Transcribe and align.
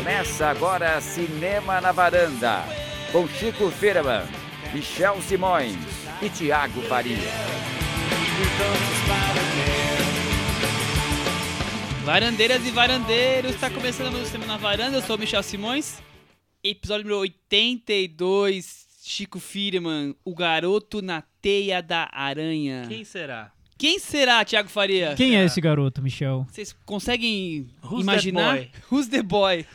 Começa 0.00 0.46
agora 0.46 0.98
Cinema 0.98 1.78
na 1.78 1.92
Varanda, 1.92 2.64
com 3.12 3.28
Chico 3.28 3.70
Firman, 3.70 4.22
Michel 4.72 5.20
Simões 5.20 5.76
e 6.22 6.30
Tiago 6.30 6.80
Faria. 6.80 7.18
Varandeiras 12.02 12.66
e 12.66 12.70
varandeiros, 12.70 13.54
está 13.54 13.68
começando 13.68 14.14
o 14.14 14.24
Cinema 14.24 14.46
na 14.46 14.56
Varanda, 14.56 14.96
eu 14.96 15.02
sou 15.02 15.16
o 15.16 15.18
Michel 15.18 15.42
Simões, 15.42 15.98
episódio 16.64 17.04
número 17.04 17.20
82, 17.20 18.86
Chico 19.02 19.38
Firman, 19.38 20.14
o 20.24 20.34
garoto 20.34 21.02
na 21.02 21.22
teia 21.42 21.82
da 21.82 22.08
aranha. 22.10 22.86
Quem 22.88 23.04
será? 23.04 23.52
Quem 23.76 23.98
será, 23.98 24.44
Tiago 24.46 24.68
Faria? 24.70 25.14
Quem 25.14 25.36
é 25.36 25.44
esse 25.44 25.58
garoto, 25.58 26.02
Michel? 26.02 26.46
Vocês 26.50 26.74
conseguem 26.86 27.66
Who's 27.82 28.02
imaginar? 28.02 28.56
that 28.56 28.70
boy? 28.70 28.98
Who's 28.98 29.08
the 29.08 29.22
boy? 29.22 29.66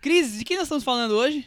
Cris, 0.00 0.38
de 0.38 0.44
quem 0.44 0.56
nós 0.56 0.66
estamos 0.66 0.84
falando 0.84 1.12
hoje? 1.12 1.44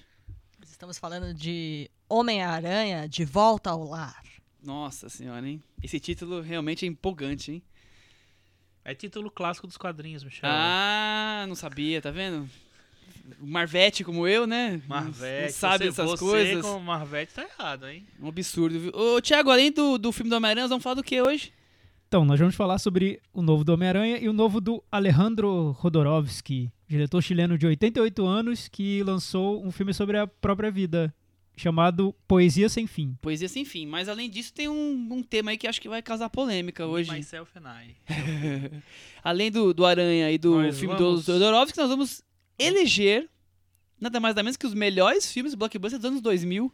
Estamos 0.61 0.97
falando 0.97 1.33
de 1.33 1.89
Homem-Aranha 2.09 3.07
de 3.07 3.23
Volta 3.23 3.69
ao 3.69 3.81
Lar. 3.81 4.21
Nossa 4.61 5.07
senhora, 5.07 5.47
hein? 5.47 5.63
Esse 5.81 6.01
título 6.01 6.41
realmente 6.41 6.85
é 6.85 6.87
empolgante, 6.89 7.51
hein? 7.53 7.63
É 8.83 8.93
título 8.93 9.31
clássico 9.31 9.67
dos 9.67 9.77
quadrinhos, 9.77 10.21
Michel. 10.23 10.49
Ah, 10.51 11.45
não 11.47 11.55
sabia, 11.55 12.01
tá 12.01 12.11
vendo? 12.11 12.49
Marvete 13.39 14.03
como 14.03 14.27
eu, 14.27 14.45
né? 14.45 14.81
Marvete. 14.85 15.43
Não 15.43 15.49
sabe 15.51 15.85
você, 15.85 15.89
essas 15.89 16.09
você 16.09 16.25
coisas. 16.25 16.65
como 16.65 16.83
Marvete 16.83 17.33
tá 17.33 17.43
errado, 17.43 17.87
hein? 17.87 18.05
Um 18.19 18.27
absurdo, 18.27 18.77
viu? 18.77 18.91
Ô, 18.93 19.21
Thiago, 19.21 19.49
além 19.49 19.71
do, 19.71 19.97
do 19.97 20.11
filme 20.11 20.29
do 20.29 20.35
Homem-Aranha, 20.35 20.63
nós 20.63 20.71
vamos 20.71 20.83
falar 20.83 20.95
do 20.95 21.03
que 21.03 21.21
hoje? 21.21 21.53
Então, 22.09 22.25
nós 22.25 22.37
vamos 22.37 22.55
falar 22.55 22.79
sobre 22.79 23.21
o 23.33 23.41
novo 23.41 23.63
do 23.63 23.73
Homem-Aranha 23.73 24.17
e 24.17 24.27
o 24.27 24.33
novo 24.33 24.59
do 24.59 24.83
Alejandro 24.91 25.71
Rodorovsky, 25.79 26.69
diretor 26.91 27.21
chileno 27.21 27.57
de 27.57 27.65
88 27.65 28.25
anos 28.25 28.67
que 28.67 29.01
lançou 29.03 29.65
um 29.65 29.71
filme 29.71 29.93
sobre 29.93 30.17
a 30.17 30.27
própria 30.27 30.69
vida, 30.69 31.13
chamado 31.55 32.13
Poesia 32.27 32.67
Sem 32.67 32.85
Fim. 32.85 33.15
Poesia 33.21 33.47
sem 33.47 33.63
fim. 33.63 33.85
Mas 33.85 34.09
além 34.09 34.29
disso, 34.29 34.53
tem 34.53 34.67
um, 34.67 35.07
um 35.11 35.23
tema 35.23 35.51
aí 35.51 35.57
que 35.57 35.67
acho 35.67 35.79
que 35.79 35.87
vai 35.87 36.01
causar 36.01 36.29
polêmica 36.29 36.85
hoje. 36.85 37.09
Myself 37.11 37.49
and 37.57 37.63
I. 37.69 37.95
Além 39.23 39.49
do, 39.49 39.73
do 39.73 39.85
Aranha 39.85 40.29
e 40.31 40.37
do 40.37 40.55
Nós 40.61 40.77
filme 40.79 40.95
vamos- 40.95 41.25
do 41.25 41.31
Jodorowsky, 41.33 41.77
nós 41.77 41.89
vamos 41.89 42.21
eleger 42.59 43.29
nada 43.99 44.19
mais 44.19 44.33
nada 44.35 44.43
menos 44.43 44.57
que 44.57 44.67
os 44.67 44.73
melhores 44.73 45.31
filmes 45.31 45.53
blockbuster 45.55 45.97
dos 45.99 46.05
anos 46.09 46.21
2000. 46.21 46.71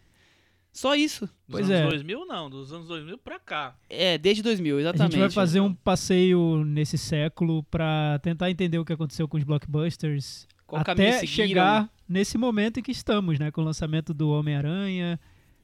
Só 0.78 0.94
isso. 0.94 1.26
Dos 1.26 1.34
Pois 1.50 1.72
anos 1.72 1.88
é. 1.88 1.90
2000 1.90 2.26
não, 2.28 2.50
dos 2.52 2.72
anos 2.72 2.88
2000 2.88 3.18
pra 3.18 3.40
cá. 3.40 3.76
É, 3.90 4.16
desde 4.16 4.44
2000, 4.44 4.78
A 4.78 4.80
exatamente. 4.82 5.12
gente 5.14 5.20
vai 5.22 5.32
fazer 5.32 5.60
um 5.60 5.74
passeio 5.74 6.64
nesse 6.64 7.00
século 7.00 7.64
para 7.64 8.20
tentar 8.22 8.52
entender 8.52 8.78
o 8.78 8.86
que 8.86 8.94
aconteceu 8.94 9.28
com 9.28 9.38
os 9.38 9.44
blockbusters 9.44 10.48
Qual 10.68 10.80
até 10.80 11.26
chegar 11.26 11.90
nesse 12.08 12.38
momento 12.38 12.80
em 12.80 12.84
que 12.84 12.92
estamos, 12.92 13.40
né, 13.40 13.50
com 13.50 13.62
o 13.62 13.64
lançamento 13.64 14.14
do 14.14 14.30
Homem-Aranha, 14.30 15.20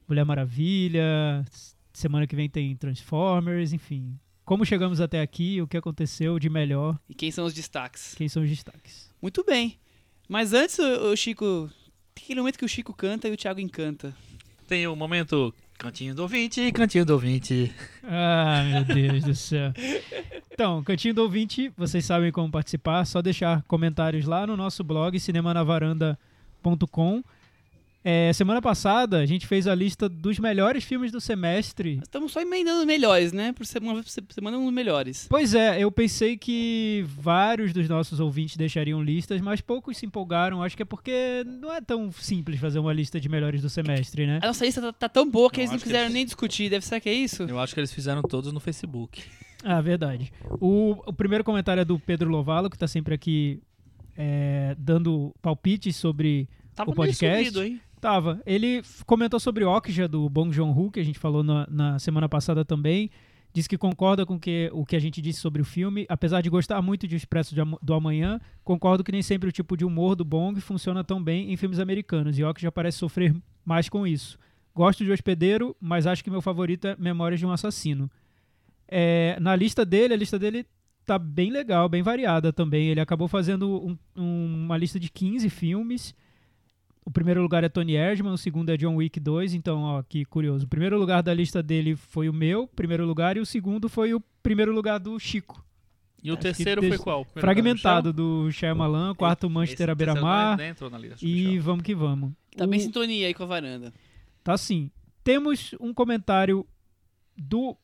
Mulher 0.08 0.26
Maravilha, 0.26 1.46
semana 1.94 2.26
que 2.26 2.36
vem 2.36 2.50
tem 2.50 2.76
Transformers, 2.76 3.72
enfim. 3.72 4.18
Como 4.44 4.66
chegamos 4.66 5.00
até 5.00 5.22
aqui, 5.22 5.62
o 5.62 5.68
que 5.68 5.78
aconteceu 5.78 6.40
de 6.40 6.50
melhor, 6.50 7.00
E 7.08 7.14
quem 7.14 7.30
são 7.30 7.46
os 7.46 7.54
destaques? 7.54 8.16
quem 8.16 8.28
são 8.28 8.42
os 8.42 8.50
destaques. 8.50 9.14
Muito 9.22 9.44
bem. 9.44 9.78
Mas 10.28 10.54
antes, 10.54 10.80
o, 10.80 11.12
o 11.12 11.16
Chico... 11.16 11.70
Tem 12.16 12.26
aquele 12.26 12.42
momento 12.42 12.60
que 12.60 12.66
o 12.66 12.70
Chico 12.70 12.94
canta 12.94 13.28
e 13.28 13.32
o 13.32 13.38
Thiago 13.38 13.60
encanta. 13.60 14.16
Tem 14.74 14.88
o 14.88 14.96
momento 14.96 15.54
Cantinho 15.78 16.16
do 16.16 16.24
Ouvinte, 16.24 16.72
Cantinho 16.72 17.06
do 17.06 17.14
Ouvinte. 17.14 17.72
Ah, 18.04 18.64
meu 18.64 18.84
Deus 18.84 19.24
do 19.24 19.36
céu. 19.36 19.72
Então, 20.52 20.84
Cantinho 20.84 21.14
do 21.14 21.22
Ouvinte, 21.22 21.72
vocês 21.78 22.04
sabem 22.04 22.32
como 22.32 22.50
participar, 22.50 23.06
só 23.06 23.22
deixar 23.22 23.62
comentários 23.68 24.26
lá 24.26 24.48
no 24.48 24.58
nosso 24.58 24.84
blog, 24.84 25.20
cinemanavaranda.com. 25.20 27.24
É, 28.06 28.34
semana 28.34 28.62
passada, 28.62 29.20
a 29.20 29.26
gente 29.26 29.48
fez 29.48 29.66
a 29.66 29.74
lista 29.74 30.10
dos 30.10 30.38
melhores 30.38 30.84
filmes 30.84 31.10
do 31.12 31.22
semestre. 31.22 31.96
Nós 31.96 32.04
estamos 32.04 32.32
só 32.34 32.42
emendando 32.42 32.82
os 32.82 32.86
melhores, 32.86 33.32
né? 33.32 33.54
Por 33.54 33.66
semana, 33.66 34.04
por 34.04 34.34
semana 34.34 34.58
uns 34.58 34.74
melhores. 34.74 35.26
Pois 35.30 35.56
é, 35.56 35.82
eu 35.82 35.90
pensei 35.90 36.36
que 36.38 37.06
vários 37.08 37.72
dos 37.72 37.88
nossos 37.88 38.20
ouvintes 38.20 38.58
deixariam 38.58 39.02
listas, 39.02 39.40
mas 39.40 39.62
poucos 39.62 39.96
se 39.98 40.06
empolgaram. 40.06 40.62
Acho 40.62 40.76
que 40.76 40.82
é 40.84 40.86
porque 40.86 41.46
não 41.62 41.72
é 41.74 41.80
tão 41.80 42.12
simples 42.12 42.60
fazer 42.60 42.80
uma 42.80 42.92
lista 42.92 43.22
de 43.22 43.30
melhores 43.30 43.62
do 43.62 43.70
semestre, 43.70 44.28
né? 44.28 44.40
A 44.44 44.48
nossa 44.48 44.66
lista 44.66 44.82
tá, 44.82 44.92
tá 44.92 45.08
tão 45.10 45.30
boa 45.30 45.50
que 45.50 45.60
Eu 45.60 45.64
eles 45.64 45.72
não 45.72 45.80
quiseram 45.80 46.04
eles- 46.06 46.14
nem 46.14 46.26
discutir. 46.26 46.70
Deve 46.70 46.86
ser 46.86 47.00
que 47.00 47.08
é 47.08 47.14
isso? 47.14 47.44
Eu 47.44 47.58
acho 47.60 47.74
que 47.74 47.80
eles 47.80 47.94
fizeram 47.94 48.22
todos 48.22 48.52
no 48.52 48.60
Facebook. 48.60 49.24
Ah, 49.64 49.80
verdade. 49.80 50.30
O, 50.60 51.02
o 51.08 51.14
primeiro 51.14 51.42
comentário 51.46 51.80
é 51.80 51.86
do 51.86 51.98
Pedro 51.98 52.30
Lovalo, 52.30 52.70
que 52.70 52.78
tá 52.78 52.86
sempre 52.86 53.14
aqui 53.16 53.62
é, 54.18 54.76
dando 54.78 55.34
palpites 55.42 55.96
sobre 55.96 56.50
Tava 56.76 56.92
O 56.92 56.94
podcast? 56.94 57.58
hein? 57.62 57.80
Tava. 58.04 58.42
Ele 58.46 58.82
comentou 59.06 59.40
sobre 59.40 59.64
Okja 59.64 60.10
do 60.10 60.30
Bong 60.30 60.54
Joon-ho, 60.54 60.92
que 60.92 61.00
a 61.00 61.04
gente 61.06 61.18
falou 61.18 61.42
na, 61.42 61.66
na 61.72 62.00
semana 62.00 62.28
passada 62.28 62.66
também. 62.66 63.10
Diz 63.54 63.66
que 63.66 63.78
concorda 63.78 64.26
com 64.26 64.38
que, 64.38 64.70
o 64.74 64.86
que 64.86 64.98
a 64.98 65.00
gente 65.00 65.22
disse 65.22 65.40
sobre 65.40 65.62
o 65.62 65.66
filme. 65.66 66.06
Apesar 66.10 66.42
de 66.42 66.50
gostar 66.50 66.82
muito 66.82 67.08
de 67.08 67.16
Expresso 67.16 67.56
de 67.56 67.62
do 67.82 67.94
Amanhã, 67.94 68.42
concordo 68.62 69.06
que 69.06 69.12
nem 69.14 69.22
sempre 69.22 69.48
o 69.48 69.54
tipo 69.54 69.78
de 69.78 69.86
humor 69.86 70.18
do 70.18 70.26
Bong 70.26 70.60
funciona 70.60 71.02
tão 71.02 71.24
bem 71.24 71.54
em 71.54 71.56
filmes 71.56 71.80
americanos. 71.80 72.38
E 72.38 72.44
Okja 72.44 72.70
parece 72.74 72.98
sofrer 72.98 73.34
mais 73.64 73.88
com 73.88 74.06
isso. 74.06 74.38
Gosto 74.76 75.06
de 75.06 75.10
Hospedeiro, 75.12 75.74
mas 75.80 76.06
acho 76.06 76.26
que 76.26 76.30
meu 76.30 76.42
favorito 76.42 76.86
é 76.88 76.98
Memórias 77.00 77.40
de 77.40 77.46
um 77.46 77.52
Assassino. 77.52 78.12
É, 78.86 79.38
na 79.40 79.56
lista 79.56 79.86
dele, 79.86 80.14
a 80.14 80.18
lista 80.18 80.38
dele 80.38 80.66
tá 81.06 81.18
bem 81.18 81.52
legal, 81.52 81.88
bem 81.88 82.02
variada 82.04 82.52
também. 82.52 82.90
Ele 82.90 83.00
acabou 83.00 83.30
fazendo 83.30 83.70
um- 83.88 83.98
um- 84.22 84.64
uma 84.66 84.76
lista 84.76 85.00
de 85.00 85.10
15 85.10 85.50
filmes. 85.50 86.14
O 87.06 87.12
primeiro 87.12 87.42
lugar 87.42 87.64
é 87.64 87.70
Tony 87.70 87.96
Erdman, 87.96 88.32
o 88.34 88.38
segundo 88.38 88.70
é 88.70 88.78
John 88.78 88.96
Wick 88.96 89.20
2, 89.20 89.54
então, 89.54 89.82
ó, 89.82 90.04
que 90.04 90.24
curioso. 90.26 90.66
O 90.66 90.70
primeiro 90.70 90.98
lugar 90.98 91.22
da 91.22 91.34
lista 91.34 91.62
dele 91.62 91.96
foi 91.96 92.30
o 92.30 92.34
meu, 92.34 92.68
primeiro 92.68 93.06
lugar, 93.06 93.36
e 93.36 93.40
o 93.42 93.46
segundo 93.46 93.90
foi 93.90 94.14
o 94.14 94.22
primeiro 94.42 94.72
lugar 94.74 95.00
do 95.00 95.20
Chico. 95.20 95.64
E 96.24 96.32
o 96.32 96.36
Acho 96.36 96.42
terceiro 96.44 96.82
foi 96.82 96.98
qual? 96.98 97.26
Primeiro 97.26 97.42
Fragmentado 97.46 98.14
do 98.14 98.50
Shyamalan, 98.52 99.12
o 99.12 99.16
quarto 99.16 99.50
Manchester 99.50 99.90
à 99.90 99.96
beira-mar, 99.96 100.58
e 101.22 101.60
vamos 101.60 101.84
que 101.84 101.94
vamos. 101.94 102.32
Tá 102.56 102.66
bem 102.66 102.80
O- 102.80 102.84
sintonia 102.84 103.28
aí 103.28 103.34
com 103.34 103.44
a 103.44 103.48
varanda. 103.48 103.94
Tá 104.42 104.54
assim. 104.54 104.90
Temos 105.24 105.76
um 105.82 105.94
comentário 105.94 106.66
do 107.38 107.76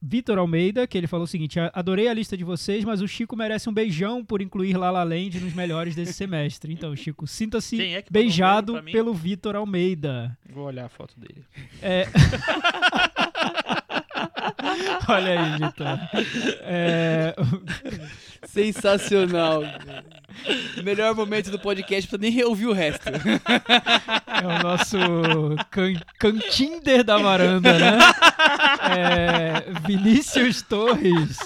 Vitor 0.00 0.38
Almeida, 0.38 0.86
que 0.86 0.96
ele 0.96 1.06
falou 1.06 1.24
o 1.24 1.28
seguinte: 1.28 1.58
"A- 1.58 1.70
adorei 1.74 2.08
a 2.08 2.14
lista 2.14 2.36
de 2.36 2.44
vocês, 2.44 2.84
mas 2.84 3.00
o 3.02 3.08
Chico 3.08 3.36
merece 3.36 3.68
um 3.68 3.72
beijão 3.72 4.24
por 4.24 4.40
incluir 4.40 4.76
La 4.76 4.90
La 4.90 5.02
Land 5.02 5.40
nos 5.40 5.52
melhores 5.54 5.94
desse 5.94 6.12
semestre. 6.12 6.72
Então, 6.72 6.94
Chico, 6.94 7.26
sinta-se 7.26 7.80
é 7.82 7.98
um 7.98 8.02
beijado 8.10 8.82
mim? 8.82 8.92
pelo 8.92 9.12
Vitor 9.12 9.56
Almeida. 9.56 10.36
Vou 10.48 10.64
olhar 10.66 10.86
a 10.86 10.88
foto 10.88 11.18
dele. 11.18 11.44
É... 11.82 12.06
Olha 15.08 15.40
aí, 15.40 15.52
Vitor. 15.52 15.98
É... 16.62 17.34
Sensacional. 18.46 19.62
Melhor 20.82 21.14
momento 21.14 21.50
do 21.50 21.58
podcast 21.58 22.08
pra 22.08 22.18
nem 22.18 22.44
ouvir 22.44 22.66
o 22.66 22.72
resto. 22.72 23.08
É 23.08 24.46
o 24.46 24.62
nosso 24.62 24.96
can 25.70 25.94
cantinder 26.18 27.02
da 27.02 27.18
varanda, 27.18 27.78
né? 27.78 27.98
É, 28.96 29.64
Vinícius 29.86 30.62
Torres. 30.62 31.38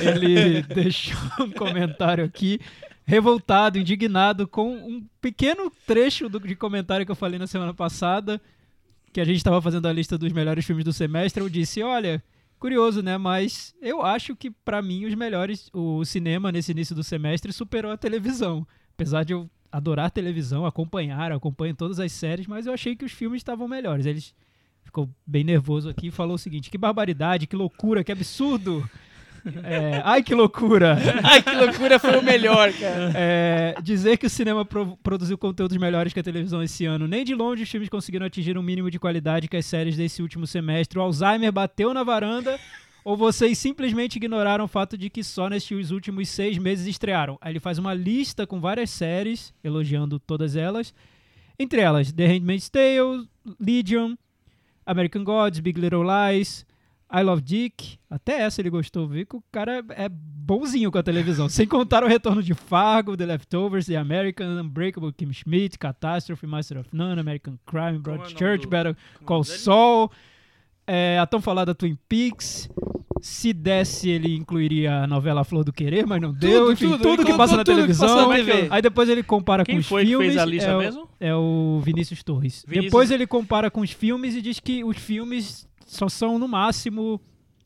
Ele 0.00 0.62
deixou 0.62 1.18
um 1.40 1.50
comentário 1.50 2.24
aqui, 2.24 2.58
revoltado, 3.04 3.78
indignado, 3.78 4.48
com 4.48 4.72
um 4.72 5.04
pequeno 5.20 5.70
trecho 5.86 6.28
do, 6.28 6.40
de 6.40 6.56
comentário 6.56 7.04
que 7.04 7.12
eu 7.12 7.16
falei 7.16 7.38
na 7.38 7.46
semana 7.46 7.74
passada, 7.74 8.40
que 9.12 9.20
a 9.20 9.24
gente 9.24 9.38
estava 9.38 9.60
fazendo 9.60 9.86
a 9.86 9.92
lista 9.92 10.16
dos 10.16 10.32
melhores 10.32 10.64
filmes 10.64 10.84
do 10.84 10.92
semestre. 10.92 11.42
Eu 11.42 11.48
disse: 11.48 11.82
olha. 11.82 12.22
Curioso, 12.58 13.00
né? 13.00 13.16
Mas 13.16 13.74
eu 13.80 14.02
acho 14.02 14.36
que, 14.36 14.50
pra 14.50 14.82
mim, 14.82 15.06
os 15.06 15.14
melhores. 15.14 15.70
O 15.72 16.04
cinema, 16.04 16.52
nesse 16.52 16.72
início 16.72 16.94
do 16.94 17.02
semestre, 17.02 17.54
superou 17.54 17.90
a 17.90 17.96
televisão. 17.96 18.66
Apesar 18.92 19.24
de 19.24 19.32
eu 19.32 19.48
adorar 19.72 20.10
televisão, 20.10 20.66
acompanhar, 20.66 21.32
acompanho 21.32 21.74
todas 21.74 21.98
as 21.98 22.12
séries, 22.12 22.46
mas 22.46 22.66
eu 22.66 22.74
achei 22.74 22.96
que 22.96 23.04
os 23.04 23.12
filmes 23.12 23.40
estavam 23.40 23.66
melhores. 23.66 24.04
Eles 24.04 24.34
ficou 24.82 25.08
bem 25.26 25.44
nervoso 25.44 25.88
aqui 25.88 26.08
e 26.08 26.10
falou 26.10 26.34
o 26.34 26.38
seguinte: 26.38 26.70
que 26.70 26.76
barbaridade, 26.76 27.46
que 27.46 27.56
loucura, 27.56 28.04
que 28.04 28.12
absurdo! 28.12 28.88
É, 29.64 30.02
ai, 30.04 30.22
que 30.22 30.34
loucura! 30.34 30.96
Ai, 31.24 31.42
que 31.42 31.54
loucura, 31.54 31.98
foi 31.98 32.16
o 32.18 32.22
melhor, 32.22 32.72
cara. 32.72 33.12
É, 33.14 33.74
dizer 33.82 34.16
que 34.18 34.26
o 34.26 34.30
cinema 34.30 34.64
pro- 34.64 34.96
produziu 35.02 35.38
conteúdos 35.38 35.76
melhores 35.76 36.12
que 36.12 36.20
a 36.20 36.22
televisão 36.22 36.62
esse 36.62 36.84
ano. 36.84 37.06
Nem 37.08 37.24
de 37.24 37.34
longe 37.34 37.62
os 37.62 37.70
filmes 37.70 37.88
conseguiram 37.88 38.26
atingir 38.26 38.58
um 38.58 38.62
mínimo 38.62 38.90
de 38.90 38.98
qualidade 38.98 39.48
que 39.48 39.56
as 39.56 39.66
séries 39.66 39.96
desse 39.96 40.20
último 40.22 40.46
semestre. 40.46 40.98
O 40.98 41.02
Alzheimer 41.02 41.50
bateu 41.52 41.94
na 41.94 42.02
varanda. 42.02 42.58
Ou 43.02 43.16
vocês 43.16 43.56
simplesmente 43.56 44.16
ignoraram 44.16 44.66
o 44.66 44.68
fato 44.68 44.96
de 44.98 45.08
que 45.08 45.24
só 45.24 45.48
nestes 45.48 45.90
últimos 45.90 46.28
seis 46.28 46.58
meses 46.58 46.86
estrearam? 46.86 47.38
Aí 47.40 47.52
ele 47.52 47.60
faz 47.60 47.78
uma 47.78 47.94
lista 47.94 48.46
com 48.46 48.60
várias 48.60 48.90
séries, 48.90 49.54
elogiando 49.64 50.18
todas 50.18 50.54
elas. 50.54 50.92
Entre 51.58 51.80
elas, 51.80 52.12
The 52.12 52.26
Handmaid's 52.26 52.68
Tale, 52.68 53.26
Legion, 53.58 54.16
American 54.84 55.24
Gods, 55.24 55.60
Big 55.60 55.80
Little 55.80 56.02
Lies, 56.04 56.66
I 57.12 57.22
Love 57.22 57.42
Dick, 57.42 57.98
até 58.08 58.40
essa 58.42 58.60
ele 58.60 58.70
gostou, 58.70 59.08
viu 59.08 59.26
que 59.26 59.36
o 59.36 59.42
cara 59.50 59.84
é 59.90 60.08
bonzinho 60.08 60.90
com 60.92 60.98
a 60.98 61.02
televisão. 61.02 61.48
Sem 61.48 61.66
contar 61.66 62.04
o 62.04 62.06
retorno 62.06 62.42
de 62.42 62.54
Fargo, 62.54 63.16
The 63.16 63.26
Leftovers, 63.26 63.86
The 63.86 63.96
American, 63.96 64.46
Unbreakable 64.60 65.12
Kim 65.12 65.32
Schmidt, 65.32 65.78
Catastrophe, 65.78 66.46
Master 66.46 66.78
of 66.78 66.88
None, 66.92 67.20
American 67.20 67.54
Crime, 67.66 67.96
o 67.96 68.00
Broadchurch, 68.00 68.66
é 68.72 68.90
o 68.90 69.24
Call? 69.24 69.42
Saul, 69.44 70.10
é, 70.86 71.18
a 71.18 71.26
tão 71.26 71.40
falada 71.40 71.74
Twin 71.74 71.96
Peaks. 72.08 72.68
Se 73.22 73.52
desse, 73.52 74.08
ele 74.08 74.34
incluiria 74.34 75.02
a 75.02 75.06
novela 75.06 75.44
Flor 75.44 75.62
do 75.62 75.72
Querer, 75.74 76.06
mas 76.06 76.22
não 76.22 76.32
deu. 76.32 76.72
Enfim, 76.72 76.96
tudo, 76.96 77.20
ele 77.20 77.24
que 77.26 77.36
passa 77.36 77.54
na 77.54 77.62
tudo 77.64 77.74
que 77.74 77.80
televisão. 77.82 78.08
passou 78.08 78.28
na 78.30 78.42
que 78.42 78.68
Aí 78.70 78.80
depois 78.80 79.10
ele 79.10 79.22
compara 79.22 79.62
Quem 79.62 79.74
com 79.74 79.80
os 79.80 79.86
foi 79.86 80.04
que 80.04 80.08
filmes. 80.08 80.28
fez 80.28 80.38
a 80.38 80.44
lista 80.46 80.70
é, 80.70 80.74
o- 80.74 80.78
mesmo? 80.78 81.08
é 81.20 81.34
o 81.34 81.80
Vinícius 81.84 82.22
Torres. 82.22 82.64
Vinícius- 82.66 82.84
Depois 82.90 83.10
ele 83.10 83.26
compara 83.26 83.70
com 83.70 83.82
os 83.82 83.90
filmes 83.90 84.34
e 84.34 84.40
diz 84.40 84.58
que 84.58 84.82
os 84.82 84.96
filmes 84.96 85.68
só 85.90 86.08
são, 86.08 86.38
no 86.38 86.46
máximo, 86.46 87.20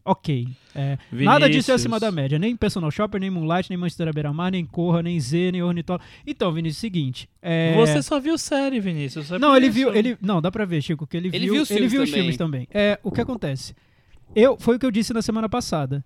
ok. 0.05 0.49
É, 0.75 0.99
nada 1.13 1.49
disso 1.49 1.71
é 1.71 1.75
acima 1.75 2.01
da 2.01 2.11
média. 2.11 2.39
Nem 2.39 2.57
Personal 2.57 2.91
Shopper, 2.91 3.21
nem 3.21 3.31
Moonlight, 3.31 3.69
nem 3.71 3.77
Manchester 3.79 4.13
Beira-Mar, 4.13 4.51
nem 4.51 4.65
Corra, 4.65 5.03
nem 5.03 5.21
Z, 5.21 5.53
nem 5.53 5.63
Ornitólogo. 5.63 6.05
Então, 6.27 6.51
Vinícius, 6.53 6.81
seguinte. 6.81 7.29
é, 7.43 7.75
Você 7.77 8.03
só 8.03 8.19
viu 8.19 8.37
série, 8.39 8.81
Vinícius. 8.81 9.31
Não, 9.31 9.55
ele 9.57 9.67
isso. 9.67 9.75
viu. 9.75 9.95
Ele, 9.95 10.17
não, 10.21 10.41
dá 10.41 10.51
pra 10.51 10.65
ver, 10.65 10.83
Chico, 10.83 11.07
que 11.07 11.17
ele, 11.17 11.29
Ele 11.29 11.41
viu, 11.45 11.53
viu 11.55 11.63
os 11.63 11.71
ele 11.71 11.79
filmes 11.89 11.93
viu 11.93 12.03
os 12.03 12.09
também. 12.11 12.21
filmes 12.23 12.37
também. 12.37 12.69
É, 12.73 12.99
o 13.03 13.11
que 13.13 13.21
acontece? 13.21 13.75
Eu, 14.35 14.57
foi 14.59 14.77
o 14.77 14.79
que 14.79 14.87
eu 14.87 14.91
disse 14.91 15.13
na 15.13 15.23
semana 15.23 15.49
passada. 15.49 16.05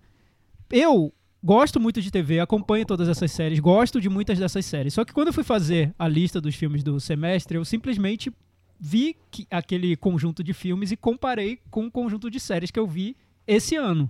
Eu 0.69 1.11
gosto 1.43 1.79
muito 1.79 2.01
de 2.01 2.11
TV, 2.11 2.39
acompanho 2.39 2.85
todas 2.85 3.07
essas 3.07 3.31
séries, 3.31 3.59
gosto 3.59 3.99
de 4.01 4.09
muitas 4.09 4.37
dessas 4.37 4.65
séries. 4.65 4.93
Só 4.93 5.03
que 5.05 5.13
quando 5.13 5.27
eu 5.27 5.33
fui 5.33 5.43
fazer 5.43 5.93
a 5.97 6.07
lista 6.07 6.39
dos 6.41 6.53
filmes 6.53 6.83
do 6.83 6.99
semestre, 6.99 7.57
eu 7.57 7.65
simplesmente 7.65 8.31
vi 8.79 9.15
que- 9.29 9.45
aquele 9.51 9.95
conjunto 9.95 10.43
de 10.43 10.53
filmes 10.53 10.91
e 10.91 10.97
comparei 10.97 11.59
com 11.69 11.85
o 11.87 11.91
conjunto 11.91 12.29
de 12.29 12.39
séries 12.39 12.71
que 12.71 12.79
eu 12.79 12.87
vi 12.87 13.15
esse 13.45 13.75
ano. 13.75 14.09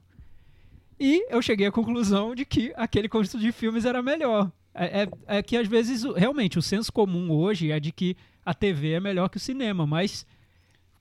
E 1.00 1.26
eu 1.34 1.42
cheguei 1.42 1.68
à 1.68 1.72
conclusão 1.72 2.36
de 2.36 2.46
que 2.46 2.74
aquele 2.76 3.08
conjunto 3.08 3.40
de 3.40 3.52
filmes 3.52 3.86
era 3.86 4.02
melhor. 4.04 4.52
É, 4.74 5.04
é- 5.04 5.38
é 5.38 5.44
que 5.44 5.58
às 5.58 5.68
vezes, 5.68 6.04
realmente, 6.16 6.60
o 6.60 6.62
senso 6.62 6.92
comum 6.92 7.32
hoje 7.32 7.72
é 7.72 7.80
de 7.80 7.92
que 7.92 8.16
a 8.46 8.54
TV 8.54 8.92
é 8.94 9.00
melhor 9.00 9.30
que 9.30 9.38
o 9.38 9.40
cinema, 9.40 9.86
mas 9.88 10.26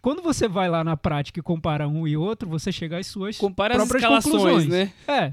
quando 0.00 0.22
você 0.22 0.46
vai 0.48 0.68
lá 0.70 0.82
na 0.84 0.96
prática 0.96 1.40
e 1.40 1.42
compara 1.42 1.88
um 1.88 2.06
e 2.06 2.16
outro, 2.16 2.48
você 2.48 2.70
chega 2.72 2.98
às 2.98 3.06
suas 3.06 3.36
Compara 3.36 3.74
as 3.74 3.78
próprias 3.78 4.02
escalações, 4.02 4.34
conclusões. 4.34 4.68
né? 4.68 4.92
É, 5.06 5.32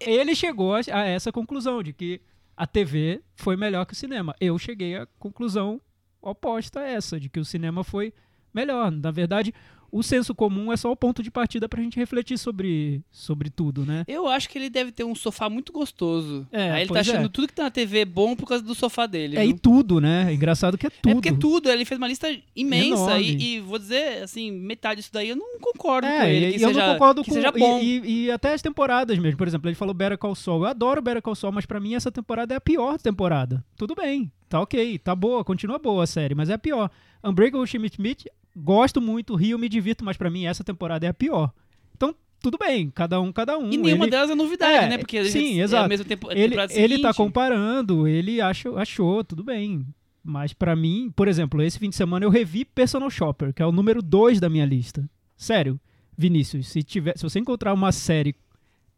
ele 0.00 0.34
chegou 0.34 0.74
a, 0.74 0.80
a 0.92 1.04
essa 1.06 1.30
conclusão 1.30 1.82
de 1.82 1.92
que 1.92 2.20
a 2.56 2.66
TV 2.66 3.20
foi 3.34 3.56
melhor 3.56 3.84
que 3.84 3.92
o 3.92 3.96
cinema. 3.96 4.34
Eu 4.40 4.58
cheguei 4.58 4.96
à 4.96 5.06
conclusão 5.18 5.80
oposta 6.20 6.80
a 6.80 6.88
essa, 6.88 7.18
de 7.20 7.28
que 7.28 7.40
o 7.40 7.44
cinema 7.44 7.84
foi 7.84 8.12
melhor. 8.52 8.90
Na 8.90 9.10
verdade, 9.10 9.54
o 9.98 10.02
senso 10.02 10.34
comum 10.34 10.72
é 10.72 10.76
só 10.76 10.90
o 10.90 10.96
ponto 10.96 11.22
de 11.22 11.30
partida 11.30 11.68
pra 11.68 11.82
gente 11.82 11.96
refletir 11.98 12.38
sobre, 12.38 13.02
sobre 13.10 13.50
tudo, 13.50 13.84
né? 13.86 14.04
Eu 14.06 14.26
acho 14.28 14.48
que 14.48 14.58
ele 14.58 14.68
deve 14.68 14.92
ter 14.92 15.04
um 15.04 15.14
sofá 15.14 15.48
muito 15.48 15.72
gostoso. 15.72 16.46
É, 16.52 16.70
Aí 16.70 16.80
ele 16.82 16.88
tá 16.88 16.94
pois 16.94 17.08
achando 17.08 17.26
é. 17.26 17.28
tudo 17.28 17.46
que 17.48 17.54
tá 17.54 17.62
na 17.64 17.70
TV 17.70 18.04
bom 18.04 18.36
por 18.36 18.46
causa 18.46 18.62
do 18.62 18.74
sofá 18.74 19.06
dele. 19.06 19.36
É, 19.36 19.44
e 19.44 19.48
viu? 19.48 19.58
tudo, 19.58 20.00
né? 20.00 20.32
Engraçado 20.32 20.76
que 20.76 20.86
é 20.86 20.90
tudo. 20.90 21.10
É 21.10 21.14
porque 21.14 21.32
tudo, 21.32 21.70
ele 21.70 21.84
fez 21.84 21.98
uma 21.98 22.08
lista 22.08 22.28
imensa 22.54 23.18
e, 23.18 23.56
e 23.56 23.60
vou 23.60 23.78
dizer, 23.78 24.22
assim, 24.22 24.50
metade 24.50 25.00
disso 25.00 25.10
daí 25.12 25.28
eu 25.30 25.36
não 25.36 25.58
concordo 25.60 26.06
É, 26.06 26.20
com 26.20 26.26
ele. 26.26 26.46
e, 26.48 26.52
que 26.54 26.58
e 26.58 26.62
eu 26.62 26.68
seja, 26.68 26.86
não 26.86 26.92
concordo 26.94 27.22
que 27.22 27.28
com 27.30 27.34
seja 27.34 27.52
e- 27.54 27.58
bom. 27.58 27.80
E, 27.80 28.24
e 28.26 28.30
até 28.30 28.52
as 28.54 28.62
temporadas 28.62 29.18
mesmo. 29.18 29.36
Por 29.38 29.46
exemplo, 29.48 29.68
ele 29.68 29.74
falou 29.76 29.94
Better 29.94 30.18
Call 30.18 30.34
Saul. 30.34 30.62
Eu 30.62 30.66
adoro 30.68 31.00
Better 31.02 31.22
Call 31.22 31.34
Saul, 31.34 31.52
mas 31.52 31.66
pra 31.66 31.80
mim 31.80 31.94
essa 31.94 32.10
temporada 32.12 32.54
é 32.54 32.56
a 32.56 32.60
pior 32.60 32.98
temporada. 32.98 33.64
Tudo 33.76 33.94
bem, 33.94 34.30
tá 34.48 34.60
ok, 34.60 34.98
tá 34.98 35.14
boa, 35.14 35.44
continua 35.44 35.78
boa 35.78 36.04
a 36.04 36.06
série, 36.06 36.34
mas 36.34 36.50
é 36.50 36.54
a 36.54 36.58
pior. 36.58 36.90
Unbreakable 37.24 37.66
Kimmy 37.66 37.88
Schmidt, 37.88 38.30
gosto 38.56 39.00
muito, 39.00 39.34
rio, 39.34 39.58
me 39.58 39.68
divirto, 39.68 40.04
mas 40.04 40.16
pra 40.16 40.30
mim 40.30 40.46
essa 40.46 40.64
temporada 40.64 41.04
é 41.06 41.08
a 41.10 41.14
pior. 41.14 41.52
Então, 41.94 42.14
tudo 42.40 42.56
bem, 42.58 42.90
cada 42.90 43.20
um, 43.20 43.32
cada 43.32 43.58
um. 43.58 43.70
E 43.70 43.76
nenhuma 43.76 44.04
ele, 44.04 44.10
delas 44.10 44.30
é 44.30 44.34
novidade, 44.34 44.84
É, 44.86 44.88
né? 44.88 44.98
Porque 44.98 45.24
sim, 45.26 45.60
é 45.60 45.64
exato. 45.64 45.88
mesmo 45.88 46.04
tempo, 46.04 46.30
ele, 46.32 46.54
ele 46.72 46.98
tá 47.00 47.12
comparando, 47.14 48.06
ele 48.08 48.40
achou, 48.40 48.78
achou, 48.78 49.22
tudo 49.24 49.42
bem. 49.44 49.84
Mas 50.24 50.52
pra 50.52 50.74
mim, 50.74 51.12
por 51.14 51.28
exemplo, 51.28 51.62
esse 51.62 51.78
fim 51.78 51.88
de 51.88 51.94
semana 51.96 52.24
eu 52.24 52.30
revi 52.30 52.64
Personal 52.64 53.08
Shopper, 53.10 53.52
que 53.54 53.62
é 53.62 53.66
o 53.66 53.70
número 53.72 54.02
2 54.02 54.40
da 54.40 54.48
minha 54.48 54.64
lista. 54.64 55.08
Sério, 55.36 55.78
Vinícius, 56.16 56.68
se, 56.68 56.82
tiver, 56.82 57.16
se 57.16 57.22
você 57.22 57.38
encontrar 57.38 57.72
uma 57.74 57.92
série 57.92 58.34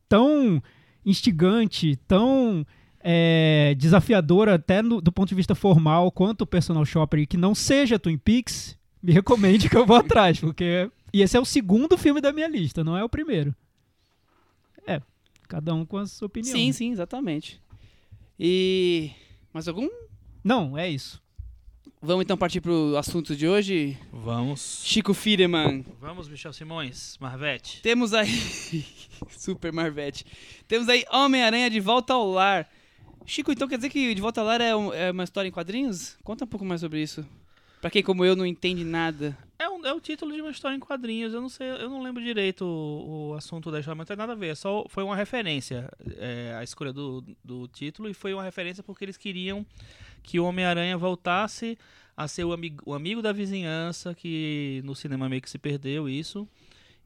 tão 0.09 0.63
instigante, 1.05 1.97
tão 2.07 2.67
é, 3.03 3.75
desafiadora 3.79 4.55
até 4.55 4.83
no- 4.83 5.01
do 5.01 5.11
ponto 5.13 5.29
de 5.29 5.35
vista 5.35 5.55
formal 5.55 6.11
quanto 6.13 6.43
o 6.43 6.47
Personal 6.47 6.85
Shopper 6.85 7.21
e 7.21 7.27
que 7.27 7.37
não 7.37 7.55
seja 7.55 7.99
Twin 7.99 8.17
Peaks, 8.19 8.78
me 9.03 9.13
recomende 9.13 9.69
que 9.69 9.77
eu 9.77 9.87
vou 9.87 9.97
atrás, 9.97 10.39
porque 10.41 10.91
e 11.13 11.23
esse 11.23 11.37
é 11.37 11.41
o 11.41 11.45
segundo 11.45 11.97
filme 11.97 12.21
da 12.21 12.33
minha 12.33 12.49
lista, 12.49 12.83
não 12.85 12.97
é 12.97 13.03
o 13.05 13.09
primeiro. 13.09 13.55
É, 14.87 15.01
cada 15.49 15.75
um 15.75 15.85
com 15.85 15.99
a 15.99 16.07
sua 16.07 16.27
opinião. 16.27 16.53
Sim, 16.53 16.67
né? 16.69 16.73
sim, 16.73 16.93
exatamente. 16.93 17.61
E. 18.39 19.11
Mais 19.53 19.67
algum? 19.69 19.89
Não, 20.45 20.77
é 20.77 20.89
isso. 20.89 21.21
Vamos 22.01 22.23
então 22.23 22.37
partir 22.37 22.61
pro 22.61 22.97
assunto 22.97 23.35
de 23.35 23.49
hoje. 23.49 23.99
Vamos. 24.13 24.83
Chico 24.85 25.13
Firman. 25.13 25.85
Vamos, 26.01 26.29
Michel 26.29 26.53
Simões, 26.53 27.17
Marvete. 27.21 27.81
Temos 27.83 28.15
aí. 28.15 28.31
Super 29.37 29.73
Marvete. 29.73 30.25
Temos 30.69 30.89
aí 30.89 31.05
Homem-Aranha 31.11 31.69
de 31.69 31.81
Volta 31.81 32.13
ao 32.15 32.31
Lar. 32.31 32.69
Chico, 33.27 33.51
então 33.51 33.67
quer 33.67 33.77
dizer 33.77 33.91
que 33.91 34.15
De 34.15 34.21
Volta 34.21 34.41
ao 34.41 34.47
Lar 34.47 34.61
é, 34.61 34.77
um- 34.77 34.93
é 34.95 35.11
uma 35.11 35.25
história 35.25 35.49
em 35.49 35.53
quadrinhos? 35.53 36.17
Conta 36.23 36.45
um 36.45 36.49
pouco 36.49 36.65
mais 36.65 36.81
sobre 36.83 37.03
isso. 37.03 37.27
Pra 37.81 37.91
quem 37.91 38.03
como 38.03 38.25
eu 38.25 38.35
não 38.35 38.45
entende 38.45 38.85
nada. 38.85 39.37
É, 39.59 39.69
um, 39.69 39.85
é 39.85 39.93
o 39.93 40.01
título 40.01 40.33
de 40.33 40.41
uma 40.41 40.51
história 40.51 40.77
em 40.77 40.81
quadrinhos. 40.81 41.33
Eu 41.33 41.41
não 41.41 41.49
sei, 41.49 41.69
eu 41.69 41.91
não 41.91 42.03
lembro 42.03 42.23
direito 42.23 42.65
o, 42.65 43.31
o 43.31 43.35
assunto 43.35 43.71
da 43.71 43.81
história, 43.81 43.97
mas 43.97 44.05
não 44.09 44.17
tem 44.17 44.17
nada 44.17 44.33
a 44.33 44.37
ver. 44.37 44.49
é 44.49 44.55
Só 44.55 44.85
foi 44.89 45.03
uma 45.03 45.17
referência 45.17 45.91
é, 46.17 46.55
a 46.57 46.63
escolha 46.63 46.93
do, 46.93 47.25
do 47.45 47.67
título 47.69 48.09
e 48.09 48.15
foi 48.15 48.33
uma 48.35 48.43
referência 48.43 48.83
porque 48.83 49.05
eles 49.05 49.17
queriam 49.17 49.67
que 50.23 50.39
o 50.39 50.45
Homem-Aranha 50.45 50.97
voltasse 50.97 51.79
a 52.17 52.27
ser 52.27 52.45
o, 52.45 52.53
amigo 52.53 52.83
o 52.85 52.95
amigo 52.95 53.23
da 53.23 53.33
vizinhança 53.33 54.15
que 54.15 54.81
no 54.85 54.95
cinema 54.95 55.29
meio 55.29 55.43
que 55.43 55.51
se 55.51 55.59
perdeu 55.59 56.09
isso. 56.09 56.49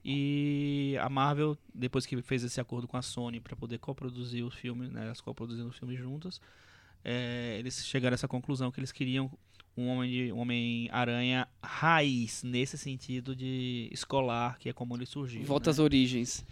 E 0.04 0.96
a 1.00 1.08
Marvel, 1.08 1.56
depois 1.72 2.04
que 2.04 2.20
fez 2.22 2.42
esse 2.42 2.60
acordo 2.60 2.88
com 2.88 2.96
a 2.96 3.02
Sony 3.02 3.40
para 3.40 3.54
poder 3.54 3.78
coproduzir 3.78 4.44
os 4.44 4.54
filmes, 4.54 4.90
né, 4.90 5.04
elas 5.04 5.20
coproduzindo 5.20 5.68
os 5.68 5.78
filmes 5.78 5.96
juntas, 5.96 6.40
é, 7.04 7.56
eles 7.58 7.86
chegaram 7.86 8.14
a 8.14 8.16
essa 8.16 8.26
conclusão 8.26 8.70
que 8.72 8.80
eles 8.80 8.90
queriam 8.90 9.30
um 9.76 9.88
homem 9.88 10.10
de 10.10 10.32
um 10.32 10.38
homem 10.38 10.88
aranha 10.92 11.48
raiz 11.62 12.42
nesse 12.42 12.76
sentido 12.76 13.34
de 13.34 13.88
escolar 13.92 14.58
que 14.58 14.68
é 14.68 14.72
como 14.72 14.96
ele 14.96 15.06
surgiu 15.06 15.42
Volta 15.44 15.70
né? 15.70 15.72
às 15.72 15.78
origens. 15.78 16.44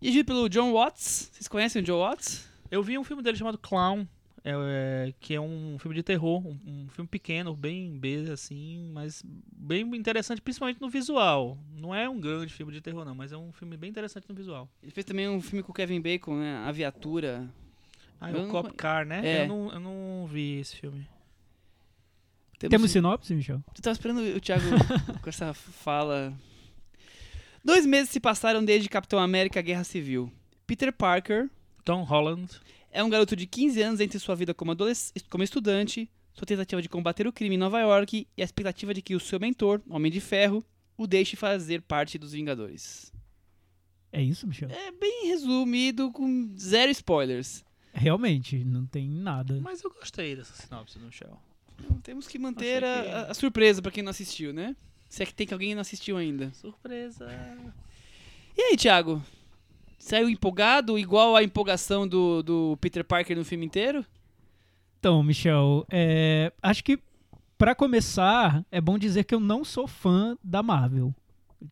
Dirigido 0.00 0.26
pelo 0.26 0.48
John 0.48 0.72
Watts. 0.72 1.30
Vocês 1.32 1.48
conhecem 1.48 1.80
o 1.80 1.84
John 1.84 1.98
Watts? 1.98 2.48
eu 2.70 2.82
vi 2.82 2.98
um 2.98 3.04
filme 3.04 3.22
dele 3.22 3.36
chamado 3.36 3.58
Clown 3.58 4.06
é, 4.44 4.52
é, 5.08 5.14
que 5.20 5.34
é 5.34 5.40
um 5.40 5.76
filme 5.78 5.94
de 5.94 6.02
terror 6.02 6.44
um, 6.46 6.58
um 6.66 6.88
filme 6.88 7.08
pequeno 7.08 7.54
bem 7.54 7.98
B 7.98 8.28
assim 8.32 8.90
mas 8.92 9.22
bem 9.24 9.82
interessante 9.96 10.40
principalmente 10.40 10.80
no 10.80 10.88
visual 10.88 11.58
não 11.76 11.94
é 11.94 12.08
um 12.08 12.20
grande 12.20 12.52
filme 12.52 12.72
de 12.72 12.80
terror 12.80 13.04
não 13.04 13.14
mas 13.14 13.32
é 13.32 13.36
um 13.36 13.52
filme 13.52 13.76
bem 13.76 13.90
interessante 13.90 14.28
no 14.28 14.34
visual 14.34 14.68
Ele 14.82 14.92
fez 14.92 15.04
também 15.04 15.28
um 15.28 15.40
filme 15.40 15.62
com 15.62 15.72
o 15.72 15.74
Kevin 15.74 16.00
Bacon, 16.00 16.36
né? 16.36 16.62
A 16.64 16.72
Viatura. 16.72 17.48
ah, 18.20 18.30
é 18.30 18.36
o 18.36 18.48
Cop 18.48 18.72
Car 18.74 19.04
né 19.06 19.20
É. 19.24 19.44
eu, 19.44 19.48
não, 19.48 19.72
eu 19.72 19.80
não 19.80 20.26
vi 20.26 20.60
esse 20.60 20.76
filme 20.76 21.06
Temos 22.58 22.90
sinopse, 22.90 23.34
Michel? 23.34 23.62
Tu 23.74 23.82
tava 23.82 23.92
esperando 23.92 24.20
o 24.20 24.40
Thiago 24.40 24.64
com 25.20 25.28
essa 25.28 25.52
fala. 25.52 26.32
Dois 27.62 27.84
meses 27.84 28.10
se 28.10 28.20
passaram 28.20 28.64
desde 28.64 28.88
Capitão 28.88 29.18
América 29.18 29.60
Guerra 29.60 29.84
Civil. 29.84 30.32
Peter 30.66 30.92
Parker 30.92 31.50
Tom 31.84 32.02
Holland 32.02 32.48
é 32.90 33.02
um 33.02 33.10
garoto 33.10 33.36
de 33.36 33.46
15 33.46 33.82
anos 33.82 34.00
entre 34.00 34.18
sua 34.18 34.34
vida 34.34 34.54
como, 34.54 34.74
como 35.28 35.44
estudante, 35.44 36.10
sua 36.32 36.46
tentativa 36.46 36.80
de 36.80 36.88
combater 36.88 37.26
o 37.26 37.32
crime 37.32 37.54
em 37.54 37.58
Nova 37.58 37.78
York 37.80 38.26
e 38.36 38.42
a 38.42 38.44
expectativa 38.44 38.94
de 38.94 39.02
que 39.02 39.14
o 39.14 39.20
seu 39.20 39.38
mentor, 39.38 39.82
Homem 39.88 40.10
de 40.10 40.20
Ferro, 40.20 40.64
o 40.96 41.06
deixe 41.06 41.36
fazer 41.36 41.82
parte 41.82 42.18
dos 42.18 42.32
Vingadores. 42.32 43.12
É 44.10 44.22
isso, 44.22 44.46
Michel? 44.46 44.70
É 44.70 44.90
bem 44.92 45.28
resumido, 45.28 46.10
com 46.10 46.54
zero 46.58 46.90
spoilers. 46.90 47.64
Realmente, 47.92 48.64
não 48.64 48.86
tem 48.86 49.08
nada. 49.08 49.60
mas 49.60 49.82
eu 49.82 49.90
gostei 49.90 50.34
dessa 50.34 50.54
sinopse 50.54 50.98
do 50.98 51.12
Shell 51.12 51.38
Temos 52.02 52.26
que 52.26 52.38
manter 52.38 52.82
Achei 52.84 53.02
que- 53.04 53.10
a, 53.14 53.22
a 53.30 53.34
surpresa 53.34 53.82
pra 53.82 53.90
quem 53.90 54.02
não 54.02 54.10
assistiu, 54.10 54.52
né? 54.52 54.74
Se 55.08 55.22
é 55.22 55.26
que 55.26 55.34
tem 55.34 55.46
que 55.46 55.52
alguém 55.54 55.70
que 55.70 55.74
não 55.74 55.82
assistiu 55.82 56.16
ainda. 56.16 56.50
surpresa 56.54 57.26
E 58.56 58.60
aí, 58.60 58.76
Thiago? 58.76 59.22
Saiu 59.98 60.28
empolgado, 60.28 60.98
igual 60.98 61.34
a 61.36 61.42
empolgação 61.42 62.06
do, 62.06 62.42
do 62.42 62.78
Peter 62.80 63.04
Parker 63.04 63.36
no 63.36 63.44
filme 63.44 63.66
inteiro? 63.66 64.04
Então, 64.98 65.22
Michel, 65.22 65.86
é, 65.90 66.52
acho 66.62 66.82
que 66.82 66.98
pra 67.58 67.74
começar, 67.74 68.64
é 68.70 68.80
bom 68.80 68.98
dizer 68.98 69.24
que 69.24 69.34
eu 69.34 69.40
não 69.40 69.64
sou 69.64 69.86
fã 69.86 70.36
da 70.42 70.62
Marvel. 70.62 71.14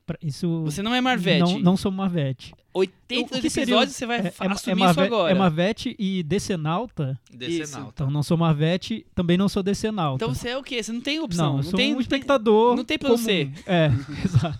Pra- 0.06 0.18
Isso 0.22 0.62
Você 0.64 0.82
não 0.82 0.94
é 0.94 1.00
Marvete. 1.00 1.40
não, 1.40 1.58
não 1.58 1.76
sou 1.76 1.90
Marvete. 1.92 2.52
82 2.72 3.38
O 3.38 3.42
que 3.42 3.50
seria- 3.50 3.74
episódios 3.74 3.96
você 3.96 4.06
vai 4.06 4.18
É, 4.18 4.30
fa- 4.30 4.44
é, 4.46 4.48
assumir 4.48 4.72
é 4.72 4.74
isso 4.74 4.84
Marve- 4.84 5.02
agora. 5.02 5.32
É 5.32 5.34
Marvete 5.38 5.96
e 5.98 6.22
Decenalta. 6.22 7.18
Isso. 7.40 7.78
Então 7.92 8.10
não 8.10 8.22
sou 8.22 8.36
Marvete, 8.36 9.06
também 9.14 9.36
não 9.36 9.48
sou 9.48 9.62
Decenalta. 9.62 10.24
Então 10.24 10.34
você 10.34 10.48
é 10.48 10.58
o 10.58 10.62
quê? 10.62 10.82
Você 10.82 10.92
não 10.92 11.00
tem 11.00 11.20
opção. 11.20 11.52
não, 11.52 11.56
eu 11.58 11.62
sou 11.64 11.74
tem, 11.74 11.90
um 11.90 11.94
não 11.94 12.00
espectador. 12.00 12.76
não 12.76 12.84
tem 12.84 12.98
comum. 12.98 13.16
C. 13.16 13.50
É, 13.66 13.90
exato. 14.24 14.58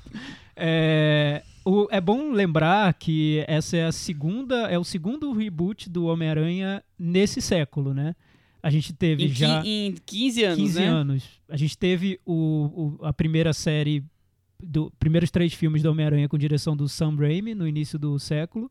É, 0.57 1.43
o- 1.65 1.89
é 1.91 2.01
bom 2.01 2.31
lembrar 2.33 2.95
que 2.95 3.45
essa 3.49 3.77
é 3.77 3.87
a 3.87 3.93
segunda, 3.93 4.69
é 4.69 4.79
o 4.79 4.85
segundo 4.85 5.33
reboot 5.33 5.91
do 5.91 6.07
Homem-Aranha 6.07 6.83
nesse 6.99 7.41
século, 7.41 7.93
né? 7.93 8.15
A 8.63 8.71
gente 8.71 8.93
teve 8.95 9.25
Em, 9.25 9.29
já 9.29 9.63
em 9.65 9.95
15 10.07 10.43
anos, 10.45 10.59
15 10.59 10.81
né? 10.81 10.87
anos. 10.87 11.25
A 11.49 11.57
gente 11.57 11.77
teve 11.77 12.19
o, 12.25 12.97
o- 13.01 13.05
a 13.05 13.13
primeira 13.13 13.53
série, 13.53 14.03
do 14.65 14.91
primeiros 14.99 15.31
três 15.31 15.53
filmes 15.53 15.83
do 15.83 15.91
Homem-Aranha 15.91 16.29
com 16.29 16.39
direção 16.39 16.77
do 16.77 16.89
Sam 16.89 17.15
Raimi 17.17 17.55
no 17.55 17.67
início 17.69 17.99
do 17.99 18.19
século. 18.19 18.71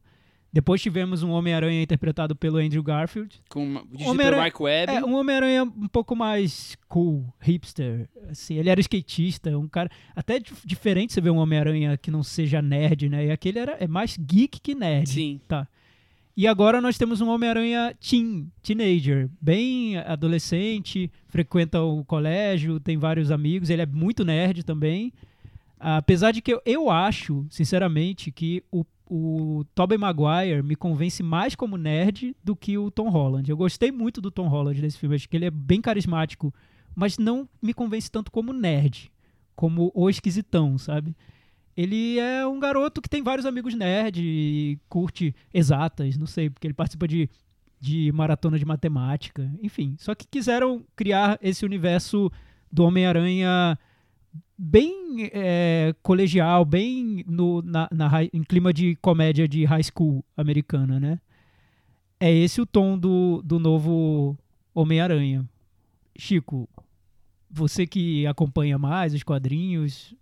Depois 0.52 0.80
tivemos 0.80 1.24
um 1.24 1.32
Homem-Aranha 1.32 1.82
interpretado 1.82 2.36
pelo 2.36 2.58
Andrew 2.60 2.84
Garfield. 2.84 3.42
Com 3.50 3.66
uma- 3.66 3.84
Homem-Aranha- 4.06 4.44
Mark 4.44 4.60
Webb. 4.60 4.92
É, 4.94 5.04
um 5.04 5.16
Homem-Aranha 5.16 5.64
um 5.64 5.88
pouco 5.88 6.16
mais 6.16 6.78
cool, 6.88 7.26
hipster. 7.40 8.08
Assim, 8.30 8.58
ele 8.58 8.70
era 8.70 8.80
skatista, 8.80 9.58
um 9.58 9.68
cara. 9.68 9.90
Até 10.16 10.38
dif- 10.40 10.64
diferente 10.64 11.12
você 11.12 11.20
ver 11.22 11.32
um 11.32 11.38
Homem-Aranha 11.38 11.98
que 11.98 12.12
não 12.12 12.22
seja 12.22 12.62
nerd, 12.62 13.10
né? 13.10 13.26
E 13.26 13.32
aquele 13.32 13.58
era, 13.58 13.72
é 13.80 13.88
mais 13.88 14.16
geek 14.16 14.60
que 14.62 14.76
nerd. 14.76 15.10
Sim. 15.10 15.42
Tá. 15.48 15.68
E 16.38 16.48
agora 16.48 16.80
nós 16.80 17.00
temos 17.00 17.20
um 17.20 17.30
Homem-Aranha 17.30 17.96
teen, 18.00 18.48
teenager, 18.62 19.30
bem 19.42 19.98
adolescente, 19.98 21.12
frequenta 21.28 21.82
o 21.82 22.04
colégio, 22.06 22.80
tem 22.80 22.98
vários 22.98 23.30
amigos, 23.32 23.70
ele 23.70 23.82
é 23.82 23.86
muito 23.88 24.24
nerd 24.24 24.64
também. 24.64 25.12
Apesar 25.86 26.32
de 26.32 26.42
que 26.42 26.54
eu, 26.54 26.62
eu 26.66 26.90
acho, 26.90 27.46
sinceramente, 27.50 28.32
que 28.32 28.64
o, 28.72 28.86
o 29.06 29.66
Tobey 29.76 29.98
Maguire 29.98 30.64
me 30.64 30.78
convence 30.78 31.22
mais 31.22 31.56
como 31.56 31.76
nerd 31.76 32.34
do 32.42 32.56
que 32.56 32.78
o 32.78 32.90
Tom 32.90 33.10
Holland. 33.10 33.50
Eu 33.50 33.58
gostei 33.58 33.92
muito 33.92 34.22
do 34.22 34.32
Tom 34.32 34.48
Holland 34.48 34.82
nesse 34.82 34.98
filme, 34.98 35.16
acho 35.16 35.28
que 35.28 35.36
ele 35.36 35.44
é 35.44 35.52
bem 35.52 35.82
carismático, 35.82 36.54
mas 36.96 37.18
não 37.18 37.50
me 37.62 37.74
convence 37.74 38.10
tanto 38.10 38.32
como 38.32 38.54
nerd, 38.54 39.12
como 39.58 39.92
o 39.94 40.10
esquisitão, 40.10 40.78
sabe? 40.78 41.14
Ele 41.76 42.18
é 42.18 42.48
um 42.48 42.62
garoto 42.62 43.02
que 43.02 43.10
tem 43.10 43.22
vários 43.22 43.46
amigos 43.46 43.74
nerd 43.74 44.22
e 44.24 44.80
curte 44.88 45.36
exatas, 45.54 46.16
não 46.16 46.28
sei, 46.28 46.50
porque 46.50 46.66
ele 46.66 46.74
participa 46.74 47.10
de, 47.10 47.30
de 47.78 48.10
maratona 48.14 48.58
de 48.58 48.64
matemática, 48.64 49.52
enfim. 49.62 49.98
Só 50.00 50.16
que 50.16 50.26
quiseram 50.32 50.86
criar 50.96 51.38
esse 51.42 51.66
universo 51.66 52.32
do 52.72 52.86
Homem-Aranha 52.86 53.78
bem 54.58 55.30
é, 55.34 55.94
colegial, 56.02 56.64
bem 56.66 57.24
no, 57.28 57.62
na, 57.62 57.88
na 57.92 58.24
em 58.32 58.44
clima 58.44 58.74
de 58.74 58.96
comédia 58.98 59.48
de 59.48 59.66
high 59.66 59.84
school 59.84 60.24
americana, 60.36 61.00
né? 61.00 61.20
É 62.20 62.32
esse 62.32 62.62
o 62.62 62.66
tom 62.66 62.98
do, 62.98 63.42
do 63.44 63.60
novo 63.60 64.38
Homem-Aranha. 64.74 65.46
Chico, 66.18 66.70
você 67.50 67.86
que 67.86 68.26
acompanha 68.26 68.78
mais 68.78 69.14
os 69.14 69.24
quadrinhos, 69.24 70.16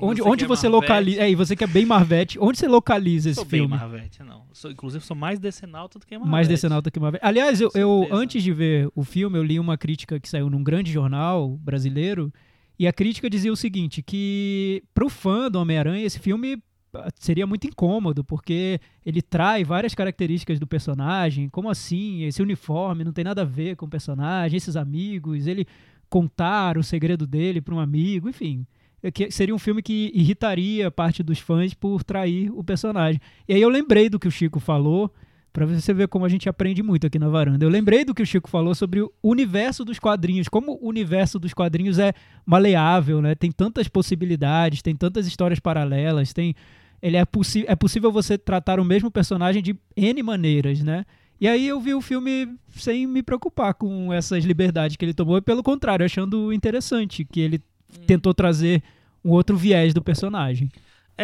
onde 0.00 0.22
Você 0.22 0.28
onde 0.28 0.44
é 0.44 0.48
você 0.48 0.68
localiza. 0.68 1.20
É, 1.20 1.30
e 1.30 1.34
você 1.34 1.54
que 1.54 1.64
é 1.64 1.66
bem 1.66 1.84
Marvete, 1.84 2.38
onde 2.40 2.58
você 2.58 2.66
localiza 2.66 3.30
esse 3.30 3.36
sou 3.36 3.44
bem 3.44 3.60
filme? 3.60 3.76
Marvete, 3.76 4.22
não. 4.22 4.44
Sou, 4.52 4.70
inclusive, 4.70 5.04
sou 5.04 5.16
mais 5.16 5.38
decenalto 5.38 5.98
do 5.98 6.06
que 6.06 6.14
Marvete. 6.14 6.30
Mais 6.30 6.48
decenalto 6.48 6.90
que 6.90 6.98
Marvete. 6.98 7.24
Aliás, 7.24 7.60
eu, 7.60 7.70
eu, 7.74 8.08
antes 8.10 8.42
de 8.42 8.52
ver 8.52 8.90
o 8.94 9.04
filme, 9.04 9.38
eu 9.38 9.42
li 9.42 9.60
uma 9.60 9.76
crítica 9.76 10.18
que 10.18 10.28
saiu 10.28 10.48
num 10.48 10.62
grande 10.62 10.90
jornal 10.90 11.56
brasileiro, 11.58 12.32
e 12.78 12.86
a 12.86 12.92
crítica 12.92 13.28
dizia 13.28 13.52
o 13.52 13.56
seguinte, 13.56 14.02
que 14.02 14.82
pro 14.94 15.08
fã 15.08 15.50
do 15.50 15.60
Homem-Aranha, 15.60 16.04
esse 16.04 16.18
filme 16.18 16.62
ah, 16.94 17.08
seria 17.14 17.46
muito 17.46 17.66
incômodo, 17.66 18.22
porque 18.22 18.80
ele 19.04 19.22
trai 19.22 19.64
várias 19.64 19.94
características 19.94 20.58
do 20.58 20.66
personagem, 20.66 21.48
como 21.48 21.70
assim, 21.70 22.24
esse 22.24 22.42
uniforme 22.42 23.04
não 23.04 23.12
tem 23.12 23.24
nada 23.24 23.42
a 23.42 23.46
ver 23.46 23.76
com 23.76 23.86
o 23.86 23.90
personagem, 23.90 24.56
esses 24.56 24.76
amigos, 24.76 25.46
ele 25.46 25.66
contar 26.08 26.76
o 26.76 26.82
segredo 26.82 27.26
dele 27.26 27.60
para 27.60 27.74
um 27.74 27.80
amigo, 27.80 28.28
enfim. 28.28 28.66
É 29.02 29.30
Seria 29.30 29.54
um 29.54 29.58
filme 29.58 29.82
que 29.82 30.12
irritaria 30.14 30.90
parte 30.90 31.22
dos 31.22 31.38
fãs 31.38 31.74
por 31.74 32.04
trair 32.04 32.50
o 32.52 32.62
personagem. 32.62 33.20
E 33.48 33.54
aí 33.54 33.62
eu 33.62 33.68
lembrei 33.68 34.08
do 34.08 34.18
que 34.18 34.28
o 34.28 34.30
Chico 34.30 34.60
falou, 34.60 35.12
Pra 35.52 35.66
você 35.66 35.92
ver 35.92 36.08
como 36.08 36.24
a 36.24 36.28
gente 36.28 36.48
aprende 36.48 36.82
muito 36.82 37.06
aqui 37.06 37.18
na 37.18 37.28
varanda. 37.28 37.64
Eu 37.64 37.68
lembrei 37.68 38.04
do 38.04 38.14
que 38.14 38.22
o 38.22 38.26
Chico 38.26 38.48
falou 38.48 38.74
sobre 38.74 39.02
o 39.02 39.12
universo 39.22 39.84
dos 39.84 39.98
quadrinhos, 39.98 40.48
como 40.48 40.78
o 40.80 40.88
universo 40.88 41.38
dos 41.38 41.52
quadrinhos 41.52 41.98
é 41.98 42.14
maleável, 42.46 43.20
né? 43.20 43.34
Tem 43.34 43.52
tantas 43.52 43.86
possibilidades, 43.86 44.80
tem 44.80 44.96
tantas 44.96 45.26
histórias 45.26 45.60
paralelas, 45.60 46.32
tem 46.32 46.54
ele 47.02 47.16
é, 47.16 47.24
é 47.66 47.74
possível 47.74 48.12
você 48.12 48.38
tratar 48.38 48.78
o 48.78 48.84
mesmo 48.84 49.10
personagem 49.10 49.60
de 49.60 49.76
N 49.96 50.22
maneiras, 50.22 50.82
né? 50.82 51.04
E 51.40 51.48
aí 51.48 51.66
eu 51.66 51.80
vi 51.80 51.92
o 51.92 52.00
filme 52.00 52.48
sem 52.70 53.06
me 53.08 53.22
preocupar 53.22 53.74
com 53.74 54.12
essas 54.12 54.44
liberdades 54.44 54.96
que 54.96 55.04
ele 55.04 55.12
tomou, 55.12 55.36
e 55.36 55.42
pelo 55.42 55.62
contrário, 55.62 56.06
achando 56.06 56.52
interessante 56.52 57.24
que 57.24 57.40
ele 57.40 57.60
tentou 58.06 58.32
trazer 58.32 58.80
um 59.24 59.30
outro 59.30 59.56
viés 59.56 59.92
do 59.92 60.00
personagem. 60.00 60.70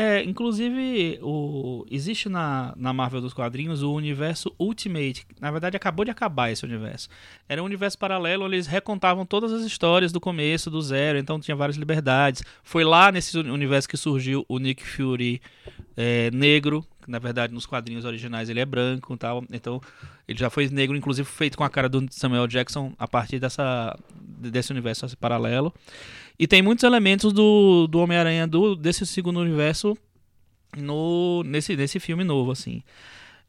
É, 0.01 0.23
inclusive, 0.23 1.19
o, 1.23 1.85
existe 1.91 2.29
na, 2.29 2.73
na 2.77 2.93
Marvel 2.93 3.21
dos 3.21 3.35
quadrinhos 3.35 3.83
o 3.83 3.93
universo 3.93 4.55
Ultimate. 4.57 5.27
Na 5.41 5.51
verdade, 5.51 5.77
acabou 5.77 6.05
de 6.05 6.11
acabar 6.13 6.53
esse 6.53 6.65
universo. 6.65 7.09
Era 7.49 7.61
um 7.61 7.67
universo 7.67 7.99
paralelo 7.99 8.47
eles 8.47 8.69
recontavam 8.69 9.27
todas 9.27 9.53
as 9.53 9.63
histórias 9.65 10.13
do 10.13 10.21
começo, 10.21 10.71
do 10.71 10.81
zero, 10.81 11.19
então 11.19 11.41
tinha 11.41 11.57
várias 11.57 11.77
liberdades. 11.77 12.45
Foi 12.63 12.85
lá 12.85 13.11
nesse 13.11 13.37
uni- 13.37 13.51
universo 13.51 13.89
que 13.89 13.97
surgiu 13.97 14.45
o 14.49 14.61
Nick 14.61 14.87
Fury 14.87 15.43
é, 15.97 16.31
negro. 16.31 16.87
Na 17.09 17.19
verdade, 17.19 17.53
nos 17.53 17.67
quadrinhos 17.67 18.05
originais 18.05 18.49
ele 18.49 18.61
é 18.61 18.67
branco 18.67 19.15
e 19.15 19.17
tal. 19.17 19.45
Então, 19.51 19.81
ele 20.29 20.39
já 20.39 20.49
foi 20.49 20.69
negro, 20.69 20.97
inclusive 20.97 21.29
feito 21.29 21.59
com 21.59 21.65
a 21.65 21.71
cara 21.71 21.89
do 21.89 22.07
Samuel 22.11 22.47
Jackson 22.47 22.93
a 22.97 23.09
partir 23.09 23.41
dessa, 23.41 23.99
desse 24.15 24.71
universo 24.71 25.05
paralelo. 25.17 25.75
E 26.39 26.47
tem 26.47 26.63
muitos 26.63 26.85
elementos 26.85 27.33
do, 27.33 27.87
do 27.89 27.99
Homem-Aranha 27.99 28.47
do, 28.47 28.77
desse 28.77 29.05
segundo 29.05 29.41
universo 29.41 29.97
no, 30.77 31.43
nesse, 31.45 31.77
nesse 31.77 31.99
filme 31.99 32.23
novo, 32.23 32.53
assim. 32.53 32.83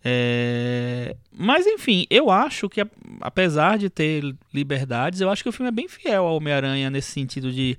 É, 0.03 1.15
Mas 1.31 1.67
enfim, 1.67 2.08
eu 2.10 2.31
acho 2.31 2.69
que 2.69 2.81
apesar 3.19 3.77
de 3.77 3.89
ter 3.89 4.24
liberdades, 4.53 5.22
eu 5.22 5.29
acho 5.29 5.43
que 5.43 5.50
o 5.50 5.51
filme 5.51 5.67
é 5.67 5.72
bem 5.72 5.88
fiel 5.88 6.25
ao 6.25 6.38
Homem-Aranha 6.38 6.89
nesse 6.89 7.12
sentido 7.12 7.51
de 7.51 7.77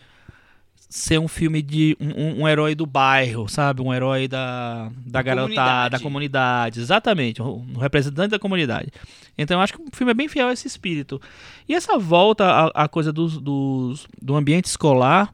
ser 0.92 1.20
um 1.20 1.28
filme 1.28 1.62
de 1.62 1.96
um, 2.00 2.08
um- 2.08 2.42
um 2.42 2.48
herói 2.48 2.74
do 2.74 2.84
bairro, 2.84 3.48
sabe? 3.48 3.80
Um 3.80 3.94
herói 3.94 4.26
da, 4.26 4.90
da 5.06 5.22
garotada, 5.22 5.90
da 5.90 5.98
comunidade. 6.00 6.80
Exatamente, 6.80 7.40
um 7.40 7.64
um 7.74 7.78
representante 7.78 8.30
da 8.30 8.38
comunidade. 8.40 8.90
Então 9.38 9.56
eu 9.58 9.62
acho 9.62 9.72
que 9.74 9.80
o 9.80 9.86
filme 9.92 10.10
é 10.10 10.14
bem 10.14 10.26
fiel 10.28 10.48
a 10.48 10.52
esse 10.52 10.66
espírito. 10.66 11.20
E 11.68 11.74
essa 11.74 11.96
volta 11.96 12.44
à, 12.44 12.84
à 12.84 12.88
coisa 12.88 13.12
dos, 13.12 13.38
dos- 13.40 14.06
do 14.20 14.34
ambiente 14.34 14.64
escolar, 14.64 15.32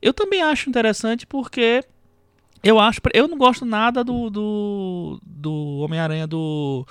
eu 0.00 0.14
também 0.14 0.40
acho 0.40 0.70
interessante 0.70 1.26
porque 1.26 1.82
eu 2.62 2.78
acho. 2.78 3.00
Eu 3.12 3.26
não 3.26 3.36
gosto 3.36 3.64
nada 3.64 4.04
do, 4.04 4.30
do, 4.30 5.20
do 5.26 5.78
Homem-Aranha 5.78 6.28
do, 6.28 6.86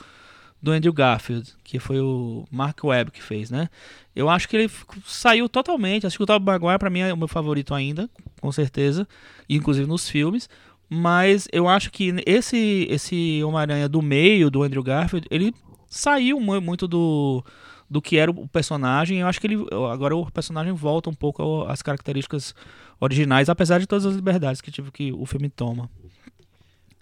do 0.62 0.72
Andrew 0.72 0.94
Garfield, 0.94 1.54
que 1.64 1.80
foi 1.80 2.00
o 2.00 2.46
Mark 2.52 2.84
Webb 2.84 3.12
que 3.12 3.22
fez, 3.22 3.50
né? 3.50 3.68
Eu 4.16 4.30
acho 4.30 4.48
que 4.48 4.56
ele 4.56 4.72
saiu 5.06 5.50
totalmente. 5.50 6.06
Acho 6.06 6.18
que 6.18 6.24
o 6.24 6.26
Tobey 6.28 6.46
Maguire, 6.54 6.78
pra 6.78 6.90
mim, 6.90 7.00
é 7.00 7.12
o 7.14 7.18
meu 7.18 7.28
favorito 7.28 7.74
ainda, 7.74 8.10
com 8.40 8.52
certeza. 8.52 9.08
Inclusive 9.50 9.88
nos 9.88 10.08
filmes. 10.08 10.48
Mas 10.88 11.48
eu 11.52 11.68
acho 11.68 11.90
que 11.90 12.14
esse, 12.26 12.86
esse 12.90 13.42
Homem-Aranha 13.44 13.88
do 13.90 14.02
meio, 14.02 14.52
do 14.52 14.62
Andrew 14.62 14.84
Garfield, 14.84 15.26
ele 15.32 15.54
saiu 15.90 16.40
mu- 16.40 16.60
muito 16.62 16.88
do, 16.88 17.44
do 17.90 18.02
que 18.02 18.18
era 18.18 18.30
o 18.30 18.48
personagem. 18.48 19.20
Eu 19.20 19.28
acho 19.28 19.40
que 19.40 19.48
ele 19.48 19.66
agora 19.92 20.16
o 20.16 20.30
personagem 20.30 20.74
volta 20.74 21.10
um 21.10 21.14
pouco 21.14 21.64
às 21.68 21.82
características 21.82 22.54
originais, 23.00 23.50
apesar 23.50 23.80
de 23.80 23.88
todas 23.88 24.06
as 24.06 24.16
liberdades 24.16 24.62
que, 24.62 24.70
que 24.92 25.12
o 25.14 25.26
filme 25.26 25.50
toma. 25.50 25.90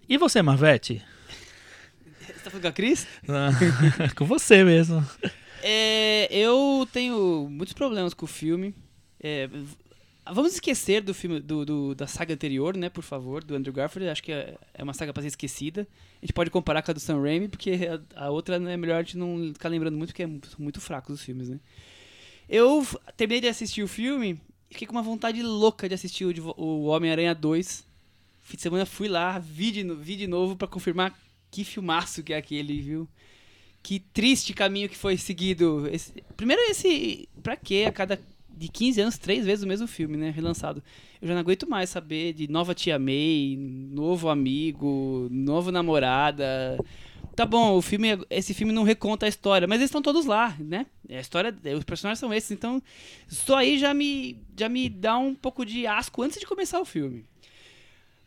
E 0.07 0.17
você, 0.17 0.41
Marvete? 0.41 1.03
Tá 2.49 2.51
falando 2.51 2.61
com 2.63 2.67
a 2.67 2.71
Cris? 2.71 3.07
Com 4.15 4.25
você 4.25 4.63
mesmo. 4.63 5.05
É, 5.61 6.27
eu 6.31 6.87
tenho 6.91 7.47
muitos 7.49 7.73
problemas 7.73 8.13
com 8.13 8.25
o 8.25 8.27
filme. 8.27 8.73
É, 9.21 9.49
vamos 10.31 10.53
esquecer 10.53 11.01
do 11.01 11.13
filme 11.13 11.39
do, 11.39 11.65
do- 11.65 11.95
da 11.95 12.07
saga 12.07 12.33
anterior, 12.33 12.75
né, 12.77 12.89
por 12.89 13.03
favor, 13.03 13.43
do 13.43 13.55
Andrew 13.55 13.73
Garfield. 13.73 14.09
Acho 14.09 14.23
que 14.23 14.31
é, 14.31 14.57
é 14.73 14.83
uma 14.83 14.93
saga 14.93 15.13
pra 15.13 15.21
ser 15.21 15.27
esquecida. 15.27 15.87
A 16.21 16.25
gente 16.25 16.33
pode 16.33 16.49
comparar 16.49 16.81
com 16.81 16.91
a 16.91 16.93
do 16.93 16.99
Sam 16.99 17.21
Raimi, 17.21 17.47
porque 17.49 17.71
a, 18.15 18.25
a 18.25 18.29
outra 18.29 18.57
né, 18.59 18.73
é 18.73 18.77
melhor 18.77 18.95
a 18.99 19.03
gente 19.03 19.17
não 19.17 19.51
ficar 19.53 19.69
lembrando 19.69 19.97
muito, 19.97 20.09
porque 20.09 20.23
é 20.23 20.29
muito 20.57 20.79
fracos 20.81 21.15
os 21.15 21.23
filmes, 21.23 21.49
né? 21.49 21.59
Eu 22.47 22.85
terminei 23.15 23.41
de 23.41 23.47
assistir 23.47 23.83
o 23.83 23.87
filme 23.87 24.39
e 24.71 24.73
fiquei 24.73 24.87
com 24.87 24.93
uma 24.93 25.03
vontade 25.03 25.41
louca 25.43 25.87
de 25.87 25.93
assistir 25.93 26.25
o, 26.25 26.53
o 26.57 26.85
Homem-Aranha 26.85 27.35
2. 27.35 27.85
Fim 28.41 28.55
de 28.55 28.63
semana 28.63 28.85
fui 28.85 29.07
lá, 29.07 29.37
vi 29.37 29.71
de, 29.71 29.83
vi 29.93 30.15
de 30.15 30.25
novo 30.25 30.55
pra 30.55 30.67
confirmar 30.67 31.13
que 31.51 31.63
filmaço 31.63 32.23
que 32.23 32.33
é 32.33 32.37
aquele, 32.37 32.81
viu? 32.81 33.07
Que 33.81 33.99
triste 33.99 34.53
caminho 34.53 34.89
que 34.89 34.97
foi 34.97 35.17
seguido. 35.17 35.87
Esse- 35.91 36.13
primeiro 36.35 36.61
esse, 36.63 37.27
pra 37.41 37.55
quê? 37.55 37.85
A 37.87 37.91
cada 37.91 38.19
de 38.49 38.67
15 38.67 38.99
anos, 38.99 39.17
três 39.17 39.45
vezes 39.45 39.63
o 39.63 39.67
mesmo 39.67 39.87
filme, 39.87 40.17
né, 40.17 40.31
relançado. 40.31 40.83
Eu 41.21 41.27
já 41.29 41.33
não 41.33 41.39
aguento 41.41 41.69
mais 41.69 41.89
saber 41.89 42.33
de 42.33 42.49
nova 42.49 42.75
tia 42.75 42.99
May, 42.99 43.55
novo 43.57 44.27
amigo, 44.27 45.27
novo 45.31 45.71
namorada. 45.71 46.77
Tá 47.37 47.45
bom, 47.45 47.77
o 47.77 47.81
filme, 47.81 48.09
esse 48.29 48.53
filme 48.53 48.73
não 48.73 48.83
reconta 48.83 49.25
a 49.25 49.29
história, 49.29 49.65
mas 49.65 49.77
eles 49.79 49.89
estão 49.89 50.01
todos 50.01 50.25
lá, 50.25 50.57
né? 50.59 50.87
A 51.09 51.21
história, 51.21 51.55
os 51.77 51.85
personagens 51.85 52.19
são 52.19 52.33
esses, 52.33 52.51
então 52.51 52.83
só 53.29 53.55
aí 53.55 53.77
já 53.79 53.93
me 53.93 54.37
já 54.57 54.67
me 54.67 54.89
dá 54.89 55.17
um 55.17 55.33
pouco 55.33 55.65
de 55.65 55.87
asco 55.87 56.21
antes 56.21 56.37
de 56.37 56.45
começar 56.45 56.81
o 56.81 56.85
filme. 56.85 57.23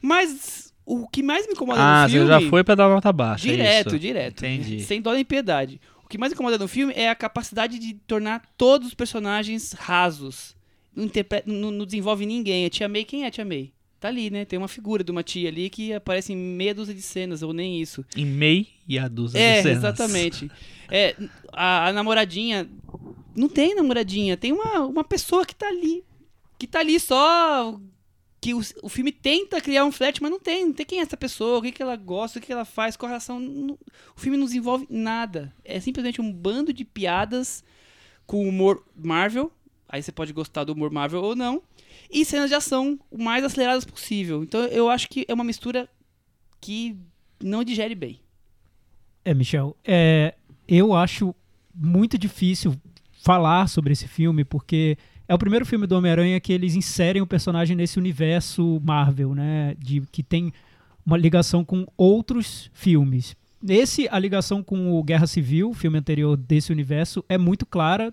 Mas 0.00 0.71
o 0.84 1.06
que 1.08 1.22
mais 1.22 1.46
me 1.46 1.52
incomoda 1.52 1.80
Ah, 1.80 2.02
no 2.02 2.08
você 2.08 2.14
filme... 2.16 2.28
já 2.28 2.40
foi 2.50 2.64
pra 2.64 2.74
dar 2.74 2.88
nota 2.88 3.12
baixa. 3.12 3.48
é 3.48 3.50
Direto, 3.52 3.88
isso. 3.88 3.98
direto. 3.98 4.44
Entendi. 4.44 4.80
Sem 4.82 5.00
dó 5.00 5.12
nem 5.12 5.24
piedade. 5.24 5.80
O 6.04 6.08
que 6.08 6.18
mais 6.18 6.32
incomoda 6.32 6.58
no 6.58 6.68
filme 6.68 6.92
é 6.96 7.08
a 7.08 7.14
capacidade 7.14 7.78
de 7.78 7.94
tornar 8.06 8.42
todos 8.56 8.88
os 8.88 8.94
personagens 8.94 9.72
rasos. 9.72 10.54
Não, 10.94 11.04
interpre- 11.04 11.42
não- 11.46 11.70
não 11.70 11.86
desenvolve 11.86 12.26
ninguém. 12.26 12.66
A 12.66 12.70
tia 12.70 12.88
May, 12.88 13.04
quem 13.04 13.24
é 13.24 13.28
a 13.28 13.30
tia 13.30 13.44
May? 13.44 13.72
Tá 13.98 14.08
ali, 14.08 14.30
né? 14.30 14.44
Tem 14.44 14.58
uma 14.58 14.66
figura 14.68 15.04
de 15.04 15.10
uma 15.12 15.22
tia 15.22 15.48
ali 15.48 15.70
que 15.70 15.92
aparece 15.92 16.32
em 16.32 16.36
meia 16.36 16.74
dúzia 16.74 16.92
de 16.94 17.00
cenas, 17.00 17.40
ou 17.42 17.52
nem 17.52 17.80
isso. 17.80 18.04
Em 18.16 18.26
meia 18.26 18.66
e 18.88 18.98
a 18.98 19.06
dúzia 19.08 19.38
É, 19.38 19.56
de 19.58 19.62
cenas. 19.62 19.78
exatamente. 19.78 20.50
É, 20.90 21.14
a, 21.52 21.86
a 21.88 21.92
namoradinha. 21.92 22.68
Não 23.34 23.48
tem 23.48 23.74
namoradinha, 23.74 24.36
tem 24.36 24.52
uma, 24.52 24.80
uma 24.80 25.04
pessoa 25.04 25.46
que 25.46 25.54
tá 25.54 25.68
ali. 25.68 26.04
Que 26.58 26.66
tá 26.66 26.80
ali 26.80 26.98
só. 27.00 27.80
Que 28.42 28.52
o, 28.54 28.60
o 28.82 28.88
filme 28.88 29.12
tenta 29.12 29.60
criar 29.60 29.84
um 29.84 29.92
flat, 29.92 30.20
mas 30.20 30.30
não 30.30 30.40
tem. 30.40 30.66
Não 30.66 30.72
tem 30.72 30.84
quem 30.84 30.98
é 30.98 31.02
essa 31.02 31.16
pessoa, 31.16 31.58
o 31.58 31.62
que, 31.62 31.70
que 31.70 31.80
ela 31.80 31.94
gosta, 31.94 32.38
o 32.38 32.40
que, 32.40 32.48
que 32.48 32.52
ela 32.52 32.64
faz, 32.64 32.96
qual 32.96 33.06
a 33.06 33.10
relação. 33.10 33.38
não- 33.38 33.78
o 34.16 34.20
filme 34.20 34.36
não 34.36 34.46
desenvolve 34.46 34.84
nada. 34.90 35.54
É 35.64 35.78
simplesmente 35.78 36.20
um 36.20 36.32
bando 36.32 36.72
de 36.72 36.84
piadas 36.84 37.62
com 38.26 38.46
humor 38.48 38.84
Marvel. 38.96 39.52
Aí 39.88 40.02
você 40.02 40.10
pode 40.10 40.32
gostar 40.32 40.64
do 40.64 40.72
humor 40.72 40.90
Marvel 40.90 41.22
ou 41.22 41.36
não. 41.36 41.62
E 42.10 42.24
cenas 42.24 42.50
de 42.50 42.56
ação 42.56 42.98
o 43.10 43.22
mais 43.22 43.44
aceleradas 43.44 43.84
possível. 43.84 44.42
Então 44.42 44.64
eu 44.64 44.90
acho 44.90 45.08
que 45.08 45.24
é 45.28 45.32
uma 45.34 45.44
mistura 45.44 45.88
que 46.60 46.96
não 47.40 47.62
digere 47.62 47.94
bem. 47.94 48.20
É, 49.24 49.32
Michel, 49.32 49.76
é, 49.84 50.34
eu 50.66 50.92
acho 50.94 51.32
muito 51.72 52.18
difícil 52.18 52.74
falar 53.22 53.68
sobre 53.68 53.92
esse 53.92 54.08
filme, 54.08 54.44
porque 54.44 54.98
é 55.32 55.34
o 55.34 55.38
primeiro 55.38 55.64
filme 55.64 55.86
do 55.86 55.96
Homem-Aranha 55.96 56.38
que 56.38 56.52
eles 56.52 56.76
inserem 56.76 57.22
o 57.22 57.26
personagem 57.26 57.74
nesse 57.74 57.98
universo 57.98 58.78
Marvel, 58.84 59.34
né? 59.34 59.74
De, 59.78 60.02
que 60.12 60.22
tem 60.22 60.52
uma 61.06 61.16
ligação 61.16 61.64
com 61.64 61.86
outros 61.96 62.70
filmes. 62.74 63.34
Esse, 63.66 64.06
a 64.10 64.18
ligação 64.18 64.62
com 64.62 64.92
o 64.92 65.02
Guerra 65.02 65.26
Civil, 65.26 65.70
o 65.70 65.74
filme 65.74 65.98
anterior 65.98 66.36
desse 66.36 66.70
universo, 66.70 67.24
é 67.30 67.38
muito 67.38 67.64
clara. 67.64 68.12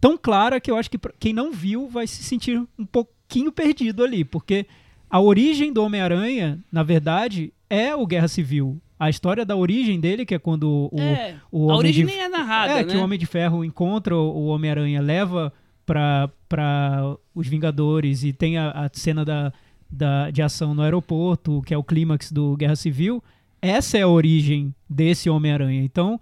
Tão 0.00 0.16
clara 0.16 0.60
que 0.60 0.70
eu 0.70 0.76
acho 0.76 0.88
que 0.88 1.00
quem 1.18 1.32
não 1.32 1.50
viu 1.50 1.88
vai 1.88 2.06
se 2.06 2.22
sentir 2.22 2.62
um 2.78 2.86
pouquinho 2.86 3.50
perdido 3.50 4.04
ali, 4.04 4.24
porque 4.24 4.66
a 5.10 5.20
origem 5.20 5.72
do 5.72 5.82
Homem-Aranha, 5.82 6.60
na 6.70 6.84
verdade, 6.84 7.52
é 7.68 7.92
o 7.92 8.06
Guerra 8.06 8.28
Civil. 8.28 8.80
A 8.96 9.10
história 9.10 9.44
da 9.44 9.56
origem 9.56 9.98
dele, 9.98 10.24
que 10.24 10.36
é 10.36 10.38
quando 10.38 10.88
o, 10.92 11.00
é, 11.00 11.34
o 11.50 11.72
a 11.72 11.76
origem 11.76 12.06
de- 12.06 12.12
nem 12.12 12.22
é 12.22 12.28
narrada, 12.28 12.74
é, 12.74 12.84
né? 12.84 12.92
que 12.92 12.96
o 12.96 13.02
Homem 13.02 13.18
de 13.18 13.26
Ferro 13.26 13.64
encontra 13.64 14.14
o 14.14 14.44
o 14.44 14.46
Homem-Aranha, 14.46 15.00
leva 15.00 15.52
para 15.90 17.16
os 17.34 17.48
Vingadores 17.48 18.22
e 18.22 18.32
tem 18.32 18.56
a, 18.56 18.70
a 18.70 18.90
cena 18.92 19.24
da, 19.24 19.52
da, 19.90 20.30
de 20.30 20.40
ação 20.40 20.72
no 20.74 20.82
aeroporto, 20.82 21.62
que 21.62 21.74
é 21.74 21.78
o 21.78 21.82
clímax 21.82 22.30
do 22.30 22.56
Guerra 22.56 22.76
Civil. 22.76 23.22
Essa 23.60 23.98
é 23.98 24.02
a 24.02 24.08
origem 24.08 24.74
desse 24.88 25.28
Homem-Aranha. 25.28 25.82
Então, 25.82 26.20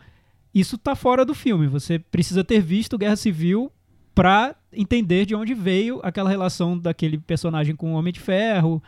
isso 0.55 0.79
tá 0.79 0.95
fora 0.95 1.25
do 1.25 1.35
filme. 1.35 1.67
Você 1.67 1.99
precisa 1.99 2.43
ter 2.43 2.61
visto 2.61 2.97
Guerra 2.97 3.17
Civil 3.17 3.71
para 4.15 4.57
entender 4.73 5.27
de 5.27 5.35
onde 5.35 5.55
veio 5.55 6.01
aquela 6.03 6.31
relação 6.31 6.77
daquele 6.77 7.19
personagem 7.19 7.77
com 7.77 7.93
o 7.93 7.97
Homem 7.97 8.13
de 8.13 8.21
Ferro, 8.21 8.83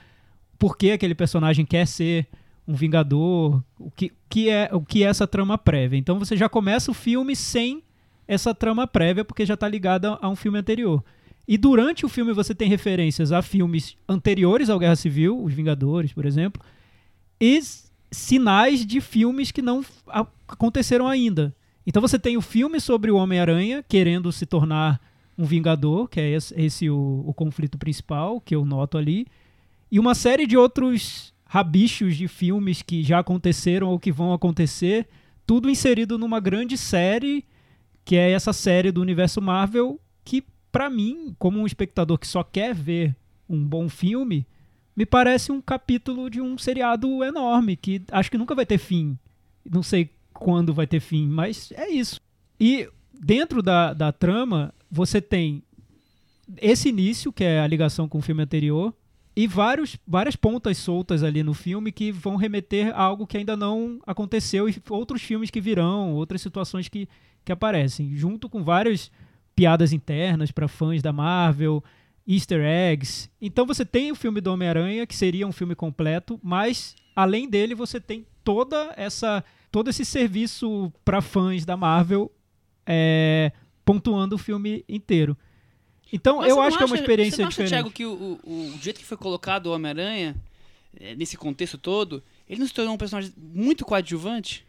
por 0.59 0.77
que 0.77 0.91
aquele 0.91 1.15
personagem 1.15 1.65
quer 1.65 1.87
ser 1.87 2.27
um 2.67 2.75
vingador, 2.75 3.63
o 3.79 3.91
que, 3.91 4.13
que 4.29 4.49
é 4.49 4.69
o 4.73 4.81
que 4.81 5.05
é 5.05 5.07
essa 5.07 5.27
trama 5.27 5.57
prévia. 5.57 5.97
Então 5.97 6.19
você 6.19 6.37
já 6.37 6.49
começa 6.49 6.91
o 6.91 6.95
filme 6.95 7.37
sem 7.37 7.83
essa 8.31 8.55
trama 8.55 8.87
prévia 8.87 9.25
porque 9.25 9.45
já 9.45 9.55
está 9.55 9.67
ligada 9.67 10.17
a 10.23 10.29
um 10.29 10.37
filme 10.37 10.57
anterior. 10.57 11.03
E 11.49 11.59
durante 11.59 12.07
o 12.07 12.09
filme 12.09 12.33
você 12.33 12.55
tem 12.55 12.69
referências 12.69 13.33
a 13.33 13.43
filmes 13.43 13.97
anteriores 14.09 14.71
ao 14.71 14.79
Guerra 14.79 14.95
Civil, 14.95 15.43
Os 15.43 15.53
Vingadores, 15.53 16.13
por 16.13 16.25
exemplo, 16.25 16.63
e 17.41 17.61
sinais 18.09 18.87
de 18.87 19.01
filmes 19.01 19.51
que 19.51 19.61
não 19.61 19.85
aconteceram 20.47 21.09
ainda. 21.09 21.53
Então 21.85 22.01
você 22.01 22.21
tem 22.21 22.37
o 22.37 22.41
filme 22.41 22.81
sobre 22.81 23.11
o 23.11 23.17
Homem-Aranha 23.17 23.85
querendo 23.89 24.31
se 24.31 24.47
tornar 24.47 25.01
um 25.37 25.45
Vingador, 25.45 26.07
que 26.07 26.21
é 26.21 26.31
esse, 26.31 26.55
esse 26.57 26.89
o, 26.89 27.25
o 27.27 27.35
conflito 27.35 27.77
principal 27.79 28.41
que 28.41 28.55
eu 28.55 28.65
noto 28.65 28.97
ali, 28.97 29.27
e 29.91 29.99
uma 29.99 30.15
série 30.15 30.47
de 30.47 30.57
outros 30.57 31.35
rabichos 31.45 32.17
de 32.17 32.29
filmes 32.29 32.81
que 32.81 33.03
já 33.03 33.19
aconteceram 33.19 33.89
ou 33.89 33.99
que 33.99 34.13
vão 34.13 34.33
acontecer, 34.33 35.09
tudo 35.45 35.69
inserido 35.69 36.17
numa 36.17 36.39
grande 36.39 36.79
série, 36.79 37.45
que 38.05 38.17
é 38.17 38.31
essa 38.31 38.53
série 38.53 38.91
do 38.91 39.01
universo 39.01 39.41
Marvel, 39.41 40.01
que 40.25 40.45
pra 40.71 40.89
mim, 40.89 41.35
como 41.39 41.59
um 41.59 41.67
espectador 41.67 42.19
que 42.19 42.27
só 42.27 42.43
quer 42.43 42.75
ver 42.75 43.15
um 43.49 43.63
bom 43.65 43.89
filme, 43.89 44.47
me 44.97 45.07
parece 45.07 45.51
um 45.51 45.61
capítulo 45.61 46.29
de 46.29 46.41
um 46.41 46.59
seriado 46.59 47.25
enorme, 47.25 47.77
que 47.77 48.03
acho 48.11 48.31
que 48.31 48.39
nunca 48.39 48.55
vai 48.55 48.67
ter 48.67 48.79
fim. 48.79 49.19
Não 49.65 49.83
sei 49.83 50.11
quando 50.33 50.75
vai 50.75 50.87
ter 50.87 51.01
fim, 51.01 51.27
mas 51.27 51.73
é 51.73 51.89
isso. 51.89 52.21
E 52.59 52.89
dentro 53.13 53.63
da, 53.63 53.93
da 53.93 54.13
trama, 54.13 54.75
você 54.91 55.21
tem 55.21 55.63
esse 56.57 56.89
início, 56.89 57.33
que 57.33 57.45
é 57.45 57.61
a 57.61 57.67
ligação 57.67 58.09
com 58.09 58.19
o 58.19 58.23
filme 58.23 58.43
anterior, 58.43 58.95
e 59.37 59.47
vários, 59.47 59.97
várias 60.07 60.37
pontas 60.37 60.77
soltas 60.79 61.23
ali 61.23 61.43
no 61.43 61.55
filme 61.55 61.93
que 61.93 62.11
vão 62.11 62.37
remeter 62.37 62.93
a 62.95 63.03
algo 63.03 63.27
que 63.27 63.37
ainda 63.37 63.57
não 63.57 64.01
aconteceu 64.07 64.69
e 64.69 64.77
outros 64.91 65.23
filmes 65.23 65.51
que 65.51 65.61
virão, 65.61 66.13
outras 66.15 66.43
situações 66.43 66.89
que, 66.89 67.09
que 67.45 67.53
aparecem, 67.53 68.15
junto 68.17 68.49
com 68.49 68.63
várias 68.63 69.11
piadas 69.55 69.93
internas 69.93 70.51
para 70.51 70.69
fãs 70.69 71.03
da 71.03 71.13
Marvel, 71.13 71.83
easter 72.27 72.63
eggs. 72.65 73.29
Então 73.41 73.67
você 73.67 73.85
tem 73.85 74.11
o 74.13 74.15
filme 74.15 74.41
do 74.41 74.53
Homem-Aranha, 74.53 75.07
que 75.07 75.17
seria 75.17 75.47
um 75.47 75.53
filme 75.53 75.75
completo, 75.75 76.39
mas 76.43 76.95
além 77.15 77.49
dele 77.49 77.75
você 77.75 78.01
tem 78.01 78.27
toda 78.45 78.93
essa 78.97 79.45
todo 79.71 79.89
esse 79.91 80.05
serviço 80.05 80.93
para 81.05 81.21
fãs 81.21 81.65
da 81.65 81.77
Marvel 81.77 82.31
é, 82.87 83.53
pontuando 83.85 84.35
o 84.35 84.39
filme 84.39 84.85
inteiro. 84.89 85.37
Então 86.13 86.39
Mas 86.39 86.49
eu 86.51 86.61
acho 86.61 86.77
que 86.77 86.83
é 86.83 86.87
uma 86.87 86.95
acha- 86.95 87.03
experiência 87.03 87.37
Você 87.37 87.43
não 87.43 87.49
acha, 87.49 87.63
diferente. 87.63 87.71
Thiago, 87.71 87.91
que 87.91 88.05
o, 88.07 88.41
o, 88.45 88.75
o 88.75 88.79
jeito 88.83 88.99
que 88.99 89.07
foi 89.07 89.17
colocado 89.17 89.67
o 89.67 89.73
Homem-Aranha, 89.75 90.35
eh, 90.99 91.15
nesse 91.15 91.37
contexto 91.37 91.79
todo, 91.79 92.21
ele 92.49 92.59
não 92.61 92.67
se 92.67 92.75
tornou 92.75 92.95
um 92.95 92.99
personagem 92.99 93.33
muito 93.37 93.85
coadjuvante? 93.85 94.67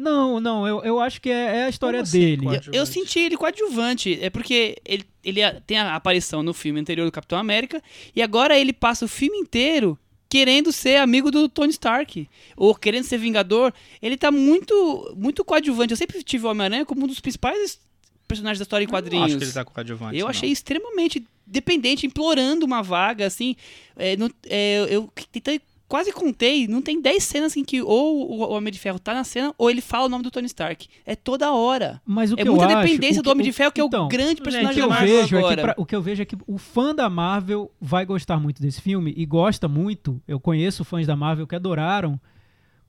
Não, 0.00 0.40
não, 0.40 0.66
eu, 0.66 0.82
eu 0.82 0.98
acho 0.98 1.20
que 1.20 1.28
é, 1.30 1.58
é 1.58 1.64
a 1.64 1.68
história 1.68 2.00
assim, 2.00 2.18
dele. 2.18 2.46
Eu, 2.46 2.80
eu 2.80 2.86
senti 2.86 3.18
ele 3.18 3.36
coadjuvante. 3.36 4.18
É 4.22 4.30
porque 4.30 4.76
ele, 4.84 5.04
ele 5.22 5.40
tem 5.66 5.78
a 5.78 5.94
aparição 5.94 6.42
no 6.42 6.54
filme 6.54 6.80
anterior 6.80 7.04
do 7.04 7.12
Capitão 7.12 7.38
América, 7.38 7.82
e 8.16 8.22
agora 8.22 8.58
ele 8.58 8.72
passa 8.72 9.04
o 9.04 9.08
filme 9.08 9.36
inteiro 9.38 9.98
querendo 10.28 10.72
ser 10.72 10.96
amigo 10.96 11.30
do 11.30 11.48
Tony 11.48 11.70
Stark, 11.70 12.28
ou 12.56 12.74
querendo 12.74 13.04
ser 13.04 13.18
vingador. 13.18 13.74
Ele 14.00 14.16
tá 14.16 14.30
muito, 14.30 15.14
muito 15.16 15.44
coadjuvante. 15.44 15.90
Eu 15.90 15.96
sempre 15.96 16.22
tive 16.22 16.46
o 16.46 16.50
Homem-Aranha 16.50 16.86
como 16.86 17.04
um 17.04 17.06
dos 17.06 17.20
principais 17.20 17.78
personagens 18.26 18.58
da 18.60 18.62
história 18.62 18.84
em 18.84 18.86
Eu 18.86 18.90
quadrinhos. 18.90 19.26
Acho 19.26 19.38
que 19.38 19.44
ele 19.44 19.52
tá 19.52 19.64
com 19.64 19.72
coadjuvante. 19.74 20.16
Eu 20.16 20.24
não. 20.24 20.30
achei 20.30 20.50
extremamente 20.50 21.26
dependente, 21.44 22.06
implorando 22.06 22.64
uma 22.64 22.80
vaga, 22.80 23.26
assim. 23.26 23.56
É, 23.96 24.16
não- 24.16 24.30
é, 24.46 24.86
eu 24.88 25.12
tentei, 25.32 25.60
quase 25.90 26.12
contei, 26.12 26.68
não 26.68 26.80
tem 26.80 27.02
10 27.02 27.22
cenas 27.24 27.56
em 27.56 27.64
que 27.64 27.82
ou 27.82 28.30
o 28.30 28.52
Homem 28.52 28.72
de 28.72 28.78
Ferro 28.78 28.98
tá 29.00 29.12
na 29.12 29.24
cena, 29.24 29.52
ou 29.58 29.68
ele 29.68 29.80
fala 29.80 30.06
o 30.06 30.08
nome 30.08 30.22
do 30.22 30.30
Tony 30.30 30.46
Stark. 30.46 30.88
É 31.04 31.16
toda 31.16 31.52
hora. 31.52 32.00
Mas 32.06 32.30
o 32.32 32.36
que 32.36 32.42
é 32.42 32.46
eu 32.48 32.52
muita 32.54 32.66
acho, 32.78 32.86
dependência 32.86 33.20
o 33.20 33.22
do 33.22 33.26
que- 33.26 33.32
Homem 33.32 33.44
de 33.44 33.52
Ferro, 33.52 33.72
que 33.72 33.80
é 33.80 33.84
então, 33.84 34.04
o 34.06 34.08
grande 34.08 34.40
personagem 34.40 34.74
que, 34.74 34.80
da 34.80 34.86
eu 34.86 34.88
Marvel 34.88 35.20
vejo 35.22 35.34
é 35.36 35.38
agora. 35.40 35.56
que 35.56 35.62
pra- 35.62 35.74
o 35.76 35.84
que 35.84 35.96
eu 35.96 36.00
vejo 36.00 36.22
é 36.22 36.24
que 36.24 36.36
o 36.46 36.56
fã 36.56 36.94
da 36.94 37.10
Marvel 37.10 37.70
vai 37.80 38.06
gostar 38.06 38.38
muito 38.38 38.62
desse 38.62 38.80
filme 38.80 39.12
e 39.16 39.26
gosta 39.26 39.66
muito. 39.66 40.22
Eu 40.28 40.38
conheço 40.38 40.84
fãs 40.84 41.06
da 41.06 41.16
Marvel 41.16 41.46
que 41.46 41.56
adoraram, 41.56 42.18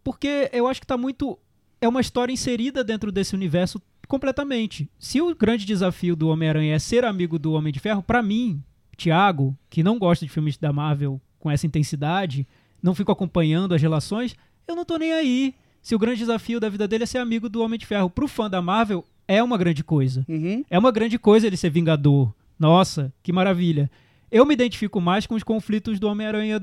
porque 0.04 0.50
eu 0.54 0.68
acho 0.68 0.80
que 0.80 0.88
tá 0.88 0.96
muito. 0.98 1.38
É 1.80 1.88
uma 1.88 2.02
história 2.02 2.32
inserida 2.32 2.84
dentro 2.84 3.12
desse 3.12 3.34
universo 3.36 3.82
completamente. 4.08 4.90
Se 5.00 5.22
o 5.22 5.34
grande 5.36 5.66
desafio 5.66 6.16
do 6.16 6.28
Homem-Aranha 6.30 6.76
é 6.76 6.80
ser 6.80 7.04
amigo 7.04 7.40
do 7.40 7.54
Homem 7.54 7.74
de 7.74 7.80
Ferro, 7.80 8.04
pra 8.04 8.22
mim, 8.22 8.62
Thiago, 8.96 9.58
que 9.70 9.82
não 9.82 9.98
gosta 9.98 10.24
de 10.26 10.32
filmes 10.32 10.58
da 10.58 10.72
Marvel 10.72 11.20
com 11.40 11.50
essa 11.50 11.66
intensidade, 11.66 12.46
não 12.82 12.96
fico 12.96 13.12
acompanhando 13.12 13.74
as 13.74 13.82
relações, 13.82 14.36
eu 14.68 14.76
não 14.76 14.86
tô 14.86 14.98
nem 14.98 15.14
aí. 15.14 15.54
Se 15.82 15.96
o 15.96 16.00
grande 16.00 16.20
desafio 16.20 16.60
da 16.60 16.70
vida 16.70 16.88
dele 16.88 17.04
é 17.04 17.08
ser 17.08 17.18
amigo 17.18 17.50
do 17.50 17.62
Homem 17.62 17.80
de 17.80 17.86
Ferro, 17.86 18.10
pro 18.10 18.28
fã 18.28 18.50
da 18.50 18.62
Marvel, 18.62 19.06
é 19.28 19.42
uma 19.42 19.58
grande 19.58 19.84
coisa. 19.84 20.26
Uhum. 20.28 20.64
É 20.70 20.78
uma 20.78 20.92
grande 20.92 21.18
coisa 21.18 21.48
ele 21.48 21.58
ser 21.58 21.70
vingador. 21.70 22.34
Nossa, 22.60 23.12
que 23.24 23.34
maravilha. 23.34 23.90
Eu 24.32 24.46
me 24.46 24.54
identifico 24.54 25.02
mais 25.02 25.26
com 25.26 25.36
os 25.36 25.44
conflitos 25.44 26.00
do 26.00 26.08
Homem-Aranha 26.08 26.62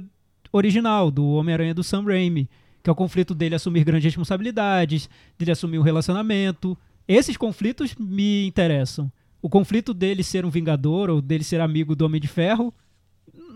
original, 0.53 1.11
do 1.11 1.27
Homem-Aranha 1.33 1.75
do 1.75 1.83
Sam 1.83 2.05
Raimi, 2.05 2.49
que 2.83 2.89
é 2.89 2.93
o 2.93 2.97
conflito 2.97 3.35
dele 3.35 3.55
assumir 3.55 3.85
grandes 3.85 4.05
responsabilidades, 4.05 5.11
dele 5.39 5.51
assumir 5.51 5.79
um 5.79 5.83
relacionamento. 5.83 6.79
Esses 7.07 7.37
conflitos 7.37 7.95
me 7.99 8.47
interessam. 8.47 9.11
O 9.43 9.49
conflito 9.49 9.93
dele 9.93 10.23
ser 10.23 10.45
um 10.45 10.51
vingador 10.51 11.11
ou 11.11 11.21
dele 11.21 11.45
ser 11.45 11.61
amigo 11.61 11.95
do 11.95 12.05
Homem 12.05 12.21
de 12.21 12.29
Ferro 12.29 12.73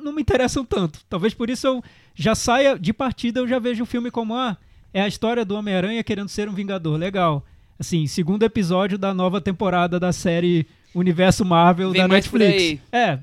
não 0.02 0.12
me 0.12 0.22
interessam 0.22 0.64
tanto. 0.64 1.00
Talvez 1.08 1.32
por 1.34 1.48
isso 1.48 1.66
eu 1.66 1.84
já 2.14 2.34
saia 2.34 2.78
de 2.78 2.92
partida, 2.92 3.40
eu 3.40 3.48
já 3.48 3.58
vejo 3.58 3.84
o 3.84 3.86
filme 3.86 4.10
como 4.10 4.34
ah, 4.34 4.56
é 4.92 5.00
a 5.00 5.08
história 5.08 5.44
do 5.44 5.54
Homem-Aranha 5.54 6.02
querendo 6.04 6.28
ser 6.28 6.48
um 6.48 6.54
vingador. 6.54 6.98
Legal. 6.98 7.44
Assim, 7.78 8.06
segundo 8.06 8.42
episódio 8.42 8.98
da 8.98 9.14
nova 9.14 9.40
temporada 9.40 9.98
da 9.98 10.12
série 10.12 10.66
Universo 10.94 11.44
Marvel 11.44 11.90
Vem 11.90 12.02
da 12.02 12.08
Netflix. 12.08 12.80
É, 12.92 13.18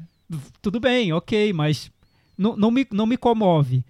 tudo 0.61 0.79
bem, 0.79 1.13
ok, 1.13 1.53
mas 1.53 1.91
não, 2.37 2.55
não, 2.55 2.71
me, 2.71 2.87
não 2.91 3.05
me 3.05 3.17
comove. 3.17 3.83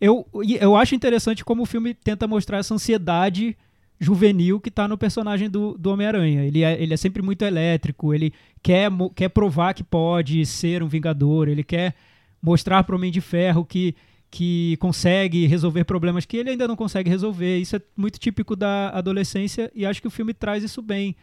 eu, 0.00 0.26
eu 0.60 0.76
acho 0.76 0.94
interessante 0.94 1.44
como 1.44 1.62
o 1.62 1.66
filme 1.66 1.94
tenta 1.94 2.26
mostrar 2.26 2.58
essa 2.58 2.74
ansiedade 2.74 3.56
juvenil 4.02 4.58
que 4.58 4.70
tá 4.70 4.88
no 4.88 4.98
personagem 4.98 5.48
do, 5.48 5.78
do 5.78 5.90
Homem-Aranha. 5.92 6.44
Ele 6.44 6.64
é, 6.64 6.82
ele 6.82 6.92
é 6.92 6.96
sempre 6.96 7.22
muito 7.22 7.42
elétrico, 7.42 8.12
ele 8.12 8.34
quer, 8.60 8.90
quer 9.14 9.28
provar 9.28 9.74
que 9.74 9.84
pode 9.84 10.44
ser 10.44 10.82
um 10.82 10.88
Vingador, 10.88 11.48
ele 11.48 11.62
quer 11.62 11.94
mostrar 12.42 12.82
para 12.82 12.94
o 12.94 12.98
Homem 12.98 13.12
de 13.12 13.20
Ferro 13.20 13.64
que, 13.64 13.94
que 14.30 14.76
consegue 14.78 15.46
resolver 15.46 15.84
problemas 15.84 16.26
que 16.26 16.36
ele 16.36 16.50
ainda 16.50 16.66
não 16.66 16.74
consegue 16.74 17.08
resolver. 17.08 17.58
Isso 17.58 17.76
é 17.76 17.80
muito 17.96 18.18
típico 18.18 18.56
da 18.56 18.88
adolescência 18.90 19.70
e 19.74 19.86
acho 19.86 20.02
que 20.02 20.08
o 20.08 20.10
filme 20.10 20.34
traz 20.34 20.64
isso 20.64 20.82
bem. 20.82 21.14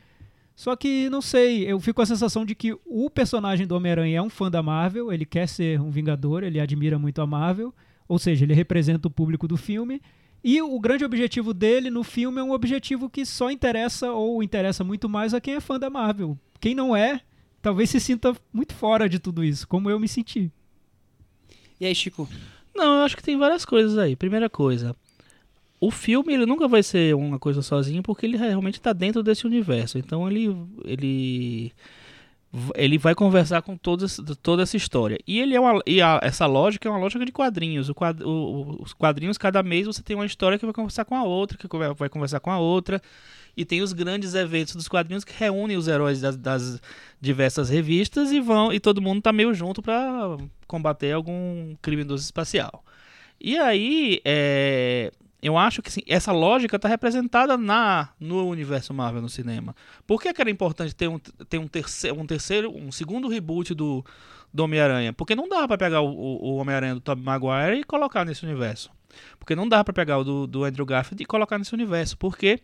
Só 0.56 0.76
que, 0.76 1.10
não 1.10 1.22
sei, 1.22 1.64
eu 1.64 1.80
fico 1.80 1.96
com 1.96 2.02
a 2.02 2.06
sensação 2.06 2.46
de 2.46 2.54
que 2.54 2.78
o 2.86 3.10
personagem 3.10 3.66
do 3.66 3.76
Homem-Aranha 3.76 4.18
é 4.18 4.22
um 4.22 4.30
fã 4.30 4.52
da 4.52 4.62
Marvel, 4.62 5.10
ele 5.10 5.26
quer 5.26 5.48
ser 5.48 5.80
um 5.80 5.90
Vingador, 5.90 6.44
ele 6.44 6.60
admira 6.60 7.00
muito 7.00 7.22
a 7.22 7.26
Marvel, 7.26 7.74
ou 8.10 8.20
seja, 8.20 8.44
ele 8.44 8.54
representa 8.54 9.08
o 9.08 9.12
público 9.12 9.48
do 9.48 9.56
filme. 9.56 10.02
E 10.44 10.62
o 10.62 10.78
grande 10.78 11.06
objetivo 11.06 11.54
dele 11.54 11.90
no 11.90 12.04
filme 12.04 12.42
é 12.42 12.44
um 12.44 12.52
objetivo 12.52 13.10
que 13.10 13.26
só 13.26 13.50
interessa 13.50 14.12
ou 14.12 14.44
interessa 14.44 14.84
muito 14.84 15.08
mais 15.08 15.34
a 15.34 15.40
quem 15.40 15.56
é 15.56 15.62
fã 15.62 15.80
da 15.80 15.90
Marvel. 15.90 16.38
Quem 16.60 16.76
não 16.76 16.94
é, 16.94 17.22
talvez 17.62 17.90
se 17.90 18.00
sinta 18.02 18.36
muito 18.52 18.74
fora 18.74 19.08
de 19.08 19.18
tudo 19.18 19.44
isso, 19.44 19.66
como 19.66 19.90
eu 19.90 19.98
me 19.98 20.10
senti. 20.10 20.52
E 21.80 21.86
aí, 21.86 21.96
Chico? 21.96 22.28
Não, 22.76 22.98
eu 22.98 23.02
acho 23.04 23.16
que 23.18 23.24
tem 23.24 23.38
várias 23.38 23.66
coisas 23.66 23.98
aí. 23.98 24.16
Primeira 24.16 24.50
coisa, 24.50 24.96
o 25.80 25.92
filme 25.92 26.34
ele 26.34 26.46
nunca 26.46 26.68
vai 26.68 26.84
ser 26.84 27.16
uma 27.16 27.40
coisa 27.40 27.62
sozinho 27.62 28.04
porque 28.04 28.26
ele 28.26 28.38
realmente 28.38 28.76
está 28.76 28.94
dentro 28.94 29.24
desse 29.24 29.46
universo. 29.46 29.98
Então 29.98 30.30
ele 30.30 30.56
ele 30.86 31.72
ele 32.76 32.98
vai 32.98 33.14
conversar 33.14 33.62
com 33.62 33.78
todas, 33.78 34.20
toda 34.42 34.64
essa 34.64 34.76
história. 34.76 35.20
E 35.28 35.40
ele 35.40 35.56
é 35.56 35.60
uma, 35.60 35.80
e 35.86 36.02
a- 36.02 36.20
essa 36.24 36.48
lógica 36.48 36.88
é 36.88 36.92
uma 36.92 37.00
lógica 37.00 37.24
de 37.24 37.32
quadrinhos. 37.32 37.90
O 37.90 37.94
quad- 37.96 38.24
o- 38.24 38.82
os 38.82 38.92
quadrinhos, 38.92 39.38
cada 39.38 39.62
mês 39.62 39.86
você 39.86 40.02
tem 40.02 40.16
uma 40.16 40.26
história 40.26 40.58
que 40.58 40.66
vai 40.66 40.74
conversar 40.74 41.06
com 41.06 41.16
a 41.16 41.24
outra, 41.24 41.58
que 41.58 41.68
vai 41.96 42.10
conversar 42.10 42.40
com 42.40 42.50
a 42.52 42.58
outra. 42.58 43.00
E 43.60 43.66
tem 43.66 43.82
os 43.82 43.92
grandes 43.92 44.36
eventos 44.36 44.74
dos 44.74 44.88
quadrinhos 44.88 45.26
que 45.26 45.34
reúnem 45.38 45.76
os 45.76 45.90
heróis 45.90 46.22
das, 46.22 46.38
das 46.38 46.82
diversas 47.20 47.68
revistas 47.68 48.32
e 48.32 48.40
vão 48.40 48.72
e 48.72 48.80
todo 48.80 49.02
mundo 49.02 49.22
tá 49.22 49.34
meio 49.34 49.54
junto 49.54 49.82
para 49.82 50.38
combater 50.66 51.12
algum 51.12 51.76
criminoso 51.82 52.24
espacial. 52.24 52.82
E 53.38 53.58
aí, 53.58 54.22
é, 54.24 55.12
eu 55.44 55.58
acho 55.58 55.82
que 55.82 55.90
assim, 55.90 56.00
essa 56.08 56.32
lógica 56.32 56.78
está 56.78 56.88
representada 56.88 57.58
na 57.58 58.08
no 58.18 58.48
universo 58.48 58.94
Marvel 58.94 59.22
no 59.22 59.30
cinema. 59.30 59.76
Por 60.08 60.22
que, 60.22 60.34
que 60.34 60.40
era 60.40 60.50
importante 60.50 60.96
ter 60.96 61.10
um, 61.10 61.20
ter 61.20 61.58
um, 61.58 61.68
terceiro, 61.68 62.18
um 62.18 62.26
terceiro, 62.26 62.74
um 62.74 62.94
segundo 62.94 63.28
reboot 63.28 63.74
do, 63.74 64.06
do 64.54 64.64
Homem-Aranha? 64.64 65.12
Porque 65.12 65.36
não 65.36 65.50
dava 65.50 65.68
para 65.68 65.78
pegar 65.78 66.00
o, 66.00 66.10
o, 66.10 66.52
o 66.52 66.56
Homem-Aranha 66.56 66.96
do 66.96 67.02
Tobey 67.02 67.26
Maguire 67.26 67.82
e 67.82 67.84
colocar 67.84 68.24
nesse 68.24 68.46
universo. 68.46 68.90
Porque 69.38 69.54
não 69.54 69.68
dava 69.68 69.84
para 69.84 69.94
pegar 69.94 70.18
o 70.18 70.24
do, 70.24 70.48
do 70.48 70.64
Andrew 70.64 70.86
Garfield 70.86 71.22
e 71.22 71.26
colocar 71.26 71.58
nesse 71.58 71.74
universo. 71.74 72.18
Porque 72.18 72.62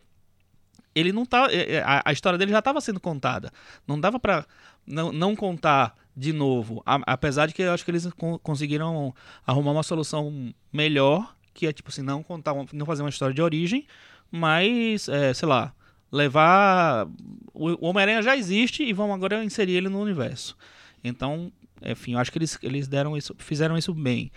ele 0.95 1.11
não 1.11 1.25
tá, 1.25 1.47
é, 1.51 1.73
é, 1.75 1.83
a, 1.83 2.01
a 2.05 2.13
história 2.13 2.39
dele 2.39 2.51
já 2.51 2.59
estava 2.59 2.79
sendo 2.79 2.99
contada. 2.99 3.51
Não 3.85 3.99
dava 3.99 4.19
para 4.19 4.45
não, 4.87 5.11
não 5.11 5.35
contar 5.35 5.95
de 6.15 6.31
novo. 6.31 6.81
A- 6.85 7.01
apesar 7.05 7.47
de 7.47 7.53
que 7.53 7.61
eu 7.61 7.73
acho 7.73 7.83
que 7.83 7.91
eles 7.91 8.07
con- 8.17 8.39
conseguiram 8.39 9.13
arrumar 9.45 9.71
uma 9.71 9.83
solução 9.83 10.53
melhor, 10.71 11.35
que 11.53 11.67
é 11.67 11.73
tipo 11.73 11.89
assim, 11.89 12.01
não 12.01 12.23
contar, 12.23 12.53
não 12.71 12.85
fazer 12.85 13.03
uma 13.03 13.09
história 13.09 13.35
de 13.35 13.41
origem, 13.41 13.85
mas, 14.31 15.09
é, 15.09 15.33
sei 15.33 15.47
lá, 15.47 15.73
levar. 16.11 17.07
O, 17.53 17.87
Homem-Aranha 17.87 18.21
já 18.21 18.35
existe 18.35 18.83
e 18.83 18.93
vamos 18.93 19.15
agora 19.15 19.43
inserir 19.43 19.73
ele 19.73 19.89
no 19.89 20.01
universo. 20.01 20.57
Então, 21.03 21.51
enfim, 21.83 22.13
eu 22.13 22.19
acho 22.19 22.31
que 22.31 22.37
eles, 22.37 22.57
eles 22.61 22.87
deram 22.87 23.15
isso, 23.17 23.35
fizeram 23.37 23.77
isso 23.77 23.93
bem. 23.93 24.31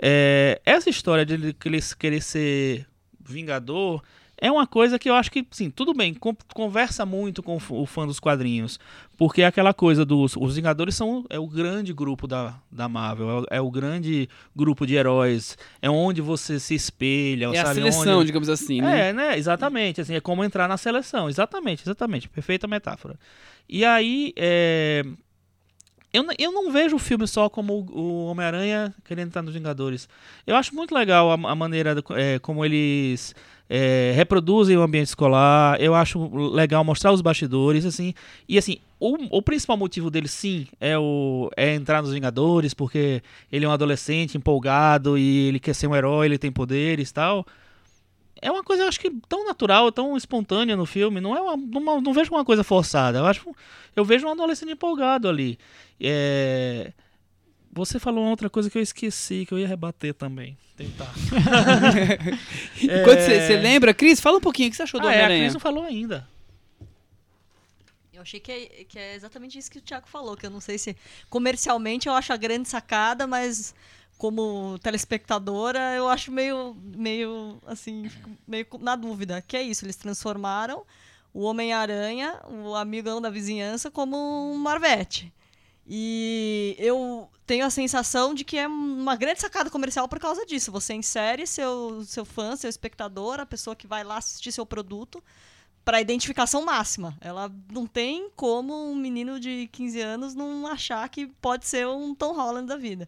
É, 0.00 0.60
essa 0.64 0.88
história 0.88 1.26
de 1.26 1.52
que 1.54 1.68
eles 1.68 1.92
querer 1.92 2.22
ser 2.22 2.86
Vingador 3.20 4.02
é 4.44 4.52
uma 4.52 4.66
coisa 4.66 4.98
que 4.98 5.08
eu 5.08 5.14
acho 5.14 5.32
que, 5.32 5.42
sim, 5.50 5.70
tudo 5.70 5.94
bem, 5.94 6.12
con- 6.12 6.36
conversa 6.52 7.06
muito 7.06 7.42
com 7.42 7.56
o 7.56 7.86
fã 7.86 8.06
dos 8.06 8.20
quadrinhos. 8.20 8.78
Porque 9.16 9.40
é 9.40 9.46
aquela 9.46 9.72
coisa 9.72 10.04
dos. 10.04 10.36
Os 10.36 10.56
Vingadores 10.56 10.94
são 10.94 11.24
é 11.30 11.38
o 11.38 11.46
grande 11.46 11.94
grupo 11.94 12.26
da, 12.26 12.54
da 12.70 12.86
Marvel, 12.86 13.30
é 13.30 13.40
o, 13.40 13.46
é 13.52 13.60
o 13.62 13.70
grande 13.70 14.28
grupo 14.54 14.86
de 14.86 14.96
heróis. 14.96 15.56
É 15.80 15.88
onde 15.88 16.20
você 16.20 16.60
se 16.60 16.74
espelha, 16.74 17.46
É 17.54 17.58
a 17.58 17.64
sabe? 17.64 17.76
seleção, 17.76 18.18
onde... 18.18 18.26
digamos 18.26 18.50
assim, 18.50 18.82
né? 18.82 19.08
É, 19.08 19.12
né? 19.14 19.38
Exatamente. 19.38 20.02
Assim, 20.02 20.14
é 20.14 20.20
como 20.20 20.44
entrar 20.44 20.68
na 20.68 20.76
seleção. 20.76 21.26
Exatamente, 21.30 21.82
exatamente. 21.82 22.28
Perfeita 22.28 22.66
metáfora. 22.66 23.18
E 23.66 23.82
aí, 23.82 24.34
é, 24.36 25.02
eu, 26.12 26.22
eu 26.38 26.52
não 26.52 26.70
vejo 26.70 26.96
o 26.96 26.98
filme 26.98 27.26
só 27.26 27.48
como 27.48 27.86
o, 27.90 28.26
Homem-Aranha 28.26 28.94
querendo 29.04 29.28
estar 29.28 29.40
nos 29.40 29.54
Vingadores. 29.54 30.06
Eu 30.46 30.54
acho 30.54 30.74
muito 30.74 30.94
legal 30.94 31.30
a, 31.30 31.34
a 31.34 31.54
maneira 31.54 31.96
é, 32.10 32.38
como 32.38 32.62
eles 32.62 33.34
é, 33.68 34.12
reproduzem 34.14 34.76
o 34.76 34.82
ambiente 34.82 35.08
escolar. 35.08 35.80
Eu 35.80 35.94
acho 35.94 36.34
legal 36.50 36.84
mostrar 36.84 37.12
os 37.12 37.20
bastidores, 37.20 37.84
assim. 37.84 38.14
E 38.48 38.58
assim, 38.58 38.78
o, 39.00 39.38
o 39.38 39.42
principal 39.42 39.76
motivo 39.76 40.10
dele, 40.10 40.28
sim, 40.28 40.66
é, 40.80 40.98
o, 40.98 41.50
é 41.56 41.74
entrar 41.74 42.02
nos 42.02 42.12
Vingadores, 42.12 42.74
porque 42.74 43.22
ele 43.50 43.64
é 43.64 43.68
um 43.68 43.72
adolescente 43.72 44.36
empolgado 44.36 45.18
e 45.18 45.48
ele 45.48 45.60
quer 45.60 45.74
ser 45.74 45.86
um 45.86 45.94
herói, 45.96 46.26
ele 46.26 46.38
tem 46.38 46.52
poderes 46.52 47.10
e 47.10 47.14
tal 47.14 47.46
é 48.44 48.50
uma 48.50 48.62
coisa, 48.62 48.82
eu 48.82 48.88
acho 48.88 49.00
que 49.00 49.10
tão 49.26 49.46
natural, 49.46 49.90
tão 49.90 50.18
espontânea 50.18 50.76
no 50.76 50.84
filme. 50.84 51.18
Não 51.18 51.34
é 51.34 51.40
uma, 51.40 51.56
não, 51.56 52.00
não 52.02 52.12
vejo 52.12 52.30
uma 52.30 52.44
coisa 52.44 52.62
forçada. 52.62 53.18
Eu 53.18 53.24
acho, 53.24 53.56
eu 53.96 54.04
vejo 54.04 54.26
um 54.26 54.30
adolescente 54.30 54.72
empolgado 54.72 55.26
ali. 55.26 55.58
É, 55.98 56.92
você 57.74 57.98
falou 57.98 58.24
uma 58.24 58.30
outra 58.30 58.48
coisa 58.48 58.70
que 58.70 58.78
eu 58.78 58.82
esqueci, 58.82 59.44
que 59.46 59.52
eu 59.52 59.58
ia 59.58 59.66
rebater 59.66 60.14
também. 60.14 60.56
Tentar. 60.76 61.12
Enquanto 62.80 63.20
você 63.20 63.46
você 63.46 63.56
lembra, 63.56 63.92
Cris, 63.92 64.20
fala 64.20 64.38
um 64.38 64.40
pouquinho 64.40 64.68
o 64.68 64.70
que 64.70 64.76
você 64.76 64.84
achou 64.84 65.00
do 65.00 65.08
Ah, 65.08 65.12
é, 65.12 65.14
a 65.14 65.18
Homem-Aranha. 65.18 65.40
Cris 65.42 65.54
não 65.54 65.60
falou 65.60 65.84
ainda. 65.84 66.28
Eu 68.12 68.22
achei 68.22 68.40
que 68.40 68.52
é, 68.52 68.84
que 68.84 68.98
é 68.98 69.14
exatamente 69.14 69.58
isso 69.58 69.70
que 69.70 69.78
o 69.78 69.82
Thiago 69.82 70.08
falou, 70.08 70.36
que 70.36 70.46
eu 70.46 70.50
não 70.50 70.60
sei 70.60 70.78
se 70.78 70.96
comercialmente 71.28 72.08
eu 72.08 72.14
acho 72.14 72.32
a 72.32 72.36
grande 72.36 72.68
sacada, 72.68 73.26
mas 73.26 73.74
como 74.16 74.78
telespectadora 74.78 75.94
eu 75.96 76.08
acho 76.08 76.30
meio, 76.30 76.76
meio 76.80 77.58
assim, 77.66 78.08
meio 78.46 78.66
na 78.80 78.94
dúvida. 78.96 79.42
Que 79.42 79.56
é 79.56 79.62
isso, 79.62 79.84
eles 79.84 79.96
transformaram 79.96 80.84
o 81.32 81.42
Homem-Aranha, 81.42 82.40
o 82.48 82.76
amigão 82.76 83.20
da 83.20 83.28
vizinhança, 83.28 83.90
como 83.90 84.16
um 84.16 84.56
Marvete. 84.56 85.32
E 85.86 86.76
eu 86.78 87.28
tenho 87.46 87.66
a 87.66 87.70
sensação 87.70 88.34
de 88.34 88.44
que 88.44 88.56
é 88.56 88.66
uma 88.66 89.16
grande 89.16 89.40
sacada 89.40 89.68
comercial 89.68 90.08
por 90.08 90.18
causa 90.18 90.46
disso. 90.46 90.72
Você 90.72 90.94
insere 90.94 91.46
seu, 91.46 92.02
seu 92.06 92.24
fã, 92.24 92.56
seu 92.56 92.70
espectador, 92.70 93.38
a 93.38 93.46
pessoa 93.46 93.76
que 93.76 93.86
vai 93.86 94.02
lá 94.02 94.16
assistir 94.16 94.50
seu 94.50 94.64
produto, 94.64 95.22
para 95.84 96.00
identificação 96.00 96.64
máxima. 96.64 97.16
Ela 97.20 97.52
não 97.70 97.86
tem 97.86 98.30
como 98.34 98.90
um 98.90 98.96
menino 98.96 99.38
de 99.38 99.68
15 99.72 100.00
anos 100.00 100.34
não 100.34 100.66
achar 100.66 101.06
que 101.08 101.26
pode 101.26 101.66
ser 101.66 101.86
um 101.86 102.14
Tom 102.14 102.32
Holland 102.32 102.66
da 102.66 102.76
vida. 102.76 103.06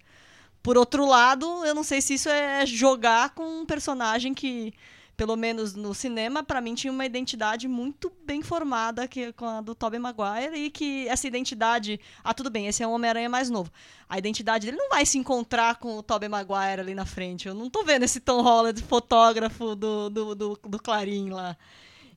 Por 0.62 0.76
outro 0.76 1.06
lado, 1.06 1.64
eu 1.64 1.74
não 1.74 1.82
sei 1.82 2.02
se 2.02 2.14
isso 2.14 2.28
é 2.28 2.66
jogar 2.66 3.30
com 3.30 3.60
um 3.60 3.64
personagem 3.64 4.34
que, 4.34 4.74
pelo 5.16 5.34
menos 5.36 5.74
no 5.74 5.94
cinema, 5.94 6.42
para 6.42 6.60
mim 6.60 6.74
tinha 6.74 6.92
uma 6.92 7.06
identidade 7.06 7.66
muito 7.66 8.12
bem 8.24 8.42
formada 8.42 9.08
que 9.08 9.32
com 9.32 9.46
a 9.46 9.60
do 9.60 9.74
Tobey 9.74 9.98
Maguire 9.98 10.54
e 10.54 10.70
que 10.70 11.08
essa 11.08 11.26
identidade, 11.26 11.98
ah, 12.22 12.34
tudo 12.34 12.50
bem, 12.50 12.66
esse 12.66 12.82
é 12.82 12.86
um 12.86 12.92
Homem-Aranha 12.92 13.28
mais 13.28 13.48
novo. 13.48 13.70
A 14.08 14.18
identidade 14.18 14.66
dele 14.66 14.76
não 14.76 14.90
vai 14.90 15.06
se 15.06 15.16
encontrar 15.16 15.76
com 15.76 15.96
o 15.96 16.02
Tobey 16.02 16.28
Maguire 16.28 16.80
ali 16.80 16.94
na 16.94 17.06
frente. 17.06 17.48
Eu 17.48 17.54
não 17.54 17.70
tô 17.70 17.82
vendo 17.82 18.02
esse 18.02 18.20
Tom 18.20 18.42
Holland 18.42 18.82
fotógrafo 18.82 19.74
do, 19.74 20.10
do, 20.10 20.34
do, 20.34 20.60
do 20.62 20.78
Clarim 20.82 21.30
lá. 21.30 21.56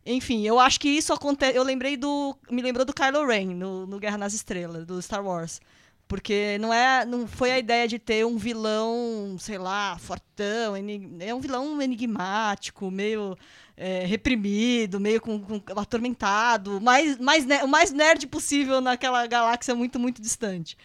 Enfim, 0.05 0.45
eu 0.45 0.59
acho 0.59 0.79
que 0.79 0.89
isso 0.89 1.13
acontece. 1.13 1.57
Eu 1.57 1.63
lembrei 1.63 1.95
do. 1.95 2.35
Me 2.49 2.61
lembrou 2.61 2.85
do 2.85 2.93
Kylo 2.93 3.25
Ren 3.25 3.53
no, 3.53 3.85
no 3.85 3.99
Guerra 3.99 4.17
nas 4.17 4.33
Estrelas, 4.33 4.85
do 4.85 5.01
Star 5.01 5.23
Wars. 5.23 5.61
Porque 6.09 6.57
não 6.59 6.73
é. 6.73 7.05
Não 7.05 7.27
foi 7.27 7.51
a 7.51 7.59
ideia 7.59 7.87
de 7.87 7.99
ter 7.99 8.25
um 8.25 8.35
vilão, 8.35 9.37
sei 9.39 9.59
lá, 9.59 9.95
fortão. 9.99 10.73
É 11.19 11.33
um 11.35 11.39
vilão 11.39 11.79
enigmático, 11.79 12.89
meio 12.89 13.37
é, 13.77 14.05
reprimido, 14.05 14.99
meio 14.99 15.21
com, 15.21 15.39
com- 15.39 15.61
atormentado. 15.79 16.81
Mais, 16.81 17.15
mais, 17.19 17.45
o 17.63 17.67
mais 17.67 17.91
nerd 17.93 18.25
possível 18.25 18.81
naquela 18.81 19.25
galáxia 19.27 19.75
muito, 19.75 19.99
muito 19.99 20.19
distante. 20.19 20.75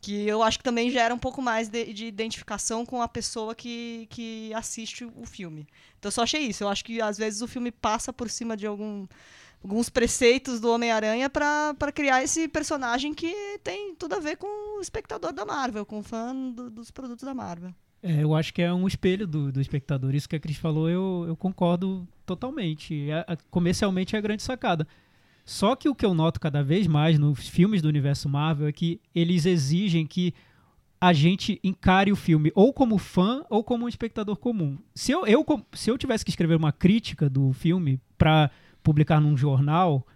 Que 0.00 0.28
eu 0.28 0.44
acho 0.44 0.58
que 0.58 0.64
também 0.64 0.92
gera 0.92 1.12
um 1.12 1.18
pouco 1.18 1.42
mais 1.42 1.68
de, 1.68 1.92
de 1.92 2.06
identificação 2.06 2.86
com 2.86 3.02
a 3.02 3.08
pessoa 3.08 3.56
que, 3.56 4.06
que 4.08 4.54
assiste 4.54 5.04
o 5.04 5.26
filme. 5.26 5.66
Então 5.98 6.06
eu 6.06 6.12
só 6.12 6.22
achei 6.22 6.42
isso. 6.42 6.62
Eu 6.62 6.68
acho 6.68 6.84
que 6.84 7.02
às 7.02 7.18
vezes 7.18 7.42
o 7.42 7.48
filme 7.48 7.72
passa 7.72 8.12
por 8.12 8.30
cima 8.30 8.56
de 8.56 8.64
algum, 8.64 9.08
alguns 9.62 9.88
preceitos 9.88 10.60
do 10.60 10.70
Homem-Aranha 10.72 11.28
pra 11.28 11.74
criar 11.94 12.22
esse 12.22 12.48
personagem 12.48 13.12
que 13.12 13.58
tem 13.62 13.94
tudo 13.96 14.14
a 14.14 14.20
ver 14.20 14.36
com 14.36 14.78
o 14.78 14.80
espectador 14.80 15.32
da 15.32 15.44
Marvel, 15.44 15.84
com 15.84 15.98
o 15.98 16.02
fã 16.02 16.34
do- 16.34 16.70
dos 16.70 16.90
produtos 16.90 17.24
da 17.24 17.34
Marvel. 17.34 17.72
É, 18.02 18.22
eu 18.22 18.34
acho 18.34 18.54
que 18.54 18.62
é 18.62 18.72
um 18.72 18.86
espelho 18.86 19.26
do, 19.26 19.50
do 19.50 19.60
espectador. 19.60 20.14
Isso 20.14 20.28
que 20.28 20.36
a 20.36 20.40
Cris 20.40 20.56
falou, 20.56 20.88
eu, 20.88 21.24
eu 21.26 21.36
concordo 21.36 22.06
totalmente. 22.24 23.10
É- 23.10 23.36
comercialmente 23.50 24.14
é 24.14 24.18
a 24.18 24.22
grande 24.22 24.42
sacada. 24.42 24.86
Só 25.44 25.74
que 25.74 25.88
o 25.88 25.94
que 25.94 26.06
eu 26.06 26.14
noto 26.14 26.38
cada 26.38 26.62
vez 26.62 26.86
mais 26.86 27.18
nos 27.18 27.48
filmes 27.48 27.82
do 27.82 27.88
universo 27.88 28.28
Marvel 28.28 28.68
é 28.68 28.72
que 28.72 29.00
eles 29.14 29.46
exigem 29.46 30.06
que 30.06 30.32
a 31.00 31.12
gente 31.12 31.58
encare 31.64 32.12
o 32.12 32.16
filme 32.16 32.52
ou 32.54 32.72
como 32.72 32.98
fã 32.98 33.44
ou 33.48 33.64
como 33.64 33.84
um 33.86 33.88
espectador 33.88 34.36
comum. 34.36 34.78
Se 34.94 35.10
eu, 35.10 35.26
eu, 35.26 35.44
se 35.72 35.90
eu 35.90 35.96
tivesse 35.98 36.24
que 36.24 36.30
escrever 36.30 36.56
uma 36.56 36.70
crítica 36.72 37.28
do 37.30 37.52
filme 37.52 38.00
para 38.16 38.50
publicar 38.88 39.20
num 39.20 39.36
jornal, 39.36 40.06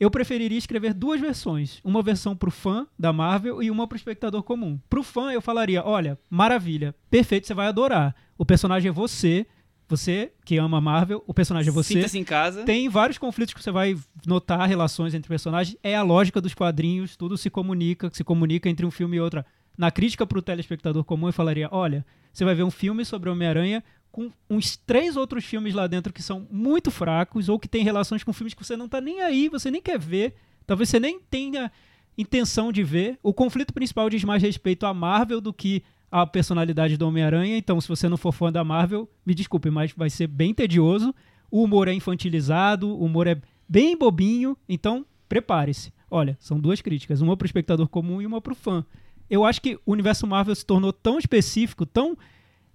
eu 0.00 0.10
preferiria 0.10 0.58
escrever 0.58 0.92
duas 0.92 1.20
versões. 1.20 1.80
Uma 1.84 2.02
versão 2.02 2.34
pro 2.34 2.50
fã 2.50 2.84
da 2.98 3.12
Marvel 3.12 3.62
e 3.62 3.70
uma 3.70 3.86
pro 3.86 3.96
espectador 3.96 4.42
comum. 4.42 4.76
Pro 4.90 5.04
fã, 5.04 5.30
eu 5.30 5.40
falaria: 5.40 5.86
olha, 5.86 6.18
maravilha, 6.28 6.96
perfeito, 7.08 7.46
você 7.46 7.54
vai 7.54 7.68
adorar. 7.68 8.16
O 8.36 8.44
personagem 8.44 8.88
é 8.88 8.92
você, 8.92 9.46
você 9.86 10.32
que 10.44 10.58
ama 10.58 10.78
a 10.78 10.80
Marvel, 10.80 11.22
o 11.28 11.32
personagem 11.32 11.70
é 11.70 11.72
você. 11.72 11.94
Sinta-se 11.94 12.18
em 12.18 12.24
casa. 12.24 12.64
Tem 12.64 12.88
vários 12.88 13.18
conflitos 13.18 13.54
que 13.54 13.62
você 13.62 13.70
vai 13.70 13.96
notar, 14.26 14.68
relações 14.68 15.14
entre 15.14 15.28
personagens. 15.28 15.76
É 15.80 15.94
a 15.94 16.02
lógica 16.02 16.40
dos 16.40 16.54
quadrinhos, 16.54 17.16
tudo 17.16 17.38
se 17.38 17.48
comunica, 17.48 18.10
se 18.12 18.24
comunica 18.24 18.68
entre 18.68 18.84
um 18.84 18.90
filme 18.90 19.16
e 19.16 19.20
outro. 19.20 19.44
Na 19.76 19.92
crítica 19.92 20.26
pro 20.26 20.42
telespectador 20.42 21.04
comum, 21.04 21.28
eu 21.28 21.32
falaria: 21.32 21.68
olha, 21.70 22.04
você 22.32 22.44
vai 22.44 22.56
ver 22.56 22.64
um 22.64 22.70
filme 22.70 23.04
sobre 23.04 23.30
Homem-Aranha 23.30 23.84
com 24.10 24.30
uns 24.48 24.76
três 24.76 25.16
outros 25.16 25.44
filmes 25.44 25.74
lá 25.74 25.86
dentro 25.86 26.12
que 26.12 26.22
são 26.22 26.46
muito 26.50 26.90
fracos 26.90 27.48
ou 27.48 27.58
que 27.58 27.68
tem 27.68 27.84
relações 27.84 28.24
com 28.24 28.32
filmes 28.32 28.54
que 28.54 28.64
você 28.64 28.76
não 28.76 28.88
tá 28.88 29.00
nem 29.00 29.20
aí, 29.20 29.48
você 29.48 29.70
nem 29.70 29.80
quer 29.80 29.98
ver. 29.98 30.34
Talvez 30.66 30.88
você 30.88 31.00
nem 31.00 31.20
tenha 31.20 31.70
intenção 32.16 32.72
de 32.72 32.82
ver. 32.82 33.18
O 33.22 33.32
conflito 33.32 33.72
principal 33.72 34.10
diz 34.10 34.24
mais 34.24 34.42
respeito 34.42 34.86
à 34.86 34.92
Marvel 34.92 35.40
do 35.40 35.52
que 35.52 35.82
à 36.10 36.26
personalidade 36.26 36.96
do 36.96 37.06
Homem-Aranha. 37.06 37.56
Então, 37.56 37.80
se 37.80 37.88
você 37.88 38.08
não 38.08 38.16
for 38.16 38.32
fã 38.32 38.50
da 38.50 38.64
Marvel, 38.64 39.08
me 39.24 39.34
desculpe, 39.34 39.70
mas 39.70 39.92
vai 39.92 40.10
ser 40.10 40.26
bem 40.26 40.52
tedioso. 40.52 41.14
O 41.50 41.62
humor 41.62 41.88
é 41.88 41.94
infantilizado, 41.94 42.88
o 42.88 43.04
humor 43.04 43.26
é 43.26 43.40
bem 43.68 43.96
bobinho. 43.96 44.56
Então, 44.68 45.06
prepare-se. 45.28 45.92
Olha, 46.10 46.36
são 46.40 46.58
duas 46.58 46.80
críticas, 46.80 47.20
uma 47.20 47.36
para 47.36 47.44
o 47.44 47.46
espectador 47.46 47.88
comum 47.88 48.20
e 48.20 48.26
uma 48.26 48.40
para 48.40 48.52
o 48.52 48.56
fã. 48.56 48.84
Eu 49.28 49.44
acho 49.44 49.60
que 49.60 49.76
o 49.84 49.92
universo 49.92 50.26
Marvel 50.26 50.54
se 50.54 50.64
tornou 50.64 50.92
tão 50.92 51.18
específico, 51.18 51.84
tão 51.84 52.16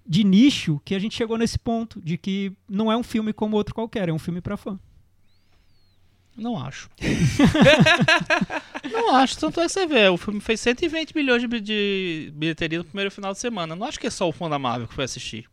de 0.06 0.22
nicho, 0.24 0.80
que 0.84 0.94
a 0.94 0.98
gente 0.98 1.14
chegou 1.16 1.38
nesse 1.38 1.58
ponto 1.58 2.00
de 2.02 2.16
que 2.18 2.52
não 2.68 2.90
é 2.92 2.96
um 2.96 3.02
filme 3.02 3.32
como 3.32 3.56
outro 3.56 3.74
qualquer, 3.74 4.08
é 4.08 4.12
um 4.12 4.18
filme 4.18 4.40
para 4.40 4.56
fã. 4.56 4.78
Não 6.36 6.60
acho. 6.60 6.90
não 8.92 9.14
acho. 9.16 9.38
Tanto 9.38 9.60
é 9.60 9.66
que 9.66 9.72
você 9.72 9.86
vê, 9.86 10.08
o 10.08 10.16
filme 10.16 10.40
fez 10.40 10.60
120 10.60 11.14
milhões 11.14 11.40
de, 11.40 11.46
bi- 11.48 11.60
de 11.60 12.32
bilheteria 12.34 12.78
no 12.78 12.84
primeiro 12.84 13.10
final 13.10 13.32
de 13.32 13.38
semana. 13.38 13.76
Não 13.76 13.86
acho 13.86 14.00
que 14.00 14.06
é 14.06 14.10
só 14.10 14.28
o 14.28 14.32
fã 14.32 14.48
da 14.50 14.58
Marvel 14.58 14.88
que 14.88 14.94
foi 14.94 15.04
assistir. 15.04 15.48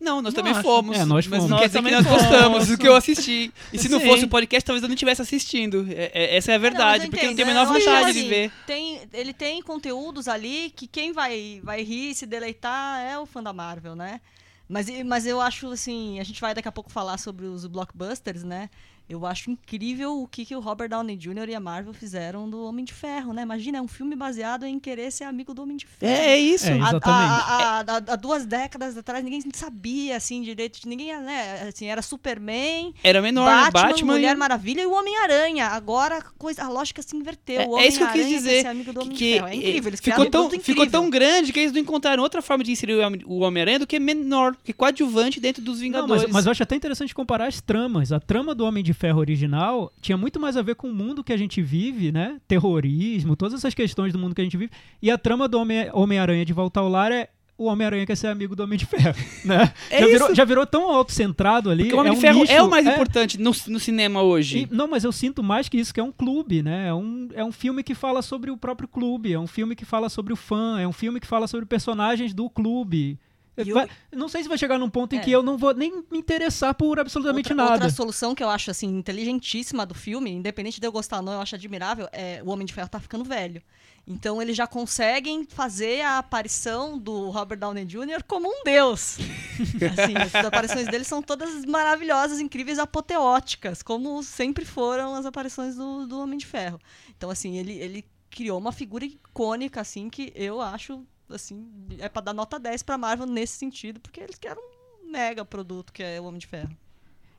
Não, 0.00 0.22
nós 0.22 0.32
Não 0.32 0.38
também 0.42 0.52
acho. 0.52 0.62
fomos. 0.62 0.96
É, 0.96 1.04
nós 1.04 1.26
Mas 1.26 1.36
fomos. 1.38 1.50
não 1.50 1.56
Nós 1.56 1.60
quer 1.60 1.66
dizer 1.66 1.78
que 1.78 1.84
também 1.84 1.92
nós 1.92 2.06
gostamos 2.06 2.52
fomos. 2.52 2.68
do 2.68 2.78
que 2.78 2.86
eu 2.86 2.94
assisti. 2.94 3.52
E 3.72 3.78
se 3.78 3.88
não 3.88 3.98
Sim. 3.98 4.06
fosse 4.06 4.24
o 4.24 4.28
podcast, 4.28 4.64
talvez 4.64 4.82
eu 4.82 4.88
não 4.88 4.94
estivesse 4.94 5.22
assistindo. 5.22 5.86
É- 5.90 6.10
é- 6.14 6.36
essa 6.36 6.52
é 6.52 6.54
a 6.54 6.58
verdade, 6.58 7.04
Não, 7.04 7.08
mas 7.08 7.08
porque 7.10 7.24
eu 7.26 7.30
não 7.30 7.36
tenho 7.36 7.48
a 7.48 7.50
menor 7.50 7.64
eu 7.66 7.70
acho 7.72 7.78
que, 7.84 7.84
vontade 7.90 8.12
de 8.12 8.18
assim, 8.20 8.28
ver. 8.28 8.52
Tem, 8.66 9.00
ele 9.12 9.32
tem 9.32 9.60
conteúdos 9.62 10.28
ali 10.28 10.72
que 10.76 10.86
quem 10.86 11.12
vai, 11.12 11.60
vai 11.64 11.82
rir, 11.82 12.14
se 12.14 12.26
deleitar 12.26 13.00
é 13.02 13.18
o 13.18 13.26
fã 13.26 13.42
da 13.42 13.52
Marvel, 13.52 13.96
né? 13.96 14.20
Mas, 14.68 14.86
mas 15.04 15.26
eu 15.26 15.40
acho 15.40 15.66
assim, 15.72 16.20
a 16.20 16.24
gente 16.24 16.40
vai 16.40 16.54
daqui 16.54 16.68
a 16.68 16.72
pouco 16.72 16.90
falar 16.92 17.18
sobre 17.18 17.46
os 17.46 17.66
blockbusters, 17.66 18.44
né? 18.44 18.68
Eu 19.08 19.24
acho 19.24 19.50
incrível 19.50 20.20
o 20.22 20.26
que, 20.28 20.44
que 20.44 20.54
o 20.54 20.60
Robert 20.60 20.88
Downey 20.90 21.16
Jr. 21.16 21.48
e 21.48 21.54
a 21.54 21.60
Marvel 21.60 21.94
fizeram 21.94 22.48
do 22.48 22.62
Homem 22.64 22.84
de 22.84 22.92
Ferro, 22.92 23.32
né? 23.32 23.42
Imagina, 23.42 23.78
é 23.78 23.80
um 23.82 23.88
filme 23.88 24.14
baseado 24.14 24.64
em 24.66 24.78
querer 24.78 25.10
ser 25.10 25.24
amigo 25.24 25.54
do 25.54 25.62
Homem 25.62 25.76
de 25.78 25.86
Ferro. 25.86 26.12
É, 26.12 26.26
é 26.32 26.38
isso. 26.38 26.66
É, 26.66 26.72
Há- 26.72 26.88
Exatamente. 26.88 27.42
Há, 27.42 27.80
há- 28.12 28.16
duas 28.16 28.44
décadas 28.44 28.96
atrás 28.98 29.24
ninguém 29.24 29.40
sabia 29.54 30.16
assim 30.16 30.42
direito, 30.42 30.80
de 30.80 30.88
ninguém, 30.88 31.18
né? 31.20 31.68
Assim, 31.68 31.86
era 31.86 32.02
Superman, 32.02 32.92
Era 33.02 33.22
menor, 33.22 33.46
né? 33.46 33.70
Batman, 33.70 33.88
Batman 33.90 34.12
Mulher 34.12 34.34
e- 34.36 34.38
Maravilha 34.38 34.82
e 34.82 34.86
o 34.86 34.92
Homem-Aranha. 34.92 35.66
Agora 35.68 36.18
a 36.18 36.22
coisa, 36.22 36.64
a 36.64 36.68
lógica 36.68 37.00
se 37.02 37.16
inverteu. 37.16 37.60
É- 37.62 37.66
o 37.66 37.78
é 37.78 37.86
isso 37.86 37.98
que 37.98 38.04
eu 38.04 38.08
quis 38.12 38.28
dizer, 38.28 38.60
ser 38.62 38.66
amigo 38.68 38.92
do 38.92 39.00
Homem 39.00 39.12
de 39.12 39.18
que 39.18 39.32
Ferro. 39.34 39.46
É 39.48 39.54
incrível, 39.54 39.88
eles 39.88 40.00
ficou 40.00 40.26
tão, 40.26 40.42
produto 40.48 40.62
ficou 40.64 40.84
incrível. 40.84 41.00
tão 41.00 41.10
grande 41.10 41.52
que 41.52 41.60
eles 41.60 41.72
não 41.72 41.80
encontraram 41.80 42.22
outra 42.22 42.42
forma 42.42 42.62
de 42.62 42.72
inserir 42.72 42.94
o 42.94 43.06
Homem- 43.06 43.22
o 43.24 43.38
Homem-Aranha 43.40 43.78
do 43.78 43.86
que 43.86 43.98
menor, 43.98 44.54
que 44.62 44.72
coadjuvante 44.72 45.40
dentro 45.40 45.62
dos 45.62 45.76
Não, 45.76 45.82
Vingadores. 45.82 46.22
mas, 46.24 46.32
mas 46.32 46.46
eu 46.46 46.52
acho 46.52 46.62
até 46.62 46.76
interessante 46.76 47.14
comparar 47.14 47.46
as 47.46 47.60
tramas. 47.60 48.12
A 48.12 48.20
trama 48.20 48.54
do 48.54 48.64
Homem 48.64 48.84
de 48.84 48.92
Ferro 48.98 49.20
original 49.20 49.92
tinha 50.00 50.16
muito 50.18 50.38
mais 50.40 50.56
a 50.56 50.62
ver 50.62 50.74
com 50.74 50.88
o 50.90 50.94
mundo 50.94 51.22
que 51.24 51.32
a 51.32 51.36
gente 51.36 51.62
vive, 51.62 52.10
né? 52.12 52.38
Terrorismo, 52.48 53.36
todas 53.36 53.54
essas 53.54 53.72
questões 53.74 54.12
do 54.12 54.18
mundo 54.18 54.34
que 54.34 54.40
a 54.40 54.44
gente 54.44 54.56
vive. 54.56 54.72
E 55.00 55.10
a 55.10 55.16
trama 55.16 55.46
do 55.48 55.58
Homem- 55.58 55.88
Homem-Aranha 55.92 56.44
de 56.44 56.52
Volta 56.52 56.80
ao 56.80 56.88
Lar 56.88 57.12
é 57.12 57.28
o 57.56 57.64
Homem-Aranha 57.64 58.06
quer 58.06 58.16
ser 58.16 58.28
amigo 58.28 58.54
do 58.54 58.62
Homem 58.62 58.78
de 58.78 58.86
Ferro, 58.86 59.16
né? 59.44 59.72
É 59.90 59.98
já, 60.00 60.06
virou, 60.06 60.26
isso. 60.28 60.34
já 60.36 60.44
virou 60.44 60.64
tão 60.66 60.92
autocentrado 60.92 61.70
ali. 61.70 61.84
Porque 61.84 61.96
o 61.96 61.98
Homem 61.98 62.10
é 62.10 62.14
de 62.14 62.18
um 62.18 62.20
Ferro 62.20 62.40
nicho, 62.40 62.52
é 62.52 62.62
o 62.62 62.70
mais 62.70 62.86
importante 62.86 63.36
no, 63.36 63.50
no 63.66 63.80
cinema 63.80 64.22
hoje. 64.22 64.58
E- 64.60 64.68
não, 64.74 64.86
mas 64.86 65.02
eu 65.02 65.10
sinto 65.10 65.42
mais 65.42 65.68
que 65.68 65.76
isso, 65.76 65.92
que 65.92 65.98
é 65.98 66.02
um 66.04 66.12
clube, 66.12 66.62
né? 66.62 66.86
É 66.88 66.94
um, 66.94 67.28
é 67.34 67.44
um 67.44 67.50
filme 67.50 67.82
que 67.82 67.96
fala 67.96 68.22
sobre 68.22 68.50
o 68.52 68.56
próprio 68.56 68.86
clube, 68.88 69.32
é 69.32 69.38
um 69.40 69.46
filme 69.48 69.74
que 69.74 69.84
fala 69.84 70.08
sobre 70.08 70.32
o 70.32 70.36
fã, 70.36 70.78
é 70.80 70.86
um 70.86 70.92
filme 70.92 71.18
que 71.18 71.26
fala 71.26 71.48
sobre 71.48 71.66
personagens 71.66 72.32
do 72.32 72.48
clube. 72.48 73.18
Vai- 73.64 73.88
Não 74.12 74.28
sei 74.28 74.42
se 74.42 74.48
vai 74.48 74.58
chegar 74.58 74.78
num 74.78 74.88
ponto 74.90 75.14
em 75.14 75.18
É. 75.18 75.20
que 75.22 75.30
eu 75.30 75.42
não 75.42 75.56
vou 75.58 75.74
nem 75.74 76.02
me 76.10 76.18
interessar 76.18 76.74
por 76.74 76.98
absolutamente 76.98 77.50
outra, 77.52 77.54
nada. 77.64 77.72
outra 77.74 77.90
solução 77.90 78.34
que 78.34 78.42
eu 78.42 78.48
acho 78.48 78.70
assim 78.70 78.86
inteligentíssima 78.88 79.84
do 79.86 79.94
filme, 79.94 80.30
independente 80.30 80.80
de 80.80 80.86
eu 80.86 80.92
gostar 80.92 81.16
ou 81.18 81.22
não, 81.22 81.32
eu 81.34 81.40
acho 81.40 81.54
admirável, 81.54 82.08
é 82.12 82.40
o 82.44 82.50
Homem 82.50 82.66
de 82.66 82.72
Ferro 82.72 82.88
tá 82.88 83.00
ficando 83.00 83.24
velho. 83.24 83.62
Então 84.06 84.40
eles 84.40 84.56
já 84.56 84.66
conseguem 84.66 85.44
fazer 85.44 86.00
a 86.00 86.18
aparição 86.18 86.98
do 86.98 87.28
Robert 87.28 87.58
Downey 87.58 87.84
Jr. 87.84 88.22
como 88.26 88.48
um 88.48 88.62
deus. 88.64 89.18
assim, 89.92 90.16
as 90.16 90.34
aparições 90.46 90.86
dele 90.86 91.04
são 91.04 91.22
todas 91.22 91.64
maravilhosas, 91.66 92.40
incríveis, 92.40 92.78
apoteóticas, 92.78 93.82
como 93.82 94.22
sempre 94.22 94.64
foram 94.64 95.14
as 95.14 95.26
aparições 95.26 95.76
do, 95.76 96.06
do 96.06 96.18
Homem 96.20 96.38
de 96.38 96.46
Ferro. 96.46 96.80
Então 97.16 97.28
assim, 97.28 97.58
ele, 97.58 97.72
ele 97.72 98.04
criou 98.30 98.58
uma 98.58 98.72
figura 98.72 99.04
icônica 99.04 99.80
assim 99.80 100.08
que 100.08 100.32
eu 100.34 100.60
acho 100.60 101.04
assim, 101.30 101.66
é 101.98 102.08
pra 102.08 102.22
dar 102.22 102.32
nota 102.32 102.58
10 102.58 102.82
pra 102.82 102.98
Marvel 102.98 103.26
nesse 103.26 103.56
sentido, 103.56 104.00
porque 104.00 104.20
eles 104.20 104.38
querem 104.38 104.62
um 104.62 105.10
mega 105.10 105.44
produto 105.44 105.92
que 105.92 106.02
é 106.02 106.20
o 106.20 106.24
Homem 106.24 106.38
de 106.38 106.46
Ferro. 106.46 106.76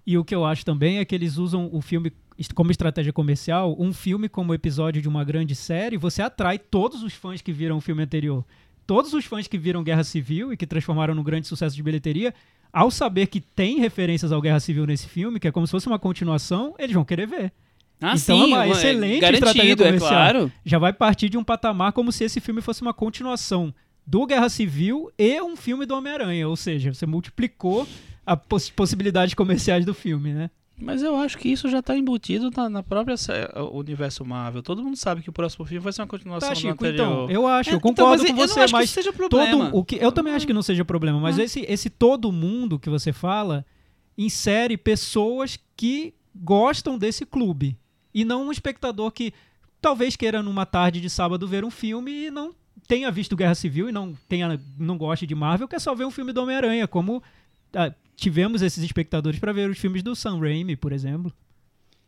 E 0.05 0.17
o 0.17 0.25
que 0.25 0.33
eu 0.33 0.45
acho 0.45 0.65
também 0.65 0.97
é 0.97 1.05
que 1.05 1.13
eles 1.13 1.37
usam 1.37 1.69
o 1.71 1.81
filme 1.81 2.11
como 2.55 2.71
estratégia 2.71 3.13
comercial. 3.13 3.75
Um 3.77 3.93
filme 3.93 4.29
como 4.29 4.53
episódio 4.53 5.01
de 5.01 5.07
uma 5.07 5.23
grande 5.23 5.55
série, 5.55 5.97
você 5.97 6.21
atrai 6.21 6.57
todos 6.57 7.03
os 7.03 7.13
fãs 7.13 7.41
que 7.41 7.51
viram 7.51 7.77
o 7.77 7.81
filme 7.81 8.01
anterior. 8.01 8.45
Todos 8.87 9.13
os 9.13 9.25
fãs 9.25 9.47
que 9.47 9.57
viram 9.57 9.83
Guerra 9.83 10.03
Civil 10.03 10.51
e 10.51 10.57
que 10.57 10.65
transformaram 10.65 11.13
num 11.13 11.23
grande 11.23 11.47
sucesso 11.47 11.75
de 11.75 11.83
bilheteria, 11.83 12.33
ao 12.73 12.89
saber 12.89 13.27
que 13.27 13.39
tem 13.39 13.79
referências 13.79 14.31
ao 14.31 14.41
Guerra 14.41 14.59
Civil 14.59 14.85
nesse 14.85 15.07
filme, 15.07 15.39
que 15.39 15.47
é 15.47 15.51
como 15.51 15.67
se 15.67 15.71
fosse 15.71 15.87
uma 15.87 15.99
continuação, 15.99 16.73
eles 16.79 16.93
vão 16.93 17.05
querer 17.05 17.27
ver. 17.27 17.51
Ah, 18.01 18.13
Então 18.15 18.17
sim, 18.37 18.43
é 18.43 18.45
uma 18.45 18.63
uma- 18.65 18.67
excelente 18.69 19.19
garantido, 19.19 19.47
estratégia 19.47 19.73
é 19.73 19.85
comercial. 19.87 20.09
claro. 20.11 20.51
Já 20.65 20.79
vai 20.79 20.93
partir 20.93 21.29
de 21.29 21.37
um 21.37 21.43
patamar 21.43 21.91
como 21.91 22.11
se 22.11 22.23
esse 22.23 22.39
filme 22.39 22.61
fosse 22.61 22.81
uma 22.81 22.93
continuação 22.93 23.73
do 24.07 24.25
Guerra 24.25 24.49
Civil 24.49 25.11
e 25.17 25.41
um 25.41 25.55
filme 25.55 25.85
do 25.85 25.95
Homem-Aranha. 25.95 26.47
Ou 26.47 26.55
seja, 26.55 26.93
você 26.93 27.05
multiplicou 27.05 27.85
as 28.25 28.39
poss 28.47 28.69
possibilidades 28.69 29.33
comerciais 29.33 29.85
do 29.85 29.93
filme, 29.93 30.33
né? 30.33 30.49
Mas 30.81 31.03
eu 31.03 31.13
acho 31.17 31.37
que 31.37 31.49
isso 31.49 31.67
já 31.67 31.81
tá 31.81 31.97
embutido 31.97 32.49
na, 32.55 32.69
na 32.69 32.81
própria 32.81 33.15
universo 33.73 34.23
Marvel. 34.23 34.63
Todo 34.63 34.81
mundo 34.81 34.95
sabe 34.95 35.21
que 35.21 35.29
o 35.29 35.33
próximo 35.33 35.65
filme 35.65 35.83
vai 35.83 35.91
ser 35.91 36.01
uma 36.01 36.07
continuação 36.07 36.47
Tá, 36.47 36.53
do 36.55 36.57
Chico, 36.61 36.71
anterior. 36.85 36.93
então, 36.93 37.29
eu 37.29 37.45
acho, 37.45 37.69
É, 37.69 37.73
eu 37.73 37.77
então, 37.79 37.89
concordo 37.89 38.23
mas 38.23 38.31
com 38.31 38.37
eu 38.41 38.47
você, 38.47 38.55
não 38.55 38.63
acho 38.63 38.71
que 38.73 38.77
mas 38.79 38.85
isso 38.85 38.93
seja 38.93 39.11
problema. 39.11 39.65
todo 39.71 39.77
o 39.77 39.83
que 39.83 39.97
eu 39.97 40.09
também 40.09 40.33
acho 40.33 40.47
que 40.47 40.53
não 40.53 40.61
seja 40.61 40.85
problema, 40.85 41.19
mas 41.19 41.37
esse 41.37 41.65
esse 41.67 41.89
todo 41.89 42.31
mundo 42.31 42.79
que 42.79 42.89
você 42.89 43.11
fala 43.11 43.65
insere 44.17 44.77
pessoas 44.77 45.59
que 45.75 46.13
gostam 46.33 46.97
desse 46.97 47.25
clube 47.25 47.77
e 48.13 48.23
não 48.25 48.47
um 48.47 48.51
espectador 48.51 49.11
que 49.11 49.33
talvez 49.81 50.15
queira 50.15 50.41
numa 50.43 50.65
tarde 50.65 50.99
de 51.01 51.09
sábado 51.09 51.47
ver 51.47 51.63
um 51.63 51.71
filme 51.71 52.25
e 52.27 52.31
não 52.31 52.53
tenha 52.87 53.11
visto 53.11 53.35
Guerra 53.35 53.55
Civil 53.55 53.89
e 53.89 53.91
não 53.91 54.15
tenha 54.27 54.59
não 54.77 54.97
goste 54.97 55.25
de 55.27 55.35
Marvel, 55.35 55.67
quer 55.67 55.79
só 55.79 55.93
ver 55.93 56.05
um 56.05 56.11
filme 56.11 56.33
do 56.33 56.41
Homem-Aranha, 56.41 56.87
como 56.87 57.21
ah, 57.73 57.93
tivemos 58.15 58.61
esses 58.61 58.83
espectadores 58.83 59.39
para 59.39 59.53
ver 59.53 59.69
os 59.69 59.77
filmes 59.77 60.01
do 60.03 60.15
Sam 60.15 60.39
Raimi, 60.39 60.75
por 60.75 60.91
exemplo. 60.91 61.31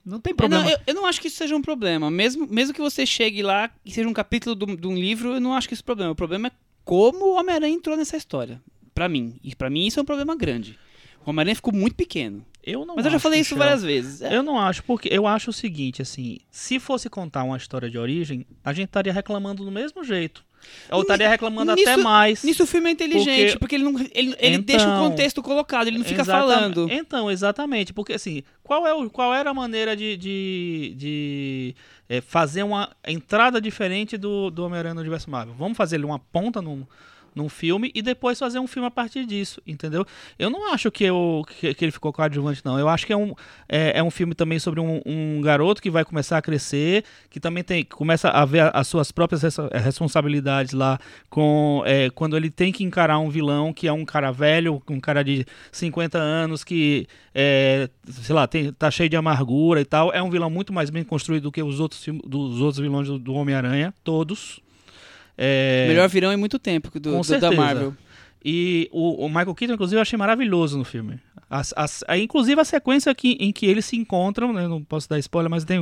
Não 0.03 0.19
tem 0.19 0.31
É, 0.31 0.35
problema. 0.35 0.63
não, 0.63 0.69
eu, 0.71 0.77
eu 0.87 0.93
não 0.95 1.05
acho 1.05 1.21
que 1.21 1.27
isso 1.27 1.37
seja 1.37 1.55
um 1.55 1.61
problema. 1.61 2.09
Mesmo, 2.09 2.47
mesmo 2.47 2.73
que 2.73 2.81
você 2.81 3.05
chegue 3.05 3.43
lá 3.43 3.69
e 3.85 3.91
seja 3.91 4.09
um 4.09 4.13
capítulo 4.13 4.55
de 4.55 4.87
um 4.87 4.95
livro, 4.95 5.35
eu 5.35 5.39
não 5.39 5.53
acho 5.53 5.67
que 5.67 5.75
isso 5.75 5.81
é 5.81 5.83
um 5.83 5.85
problema. 5.85 6.11
O 6.11 6.15
problema 6.15 6.47
é 6.47 6.51
como 6.83 7.25
o 7.25 7.35
Homem-Aranha 7.39 7.75
entrou 7.75 7.95
nessa 7.95 8.17
história. 8.17 8.59
Pra 8.95 9.07
mim. 9.07 9.35
E 9.43 9.55
pra 9.55 9.69
mim 9.69 9.85
isso 9.85 9.99
é 9.99 10.01
um 10.01 10.05
problema 10.05 10.35
grande. 10.35 10.77
O 11.23 11.29
Homem-Aranha 11.29 11.55
ficou 11.55 11.71
muito 11.71 11.95
pequeno. 11.95 12.43
Eu 12.63 12.85
não 12.85 12.95
Mas 12.95 13.05
eu 13.05 13.11
já 13.11 13.19
falei 13.19 13.39
isso 13.39 13.55
várias 13.55 13.81
vezes. 13.83 14.21
É, 14.21 14.35
Eu 14.35 14.43
não 14.43 14.59
acho, 14.59 14.83
porque 14.83 15.09
eu 15.11 15.25
acho 15.25 15.49
o 15.49 15.53
seguinte, 15.53 16.01
assim, 16.01 16.37
se 16.51 16.79
fosse 16.79 17.09
contar 17.09 17.43
uma 17.43 17.57
história 17.57 17.89
de 17.89 17.97
origem, 17.97 18.45
a 18.63 18.71
gente 18.71 18.87
estaria 18.87 19.11
reclamando 19.11 19.65
do 19.65 19.71
mesmo 19.71 20.03
jeito. 20.03 20.45
Ou 20.91 21.01
estaria 21.01 21.27
reclamando 21.27 21.71
até 21.71 21.81
Nisso- 21.95 22.03
mais. 22.03 22.43
Nisso 22.43 22.63
o 22.63 22.67
filme 22.67 22.89
é 22.89 22.91
inteligente, 22.93 23.57
porque, 23.57 23.57
Porque- 23.57 23.75
ele, 23.77 23.83
não, 23.83 23.99
ele, 23.99 24.35
ele 24.37 24.55
Então- 24.57 24.61
deixa 24.61 24.87
o 24.87 24.99
contexto 24.99 25.41
colocado, 25.41 25.87
ele 25.87 25.97
não 25.97 26.05
fica 26.05 26.21
Exatamente. 26.21 26.53
falando. 26.75 26.87
Então, 26.91 27.31
exatamente. 27.31 27.91
Porque, 27.93 28.13
assim, 28.13 28.43
qual, 28.61 28.85
é 28.85 28.93
o, 28.93 29.09
qual 29.09 29.33
era 29.33 29.49
a 29.49 29.53
maneira 29.55 29.95
de, 29.95 30.15
de, 30.15 30.93
de, 30.95 31.75
é, 32.07 32.21
fazer 32.21 32.61
uma 32.61 32.91
entrada 33.07 33.59
diferente 33.59 34.17
do, 34.17 34.51
do 34.51 34.63
Homem-Aranha 34.63 34.93
no 34.93 35.01
universo 35.01 35.31
Marvel? 35.31 35.55
Vamos 35.57 35.75
fazer 35.75 35.95
ele 35.95 36.05
uma 36.05 36.19
ponta 36.19 36.61
num, 36.61 36.85
num 37.35 37.49
filme 37.49 37.91
e 37.93 38.01
depois 38.01 38.37
fazer 38.37 38.59
um 38.59 38.67
filme 38.67 38.87
a 38.87 38.91
partir 38.91 39.25
disso, 39.25 39.61
entendeu? 39.65 40.05
Eu 40.37 40.49
não 40.49 40.73
acho 40.73 40.91
que, 40.91 41.03
eu, 41.03 41.43
que, 41.59 41.73
que 41.73 41.85
ele 41.85 41.91
ficou 41.91 42.11
coadjuvante, 42.11 42.61
não. 42.63 42.77
Eu 42.77 42.89
acho 42.89 43.05
que 43.05 43.13
é 43.13 43.17
um, 43.17 43.33
é, 43.67 43.99
é 43.99 44.03
um 44.03 44.11
filme 44.11 44.35
também 44.35 44.59
sobre 44.59 44.79
um, 44.79 45.01
um, 45.05 45.41
garoto 45.41 45.81
que 45.81 45.89
vai 45.89 46.03
começar 46.03 46.37
a 46.37 46.41
crescer, 46.41 47.03
que 47.29 47.39
também 47.39 47.63
tem 47.63 47.83
começa 47.83 48.29
a 48.29 48.45
ver 48.45 48.69
as 48.73 48.87
suas 48.87 49.11
próprias 49.11 49.41
res, 49.41 49.57
responsabilidades 49.73 50.73
lá 50.73 50.99
com 51.29 51.83
é, 51.85 52.09
quando 52.09 52.35
ele 52.35 52.49
tem 52.49 52.71
que 52.71 52.83
encarar 52.83 53.19
um 53.19 53.29
vilão 53.29 53.73
que 53.73 53.87
é 53.87 53.93
um 53.93 54.05
cara 54.05 54.31
velho, 54.31 54.81
um 54.89 54.99
cara 54.99 55.23
de 55.23 55.45
50 55.71 56.17
anos 56.17 56.63
que, 56.63 57.07
é, 57.33 57.89
sei 58.07 58.35
lá, 58.35 58.47
tem, 58.47 58.71
tá 58.73 58.91
cheio 58.91 59.09
de 59.09 59.15
amargura 59.15 59.81
e 59.81 59.85
tal. 59.85 60.11
É 60.13 60.21
um 60.21 60.29
vilão 60.29 60.49
muito 60.49 60.73
mais 60.73 60.89
bem 60.89 61.03
construído 61.03 61.43
do 61.43 61.51
que 61.51 61.63
os 61.63 61.79
outros, 61.79 62.05
dos 62.25 62.61
outros 62.61 62.79
vilões 62.79 63.07
do, 63.07 63.17
do 63.17 63.33
Homem-Aranha, 63.33 63.93
todos. 64.03 64.59
É... 65.43 65.87
Melhor 65.87 66.07
virão 66.07 66.31
em 66.31 66.37
muito 66.37 66.59
tempo 66.59 66.99
do, 66.99 67.19
do 67.19 67.39
da 67.39 67.51
Marvel. 67.51 67.95
E 68.45 68.87
o, 68.91 69.25
o, 69.25 69.27
Michael 69.27 69.55
Keaton, 69.55 69.73
inclusive, 69.73 69.97
eu 69.97 70.01
achei 70.01 70.17
maravilhoso 70.17 70.77
no 70.77 70.83
filme. 70.83 71.19
As, 71.49 71.73
as, 71.75 72.03
a, 72.07 72.15
inclusive 72.15 72.61
a 72.61 72.63
sequência 72.63 73.11
aqui, 73.11 73.37
em 73.39 73.51
que 73.51 73.65
eles 73.65 73.85
se 73.85 73.95
encontram, 73.95 74.53
né, 74.53 74.67
não 74.67 74.83
posso 74.83 75.09
dar 75.09 75.17
spoiler, 75.17 75.49
mas 75.49 75.63
tem 75.63 75.79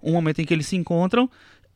um 0.00 0.12
momento 0.12 0.40
em 0.40 0.44
que 0.44 0.54
eles 0.54 0.66
se 0.66 0.76
encontram. 0.76 1.28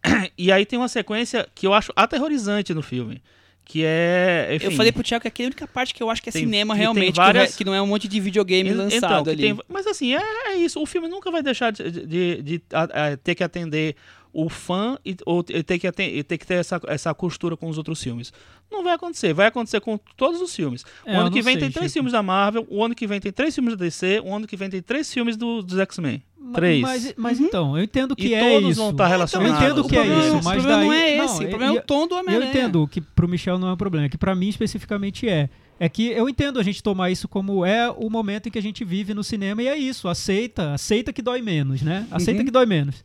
E 0.38 0.53
aí 0.53 0.64
tem 0.64 0.79
uma 0.79 0.88
sequência 0.88 1.49
que 1.55 1.66
eu 1.66 1.73
acho 1.73 1.92
aterrorizante 1.97 2.73
no 2.73 2.83
filme. 2.83 3.20
Que 3.64 3.83
é. 3.85 4.51
Enfim, 4.53 4.66
eu 4.66 4.70
falei 4.73 4.92
pro 4.92 5.03
Thiago 5.03 5.23
que 5.23 5.29
aqui 5.29 5.42
é 5.42 5.47
a 5.47 5.49
única 5.49 5.66
parte 5.66 5.94
que 5.94 6.03
eu 6.03 6.11
acho 6.11 6.23
que 6.23 6.29
é 6.29 6.33
tem, 6.33 6.42
cinema 6.42 6.75
realmente, 6.75 7.16
várias... 7.16 7.57
que, 7.57 7.64
não 7.64 7.75
é 7.75 7.81
um 7.81 7.87
monte 7.87 8.07
de 8.07 8.20
videogame 8.20 8.68
então, 8.68 8.85
lançado 8.85 9.31
ali. 9.31 9.42
Tem, 9.42 9.59
mas 9.66 9.87
assim, 9.87 10.14
é, 10.14 10.20
é, 10.49 10.57
isso. 10.57 10.81
O 10.81 10.85
filme 10.85 11.09
nunca 11.09 11.31
vai 11.31 11.42
deixar 11.42 11.73
de, 11.73 11.90
de, 11.90 12.07
de, 12.07 12.42
de 12.42 12.62
a, 12.70 12.83
a, 12.83 13.16
ter 13.16 13.35
que 13.35 13.42
atender 13.42 13.97
o 14.35 14.49
fã 14.49 14.99
e, 15.07 15.16
ou 15.25 15.44
ter 15.44 15.79
que, 15.79 15.90
ter, 15.92 16.25
ter 16.25 16.38
que 16.38 16.47
ter 16.47 16.55
essa, 16.55 16.81
essa 16.88 17.14
costura 17.14 17.57
com 17.57 17.68
os 17.68 17.79
outros 17.79 18.03
filmes. 18.03 18.33
Não 18.70 18.83
vai 18.83 18.94
acontecer. 18.94 19.33
Vai 19.33 19.47
acontecer 19.47 19.81
com 19.81 19.97
todos 20.16 20.40
os 20.40 20.55
filmes. 20.55 20.85
É, 21.07 21.16
o 21.16 21.20
ano 21.20 21.31
que 21.31 21.40
vem 21.40 21.55
sei, 21.55 21.62
tem 21.62 21.70
três 21.70 21.92
Chico. 21.92 21.94
filmes 21.94 22.12
da 22.12 22.23
Marvel, 22.23 22.66
o 22.68 22.85
ano 22.85 22.94
que 22.94 23.07
vem 23.07 23.20
tem 23.20 23.31
três 23.31 23.55
filmes 23.55 23.77
da 23.77 23.85
DC, 23.85 24.20
o 24.25 24.35
ano 24.35 24.47
que 24.47 24.57
vem 24.57 24.68
tem 24.68 24.83
três 24.83 25.12
filmes 25.12 25.37
do, 25.37 25.62
dos 25.62 25.79
X-Men. 25.79 26.20
Três. 26.53 26.83
Mas, 26.83 27.14
mas 27.16 27.38
uhum. 27.38 27.47
então, 27.47 27.79
eu 27.79 27.85
entendo 27.85 28.14
que 28.14 28.29
e 28.29 28.35
é 28.35 28.40
todos 28.40 28.70
isso. 28.70 28.81
vão 28.81 28.90
estar 28.90 29.07
relacionados. 29.07 29.62
Eu 29.62 29.68
entendo 29.70 29.88
que 29.88 29.97
é 29.97 30.07
isso, 30.07 30.40
mas 30.42 30.64
o 30.64 30.68
daí... 30.68 30.85
não 30.85 30.92
é 30.92 31.16
esse, 31.16 31.40
não, 31.40 31.47
o 31.47 31.49
problema 31.49 31.77
é 31.77 31.79
o 31.79 31.83
tom 31.83 32.07
do 32.09 32.14
Homem-Aranha. 32.16 32.47
Eu 32.47 32.51
entendo 32.51 32.88
que 32.88 33.01
pro 33.01 33.29
Michel 33.29 33.59
não 33.59 33.68
é 33.68 33.73
um 33.73 33.77
problema, 33.77 34.09
que 34.09 34.18
para 34.18 34.35
mim 34.35 34.49
especificamente 34.49 35.29
é. 35.29 35.49
É 35.79 35.88
que 35.88 36.09
eu 36.09 36.29
entendo 36.29 36.61
a 36.61 36.62
gente 36.62 36.83
tomar 36.83 37.11
isso 37.11 37.27
como 37.27 37.64
é 37.64 37.90
o 37.90 38.09
momento 38.09 38.49
em 38.49 38.53
que 38.53 38.59
a 38.59 38.62
gente 38.62 38.85
vive 38.85 39.12
no 39.12 39.25
cinema 39.25 39.61
e 39.61 39.66
é 39.66 39.77
isso, 39.77 40.07
aceita, 40.07 40.73
aceita 40.73 41.12
que 41.12 41.20
dói 41.20 41.42
menos, 41.42 41.83
né? 41.83 42.07
Aceita 42.12 42.40
uhum. 42.40 42.44
que 42.44 42.51
dói 42.51 42.64
menos. 42.64 43.05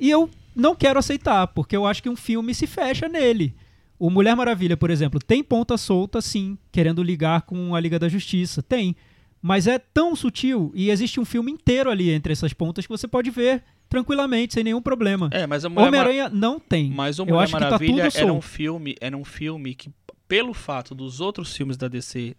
E 0.00 0.10
eu 0.10 0.28
não 0.54 0.74
quero 0.74 0.98
aceitar, 0.98 1.46
porque 1.48 1.76
eu 1.76 1.86
acho 1.86 2.02
que 2.02 2.08
um 2.08 2.16
filme 2.16 2.54
se 2.54 2.66
fecha 2.66 3.08
nele. 3.08 3.54
O 3.98 4.10
Mulher 4.10 4.34
Maravilha, 4.34 4.76
por 4.76 4.90
exemplo, 4.90 5.20
tem 5.20 5.42
ponta 5.44 5.76
solta, 5.76 6.20
sim, 6.20 6.58
querendo 6.72 7.02
ligar 7.02 7.42
com 7.42 7.74
a 7.74 7.80
Liga 7.80 7.98
da 7.98 8.08
Justiça. 8.08 8.62
Tem. 8.62 8.96
Mas 9.40 9.66
é 9.66 9.78
tão 9.78 10.14
sutil 10.14 10.72
e 10.74 10.90
existe 10.90 11.18
um 11.18 11.24
filme 11.24 11.50
inteiro 11.50 11.90
ali 11.90 12.10
entre 12.10 12.32
essas 12.32 12.52
pontas 12.52 12.86
que 12.86 12.92
você 12.92 13.08
pode 13.08 13.30
ver 13.30 13.62
tranquilamente, 13.88 14.54
sem 14.54 14.64
nenhum 14.64 14.80
problema. 14.80 15.28
É, 15.32 15.46
mas 15.46 15.64
Homem-Aranha 15.64 16.24
Mar... 16.24 16.32
não 16.32 16.58
tem. 16.58 16.90
Mas 16.90 17.18
o 17.18 17.26
Mulher 17.26 17.48
Maravilha 17.50 18.10
tá 18.10 18.20
era 18.20 18.32
um 18.32 18.40
filme, 18.40 18.96
era 19.00 19.16
um 19.16 19.24
filme 19.24 19.74
que, 19.74 19.90
pelo 20.26 20.54
fato 20.54 20.94
dos 20.94 21.20
outros 21.20 21.54
filmes 21.54 21.76
da 21.76 21.88
DC 21.88 22.34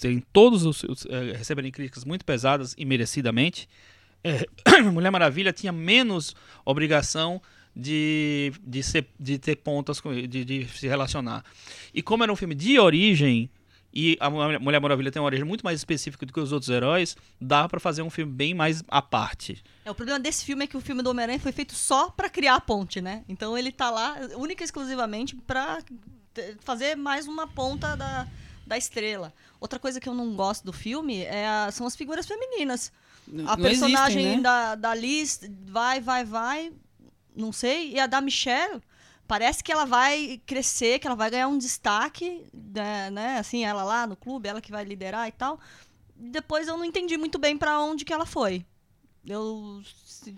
terem 0.00 0.22
todos 0.32 0.64
os, 0.64 0.84
os 0.84 1.06
é, 1.06 1.32
receberem 1.32 1.72
críticas 1.72 2.04
muito 2.04 2.24
pesadas 2.24 2.74
e 2.76 2.84
merecidamente, 2.84 3.68
é, 4.24 4.46
Mulher 4.82 5.10
Maravilha 5.10 5.52
tinha 5.52 5.72
menos 5.72 6.34
obrigação 6.64 7.40
de, 7.74 8.52
de, 8.62 8.82
ser, 8.82 9.08
de 9.18 9.38
ter 9.38 9.56
pontas, 9.56 10.00
com, 10.00 10.12
de, 10.12 10.44
de 10.44 10.68
se 10.68 10.86
relacionar. 10.86 11.44
E 11.94 12.02
como 12.02 12.22
era 12.22 12.32
um 12.32 12.36
filme 12.36 12.54
de 12.54 12.78
origem, 12.78 13.50
e 13.92 14.16
a 14.20 14.30
Mulher 14.30 14.80
Maravilha 14.80 15.10
tem 15.10 15.20
uma 15.20 15.26
origem 15.26 15.44
muito 15.44 15.64
mais 15.64 15.80
específica 15.80 16.24
do 16.24 16.32
que 16.32 16.40
os 16.40 16.52
outros 16.52 16.70
heróis, 16.70 17.16
dá 17.40 17.68
para 17.68 17.80
fazer 17.80 18.02
um 18.02 18.10
filme 18.10 18.32
bem 18.32 18.54
mais 18.54 18.84
à 18.88 19.02
parte. 19.02 19.62
É, 19.84 19.90
o 19.90 19.94
problema 19.94 20.20
desse 20.20 20.44
filme 20.44 20.64
é 20.64 20.66
que 20.66 20.76
o 20.76 20.80
filme 20.80 21.02
do 21.02 21.10
Homem-Aranha 21.10 21.40
foi 21.40 21.52
feito 21.52 21.74
só 21.74 22.10
para 22.10 22.28
criar 22.28 22.54
a 22.56 22.60
ponte, 22.60 23.00
né? 23.00 23.24
Então 23.28 23.58
ele 23.58 23.72
tá 23.72 23.90
lá 23.90 24.16
única 24.36 24.62
e 24.62 24.64
exclusivamente 24.64 25.34
para 25.34 25.78
fazer 26.60 26.96
mais 26.96 27.26
uma 27.26 27.48
ponta 27.48 27.96
da, 27.96 28.28
da 28.64 28.78
estrela. 28.78 29.32
Outra 29.58 29.78
coisa 29.78 29.98
que 29.98 30.08
eu 30.08 30.14
não 30.14 30.34
gosto 30.36 30.64
do 30.64 30.72
filme 30.72 31.22
é 31.22 31.48
a, 31.48 31.70
são 31.72 31.86
as 31.86 31.96
figuras 31.96 32.26
femininas. 32.26 32.92
Não, 33.32 33.48
a 33.48 33.56
personagem 33.56 34.22
existem, 34.22 34.36
né? 34.36 34.42
da, 34.42 34.74
da 34.74 34.94
Liz 34.94 35.40
vai, 35.66 36.00
vai, 36.00 36.24
vai, 36.24 36.72
não 37.34 37.52
sei. 37.52 37.92
E 37.92 38.00
a 38.00 38.06
da 38.06 38.20
Michelle, 38.20 38.82
parece 39.26 39.62
que 39.62 39.70
ela 39.70 39.84
vai 39.84 40.40
crescer, 40.44 40.98
que 40.98 41.06
ela 41.06 41.16
vai 41.16 41.30
ganhar 41.30 41.48
um 41.48 41.58
destaque, 41.58 42.44
né, 42.52 43.10
né? 43.10 43.38
Assim, 43.38 43.64
ela 43.64 43.84
lá 43.84 44.06
no 44.06 44.16
clube, 44.16 44.48
ela 44.48 44.60
que 44.60 44.72
vai 44.72 44.84
liderar 44.84 45.28
e 45.28 45.32
tal. 45.32 45.60
Depois 46.16 46.66
eu 46.68 46.76
não 46.76 46.84
entendi 46.84 47.16
muito 47.16 47.38
bem 47.38 47.56
para 47.56 47.80
onde 47.80 48.04
que 48.04 48.12
ela 48.12 48.26
foi. 48.26 48.64
Eu 49.24 49.82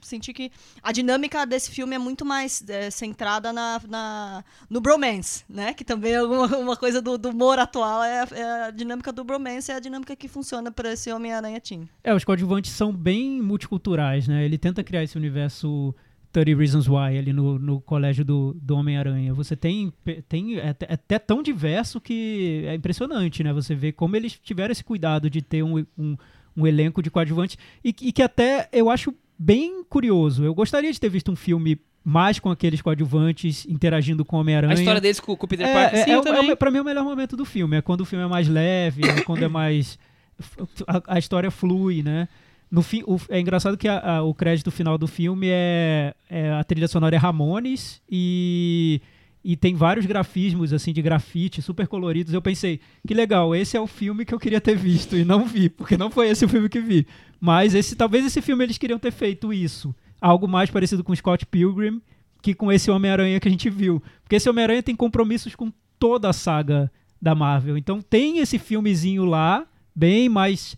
senti 0.03 0.33
que 0.33 0.51
a 0.83 0.93
dinâmica 0.93 1.45
desse 1.47 1.71
filme 1.71 1.95
é 1.95 1.99
muito 1.99 2.25
mais 2.25 2.65
é, 2.69 2.91
centrada 2.91 3.53
na, 3.53 3.81
na, 3.89 4.45
no 4.69 4.81
bromance, 4.81 5.45
né? 5.49 5.75
Que 5.75 5.85
também 5.85 6.13
é 6.13 6.23
uma, 6.23 6.47
uma 6.59 6.77
coisa 6.77 7.01
do, 7.01 7.19
do, 7.19 7.31
humor 7.31 7.59
atual, 7.59 8.03
é, 8.03 8.25
é, 8.33 8.65
a 8.65 8.71
dinâmica 8.71 9.13
do 9.13 9.25
bromance, 9.25 9.71
é 9.71 9.75
a 9.75 9.81
dinâmica 9.81 10.15
que 10.15 10.29
funciona 10.29 10.71
para 10.71 10.93
esse 10.93 11.13
Homem-Aranha 11.13 11.61
Team. 11.61 11.89
É, 12.03 12.15
os 12.15 12.25
coadjuvantes 12.25 12.71
são 12.71 12.93
bem 12.93 13.41
multiculturais, 13.43 14.29
né? 14.29 14.45
Ele 14.45 14.59
tenta 14.59 14.83
criar 14.85 15.03
esse 15.03 15.17
universo 15.17 15.95
30 16.33 16.57
Reasons 16.57 16.89
Why 16.89 17.19
ali 17.19 17.33
no, 17.33 17.59
no 17.59 17.81
colégio 17.81 18.25
do, 18.25 18.57
do 18.61 18.75
Homem-Aranha. 18.75 19.35
Você 19.35 19.55
tem, 19.55 19.93
tem 20.29 20.59
é, 20.59 20.75
é, 20.81 20.95
até 20.95 21.19
tão 21.19 21.43
diverso 21.43 22.01
que 22.01 22.65
é 22.67 22.75
impressionante, 22.75 23.45
né? 23.45 23.53
Você 23.53 23.75
vê 23.75 23.93
como 23.93 24.17
eles 24.17 24.39
tiveram 24.39 24.73
esse 24.73 24.83
cuidado 24.83 25.29
de 25.29 25.43
ter 25.43 25.63
um, 25.63 25.85
um, 25.97 26.17
um 26.57 26.67
elenco 26.67 27.03
de 27.03 27.11
coadjuvantes 27.11 27.59
e, 27.85 27.91
e 28.01 28.13
que 28.13 28.23
até 28.23 28.69
eu 28.73 28.89
acho 28.89 29.15
bem 29.43 29.83
curioso. 29.85 30.45
Eu 30.45 30.55
gostaria 30.55 30.93
de 30.93 31.01
ter 31.01 31.09
visto 31.09 31.33
um 31.33 31.37
filme 31.37 31.81
mais 32.05 32.39
com 32.39 32.51
aqueles 32.51 32.81
coadjuvantes 32.81 33.67
interagindo 33.67 34.25
com 34.25 34.37
o 34.37 34.41
Homem-Aranha. 34.41 34.73
A 34.73 34.79
história 34.79 35.01
deles 35.01 35.21
com, 35.21 35.37
com 35.37 35.47
o 35.47 35.49
Peter 35.49 35.67
é, 35.67 35.75
Parker, 35.75 35.99
é, 35.99 36.05
sim, 36.05 36.11
é, 36.13 36.21
também. 36.21 36.51
É, 36.51 36.57
pra 36.57 36.71
mim 36.71 36.79
é 36.79 36.83
o 36.83 36.85
melhor 36.85 37.05
momento 37.05 37.37
do 37.37 37.45
filme. 37.45 37.77
É 37.77 37.83
quando 37.83 38.03
o 38.03 38.05
filme 38.05 38.25
é 38.25 38.29
mais 38.29 38.49
leve, 38.49 39.03
é 39.05 39.21
quando 39.23 39.45
é 39.45 39.49
mais... 39.49 39.99
A, 40.87 41.15
a, 41.15 41.19
história 41.19 41.51
flui, 41.51 42.03
né? 42.03 42.29
No 42.71 42.83
fim, 42.83 43.03
o, 43.07 43.21
é 43.29 43.39
engraçado 43.39 43.77
que 43.77 43.87
a, 43.87 44.17
a, 44.17 44.23
o 44.23 44.33
crédito 44.35 44.71
final 44.71 44.97
do 44.97 45.07
filme 45.07 45.49
é, 45.51 46.15
é, 46.29 46.51
a 46.53 46.65
trilha 46.65 46.89
sonora 46.89 47.15
é 47.15 47.19
Ramones 47.19 48.01
e 48.11 49.01
e 49.45 49.57
tem 49.57 49.75
vários 49.75 50.07
grafismos 50.07 50.73
assim 50.73 50.93
de 50.93 51.03
grafite 51.03 51.61
super 51.61 51.89
coloridos. 51.89 52.33
Eu 52.33 52.43
pensei, 52.43 52.81
que 53.07 53.15
legal, 53.15 53.55
esse 53.55 53.77
é 53.77 53.81
o 53.81 53.87
filme 53.87 54.25
que 54.25 54.33
eu 54.35 54.39
queria 54.39 54.61
ter 54.61 54.77
visto 54.77 55.17
e 55.17 55.25
não 55.25 55.45
vi, 55.45 55.69
porque 55.69 55.97
não 55.97 56.11
foi 56.11 56.29
esse 56.29 56.45
o 56.45 56.49
filme 56.49 56.69
que 56.69 56.81
vi. 56.81 57.07
Mas 57.41 57.75
esse 57.75 57.97
talvez 57.97 58.25
esse 58.25 58.41
filme 58.41 58.65
eles 58.65 58.79
queriam 58.79 58.99
ter 58.99 59.11
feito 59.11 59.53
isso, 59.53 59.95
algo 60.21 60.47
mais 60.47 60.71
parecido 60.71 61.03
com 61.03 61.15
Scott 61.15 61.45
Pilgrim 61.47 62.01
que 62.43 62.55
com 62.55 62.71
esse 62.73 62.91
Homem-Aranha 62.91 63.39
que 63.39 63.49
a 63.49 63.51
gente 63.51 63.71
viu. 63.71 64.03
Porque 64.23 64.37
esse 64.37 64.51
Homem-Aranha 64.51 64.83
tem 64.83 64.97
compromissos 64.97 65.55
com 65.55 65.73
toda 65.99 66.29
a 66.29 66.33
saga 66.33 66.91
da 67.21 67.35
Marvel. 67.35 67.79
Então 67.79 68.03
tem 68.03 68.39
esse 68.39 68.59
filmezinho 68.59 69.25
lá, 69.25 69.65
bem 69.95 70.29
mais 70.29 70.77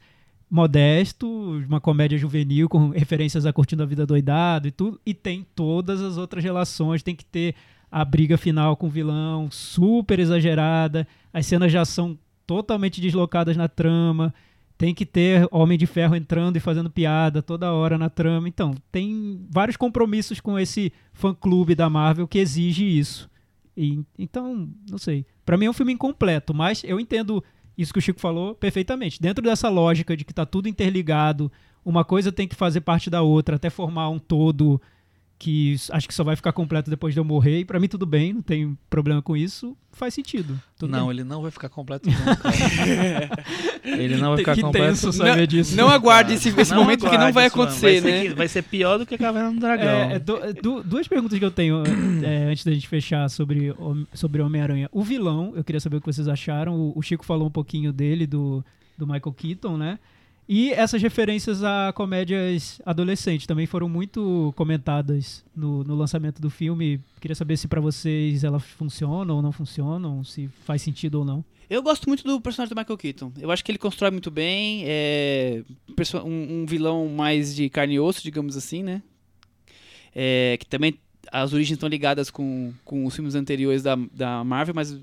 modesto, 0.50 1.26
uma 1.66 1.80
comédia 1.80 2.18
juvenil 2.18 2.68
com 2.68 2.90
referências 2.90 3.46
a 3.46 3.52
Curtindo 3.52 3.82
a 3.82 3.86
Vida 3.86 4.06
Doidado 4.06 4.68
e 4.68 4.70
tudo, 4.70 5.00
e 5.04 5.14
tem 5.14 5.44
todas 5.54 6.00
as 6.00 6.18
outras 6.18 6.44
relações, 6.44 7.02
tem 7.02 7.16
que 7.16 7.24
ter 7.24 7.54
a 7.94 8.04
briga 8.04 8.36
final 8.36 8.76
com 8.76 8.88
o 8.88 8.90
vilão 8.90 9.48
super 9.52 10.18
exagerada, 10.18 11.06
as 11.32 11.46
cenas 11.46 11.70
já 11.70 11.84
são 11.84 12.18
totalmente 12.44 13.00
deslocadas 13.00 13.56
na 13.56 13.68
trama, 13.68 14.34
tem 14.76 14.92
que 14.92 15.06
ter 15.06 15.46
Homem 15.48 15.78
de 15.78 15.86
Ferro 15.86 16.16
entrando 16.16 16.56
e 16.56 16.60
fazendo 16.60 16.90
piada 16.90 17.40
toda 17.40 17.72
hora 17.72 17.96
na 17.96 18.10
trama. 18.10 18.48
Então, 18.48 18.74
tem 18.90 19.46
vários 19.48 19.76
compromissos 19.76 20.40
com 20.40 20.58
esse 20.58 20.92
fã-clube 21.12 21.76
da 21.76 21.88
Marvel 21.88 22.26
que 22.26 22.40
exige 22.40 22.84
isso. 22.84 23.30
E, 23.76 24.00
então, 24.18 24.68
não 24.90 24.98
sei. 24.98 25.24
Para 25.46 25.56
mim 25.56 25.66
é 25.66 25.70
um 25.70 25.72
filme 25.72 25.92
incompleto, 25.92 26.52
mas 26.52 26.82
eu 26.82 26.98
entendo 26.98 27.44
isso 27.78 27.92
que 27.92 28.00
o 28.00 28.02
Chico 28.02 28.18
falou 28.18 28.56
perfeitamente. 28.56 29.22
Dentro 29.22 29.44
dessa 29.44 29.68
lógica 29.68 30.16
de 30.16 30.24
que 30.24 30.32
está 30.32 30.44
tudo 30.44 30.68
interligado, 30.68 31.50
uma 31.84 32.04
coisa 32.04 32.32
tem 32.32 32.48
que 32.48 32.56
fazer 32.56 32.80
parte 32.80 33.08
da 33.08 33.22
outra 33.22 33.54
até 33.54 33.70
formar 33.70 34.08
um 34.08 34.18
todo 34.18 34.82
que 35.38 35.76
acho 35.90 36.08
que 36.08 36.14
só 36.14 36.24
vai 36.24 36.36
ficar 36.36 36.52
completo 36.52 36.88
depois 36.88 37.12
de 37.12 37.20
eu 37.20 37.24
morrer, 37.24 37.60
e 37.60 37.64
pra 37.64 37.80
mim 37.80 37.88
tudo 37.88 38.06
bem, 38.06 38.32
não 38.32 38.42
tem 38.42 38.78
problema 38.88 39.20
com 39.20 39.36
isso, 39.36 39.76
faz 39.92 40.14
sentido. 40.14 40.60
não, 40.82 41.06
bem. 41.06 41.10
ele 41.10 41.24
não 41.24 41.42
vai 41.42 41.50
ficar 41.50 41.68
completo 41.68 42.08
nunca. 42.08 42.50
ele 43.84 44.16
não 44.16 44.30
vai 44.30 44.38
ficar 44.38 44.54
que 44.54 44.62
completo. 44.62 44.86
Tenso 44.86 45.12
saber 45.12 45.36
não, 45.36 45.46
disso. 45.46 45.76
Não 45.76 45.88
aguarde 45.88 46.34
esse, 46.34 46.48
esse 46.48 46.74
momento 46.74 47.00
porque 47.00 47.18
não 47.18 47.32
vai 47.32 47.46
acontecer, 47.46 48.00
vai 48.00 48.10
né? 48.10 48.22
Ser, 48.22 48.34
vai 48.34 48.48
ser 48.48 48.62
pior 48.62 48.98
do 48.98 49.06
que 49.06 49.16
a 49.16 49.18
Caverna 49.18 49.52
do 49.52 49.60
Dragão. 49.60 49.86
É, 49.86 50.14
é 50.14 50.18
do, 50.18 50.36
é 50.36 50.52
do, 50.52 50.82
duas 50.82 51.08
perguntas 51.08 51.38
que 51.38 51.44
eu 51.44 51.50
tenho 51.50 51.82
é, 52.22 52.44
antes 52.50 52.64
da 52.64 52.72
gente 52.72 52.88
fechar 52.88 53.28
sobre, 53.28 53.74
sobre 54.12 54.40
Homem-Aranha. 54.40 54.88
O 54.92 55.02
vilão, 55.02 55.52
eu 55.56 55.64
queria 55.64 55.80
saber 55.80 55.96
o 55.96 56.00
que 56.00 56.06
vocês 56.06 56.28
acharam. 56.28 56.76
O, 56.76 56.98
o 56.98 57.02
Chico 57.02 57.24
falou 57.24 57.48
um 57.48 57.52
pouquinho 57.52 57.92
dele, 57.92 58.26
do, 58.26 58.64
do 58.96 59.06
Michael 59.06 59.32
Keaton, 59.32 59.76
né? 59.76 59.98
E 60.46 60.70
essas 60.72 61.00
referências 61.00 61.64
a 61.64 61.92
comédias 61.94 62.80
adolescentes 62.84 63.46
também 63.46 63.66
foram 63.66 63.88
muito 63.88 64.52
comentadas 64.56 65.42
no, 65.56 65.82
no 65.82 65.94
lançamento 65.94 66.40
do 66.40 66.50
filme. 66.50 67.00
Queria 67.18 67.34
saber 67.34 67.56
se 67.56 67.66
pra 67.66 67.80
vocês 67.80 68.44
elas 68.44 68.62
funcionam 68.62 69.36
ou 69.36 69.42
não 69.42 69.52
funcionam, 69.52 70.22
se 70.22 70.48
faz 70.64 70.82
sentido 70.82 71.16
ou 71.16 71.24
não. 71.24 71.42
Eu 71.68 71.82
gosto 71.82 72.06
muito 72.06 72.22
do 72.24 72.40
personagem 72.42 72.74
do 72.74 72.78
Michael 72.78 72.98
Keaton. 72.98 73.32
Eu 73.40 73.50
acho 73.50 73.64
que 73.64 73.70
ele 73.70 73.78
constrói 73.78 74.10
muito 74.10 74.30
bem. 74.30 74.82
É 74.84 75.62
um, 76.22 76.62
um 76.62 76.66
vilão 76.66 77.08
mais 77.08 77.54
de 77.54 77.70
carne 77.70 77.94
e 77.94 78.00
osso, 78.00 78.22
digamos 78.22 78.54
assim, 78.54 78.82
né? 78.82 79.02
É, 80.14 80.58
que 80.60 80.66
também 80.66 80.94
as 81.32 81.54
origens 81.54 81.76
estão 81.76 81.88
ligadas 81.88 82.30
com, 82.30 82.72
com 82.84 83.06
os 83.06 83.14
filmes 83.14 83.34
anteriores 83.34 83.82
da, 83.82 83.96
da 84.12 84.44
Marvel, 84.44 84.74
mas 84.74 85.00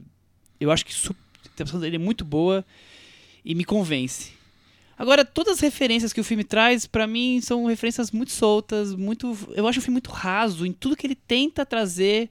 eu 0.60 0.70
acho 0.72 0.86
que 0.86 0.94
a 0.94 1.16
interpretação 1.42 1.80
dele 1.80 1.96
é 1.96 2.00
muito 2.00 2.24
boa 2.24 2.64
e 3.44 3.56
me 3.56 3.66
convence. 3.66 4.34
Agora, 5.02 5.26
todas 5.26 5.54
as 5.54 5.60
referências 5.62 6.14
que 6.14 6.22
o 6.22 6.24
filme 6.24 6.44
traz, 6.44 6.86
pra 6.86 7.08
mim, 7.08 7.42
são 7.42 7.66
referências 7.66 8.12
muito 8.12 8.32
soltas, 8.32 8.94
muito. 8.94 9.36
Eu 9.56 9.68
acho 9.68 9.80
o 9.80 9.82
filme 9.82 9.96
muito 9.96 10.12
raso 10.12 10.64
em 10.64 10.72
tudo 10.72 10.96
que 10.96 11.08
ele 11.08 11.16
tenta 11.16 11.66
trazer 11.66 12.30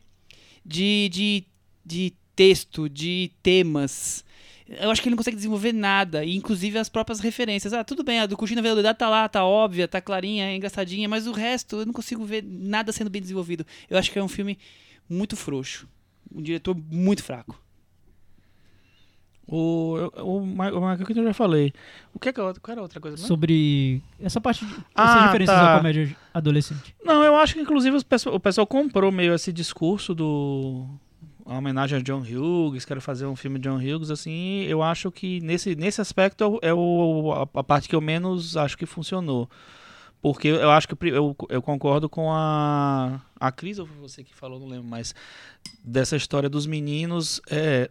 de, 0.64 1.08
de, 1.12 1.44
de 1.84 2.12
texto, 2.36 2.88
de 2.88 3.32
temas. 3.42 4.24
Eu 4.68 4.88
acho 4.88 5.02
que 5.02 5.08
ele 5.08 5.14
não 5.14 5.16
consegue 5.16 5.36
desenvolver 5.36 5.72
nada, 5.72 6.24
e 6.24 6.36
inclusive 6.36 6.78
as 6.78 6.88
próprias 6.88 7.18
referências. 7.18 7.72
Ah, 7.72 7.82
tudo 7.82 8.04
bem, 8.04 8.20
a 8.20 8.26
do 8.26 8.36
Curtindo 8.36 8.60
a 8.60 8.62
Velocidade 8.62 8.98
tá 8.98 9.08
lá, 9.08 9.28
tá 9.28 9.44
óbvia, 9.44 9.88
tá 9.88 10.00
clarinha, 10.00 10.44
é 10.44 10.54
engraçadinha, 10.54 11.08
mas 11.08 11.26
o 11.26 11.32
resto 11.32 11.80
eu 11.80 11.86
não 11.86 11.92
consigo 11.92 12.24
ver 12.24 12.44
nada 12.46 12.92
sendo 12.92 13.10
bem 13.10 13.20
desenvolvido. 13.20 13.66
Eu 13.90 13.98
acho 13.98 14.12
que 14.12 14.18
é 14.20 14.22
um 14.22 14.28
filme 14.28 14.56
muito 15.08 15.36
frouxo. 15.36 15.88
Um 16.32 16.40
diretor 16.40 16.76
muito 16.88 17.24
fraco. 17.24 17.60
O, 19.52 19.96
o, 20.16 20.36
o 20.38 20.46
Michael 20.46 20.98
Keaton 20.98 21.20
eu 21.22 21.24
já 21.24 21.34
falei. 21.34 21.72
O 22.14 22.20
que 22.20 22.28
é 22.28 22.32
que 22.32 22.38
é 22.38 22.42
outra- 22.44 22.60
qual 22.62 22.72
era 22.72 22.80
a 22.80 22.84
outra 22.84 23.00
coisa? 23.00 23.16
mesmo? 23.16 23.26
Sobre 23.26 24.00
essa 24.20 24.40
parte 24.40 24.64
de 24.64 24.72
essas 24.72 24.84
Ah, 24.94 25.26
referências 25.26 25.58
tá. 25.58 25.74
à 25.74 25.76
comédia 25.78 26.16
adolescente. 26.32 26.94
Não, 27.04 27.22
eu 27.24 27.34
acho 27.36 27.54
que 27.54 27.60
inclusive 27.60 28.02
pessoal- 28.04 28.36
o 28.36 28.40
pessoal 28.40 28.66
comprou 28.66 29.10
meio 29.10 29.34
esse 29.34 29.52
discurso 29.52 30.14
do 30.14 30.86
a 31.44 31.58
homenagem 31.58 31.98
a 31.98 32.00
John 32.00 32.20
Hughes, 32.20 32.84
quero 32.84 33.00
fazer 33.00 33.26
um 33.26 33.34
filme 33.34 33.58
de 33.58 33.68
John 33.68 33.76
Hughes, 33.78 34.08
assim, 34.12 34.62
eu 34.68 34.84
acho 34.84 35.10
que 35.10 35.40
nesse, 35.40 35.74
nesse 35.74 36.00
aspecto 36.00 36.44
é, 36.62 36.72
o- 36.72 37.32
é 37.34 37.40
a, 37.56 37.58
a 37.60 37.64
parte 37.64 37.88
que 37.88 37.94
eu 37.96 38.00
menos 38.00 38.56
acho 38.56 38.78
que 38.78 38.86
funcionou. 38.86 39.50
Porque 40.22 40.48
eu 40.48 40.70
acho 40.70 40.86
que 40.86 40.94
eu, 41.08 41.34
eu 41.48 41.62
concordo 41.62 42.06
com 42.06 42.30
a, 42.30 43.20
a 43.40 43.50
Cris, 43.50 43.78
ou 43.78 43.88
você 44.00 44.22
que 44.22 44.34
falou, 44.34 44.60
não 44.60 44.68
lembro 44.68 44.86
mais, 44.86 45.14
dessa 45.82 46.14
história 46.14 46.46
dos 46.48 46.66
meninos. 46.66 47.40
é, 47.50 47.90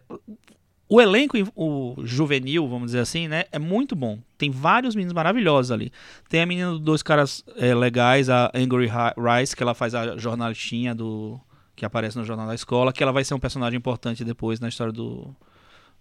o 0.90 1.00
elenco, 1.00 1.36
o 1.54 1.94
juvenil, 2.04 2.68
vamos 2.68 2.86
dizer 2.86 2.98
assim, 2.98 3.28
né, 3.28 3.44
é 3.52 3.58
muito 3.60 3.94
bom. 3.94 4.18
Tem 4.36 4.50
vários 4.50 4.96
meninos 4.96 5.12
maravilhosos 5.14 5.70
ali. 5.70 5.92
Tem 6.28 6.42
a 6.42 6.46
menina 6.46 6.72
dos 6.72 6.80
dois 6.80 7.02
caras 7.02 7.44
é, 7.56 7.72
legais, 7.74 8.28
a 8.28 8.50
Angry 8.52 8.88
Rice, 8.88 9.54
que 9.54 9.62
ela 9.62 9.72
faz 9.72 9.94
a 9.94 10.16
jornalistinha 10.18 10.92
do 10.94 11.40
que 11.76 11.84
aparece 11.84 12.18
no 12.18 12.24
jornal 12.24 12.46
da 12.46 12.54
escola, 12.54 12.92
que 12.92 13.02
ela 13.02 13.12
vai 13.12 13.24
ser 13.24 13.32
um 13.34 13.38
personagem 13.38 13.78
importante 13.78 14.24
depois 14.24 14.58
na 14.60 14.68
história 14.68 14.92
do, 14.92 15.34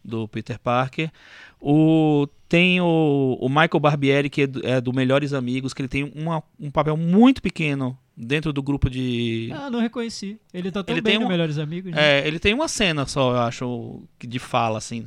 do 0.03 0.27
Peter 0.27 0.59
Parker. 0.59 1.09
O, 1.61 2.27
tem 2.49 2.81
o, 2.81 3.37
o 3.39 3.47
Michael 3.47 3.79
Barbieri, 3.79 4.29
que 4.29 4.41
é 4.41 4.47
do, 4.47 4.67
é 4.67 4.81
do 4.81 4.91
Melhores 4.91 5.33
Amigos, 5.33 5.73
que 5.73 5.81
ele 5.81 5.87
tem 5.87 6.11
uma- 6.15 6.43
um 6.59 6.71
papel 6.71 6.97
muito 6.97 7.41
pequeno 7.41 7.97
dentro 8.19 8.51
do 8.51 8.61
grupo 8.61 8.89
de. 8.89 9.49
Ah, 9.53 9.69
não 9.69 9.79
reconheci. 9.79 10.37
Ele 10.53 10.69
tá 10.69 10.83
tão 10.83 10.93
Ele 10.93 11.01
bem 11.01 11.17
tem 11.17 11.25
um- 11.25 11.29
Melhores 11.29 11.57
Amigos. 11.57 11.91
né? 11.93 12.19
É, 12.19 12.27
ele 12.27 12.37
tem 12.37 12.53
uma 12.53 12.67
cena 12.67 13.05
só, 13.05 13.31
eu 13.31 13.39
acho, 13.39 14.03
de 14.19 14.37
fala, 14.39 14.77
assim. 14.77 15.05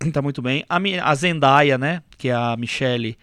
Tá 0.12 0.20
muito 0.22 0.40
bem. 0.42 0.62
A, 0.68 0.76
a 1.10 1.14
Zendaya, 1.14 1.78
né, 1.78 2.02
que 2.18 2.28
é 2.28 2.34
a 2.34 2.54
Michelle, 2.56 3.16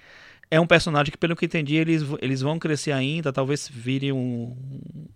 é 0.50 0.60
um 0.60 0.66
personagem 0.68 1.12
que, 1.12 1.18
pelo 1.18 1.36
que 1.36 1.46
eu 1.46 1.48
entendi, 1.48 1.76
eles, 1.76 2.04
eles 2.20 2.42
vão 2.42 2.58
crescer 2.60 2.92
ainda, 2.92 3.32
talvez 3.32 3.68
vire 3.72 4.12
um, 4.12 4.56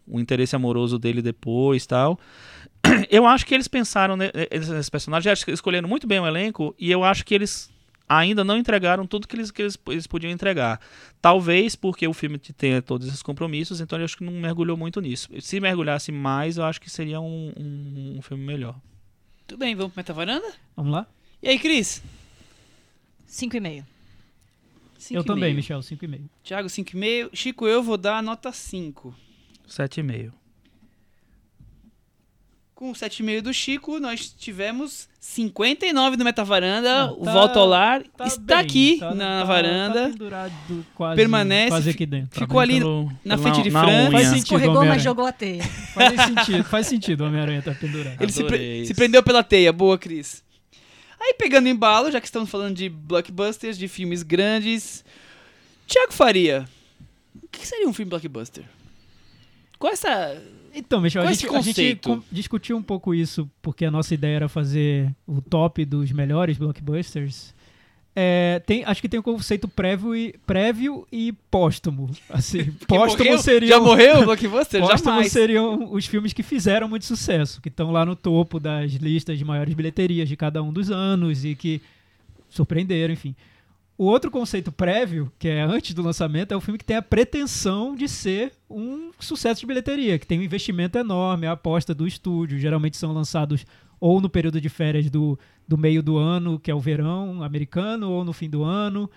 um 0.07 0.19
interesse 0.19 0.55
amoroso 0.55 0.97
dele 0.99 1.21
depois 1.21 1.85
tal. 1.87 2.19
Eu 3.09 3.25
acho 3.25 3.45
que 3.45 3.53
eles 3.55 3.67
pensaram 3.67 4.15
nesse 4.15 4.89
personagem, 4.91 5.31
acho 5.31 5.43
que 5.43 5.51
escolheram 5.51 5.89
muito 5.89 6.05
bem 6.07 6.19
o 6.19 6.27
elenco, 6.27 6.75
e 6.79 6.91
eu 6.91 7.03
acho 7.03 7.25
que 7.25 7.33
eles 7.35 7.69
ainda 8.07 8.43
não 8.43 8.57
entregaram 8.57 9.05
tudo 9.05 9.27
que 9.27 9.35
eles, 9.35 9.51
que 9.51 9.61
eles, 9.61 9.77
eles 9.87 10.07
podiam 10.07 10.31
entregar. 10.31 10.79
Talvez 11.21 11.75
porque 11.75 12.07
o 12.07 12.13
filme 12.13 12.37
tenha 12.39 12.81
todos 12.81 13.07
esses 13.07 13.21
compromissos, 13.21 13.81
então 13.81 13.97
eu 13.99 14.05
acho 14.05 14.17
que 14.17 14.23
não 14.23 14.33
mergulhou 14.33 14.77
muito 14.77 15.01
nisso. 15.01 15.29
Se 15.41 15.59
mergulhasse 15.59 16.11
mais, 16.11 16.57
eu 16.57 16.63
acho 16.65 16.79
que 16.79 16.89
seria 16.89 17.19
um, 17.19 17.51
um- 17.57 18.15
um 18.17 18.21
filme 18.21 18.43
melhor. 18.45 18.79
Tudo 19.45 19.59
bem, 19.59 19.75
vamos 19.75 19.93
pro 19.93 19.99
Metavaranda? 19.99 20.47
Vamos 20.75 20.91
lá? 20.91 21.07
E 21.41 21.49
aí, 21.49 21.59
Cris? 21.59 22.01
5,5. 23.27 23.83
Eu 25.11 25.21
5,5. 25.21 25.25
também, 25.25 25.53
Michel, 25.53 25.79
5,5. 25.81 26.21
Thiago, 26.43 26.67
5,5. 26.69 27.29
Chico, 27.33 27.67
eu 27.67 27.83
vou 27.83 27.97
dar 27.97 28.23
nota 28.23 28.51
5. 28.51 29.13
7,5. 29.67 30.31
Com 32.77 32.91
o 32.91 32.93
7,5 32.93 33.41
do 33.41 33.51
Chico, 33.51 33.99
nós 33.99 34.29
tivemos 34.29 35.09
59 35.19 36.15
no 36.15 36.23
Metavaranda. 36.23 37.05
Ah, 37.05 37.11
o 37.11 37.25
tá- 37.25 37.33
Volta 37.33 37.57
ao 37.59 37.65
Lar 37.65 38.03
Tá 38.15 38.27
está 38.27 38.57
bem, 38.57 38.65
aqui 38.65 38.97
tá- 38.99 39.15
na 39.15 39.39
tá- 39.39 39.43
varanda. 39.45 40.01
Tá 40.03 40.09
pendurado 40.11 40.85
quase, 40.93 41.15
Permanece, 41.15 41.69
quase 41.69 41.89
aqui 41.89 42.05
dentro. 42.05 42.39
Ficou 42.39 42.59
ali 42.59 42.77
Pelo- 42.77 43.11
na 43.25 43.35
frente 43.35 43.63
de 43.63 43.71
Fran. 43.71 44.11
Faz 44.11 44.27
sentido, 44.27 44.43
Escorregou, 44.43 44.85
mas 44.85 45.01
jogou 45.01 45.25
a 45.25 45.31
teia. 45.31 45.63
Faz 45.95 46.21
sentido, 46.21 46.63
faz 46.65 46.85
sentido 46.85 47.21
o 47.23 47.27
Homem-Aranha 47.27 47.63
tá 47.63 47.73
pendurado. 47.73 48.21
Ele 48.21 48.31
se, 48.31 48.43
pre- 48.43 48.85
se 48.85 48.93
prendeu 48.93 49.23
pela 49.23 49.41
teia. 49.43 49.73
Boa, 49.73 49.97
Cris. 49.97 50.43
Aí, 51.19 51.33
pegando 51.33 51.67
embalo, 51.67 52.11
já 52.11 52.21
que 52.21 52.27
estamos 52.27 52.47
falando 52.47 52.75
de 52.75 52.89
blockbusters, 52.89 53.75
de 53.75 53.87
filmes 53.87 54.21
grandes. 54.21 55.03
Thiago 55.87 56.13
Faria, 56.13 56.69
o 57.41 57.47
que 57.47 57.65
seria 57.65 57.89
um 57.89 57.93
filme 57.93 58.11
blockbuster? 58.11 58.63
É 59.83 59.87
essa. 59.89 60.41
Então, 60.73 61.01
Michel, 61.01 61.21
a 61.21 61.25
Qual 61.25 61.33
gente, 61.33 61.55
a 61.55 61.61
gente 61.61 61.95
com- 62.03 62.21
discutiu 62.31 62.77
um 62.77 62.83
pouco 62.83 63.13
isso, 63.13 63.49
porque 63.61 63.85
a 63.85 63.91
nossa 63.91 64.13
ideia 64.13 64.35
era 64.35 64.49
fazer 64.49 65.13
o 65.25 65.41
top 65.41 65.83
dos 65.85 66.11
melhores 66.11 66.57
blockbusters. 66.57 67.55
É, 68.19 68.59
tem, 68.65 68.83
acho 68.83 68.99
que 68.99 69.07
tem 69.07 69.19
um 69.19 69.23
conceito 69.23 69.67
prévio 69.67 70.15
e, 70.15 70.33
prévio 70.45 71.07
e 71.11 71.31
póstumo. 71.51 72.09
Assim, 72.29 72.71
póstumo 72.87 73.25
morreu? 73.25 73.37
seria 73.37 73.69
Já 73.69 73.79
morreu 73.79 74.21
o 74.21 74.25
blockbuster? 74.25 74.81
Póstumo 74.81 75.11
Jamais. 75.13 75.31
seriam 75.31 75.91
os 75.93 76.05
filmes 76.07 76.33
que 76.33 76.41
fizeram 76.41 76.87
muito 76.89 77.05
sucesso, 77.05 77.61
que 77.61 77.69
estão 77.69 77.91
lá 77.91 78.03
no 78.05 78.15
topo 78.15 78.59
das 78.59 78.91
listas 78.93 79.37
de 79.37 79.45
maiores 79.45 79.73
bilheterias 79.75 80.27
de 80.27 80.35
cada 80.35 80.63
um 80.63 80.73
dos 80.73 80.89
anos 80.91 81.45
e 81.45 81.53
que 81.55 81.79
surpreenderam, 82.49 83.13
enfim. 83.13 83.35
O 83.97 84.05
outro 84.05 84.29
conceito 84.29 84.71
prévio, 84.71 85.31
que 85.39 85.47
é 85.47 85.61
antes 85.61 85.93
do 85.95 86.03
lançamento, 86.03 86.51
é 86.51 86.55
o 86.55 86.61
filme 86.61 86.77
que 86.77 86.85
tem 86.85 86.97
a 86.97 87.01
pretensão 87.01 87.95
de 87.95 88.07
ser 88.07 88.51
um 88.69 89.09
sucesso 89.19 89.61
de 89.61 89.65
bilheteria, 89.65 90.19
que 90.19 90.27
tem 90.27 90.39
um 90.39 90.43
investimento 90.43 90.99
enorme, 90.99 91.47
a 91.47 91.53
aposta 91.53 91.95
do 91.95 92.05
estúdio. 92.05 92.59
Geralmente 92.59 92.95
são 92.95 93.11
lançados 93.11 93.65
ou 93.99 94.21
no 94.21 94.29
período 94.29 94.61
de 94.61 94.69
férias 94.69 95.09
do, 95.09 95.39
do 95.67 95.79
meio 95.79 96.03
do 96.03 96.15
ano, 96.15 96.59
que 96.59 96.69
é 96.69 96.75
o 96.75 96.79
verão 96.79 97.41
americano, 97.41 98.11
ou 98.11 98.23
no 98.23 98.33
fim 98.33 98.47
do 98.47 98.63
ano. 98.63 99.09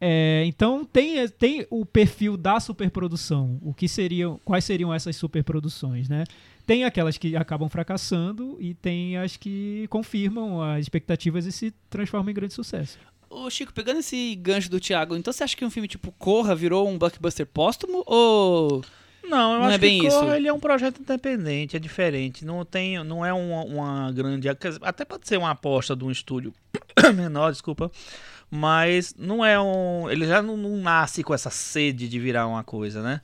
É, 0.00 0.44
então 0.46 0.84
tem, 0.84 1.28
tem 1.28 1.66
o 1.68 1.84
perfil 1.84 2.36
da 2.36 2.60
superprodução. 2.60 3.58
O 3.60 3.74
que 3.74 3.88
seriam, 3.88 4.40
quais 4.44 4.64
seriam 4.64 4.94
essas 4.94 5.16
superproduções, 5.16 6.08
né? 6.08 6.22
Tem 6.64 6.84
aquelas 6.84 7.18
que 7.18 7.34
acabam 7.34 7.68
fracassando 7.68 8.56
e 8.60 8.72
tem 8.74 9.16
as 9.16 9.36
que 9.36 9.86
confirmam 9.88 10.62
as 10.62 10.82
expectativas 10.82 11.44
e 11.44 11.50
se 11.50 11.74
transformam 11.90 12.30
em 12.30 12.34
grande 12.34 12.54
sucesso. 12.54 12.98
Ô, 13.32 13.48
Chico, 13.48 13.72
pegando 13.72 14.00
esse 14.00 14.34
gancho 14.36 14.70
do 14.70 14.78
Thiago, 14.78 15.16
então 15.16 15.32
você 15.32 15.42
acha 15.42 15.56
que 15.56 15.64
um 15.64 15.70
filme 15.70 15.88
tipo 15.88 16.12
Corra 16.12 16.54
virou 16.54 16.86
um 16.86 16.98
blockbuster 16.98 17.46
póstumo? 17.46 18.02
Ou. 18.06 18.84
Não, 19.24 19.54
eu 19.54 19.58
Não 19.60 19.66
acho 19.66 19.76
é 19.76 19.78
bem 19.78 20.00
que 20.00 20.06
isso. 20.06 20.20
Corra, 20.20 20.36
ele 20.36 20.48
é 20.48 20.52
um 20.52 20.60
projeto 20.60 21.00
independente, 21.00 21.74
é 21.74 21.80
diferente. 21.80 22.44
Não 22.44 22.62
tem, 22.62 23.02
não 23.02 23.24
é 23.24 23.32
uma, 23.32 23.64
uma 23.64 24.12
grande, 24.12 24.50
até 24.50 25.04
pode 25.06 25.26
ser 25.26 25.38
uma 25.38 25.50
aposta 25.50 25.96
de 25.96 26.04
um 26.04 26.10
estúdio 26.10 26.52
menor, 27.16 27.50
desculpa, 27.50 27.90
mas 28.50 29.14
não 29.16 29.42
é 29.42 29.58
um, 29.58 30.10
ele 30.10 30.26
já 30.26 30.42
não, 30.42 30.58
não 30.58 30.76
nasce 30.76 31.22
com 31.22 31.32
essa 31.32 31.48
sede 31.48 32.10
de 32.10 32.18
virar 32.18 32.46
uma 32.46 32.62
coisa, 32.62 33.02
né? 33.02 33.22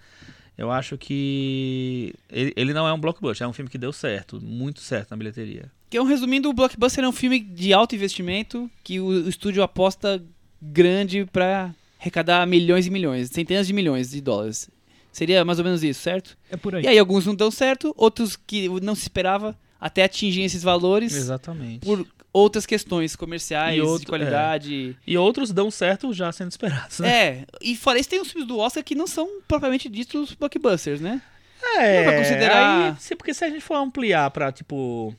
Eu 0.57 0.71
acho 0.71 0.97
que 0.97 2.15
ele, 2.31 2.55
ele 2.57 2.73
não 2.73 2.89
é 2.89 2.93
um 2.95 2.99
blockbuster, 2.99 3.45
é 3.45 3.49
um 3.49 3.53
filme 3.53 3.71
que 3.71 3.77
deu 3.77 3.93
certo, 3.93 4.41
muito 4.41 4.81
certo 4.81 5.11
na 5.11 5.19
bilheteria. 5.19 5.71
Que, 5.91 6.01
resumindo, 6.03 6.49
o 6.49 6.53
blockbuster 6.53 7.03
é 7.05 7.09
um 7.09 7.13
filme 7.13 7.41
de 7.41 7.73
alto 7.73 7.95
investimento 7.95 8.71
que 8.85 9.01
o, 9.01 9.29
estúdio 9.29 9.63
aposta 9.63 10.23
grande 10.61 11.25
pra 11.33 11.75
arrecadar 12.01 12.47
milhões 12.47 12.87
e 12.87 12.91
milhões, 12.91 13.29
centenas 13.31 13.67
de 13.67 13.73
milhões 13.73 14.11
de 14.11 14.21
dólares. 14.21 14.69
Seria 15.13 15.45
mais 15.45 15.59
ou 15.59 15.65
menos 15.65 15.83
isso, 15.83 16.01
certo? 16.01 16.37
É 16.51 16.57
por 16.57 16.75
aí. 16.75 16.85
E 16.85 16.89
aí 16.89 16.99
alguns 16.99 17.27
não 17.27 17.35
dão 17.35 17.51
certo, 17.51 17.93
outros 17.97 18.37
que 18.37 18.69
não 18.83 18.95
se 18.95 19.03
esperava 19.03 19.57
até 19.81 20.05
atingir 20.05 20.43
esses 20.43 20.63
valores 20.63 21.15
Exatamente. 21.15 21.85
por 21.85 22.07
outras 22.33 22.67
questões 22.67 23.17
comerciais, 23.17 23.79
E 23.79 23.81
outro- 23.81 24.01
de 24.01 24.07
qualidade. 24.07 24.97
E 25.07 25.17
outros 25.19 25.51
dão 25.53 25.71
certo 25.71 26.13
já 26.13 26.31
sendo 26.31 26.51
esperados, 26.51 26.99
né? 27.01 27.09
É, 27.11 27.45
e 27.63 27.75
fora 27.75 27.99
isso 27.99 28.09
tem 28.11 28.21
os 28.21 28.31
filmes 28.31 28.47
do 28.47 28.59
Oscar 28.59 28.85
que 28.85 28.95
não 28.95 29.07
são 29.07 29.41
propriamente 29.49 29.89
ditos 29.89 30.35
blockbusters, 30.35 31.01
né? 31.01 31.23
É, 31.79 32.05
Dá 32.05 32.11
pra 32.11 32.19
considerar- 32.19 32.91
aí, 32.93 32.97
se, 33.01 33.17
porque 33.17 33.35
se 33.35 33.45
a 33.45 33.49
gente 33.49 33.63
for 33.63 33.75
ampliar 33.77 34.31
pra, 34.31 34.53
tipo, 34.53 35.13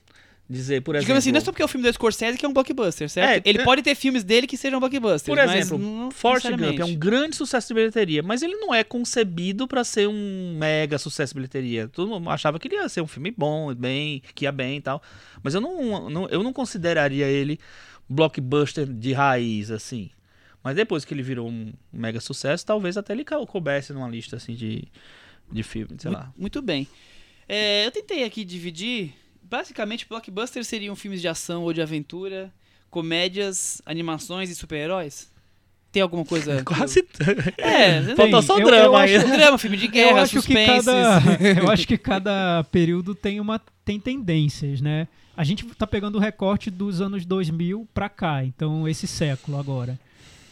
dizer, 0.50 0.82
por 0.82 0.96
exemplo... 0.96 1.06
Digamos 1.06 1.24
assim, 1.24 1.32
não 1.32 1.38
é 1.38 1.42
só 1.42 1.52
porque 1.52 1.62
é 1.62 1.66
o 1.66 1.68
filme 1.68 1.88
do 1.88 1.94
Scorsese 1.94 2.38
que 2.38 2.46
é 2.46 2.50
um 2.50 2.54
blockbuster, 2.54 3.08
certo? 3.08 3.46
É, 3.46 3.50
ele 3.50 3.60
é- 3.60 3.64
pode 3.64 3.84
ter 3.84 3.94
filmes 3.94 4.24
dele 4.24 4.48
que 4.48 4.58
sejam 4.58 4.80
blockbusters, 4.80 5.24
Por 5.24 5.38
mas 5.38 5.52
exemplo, 5.56 5.78
não 5.78 6.10
Forrest 6.10 6.48
Gump 6.50 6.80
é 6.80 6.86
um 6.86 6.96
grande 6.96 7.36
sucesso 7.36 7.68
de 7.68 7.74
bilheteria, 7.76 8.24
mas 8.24 8.42
ele 8.42 8.56
não 8.56 8.74
é 8.74 8.84
concebido 8.84 9.68
pra 9.68 9.84
ser 9.84 10.08
um 10.08 10.58
mega 10.58 10.98
sucesso 10.98 11.34
de 11.34 11.36
bilheteria. 11.36 11.88
Todo 11.88 12.10
mundo 12.10 12.30
achava 12.32 12.58
que 12.58 12.68
ele 12.68 12.76
ia 12.76 12.90
ser 12.90 13.02
um 13.02 13.08
filme 13.08 13.32
bom, 13.38 13.74
bem, 13.76 14.24
que 14.34 14.46
ia 14.46 14.52
bem 14.52 14.78
e 14.78 14.82
tal. 14.82 15.02
Mas 15.44 15.54
eu 15.54 15.62
não, 15.62 16.10
não- 16.10 16.28
eu 16.30 16.42
não 16.42 16.52
consideraria 16.52 17.28
ele 17.28 17.60
blockbuster 18.10 18.86
de 18.88 19.14
raiz, 19.14 19.70
assim. 19.72 20.10
Mas 20.64 20.76
depois 20.76 21.06
que 21.06 21.14
ele 21.14 21.22
virou 21.24 21.48
um 21.48 21.72
mega 21.94 22.20
sucesso, 22.20 22.66
talvez 22.66 22.98
até 22.98 23.14
ele 23.14 23.24
cou- 23.24 23.46
coubesse 23.48 23.94
numa 23.94 24.10
lista 24.10 24.36
assim 24.36 24.54
de, 24.56 24.84
de 25.52 25.64
filmes, 25.64 26.02
sei 26.02 26.12
Mu- 26.12 26.18
lá. 26.18 26.34
Muito 26.38 26.62
bem. 26.62 26.88
É, 27.48 27.86
eu 27.86 27.92
tentei 27.92 28.24
aqui 28.24 28.44
dividir. 28.44 29.14
Basicamente, 29.50 30.06
blockbusters 30.08 30.68
seriam 30.68 30.96
filmes 30.96 31.22
de 31.22 31.28
ação 31.28 31.64
ou 31.64 31.74
de 31.74 31.82
aventura, 31.82 32.52
comédias, 32.90 33.82
animações 33.86 34.50
e 34.50 34.56
super-heróis? 34.56 35.30
Tem 35.92 36.04
alguma 36.04 36.24
coisa. 36.24 36.58
que 36.62 36.64
Quase. 36.66 37.00
eu- 37.00 37.06
É, 37.66 38.16
Faltou 38.16 38.42
só 38.44 38.60
eu- 38.60 38.66
drama 38.66 38.84
eu 38.86 38.96
aí. 38.96 39.16
acho- 39.16 39.28
drama, 39.28 39.58
filme 39.58 39.78
de 39.78 39.86
Eu 39.86 39.92
guerra, 39.92 40.22
acho, 40.22 40.34
que 40.36 40.42
suspense. 40.42 40.86
cada, 40.86 41.22
eu 41.64 41.72
acho 41.72 41.88
que 41.88 41.98
cada 41.98 42.64
período 42.72 43.16
tem 43.16 43.40
uma 43.40 43.60
tem 43.84 44.00
tendências, 44.00 44.82
né? 44.82 45.08
A 45.36 45.44
gente 45.44 45.66
tá 45.66 45.88
pegando 45.88 46.16
o 46.18 46.20
recorte 46.20 46.70
dos 46.70 47.02
anos 47.02 47.26
2000 47.26 47.88
pra 47.94 48.08
cá, 48.10 48.44
então 48.46 48.88
esse 48.88 49.08
século 49.08 49.58
agora. 49.58 49.98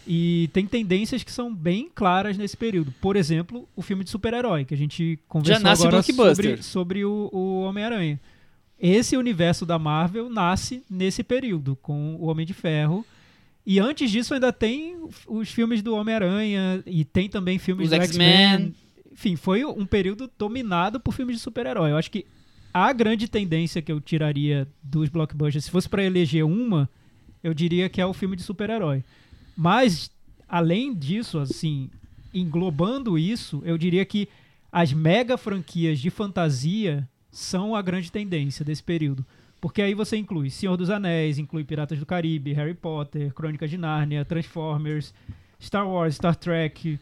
E 0.07 0.49
tem 0.53 0.65
tendências 0.65 1.21
que 1.21 1.31
são 1.31 1.53
bem 1.53 1.89
claras 1.93 2.37
nesse 2.37 2.55
período. 2.55 2.91
Por 3.01 3.15
exemplo, 3.17 3.67
o 3.75 3.81
filme 3.81 4.03
de 4.05 4.09
super-herói, 4.09 4.63
que 4.65 4.73
a 4.73 4.77
gente 4.77 5.19
conversou 5.27 5.69
agora 5.69 5.89
blockbuster. 5.91 6.35
sobre, 6.35 6.63
sobre 6.63 7.05
o, 7.05 7.29
o 7.33 7.61
Homem-Aranha. 7.63 8.19
Esse 8.79 9.17
universo 9.17 9.65
da 9.65 9.79
Marvel 9.79 10.29
nasce 10.29 10.83
nesse 10.89 11.23
período, 11.23 11.75
com 11.75 12.15
o 12.15 12.27
Homem 12.27 12.45
de 12.45 12.53
Ferro. 12.53 13.05
E 13.65 13.79
antes 13.79 14.09
disso 14.09 14.33
ainda 14.33 14.53
tem 14.53 14.95
os 15.27 15.49
filmes 15.49 15.81
do 15.81 15.95
Homem-Aranha 15.95 16.83
e 16.85 17.03
tem 17.03 17.27
também 17.27 17.57
filmes 17.59 17.85
Os 17.85 17.89
do 17.89 18.01
X-Men. 18.03 18.29
X-Men. 18.29 18.75
Enfim, 19.11 19.35
foi 19.35 19.65
um 19.65 19.85
período 19.85 20.29
dominado 20.37 20.99
por 20.99 21.13
filmes 21.13 21.37
de 21.37 21.41
super-herói. 21.41 21.91
Eu 21.91 21.97
acho 21.97 22.11
que 22.11 22.25
a 22.73 22.93
grande 22.93 23.27
tendência 23.27 23.81
que 23.81 23.91
eu 23.91 23.99
tiraria 23.99 24.67
dos 24.83 25.09
blockbusters, 25.09 25.65
se 25.65 25.71
fosse 25.71 25.89
para 25.89 26.03
eleger 26.03 26.45
uma, 26.45 26.87
eu 27.43 27.53
diria 27.53 27.89
que 27.89 27.99
é 27.99 28.05
o 28.05 28.13
filme 28.13 28.35
de 28.35 28.43
super-herói. 28.43 29.03
Mas, 29.55 30.11
além 30.47 30.93
disso, 30.93 31.39
assim, 31.39 31.89
englobando 32.31 33.17
isso, 33.17 33.61
eu 33.65 33.77
diria 33.77 34.05
que 34.05 34.29
as 34.71 34.93
mega 34.93 35.37
franquias 35.37 35.99
de 35.99 36.11
fantasia 36.11 37.09
são 37.37 37.75
a 37.75 37.81
grande 37.83 38.11
tendência 38.11 38.65
desse 38.65 38.81
período. 38.81 39.23
Porque 39.61 39.79
aí 39.79 39.93
você 39.93 40.17
inclui 40.17 40.49
Senhor 40.49 40.75
dos 40.75 40.89
Anéis, 40.89 41.37
inclui 41.37 41.63
Piratas 41.63 41.99
do 41.99 42.05
Caribe, 42.05 42.51
Harry 42.53 42.73
Potter, 42.73 43.31
Crônicas 43.31 43.69
de 43.69 43.77
Nárnia, 43.77 44.25
Transformers, 44.25 45.13
Star 45.61 45.87
Wars, 45.87 46.15
Star 46.15 46.35
Trek, 46.35 46.99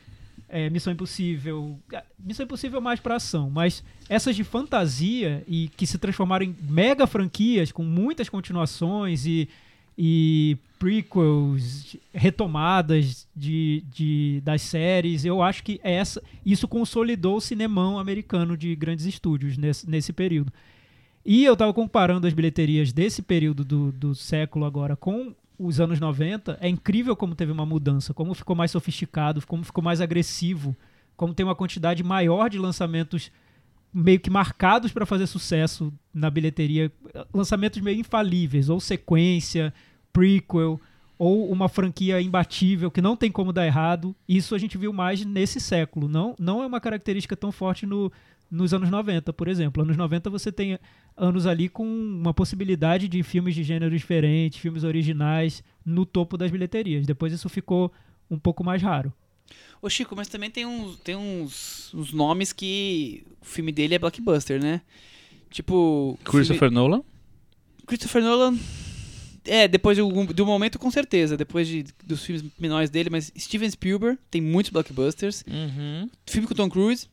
é, 0.50 0.70
Missão 0.70 0.92
Impossível. 0.92 1.80
Ah, 1.94 2.04
Missão 2.20 2.44
Impossível 2.44 2.82
mais 2.82 3.00
pra 3.00 3.16
ação, 3.16 3.50
mas 3.50 3.82
essas 4.10 4.36
de 4.36 4.44
fantasia 4.44 5.42
e 5.48 5.70
que 5.70 5.88
se 5.88 5.98
transformaram 5.98 6.46
em 6.46 6.56
mega 6.70 7.08
franquias 7.08 7.72
com 7.72 7.84
muitas 7.84 8.28
continuações 8.28 9.26
e, 9.26 9.48
e 9.98 10.58
prequels, 10.78 11.96
retomadas 12.14 13.28
de, 13.36 13.84
de, 13.90 14.42
das 14.44 14.62
séries, 14.62 15.24
eu 15.24 15.42
acho 15.42 15.64
que 15.64 15.80
essa, 15.84 16.22
isso 16.46 16.68
consolidou 16.68 17.38
o 17.38 17.42
cinemão 17.42 17.98
americano 17.98 18.58
de 18.58 18.76
grandes 18.76 19.06
estúdios 19.06 19.58
nesse, 19.58 19.90
nesse 19.90 20.12
período. 20.12 20.52
E 21.26 21.44
eu 21.44 21.56
tava 21.56 21.74
comparando 21.74 22.28
as 22.28 22.34
bilheterias 22.34 22.94
desse 22.94 23.22
período 23.22 23.64
do, 23.64 23.92
do 23.92 24.14
século 24.14 24.66
agora 24.66 24.96
com 24.96 25.34
os 25.58 25.80
anos 25.80 26.00
90. 26.00 26.58
É 26.62 26.70
incrível 26.70 27.16
como 27.16 27.34
teve 27.34 27.52
uma 27.52 27.66
mudança, 27.66 28.14
como 28.14 28.34
ficou 28.34 28.56
mais 28.56 28.72
sofisticado, 28.72 29.46
como 29.48 29.64
ficou 29.64 29.84
mais 29.84 30.02
agressivo, 30.02 30.76
como 31.18 31.34
tem 31.34 31.46
uma 31.46 31.56
quantidade 31.56 32.04
maior 32.04 32.50
de 32.50 32.60
lançamentos 32.60 33.32
meio 33.96 34.20
que 34.20 34.30
marcados 34.30 34.92
para 34.92 35.06
fazer 35.06 35.26
sucesso 35.26 35.94
na 36.14 36.30
bilheteria, 36.30 36.92
lançamentos 37.34 37.80
meio 37.80 38.02
infalíveis, 38.02 38.68
ou 38.68 38.78
sequência, 38.78 39.74
prequel, 40.12 40.82
ou 41.18 41.50
uma 41.50 41.70
franquia 41.70 42.22
imbatível 42.22 42.92
que 42.92 43.02
não 43.02 43.16
tem 43.16 43.32
como 43.32 43.54
dar 43.54 43.66
errado. 43.66 44.14
Isso 44.28 44.54
a 44.54 44.58
gente 44.58 44.78
viu 44.78 44.92
mais 44.92 45.24
nesse 45.24 45.62
século. 45.62 46.10
Não, 46.10 46.36
não 46.38 46.62
é 46.62 46.66
uma 46.66 46.82
característica 46.82 47.38
tão 47.38 47.54
forte 47.54 47.86
no, 47.86 48.12
nos 48.52 48.74
anos 48.74 48.90
90, 48.90 49.32
por 49.32 49.48
exemplo. 49.48 49.82
Anos 49.82 49.96
90 49.96 50.30
você 50.30 50.52
tem 50.52 50.78
anos 51.16 51.48
ali 51.48 51.70
com 51.70 51.88
uma 51.88 52.34
possibilidade 52.34 53.08
de 53.08 53.24
filmes 53.24 53.56
de 53.56 53.64
gêneros 53.64 53.98
diferentes, 53.98 54.60
filmes 54.60 54.84
originais 54.84 55.64
no 55.86 56.06
topo 56.06 56.38
das 56.38 56.52
bilheterias. 56.52 57.08
Depois 57.08 57.32
isso 57.32 57.48
ficou 57.48 57.94
um 58.30 58.38
pouco 58.38 58.62
mais 58.62 58.82
raro. 58.82 59.14
Ô 59.82 59.90
Chico, 59.90 60.16
mas 60.16 60.28
também 60.28 60.50
tem 60.50 60.66
uns, 60.66 60.98
tem 61.00 61.16
uns, 61.16 61.94
uns 61.94 62.12
nomes 62.12 62.52
que 62.54 63.24
o 63.42 63.46
filme 63.46 63.72
dele 63.72 63.96
é 63.96 64.00
blockbuster, 64.00 64.62
né? 64.62 64.82
Tipo. 65.50 66.18
Christopher 66.24 66.72
Nolan? 66.72 66.98
filme- 66.98 67.86
Christopher 67.88 68.22
Nolan. 68.24 68.58
É, 69.48 69.68
depois 69.68 69.96
de 69.96 70.02
um, 70.02 70.26
de 70.26 70.42
um 70.42 70.46
momento, 70.46 70.80
com 70.80 70.90
certeza. 70.90 71.38
Depois 71.38 71.68
de, 71.68 71.86
dos 72.04 72.24
filmes 72.26 72.44
menores 72.60 72.90
dele, 72.90 73.10
mas 73.12 73.32
Steven 73.38 73.70
Spielberg 73.70 74.18
tem 74.32 74.42
muitos 74.42 74.72
blockbusters. 74.72 75.44
Uhum. 75.48 76.10
Filme 76.26 76.48
com 76.48 76.56
Tom 76.56 76.70
Cruise. 76.70 77.08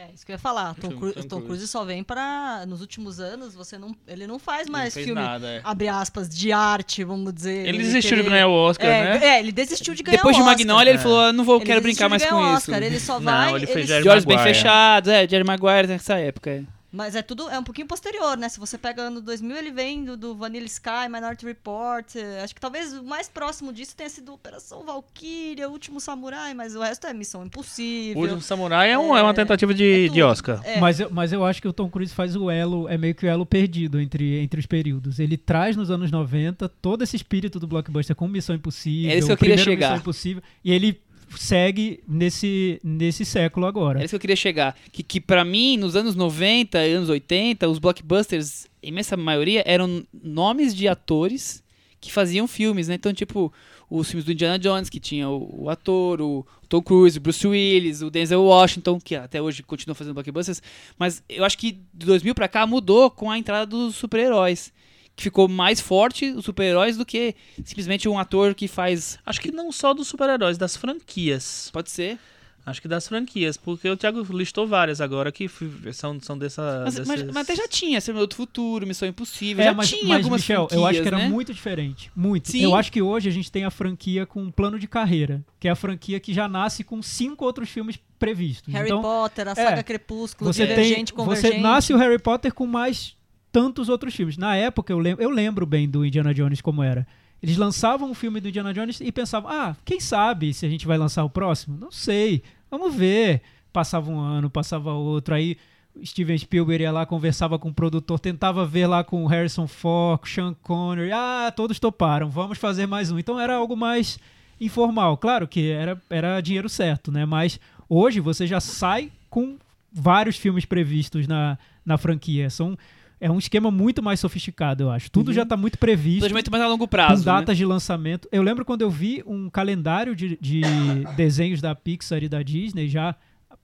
É, 0.00 0.14
isso 0.14 0.24
que 0.24 0.32
eu 0.32 0.34
ia 0.34 0.38
falar. 0.38 0.74
Tom, 0.76 0.88
Tom- 0.88 0.96
Cru- 0.96 1.12
Tom 1.12 1.22
Tom 1.28 1.40
Cruise. 1.42 1.68
Só 1.68 1.84
vem 1.84 2.02
para 2.02 2.64
Nos 2.66 2.80
últimos 2.80 3.20
anos, 3.20 3.54
você 3.54 3.76
não, 3.76 3.94
ele 4.08 4.26
não 4.26 4.38
faz 4.38 4.66
mais 4.66 4.94
fez 4.94 5.04
filme, 5.04 5.20
nada, 5.20 5.46
é. 5.46 5.60
abre 5.62 5.88
aspas, 5.88 6.28
de 6.28 6.52
arte, 6.52 7.04
vamos 7.04 7.34
dizer. 7.34 7.66
Ele 7.66 7.78
desistiu 7.78 8.16
de 8.16 8.22
querer- 8.22 8.30
ganhar 8.30 8.46
o 8.48 8.52
Oscar, 8.52 8.86
é, 8.88 9.18
né? 9.18 9.26
É, 9.26 9.40
ele 9.40 9.52
desistiu 9.52 9.92
de 9.94 10.02
ganhar 10.02 10.16
Depois 10.16 10.34
o 10.34 10.38
de 10.38 10.42
Oscar. 10.42 10.56
Magnolia, 10.58 10.90
ele 10.90 10.98
É. 10.98 11.02
falou: 11.02 11.20
"Ah, 11.20 11.32
não 11.34 11.44
vou, 11.44 11.56
Ele 11.56 11.66
quero 11.66 11.80
desistiu 11.82 12.08
brincar 12.08 12.18
de 12.18 12.24
mais 12.24 12.32
com 12.32 12.36
o 12.42 12.46
isso. 12.48 12.56
Oscar, 12.70 12.82
Ele 12.82 12.98
só 13.00 13.20
Não, 13.20 13.32
vai. 13.32 13.54
ele 13.54 13.66
fez 13.66 13.86
Jerry 13.88 14.02
De 14.02 14.08
olhos 14.08 14.24
bem 14.24 14.36
Maguire. 14.38 14.54
fechados, 14.56 15.10
é, 15.10 15.28
Jerry 15.28 15.44
Maguire 15.44 15.86
nessa 15.86 16.18
época. 16.18 16.64
É. 16.92 16.96
Mas 16.96 17.14
é 17.14 17.22
tudo, 17.22 17.48
é 17.48 17.58
um 17.58 17.62
pouquinho 17.64 17.86
posterior, 17.86 18.36
né? 18.36 18.48
Se 18.48 18.58
você 18.58 18.76
pega 18.76 19.02
ano 19.02 19.20
2000, 19.20 19.56
ele 19.56 19.70
vem 19.70 20.04
do, 20.04 20.16
do 20.16 20.34
Vanilla 20.34 20.66
Sky, 20.66 21.08
Minority 21.10 21.44
Report. 21.46 22.16
eh, 22.16 22.42
Acho 22.42 22.54
que 22.54 22.60
talvez 22.60 22.92
o 22.92 23.04
mais 23.04 23.28
próximo 23.28 23.72
disso 23.72 23.94
tenha 23.96 24.08
sido 24.10 24.32
Operação 24.32 24.84
Valkyria, 24.84 25.68
Último 25.68 26.00
Samurai, 26.00 26.52
mas 26.54 26.74
o 26.74 26.80
resto 26.80 27.06
é 27.06 27.12
Missão 27.14 27.42
O 27.42 27.46
Impossível. 27.46 28.20
Último 28.20 28.40
Samurai 28.40 28.90
é, 28.90 28.98
um- 28.98 29.16
é 29.16 29.22
uma 29.22 29.30
É, 29.30 29.34
tentativa 29.34 29.72
é 29.72 29.74
de, 29.74 30.04
tudo. 30.06 30.14
de 30.14 30.22
Oscar. 30.22 30.60
É. 30.64 30.80
Mas, 30.80 30.98
eu, 31.00 31.08
mas 31.10 31.32
eu 31.32 31.44
acho 31.44 31.62
que 31.62 31.68
o 31.68 31.72
Tom 31.72 31.88
Cruise 31.88 32.12
faz 32.14 32.34
o 32.36 32.50
elo, 32.50 32.88
é 32.88 32.98
meio 32.98 33.14
que 33.14 33.24
o 33.24 33.28
elo 33.28 33.46
perdido 33.46 34.00
entre, 34.00 34.40
entre 34.40 34.58
os 34.60 34.66
períodos. 34.66 35.18
Ele 35.20 35.36
traz 35.36 35.76
nos 35.76 35.90
anos 35.90 36.10
90 36.10 36.68
todo 36.68 37.02
esse 37.02 37.16
espírito 37.16 37.60
do 37.60 37.66
blockbuster 37.66 38.16
com 38.16 38.26
Missão 38.28 38.54
Impossível. 38.56 39.10
É 39.10 39.16
isso 39.18 39.26
que 39.26 39.32
eu 39.32 39.36
o 39.36 39.38
queria 39.38 39.58
chegar. 39.58 39.88
Missão 39.90 40.00
Impossível, 40.00 40.42
e 40.64 40.72
ele 40.72 41.00
segue 41.36 42.02
nesse, 42.06 42.80
nesse 42.82 43.24
século 43.24 43.66
agora. 43.66 43.98
Era 43.98 44.04
isso 44.04 44.12
que 44.12 44.16
eu 44.16 44.20
queria 44.20 44.36
chegar. 44.36 44.76
Que, 44.90 45.02
que 45.02 45.20
para 45.20 45.44
mim, 45.44 45.76
nos 45.76 45.96
anos 45.96 46.14
90 46.14 46.86
e 46.86 46.92
anos 46.92 47.08
80, 47.08 47.68
os 47.68 47.78
blockbusters, 47.78 48.66
imensa 48.82 49.16
maioria, 49.16 49.62
eram 49.66 50.04
nomes 50.12 50.74
de 50.74 50.88
atores 50.88 51.62
que 52.00 52.10
faziam 52.10 52.48
filmes, 52.48 52.88
né? 52.88 52.94
Então, 52.94 53.12
tipo, 53.12 53.52
os 53.90 54.08
filmes 54.08 54.24
do 54.24 54.32
Indiana 54.32 54.58
Jones, 54.58 54.88
que 54.88 54.98
tinha 54.98 55.28
o, 55.28 55.64
o 55.64 55.70
ator, 55.70 56.20
o 56.22 56.46
Tom 56.68 56.80
Cruise, 56.80 57.18
o 57.18 57.20
Bruce 57.20 57.46
Willis, 57.46 58.00
o 58.00 58.10
Denzel 58.10 58.42
Washington, 58.42 58.98
que 58.98 59.14
até 59.14 59.42
hoje 59.42 59.62
continua 59.62 59.94
fazendo 59.94 60.14
blockbusters. 60.14 60.62
Mas 60.98 61.22
eu 61.28 61.44
acho 61.44 61.58
que 61.58 61.72
de 61.92 62.06
2000 62.06 62.34
pra 62.34 62.48
cá 62.48 62.66
mudou 62.66 63.10
com 63.10 63.30
a 63.30 63.36
entrada 63.36 63.66
dos 63.66 63.96
super-heróis. 63.96 64.72
Ficou 65.20 65.46
mais 65.48 65.80
forte 65.82 66.30
os 66.30 66.46
super-heróis 66.46 66.96
do 66.96 67.04
que 67.04 67.34
simplesmente 67.62 68.08
um 68.08 68.18
ator 68.18 68.54
que 68.54 68.66
faz. 68.66 69.18
Acho 69.26 69.38
que 69.40 69.52
não 69.52 69.70
só 69.70 69.92
dos 69.92 70.08
super-heróis, 70.08 70.56
das 70.56 70.76
franquias. 70.76 71.68
Pode 71.72 71.90
ser. 71.90 72.18
Acho 72.64 72.80
que 72.82 72.88
das 72.88 73.08
franquias, 73.08 73.56
porque 73.56 73.88
o 73.88 73.96
Thiago 73.96 74.22
listou 74.36 74.66
várias 74.66 75.00
agora 75.00 75.32
que 75.32 75.48
são, 75.92 76.20
são 76.20 76.38
dessa. 76.38 76.82
Mas, 76.84 76.98
mas- 77.00 77.08
desses- 77.20 77.34
mas 77.34 77.48
até 77.48 77.56
já 77.56 77.66
tinha, 77.66 78.00
Semana 78.00 78.26
do 78.26 78.34
Futuro, 78.34 78.86
Missão 78.86 79.08
Impossível. 79.08 79.62
É, 79.62 79.66
já 79.68 79.74
mas, 79.74 79.88
tinha 79.88 80.04
mas, 80.04 80.16
algumas 80.18 80.40
Michel, 80.40 80.62
eu 80.62 80.68
franquias, 80.68 80.90
acho 80.90 81.02
que 81.02 81.08
era 81.08 81.18
né? 81.18 81.28
muito 81.28 81.52
diferente. 81.54 82.10
Muito. 82.14 82.50
Sim. 82.50 82.62
Eu 82.62 82.74
acho 82.74 82.92
que 82.92 83.00
hoje 83.02 83.28
a 83.28 83.32
gente 83.32 83.50
tem 83.50 83.64
a 83.64 83.70
franquia 83.70 84.24
com 84.26 84.42
um 84.42 84.50
plano 84.50 84.78
de 84.78 84.86
carreira, 84.86 85.42
que 85.58 85.68
é 85.68 85.70
a 85.70 85.74
franquia 85.76 86.20
que 86.20 86.32
já 86.34 86.46
nasce 86.48 86.84
com 86.84 87.02
cinco 87.02 87.44
outros 87.44 87.68
filmes 87.68 87.98
previstos. 88.18 88.72
Harry 88.72 88.88
então, 88.88 89.00
Potter, 89.02 89.48
a 89.48 89.54
saga 89.54 89.80
é, 89.80 89.82
Crepúsculo, 89.82 90.52
você 90.52 90.66
tem, 90.66 90.76
Divergente, 90.76 91.12
Convergente. 91.14 91.56
você 91.56 91.60
nasce 91.60 91.92
o 91.94 91.96
Harry 91.96 92.18
Potter 92.18 92.52
com 92.52 92.66
mais 92.66 93.16
tantos 93.52 93.88
outros 93.88 94.14
filmes. 94.14 94.36
Na 94.36 94.56
época 94.56 94.92
eu 94.92 94.98
lembro, 94.98 95.22
eu 95.22 95.30
lembro 95.30 95.66
bem 95.66 95.88
do 95.88 96.04
Indiana 96.04 96.34
Jones 96.34 96.60
como 96.60 96.82
era. 96.82 97.06
Eles 97.42 97.56
lançavam 97.56 98.10
um 98.10 98.14
filme 98.14 98.40
do 98.40 98.48
Indiana 98.48 98.72
Jones 98.74 99.00
e 99.00 99.10
pensavam: 99.10 99.50
"Ah, 99.50 99.76
quem 99.84 99.98
sabe 100.00 100.52
se 100.52 100.66
a 100.66 100.68
gente 100.68 100.86
vai 100.86 100.98
lançar 100.98 101.24
o 101.24 101.30
próximo? 101.30 101.76
Não 101.78 101.90
sei. 101.90 102.42
Vamos 102.70 102.94
ver". 102.94 103.42
Passava 103.72 104.10
um 104.10 104.18
ano, 104.18 104.50
passava 104.50 104.92
outro, 104.92 105.34
aí 105.34 105.56
Steven 106.04 106.36
Spielberg 106.38 106.82
ia 106.82 106.92
lá, 106.92 107.04
conversava 107.04 107.58
com 107.58 107.68
o 107.68 107.74
produtor, 107.74 108.18
tentava 108.18 108.66
ver 108.66 108.86
lá 108.86 109.02
com 109.04 109.26
Harrison 109.26 109.66
Ford, 109.66 110.20
Sean 110.26 110.54
Connery. 110.62 111.12
Ah, 111.12 111.52
todos 111.54 111.78
toparam, 111.78 112.28
vamos 112.28 112.58
fazer 112.58 112.86
mais 112.86 113.10
um. 113.10 113.18
Então 113.18 113.38
era 113.38 113.54
algo 113.54 113.76
mais 113.76 114.18
informal. 114.60 115.16
Claro 115.16 115.48
que 115.48 115.70
era, 115.70 116.00
era 116.08 116.40
dinheiro 116.40 116.68
certo, 116.68 117.10
né? 117.10 117.24
Mas 117.24 117.58
hoje 117.88 118.20
você 118.20 118.46
já 118.46 118.60
sai 118.60 119.10
com 119.28 119.56
vários 119.92 120.36
filmes 120.36 120.64
previstos 120.64 121.26
na, 121.26 121.58
na 121.84 121.98
franquia. 121.98 122.48
São 122.50 122.76
é 123.20 123.30
um 123.30 123.38
esquema 123.38 123.70
muito 123.70 124.02
mais 124.02 124.18
sofisticado, 124.20 124.84
eu 124.84 124.90
acho. 124.90 125.10
Tudo 125.10 125.32
já 125.32 125.44
tá 125.44 125.56
muito 125.56 125.78
previsto. 125.78 126.20
Planejamento 126.20 126.50
mais 126.50 126.62
a 126.64 126.66
longo 126.66 126.84
Com 126.84 126.88
prazo. 126.88 127.20
né? 127.26 127.32
datas 127.32 127.56
de 127.56 127.64
lançamento. 127.66 128.26
Eu 128.32 128.42
lembro 128.42 128.64
quando 128.64 128.80
eu 128.82 128.90
vi 128.90 129.22
um 129.26 129.50
calendário 129.50 130.16
de, 130.16 130.38
de 130.40 130.62
desenhos 131.16 131.60
da 131.60 131.74
Pixar 131.74 132.22
e 132.22 132.28
da 132.28 132.42
Disney 132.42 132.88
já 132.88 133.14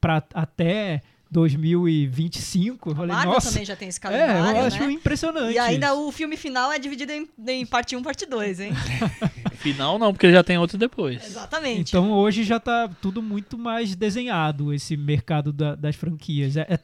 para 0.01 0.23
até 0.35 1.01
2025. 1.31 2.91
Eu 2.91 2.95
falei, 2.95 3.13
Marvel 3.13 3.33
nossa. 3.35 3.49
também 3.51 3.65
já 3.65 3.75
tem 3.77 3.89
esse 3.89 3.99
É, 3.99 4.01
calendário, 4.03 4.59
eu 4.61 4.65
acho 4.67 4.81
né? 4.87 4.93
impressionante. 4.93 5.55
E 5.55 5.59
ainda 5.59 5.89
isso. 5.89 6.07
o 6.07 6.13
filme 6.13 6.37
final 6.37 6.71
é 6.73 6.79
dividido 6.79 7.13
em, 7.13 7.29
em 7.49 7.67
parte 7.67 7.97
1 7.97 8.03
parte 8.03 8.27
2, 8.27 8.61
hein? 8.61 8.73
Final 9.57 9.99
não, 9.99 10.13
porque 10.13 10.31
já 10.31 10.45
tem 10.45 10.59
outro 10.59 10.77
depois. 10.79 11.25
Exatamente. 11.25 11.91
Então 11.91 12.13
hoje 12.13 12.45
já 12.45 12.61
tá 12.61 12.89
tudo 13.01 13.21
muito 13.23 13.57
mais 13.59 13.97
desenhado, 13.97 14.73
esse 14.73 14.97
mercado 14.97 15.53
da- 15.53 15.75
das 15.75 15.97
franquias. 15.97 16.57
É, 16.57 16.67
é, 16.71 16.79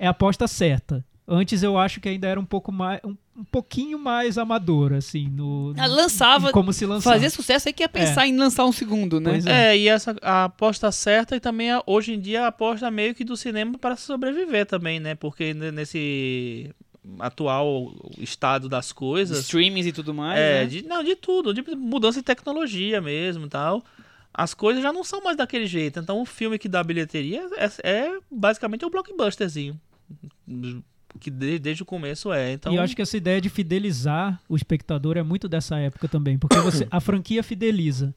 é 0.00 0.06
a 0.06 0.10
aposta 0.10 0.46
certa. 0.46 1.04
Antes 1.28 1.62
eu 1.62 1.76
acho 1.76 2.00
que 2.00 2.08
ainda 2.08 2.28
era 2.28 2.38
um 2.38 2.44
pouco 2.44 2.70
mais. 2.70 3.00
um, 3.04 3.16
um 3.36 3.44
pouquinho 3.44 3.98
mais 3.98 4.38
amador, 4.38 4.92
assim, 4.92 5.28
no. 5.28 5.74
Ah, 5.76 5.86
lançava, 5.86 6.52
como 6.52 6.72
se 6.72 6.86
lançava. 6.86 7.14
fazia 7.16 7.28
sucesso 7.30 7.68
aí 7.68 7.72
que 7.72 7.82
ia 7.82 7.88
pensar 7.88 8.26
em 8.28 8.36
lançar 8.36 8.64
um 8.64 8.72
segundo, 8.72 9.18
né? 9.20 9.38
É. 9.44 9.72
É, 9.72 9.76
e 9.78 9.88
essa 9.88 10.16
a 10.22 10.44
aposta 10.44 10.90
certa 10.92 11.34
e 11.36 11.40
também 11.40 11.70
a- 11.72 11.82
hoje 11.86 12.14
em 12.14 12.20
dia 12.20 12.44
a 12.44 12.46
aposta 12.46 12.90
meio 12.90 13.14
que 13.14 13.24
do 13.24 13.36
cinema 13.36 13.76
para 13.76 13.96
sobreviver 13.96 14.66
também, 14.66 15.00
né? 15.00 15.14
Porque 15.16 15.52
ne- 15.52 15.72
nesse 15.72 16.70
atual 17.18 17.92
estado 18.18 18.68
das 18.68 18.90
coisas, 18.92 19.40
Streamings 19.40 19.86
e 19.86 19.92
tudo 19.92 20.14
mais. 20.14 20.38
é, 20.38 20.60
né? 20.62 20.66
de, 20.66 20.82
não, 20.84 21.02
de 21.04 21.14
tudo, 21.16 21.52
de 21.52 21.62
mudança 21.76 22.20
de 22.20 22.24
tecnologia 22.24 23.00
mesmo, 23.00 23.46
e 23.46 23.48
tal. 23.48 23.84
As 24.32 24.54
coisas 24.54 24.82
já 24.82 24.92
não 24.92 25.02
são 25.04 25.22
mais 25.22 25.36
daquele 25.36 25.66
jeito. 25.66 25.98
Então 25.98 26.20
o 26.20 26.24
filme 26.24 26.58
que 26.58 26.68
dá 26.68 26.82
bilheteria 26.84 27.46
é, 27.56 27.70
é 28.06 28.18
basicamente 28.30 28.84
um 28.86 28.90
blockbusterzinho. 28.90 29.78
Que 31.18 31.30
de- 31.30 31.58
desde 31.58 31.82
o 31.82 31.86
começo 31.86 32.32
é. 32.32 32.52
Então, 32.52 32.72
E 32.72 32.76
eu 32.76 32.82
acho 32.82 32.94
que 32.94 33.02
essa 33.02 33.16
ideia 33.16 33.40
de 33.40 33.48
fidelizar 33.48 34.40
o 34.48 34.56
espectador 34.56 35.16
é 35.16 35.22
muito 35.22 35.48
dessa 35.48 35.76
época 35.78 36.08
também, 36.08 36.38
porque 36.38 36.58
você, 36.58 36.86
a 36.90 37.00
franquia 37.00 37.42
fideliza. 37.42 38.14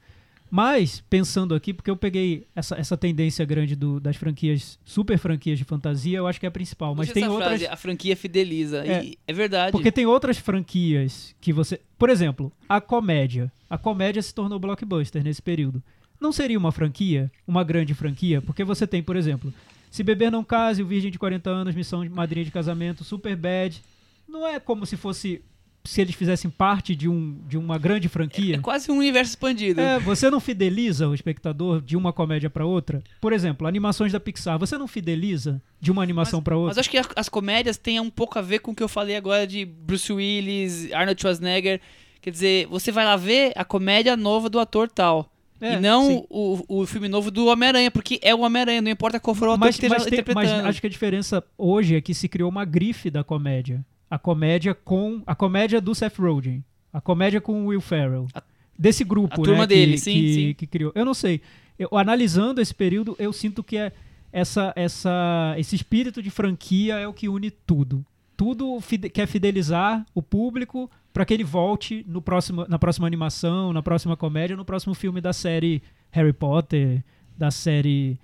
Mas, 0.51 1.03
pensando 1.07 1.53
aqui, 1.53 1.71
porque 1.75 1.91
eu 1.91 1.95
peguei 1.95 2.47
essa, 2.55 2.75
essa 2.75 2.97
tendência 2.97 3.45
grande 3.45 3.75
do- 3.75 3.99
das 3.99 4.15
franquias, 4.15 4.79
super 4.83 5.15
franquias 5.19 5.59
de 5.59 5.63
fantasia, 5.63 6.17
eu 6.17 6.25
acho 6.25 6.39
que 6.39 6.45
é 6.47 6.49
a 6.49 6.51
principal. 6.51 6.95
Mas 6.95 7.07
Gostei 7.07 7.21
tem 7.21 7.31
outras. 7.31 7.49
frase, 7.49 7.67
a 7.67 7.75
franquia 7.75 8.15
fideliza. 8.17 8.83
É. 8.83 9.03
E 9.05 9.17
é 9.27 9.31
verdade. 9.33 9.71
Porque 9.71 9.91
tem 9.91 10.07
outras 10.07 10.39
franquias 10.39 11.35
que 11.39 11.53
você. 11.53 11.79
Por 11.99 12.09
exemplo, 12.09 12.51
a 12.67 12.81
comédia. 12.81 13.51
A 13.69 13.77
comédia 13.77 14.23
se 14.23 14.33
tornou 14.33 14.57
blockbuster 14.57 15.23
nesse 15.23 15.41
período. 15.41 15.83
Não 16.19 16.31
seria 16.31 16.57
uma 16.57 16.71
franquia? 16.71 17.31
Uma 17.47 17.63
grande 17.63 17.93
franquia? 17.93 18.41
Porque 18.41 18.63
você 18.63 18.87
tem, 18.87 19.03
por 19.03 19.15
exemplo, 19.15 19.53
Se 19.89 20.03
Beber 20.03 20.31
Não 20.31 20.43
Case, 20.43 20.81
O 20.83 20.85
Virgem 20.87 21.11
de 21.11 21.17
40 21.19 21.49
Anos, 21.49 21.75
Missão 21.75 22.03
de 22.03 22.09
Madrinha 22.09 22.45
de 22.45 22.51
Casamento, 22.51 23.03
Super 23.03 23.35
Bad. 23.35 23.81
Não 24.27 24.45
é 24.47 24.59
como 24.59 24.85
se 24.85 24.95
fosse. 24.95 25.41
Se 25.85 26.01
eles 26.01 26.13
fizessem 26.13 26.51
parte 26.51 26.93
de, 26.93 27.07
um, 27.07 27.39
de 27.47 27.57
uma 27.57 27.77
grande 27.77 28.07
É 28.07 28.09
franquia. 28.09 28.59
quase 28.59 28.91
um 28.91 28.97
universo 28.97 29.31
expandido. 29.31 29.79
É, 29.79 29.97
você 29.97 30.29
não 30.29 30.39
fideliza 30.41 31.07
o 31.07 31.13
espectador 31.15 31.81
de 31.81 31.95
uma 31.95 32.11
comédia 32.11 32.49
pra 32.49 32.65
outra? 32.65 33.01
Por 33.21 33.31
exemplo, 33.31 33.65
animações 33.65 34.11
da 34.11 34.19
Pixar, 34.19 34.59
você 34.59 34.77
não 34.77 34.87
fideliza 34.89 35.61
de 35.79 35.89
uma 35.89 36.03
animação 36.03 36.43
pra 36.43 36.53
Mas 36.55 36.63
outra? 36.65 36.81
acho 36.81 36.89
que 36.89 36.97
as, 36.97 37.07
as 37.15 37.29
comédias 37.29 37.77
têm 37.77 37.97
um 37.99 38.09
pouco 38.09 38.37
a 38.37 38.41
ver 38.41 38.59
com 38.59 38.71
o 38.71 38.75
que 38.75 38.83
eu 38.83 38.89
falei 38.89 39.15
agora 39.15 39.47
de 39.47 39.63
Bruce 39.65 40.11
Willis, 40.11 40.91
Arnold 40.91 41.19
Schwarzenegger. 41.19 41.79
Quer 42.21 42.29
dizer, 42.31 42.67
você 42.67 42.91
vai 42.91 43.05
lá 43.05 43.15
ver 43.15 43.53
a 43.55 43.63
comédia 43.63 44.17
nova 44.17 44.49
do 44.49 44.59
ator 44.59 44.91
tal. 44.91 45.31
É, 45.61 45.73
e 45.73 45.79
não 45.79 46.25
o, 46.29 46.63
o 46.67 46.85
filme 46.85 47.07
novo 47.07 47.29
do 47.29 47.47
Homem-Aranha, 47.47 47.91
porque 47.91 48.19
é 48.21 48.33
o 48.33 48.41
Homem-Aranha, 48.41 48.81
não 48.81 48.89
importa 48.91 49.19
qual 49.19 49.35
for 49.35 49.49
o 49.49 49.51
ator 49.51 49.59
mas, 49.59 49.75
que 49.75 49.85
esteja 49.85 49.95
mas 49.95 50.03
tem- 50.05 50.11
mas 50.11 50.21
interpretando. 50.45 50.67
acho 50.69 50.81
que 50.81 50.87
a 50.87 50.89
diferença 50.89 51.43
hoje 51.57 51.95
é 51.95 52.01
que 52.01 52.13
se 52.13 52.27
criou 52.29 52.49
uma 52.49 52.63
grife 52.65 53.09
da 53.09 53.23
comédia. 53.23 53.83
A 54.09 54.17
comédia 54.17 54.73
com. 54.73 55.21
A 55.27 55.35
comédia 55.35 55.79
do 55.81 55.93
Seth 55.93 56.17
Rogen. 56.17 56.63
A 56.93 56.99
comédia 57.01 57.39
com 57.41 57.63
o 57.63 57.67
Will 57.67 57.81
Ferrell. 57.81 58.27
A- 58.33 58.41
Desse 58.77 59.03
grupo, 59.03 59.33
a 59.41 59.43
turma 59.43 59.59
né, 59.63 59.67
dele, 59.67 59.91
que, 59.93 59.97
sim, 59.99 60.13
que, 60.13 60.33
sim. 60.33 60.53
que 60.53 60.65
criou. 60.65 60.91
Eu 60.95 61.03
não 61.03 61.13
sei. 61.13 61.41
Eu, 61.77 61.89
analisando 61.97 62.61
esse 62.61 62.73
período, 62.73 63.13
eu 63.19 63.33
sinto 63.33 63.61
que 63.61 63.75
é 63.77 63.91
essa, 64.31 64.71
essa, 64.75 65.53
esse 65.57 65.75
espírito 65.75 66.23
de 66.23 66.29
franquia 66.29 66.95
é 66.95 67.05
o 67.05 67.11
que 67.13 67.27
une 67.27 67.51
tudo. 67.51 68.05
Tudo 68.37 68.79
fide- 68.79 69.09
quer 69.09 69.27
fidelizar 69.27 70.05
o 70.15 70.21
público 70.21 70.89
para 71.13 71.25
que 71.25 71.33
ele 71.33 71.43
volte 71.43 72.05
no 72.07 72.21
próximo, 72.21 72.65
na 72.67 72.77
próxima 72.77 73.07
animação, 73.07 73.73
na 73.73 73.81
próxima 73.81 74.15
comédia, 74.15 74.55
no 74.55 74.65
próximo 74.65 74.93
filme 74.93 75.19
da 75.19 75.33
série 75.33 75.81
Harry 76.11 76.33
Potter, 76.33 77.03
da 77.37 77.51
série 77.51 78.19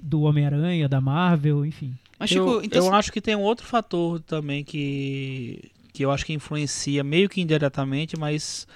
do 0.00 0.22
Homem-Aranha, 0.22 0.88
da 0.88 1.00
Marvel, 1.00 1.64
enfim. 1.64 1.94
Mas, 2.18 2.30
Chico, 2.30 2.48
eu, 2.48 2.64
então. 2.64 2.86
eu 2.86 2.94
acho 2.94 3.12
que 3.12 3.20
tem 3.20 3.34
um 3.34 3.42
outro 3.42 3.66
fator 3.66 4.20
também 4.20 4.62
que, 4.62 5.70
que 5.92 6.04
eu 6.04 6.10
acho 6.10 6.24
que 6.24 6.32
influencia 6.32 7.02
meio 7.02 7.28
que 7.28 7.40
indiretamente, 7.40 8.18
mas 8.18 8.66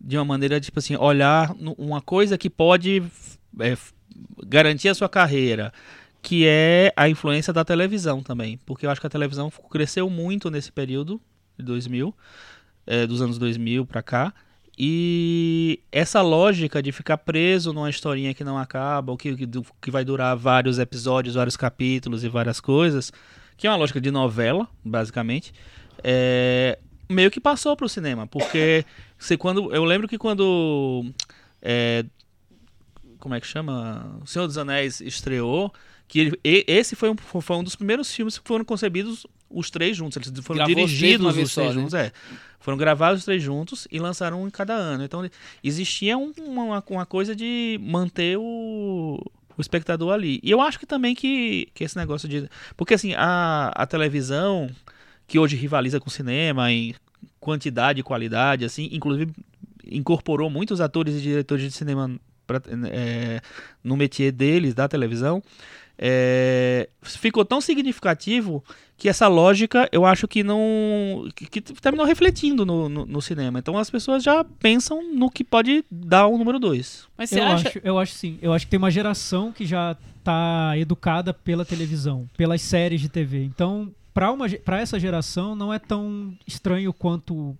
de 0.00 0.16
uma 0.16 0.24
maneira, 0.24 0.60
tipo 0.60 0.78
assim, 0.78 0.96
olhar 0.96 1.54
uma 1.76 2.00
coisa 2.00 2.38
que 2.38 2.48
pode 2.48 3.02
é, 3.60 3.76
garantir 4.46 4.88
a 4.88 4.94
sua 4.94 5.08
carreira, 5.08 5.72
que 6.22 6.46
é 6.46 6.92
a 6.96 7.08
influência 7.08 7.52
da 7.52 7.64
televisão 7.64 8.22
também. 8.22 8.58
Porque 8.64 8.86
eu 8.86 8.90
acho 8.90 9.00
que 9.00 9.06
a 9.06 9.10
televisão 9.10 9.50
cresceu 9.70 10.08
muito 10.08 10.50
nesse 10.50 10.70
período 10.70 11.20
de 11.58 11.64
2000, 11.64 12.14
é, 12.88 13.06
dos 13.06 13.20
anos 13.20 13.38
2000 13.38 13.84
pra 13.84 14.02
cá. 14.02 14.32
E 14.80 15.80
essa 15.92 16.22
lógica 16.22 16.82
de 16.82 16.90
ficar 16.90 17.18
preso 17.18 17.72
numa 17.72 17.90
historinha 17.90 18.32
que 18.32 18.42
não 18.44 18.56
acaba, 18.56 19.12
ou 19.12 19.18
que, 19.18 19.36
que, 19.36 19.46
que 19.82 19.90
vai 19.90 20.04
durar 20.04 20.34
vários 20.36 20.78
episódios, 20.78 21.34
vários 21.34 21.56
capítulos 21.56 22.24
e 22.24 22.28
várias 22.28 22.60
coisas, 22.60 23.12
que 23.56 23.66
é 23.66 23.70
uma 23.70 23.76
lógica 23.76 24.00
de 24.00 24.10
novela, 24.10 24.66
basicamente, 24.84 25.52
é, 26.02 26.78
meio 27.10 27.30
que 27.30 27.40
passou 27.40 27.76
pro 27.76 27.88
cinema. 27.88 28.26
Porque 28.26 28.84
você, 29.18 29.36
quando, 29.36 29.74
eu 29.74 29.84
lembro 29.84 30.08
que 30.08 30.16
quando. 30.16 31.04
é, 31.60 32.04
como 33.18 33.34
é 33.34 33.40
que 33.40 33.46
chama? 33.48 34.16
O 34.22 34.26
Senhor 34.26 34.46
dos 34.46 34.56
Anéis 34.56 35.00
estreou, 35.00 35.74
que 36.06 36.20
ele- 36.20 36.64
esse 36.68 36.94
foi 36.94 37.10
um, 37.10 37.16
foi 37.16 37.56
um 37.56 37.64
dos 37.64 37.74
primeiros 37.74 38.14
filmes 38.14 38.38
que 38.38 38.46
foram 38.46 38.64
concebidos 38.64 39.26
os 39.50 39.70
três 39.70 39.96
juntos. 39.96 40.16
Eles 40.16 40.28
foram 40.44 40.58
Gravou 40.58 40.84
os 40.84 40.90
três 40.90 40.90
de 40.90 40.96
dirigidos 40.98 41.26
os 41.26 41.34
três 41.34 41.50
só, 41.50 41.64
né? 41.64 41.72
juntos, 41.72 41.94
é. 41.94 42.12
Foram 42.60 42.76
gravados 42.76 43.20
os 43.20 43.24
três 43.24 43.42
juntos 43.42 43.86
e 43.90 43.98
lançaram 43.98 44.42
um 44.42 44.46
em 44.48 44.50
cada 44.50 44.74
ano. 44.74 45.04
Então 45.04 45.28
existia 45.62 46.18
um- 46.18 46.32
uma, 46.38 46.82
uma 46.88 47.06
coisa 47.06 47.34
de 47.34 47.78
manter 47.82 48.36
o, 48.38 49.20
o 49.56 49.60
espectador 49.60 50.12
ali. 50.12 50.40
E 50.42 50.50
eu 50.50 50.60
acho 50.60 50.78
que 50.78 50.86
também 50.86 51.14
que, 51.14 51.68
que 51.74 51.84
esse 51.84 51.96
negócio 51.96 52.28
de. 52.28 52.48
Porque 52.76 52.94
assim, 52.94 53.14
a, 53.16 53.70
a 53.74 53.86
televisão, 53.86 54.68
que 55.26 55.38
hoje 55.38 55.56
rivaliza 55.56 56.00
com 56.00 56.08
o 56.08 56.12
cinema 56.12 56.70
em 56.72 56.94
quantidade 57.40 58.00
e 58.00 58.02
qualidade, 58.02 58.64
assim, 58.64 58.88
inclusive 58.92 59.32
incorporou 59.90 60.50
muitos 60.50 60.80
atores 60.80 61.14
e 61.16 61.20
diretores 61.20 61.64
de 61.64 61.70
cinema 61.70 62.10
pra, 62.46 62.60
é, 62.90 63.40
no 63.82 63.96
métier 63.96 64.32
deles, 64.32 64.74
da 64.74 64.86
televisão, 64.88 65.42
é, 65.98 66.88
ficou 67.02 67.44
tão 67.44 67.60
significativo 67.60 68.62
que 68.96 69.08
essa 69.08 69.26
lógica 69.28 69.88
eu 69.90 70.04
acho 70.06 70.28
que 70.28 70.42
não. 70.44 71.28
que, 71.34 71.46
que 71.46 71.60
terminou 71.60 72.06
refletindo 72.06 72.64
no, 72.64 72.88
no, 72.88 73.04
no 73.04 73.20
cinema. 73.22 73.58
Então 73.58 73.76
as 73.76 73.90
pessoas 73.90 74.22
já 74.22 74.44
pensam 74.44 75.12
no 75.12 75.30
que 75.30 75.42
pode 75.42 75.84
dar 75.90 76.26
o 76.26 76.38
número 76.38 76.58
2. 76.58 77.08
Mas 77.16 77.30
você 77.30 77.40
Eu 77.40 77.44
acha. 77.44 77.68
acho, 77.68 77.80
eu 77.82 77.98
acho 77.98 78.12
sim. 78.14 78.38
Eu 78.40 78.52
acho 78.52 78.66
que 78.66 78.70
tem 78.70 78.78
uma 78.78 78.90
geração 78.90 79.52
que 79.52 79.66
já 79.66 79.96
tá 80.22 80.72
educada 80.76 81.34
pela 81.34 81.64
televisão, 81.64 82.28
pelas 82.36 82.62
séries 82.62 83.00
de 83.00 83.08
TV. 83.08 83.42
Então, 83.44 83.92
para 84.14 84.30
uma 84.30 84.48
para 84.48 84.80
essa 84.80 84.98
geração 84.98 85.54
não 85.54 85.72
é 85.72 85.78
tão 85.78 86.36
estranho 86.46 86.92
quanto 86.92 87.56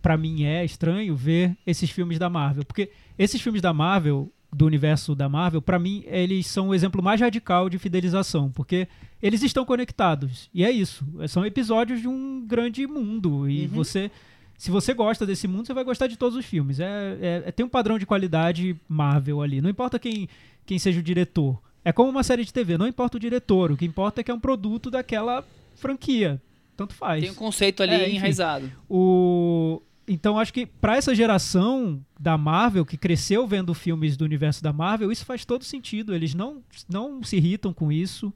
para 0.00 0.16
mim 0.16 0.44
é 0.44 0.64
estranho 0.64 1.16
ver 1.16 1.56
esses 1.66 1.90
filmes 1.90 2.16
da 2.16 2.30
Marvel, 2.30 2.64
porque 2.64 2.90
esses 3.18 3.40
filmes 3.40 3.60
da 3.60 3.72
Marvel 3.72 4.30
do 4.52 4.64
universo 4.66 5.14
da 5.14 5.28
Marvel, 5.28 5.60
para 5.60 5.78
mim 5.78 6.02
eles 6.06 6.46
são 6.46 6.68
o 6.68 6.74
exemplo 6.74 7.02
mais 7.02 7.20
radical 7.20 7.68
de 7.68 7.78
fidelização, 7.78 8.50
porque 8.50 8.88
eles 9.22 9.42
estão 9.42 9.64
conectados. 9.64 10.48
E 10.54 10.64
é 10.64 10.70
isso, 10.70 11.04
são 11.28 11.44
episódios 11.44 12.00
de 12.00 12.08
um 12.08 12.44
grande 12.46 12.86
mundo 12.86 13.48
e 13.48 13.62
Uhum. 13.62 13.68
você 13.68 14.10
se 14.58 14.70
você 14.70 14.94
gosta 14.94 15.26
desse 15.26 15.46
mundo, 15.46 15.66
você 15.66 15.74
vai 15.74 15.84
gostar 15.84 16.06
de 16.06 16.16
todos 16.16 16.34
os 16.38 16.46
filmes. 16.46 16.80
É, 16.80 16.86
é- 17.20 17.42
é- 17.46 17.52
tem 17.52 17.66
um 17.66 17.68
padrão 17.68 17.98
de 17.98 18.06
qualidade 18.06 18.74
Marvel 18.88 19.42
ali. 19.42 19.60
Não 19.60 19.68
importa 19.68 19.98
quem, 19.98 20.26
quem 20.64 20.78
seja 20.78 20.98
o 20.98 21.02
diretor. 21.02 21.60
É 21.84 21.92
como 21.92 22.08
uma 22.08 22.22
série 22.22 22.42
de 22.42 22.52
TV, 22.54 22.78
não 22.78 22.86
importa 22.88 23.18
o 23.18 23.20
diretor. 23.20 23.70
O 23.70 23.76
que 23.76 23.84
importa 23.84 24.22
é 24.22 24.24
que 24.24 24.30
é 24.30 24.34
um 24.34 24.40
produto 24.40 24.90
daquela 24.90 25.44
franquia. 25.74 26.40
Tanto 26.74 26.94
faz. 26.94 27.20
Tem 27.22 27.30
um 27.30 27.34
conceito 27.34 27.82
ali 27.82 27.92
É, 27.94 28.08
enraizado. 28.10 28.72
O... 28.88 29.82
Então 30.08 30.38
acho 30.38 30.52
que 30.52 30.66
pra 30.66 30.96
essa 30.96 31.14
geração 31.14 32.00
da 32.18 32.38
Marvel, 32.38 32.86
que 32.86 32.96
cresceu 32.96 33.46
vendo 33.46 33.74
filmes 33.74 34.16
do 34.16 34.24
universo 34.24 34.62
da 34.62 34.72
Marvel, 34.72 35.10
isso 35.10 35.24
faz 35.24 35.44
todo 35.44 35.64
sentido. 35.64 36.14
Eles 36.14 36.34
não, 36.34 36.62
não 36.88 37.22
se 37.22 37.36
irritam 37.36 37.72
com 37.72 37.90
isso. 37.90 38.32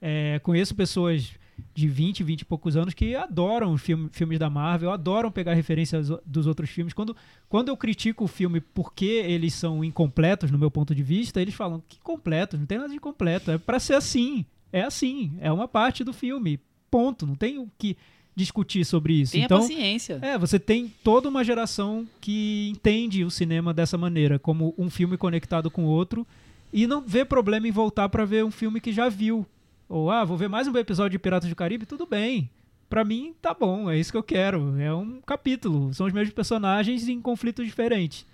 É, 0.00 0.38
conheço 0.42 0.74
pessoas 0.74 1.32
de 1.74 1.88
20, 1.88 2.22
20 2.24 2.40
e 2.40 2.44
poucos 2.44 2.76
anos 2.76 2.94
que 2.94 3.14
adoram 3.14 3.76
filme, 3.76 4.08
filmes 4.10 4.38
da 4.38 4.50
Marvel, 4.50 4.90
adoram 4.90 5.30
pegar 5.30 5.54
referências 5.54 6.08
dos 6.24 6.46
outros 6.46 6.70
filmes. 6.70 6.94
Quando, 6.94 7.16
quando 7.48 7.68
eu 7.68 7.76
critico 7.76 8.24
o 8.24 8.28
filme 8.28 8.60
porque 8.60 9.04
eles 9.04 9.54
são 9.54 9.84
incompletos, 9.84 10.50
no 10.50 10.58
meu 10.58 10.70
ponto 10.70 10.94
de 10.94 11.02
vista, 11.02 11.40
eles 11.40 11.54
falam 11.54 11.82
que 11.88 12.00
completos, 12.00 12.58
não 12.58 12.66
tem 12.66 12.78
nada 12.78 12.92
de 12.92 12.98
completo. 12.98 13.50
É 13.50 13.58
pra 13.58 13.78
ser 13.78 13.94
assim. 13.94 14.44
É 14.72 14.82
assim. 14.82 15.36
É 15.40 15.52
uma 15.52 15.68
parte 15.68 16.02
do 16.02 16.12
filme. 16.12 16.58
Ponto. 16.90 17.26
Não 17.26 17.34
tem 17.34 17.58
o 17.58 17.70
que 17.78 17.96
discutir 18.34 18.84
sobre 18.84 19.14
isso. 19.14 19.32
Tenha 19.32 19.44
então, 19.44 19.60
paciência. 19.60 20.18
é, 20.22 20.38
você 20.38 20.58
tem 20.58 20.92
toda 21.04 21.28
uma 21.28 21.44
geração 21.44 22.06
que 22.20 22.70
entende 22.70 23.24
o 23.24 23.30
cinema 23.30 23.74
dessa 23.74 23.98
maneira, 23.98 24.38
como 24.38 24.74
um 24.78 24.88
filme 24.88 25.16
conectado 25.16 25.70
com 25.70 25.84
o 25.84 25.88
outro, 25.88 26.26
e 26.72 26.86
não 26.86 27.02
vê 27.02 27.24
problema 27.24 27.68
em 27.68 27.72
voltar 27.72 28.08
pra 28.08 28.24
ver 28.24 28.44
um 28.44 28.50
filme 28.50 28.80
que 28.80 28.92
já 28.92 29.08
viu. 29.08 29.46
Ou, 29.88 30.10
ah, 30.10 30.24
vou 30.24 30.36
ver 30.36 30.48
mais 30.48 30.66
um 30.66 30.76
episódio 30.76 31.10
de 31.10 31.18
Piratas 31.18 31.48
do 31.48 31.56
Caribe, 31.56 31.84
tudo 31.84 32.06
bem. 32.06 32.48
Pra 32.88 33.04
mim, 33.04 33.34
tá 33.40 33.54
bom, 33.54 33.90
é 33.90 33.98
isso 33.98 34.10
que 34.10 34.18
eu 34.18 34.22
quero. 34.22 34.78
É 34.80 34.92
um 34.92 35.20
capítulo, 35.20 35.92
são 35.92 36.06
os 36.06 36.12
mesmos 36.12 36.34
personagens 36.34 37.08
em 37.08 37.20
conflitos 37.20 37.66
diferentes. 37.66 38.26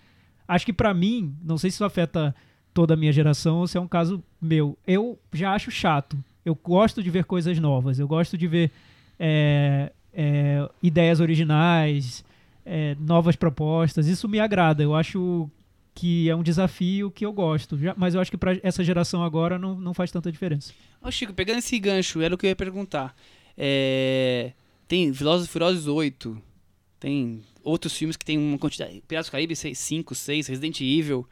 Acho 0.47 0.65
que 0.65 0.73
pra 0.73 0.95
mim, 0.95 1.35
não 1.45 1.59
sei 1.59 1.71
se 1.71 1.77
isso 1.77 1.85
afeta 1.85 2.35
toda 2.73 2.95
a 2.95 2.97
minha 2.97 3.13
geração 3.13 3.59
ou 3.59 3.67
se 3.67 3.77
é 3.77 3.81
um 3.81 3.89
caso 3.89 4.23
meu, 4.41 4.79
eu 4.87 5.19
já 5.33 5.53
acho 5.53 5.71
chato. 5.71 6.17
Eu 6.45 6.55
gosto 6.55 7.03
de 7.03 7.11
ver 7.11 7.25
coisas 7.25 7.59
novas, 7.59 7.99
eu 7.99 8.07
gosto 8.07 8.39
de 8.39 8.47
ver 8.47 8.71
é, 9.19 9.93
é, 10.13 10.69
ideias 10.83 11.21
originais, 11.21 12.25
é, 12.65 12.97
novas 13.01 13.37
propostas. 13.37 14.07
Isso 14.07 14.29
me 14.29 14.39
agrada. 14.41 14.83
Eu 14.83 14.95
acho 14.95 15.51
que 15.95 16.29
é 16.31 16.37
um 16.37 16.43
desafio 16.43 17.11
que 17.11 17.25
eu 17.27 17.33
gosto. 17.33 17.77
Já- 17.79 17.95
mas 17.97 18.15
eu 18.15 18.21
acho 18.21 18.31
que 18.31 18.37
para 18.37 18.59
essa 18.63 18.85
geração 18.85 19.23
agora 19.23 19.59
não, 19.59 19.75
não 19.79 19.93
faz 19.95 20.11
tanta 20.13 20.31
diferença. 20.31 20.73
Ô 21.03 21.11
Chico, 21.11 21.33
pegando 21.33 21.59
esse 21.59 21.79
gancho, 21.79 22.21
era 22.21 22.35
o 22.35 22.39
que 22.39 22.47
eu 22.47 22.51
ia 22.51 22.57
perguntar. 22.57 23.15
É, 23.57 24.53
Tem 24.87 25.09
e 25.09 25.15
Furiosos 25.15 25.87
8, 25.89 26.41
tem 27.01 27.43
outros 27.65 27.97
filmes 27.97 28.17
que 28.17 28.25
tem 28.25 28.39
uma 28.39 28.59
quantidade... 28.59 29.03
Piratas 29.07 29.29
do 29.29 29.33
Caribe, 29.33 29.55
5, 29.57 30.15
6, 30.15 30.47
Resident 30.47 30.81
Evil. 30.81 31.27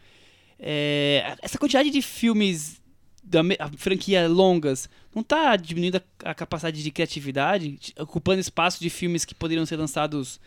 É, 0.59 1.37
Essa 1.43 1.59
quantidade 1.59 1.91
de 1.91 2.03
filmes 2.03 2.80
da 3.29 3.41
a 3.59 3.68
franquia 3.77 4.29
longas 4.29 4.89
não 5.14 5.22
tá 5.22 5.57
diminuindo 5.57 5.97
a, 6.24 6.31
a 6.31 6.35
capacidade 6.35 6.81
de 6.83 6.91
criatividade, 6.93 7.70
de- 7.72 7.95
ocupando 7.99 8.41
espaço 8.41 8.79
de 8.81 8.89
filmes 8.89 9.24
que 9.24 9.35
poderiam 9.35 9.66
ser 9.66 9.77
lançados 9.77 10.39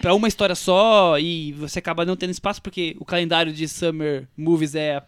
pra 0.00 0.14
uma 0.14 0.26
história 0.28 0.54
só 0.54 1.18
e 1.18 1.52
você 1.52 1.78
acaba 1.78 2.04
não 2.06 2.16
tendo 2.16 2.30
espaço 2.30 2.62
porque 2.62 2.96
o 2.98 3.04
calendário 3.04 3.52
de 3.52 3.68
Summer 3.68 4.26
Movies 4.36 4.74
é 4.74 5.02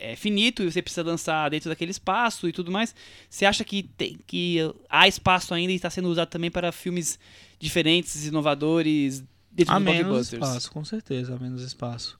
é 0.00 0.14
finito 0.14 0.62
e 0.62 0.70
você 0.70 0.80
precisa 0.80 1.02
lançar 1.02 1.50
dentro 1.50 1.68
daquele 1.68 1.90
espaço 1.90 2.48
e 2.48 2.52
tudo 2.52 2.70
mais. 2.70 2.94
Você 3.28 3.44
acha 3.44 3.64
que, 3.64 3.82
tem, 3.82 4.16
que 4.28 4.58
há 4.88 5.08
espaço 5.08 5.52
ainda 5.52 5.72
e 5.72 5.74
está 5.74 5.90
sendo 5.90 6.08
usado 6.08 6.28
também 6.28 6.52
para 6.52 6.70
filmes 6.70 7.18
diferentes, 7.58 8.24
inovadores, 8.24 9.24
dentro 9.50 9.74
Há 9.74 9.78
dos 9.80 9.84
menos 9.84 10.32
espaço, 10.32 10.70
com 10.70 10.84
certeza, 10.84 11.34
há 11.34 11.38
menos 11.40 11.62
espaço. 11.62 12.16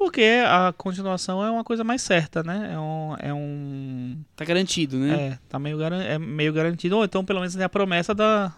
Porque 0.00 0.22
a 0.46 0.72
continuação 0.72 1.44
é 1.44 1.50
uma 1.50 1.62
coisa 1.62 1.84
mais 1.84 2.00
certa, 2.00 2.42
né? 2.42 2.70
É 2.72 2.78
um. 2.78 3.16
É, 3.18 3.34
um, 3.34 4.16
Tá 4.34 4.46
garantido, 4.46 4.96
né? 4.96 5.12
é 5.14 5.38
tá 5.46 5.58
meio, 5.58 5.76
garan- 5.76 6.02
é 6.02 6.18
meio 6.18 6.54
garantido. 6.54 6.96
Ou 6.96 7.04
então, 7.04 7.22
pelo 7.22 7.38
menos, 7.40 7.54
tem 7.54 7.62
a 7.62 7.68
promessa 7.68 8.14
da, 8.14 8.50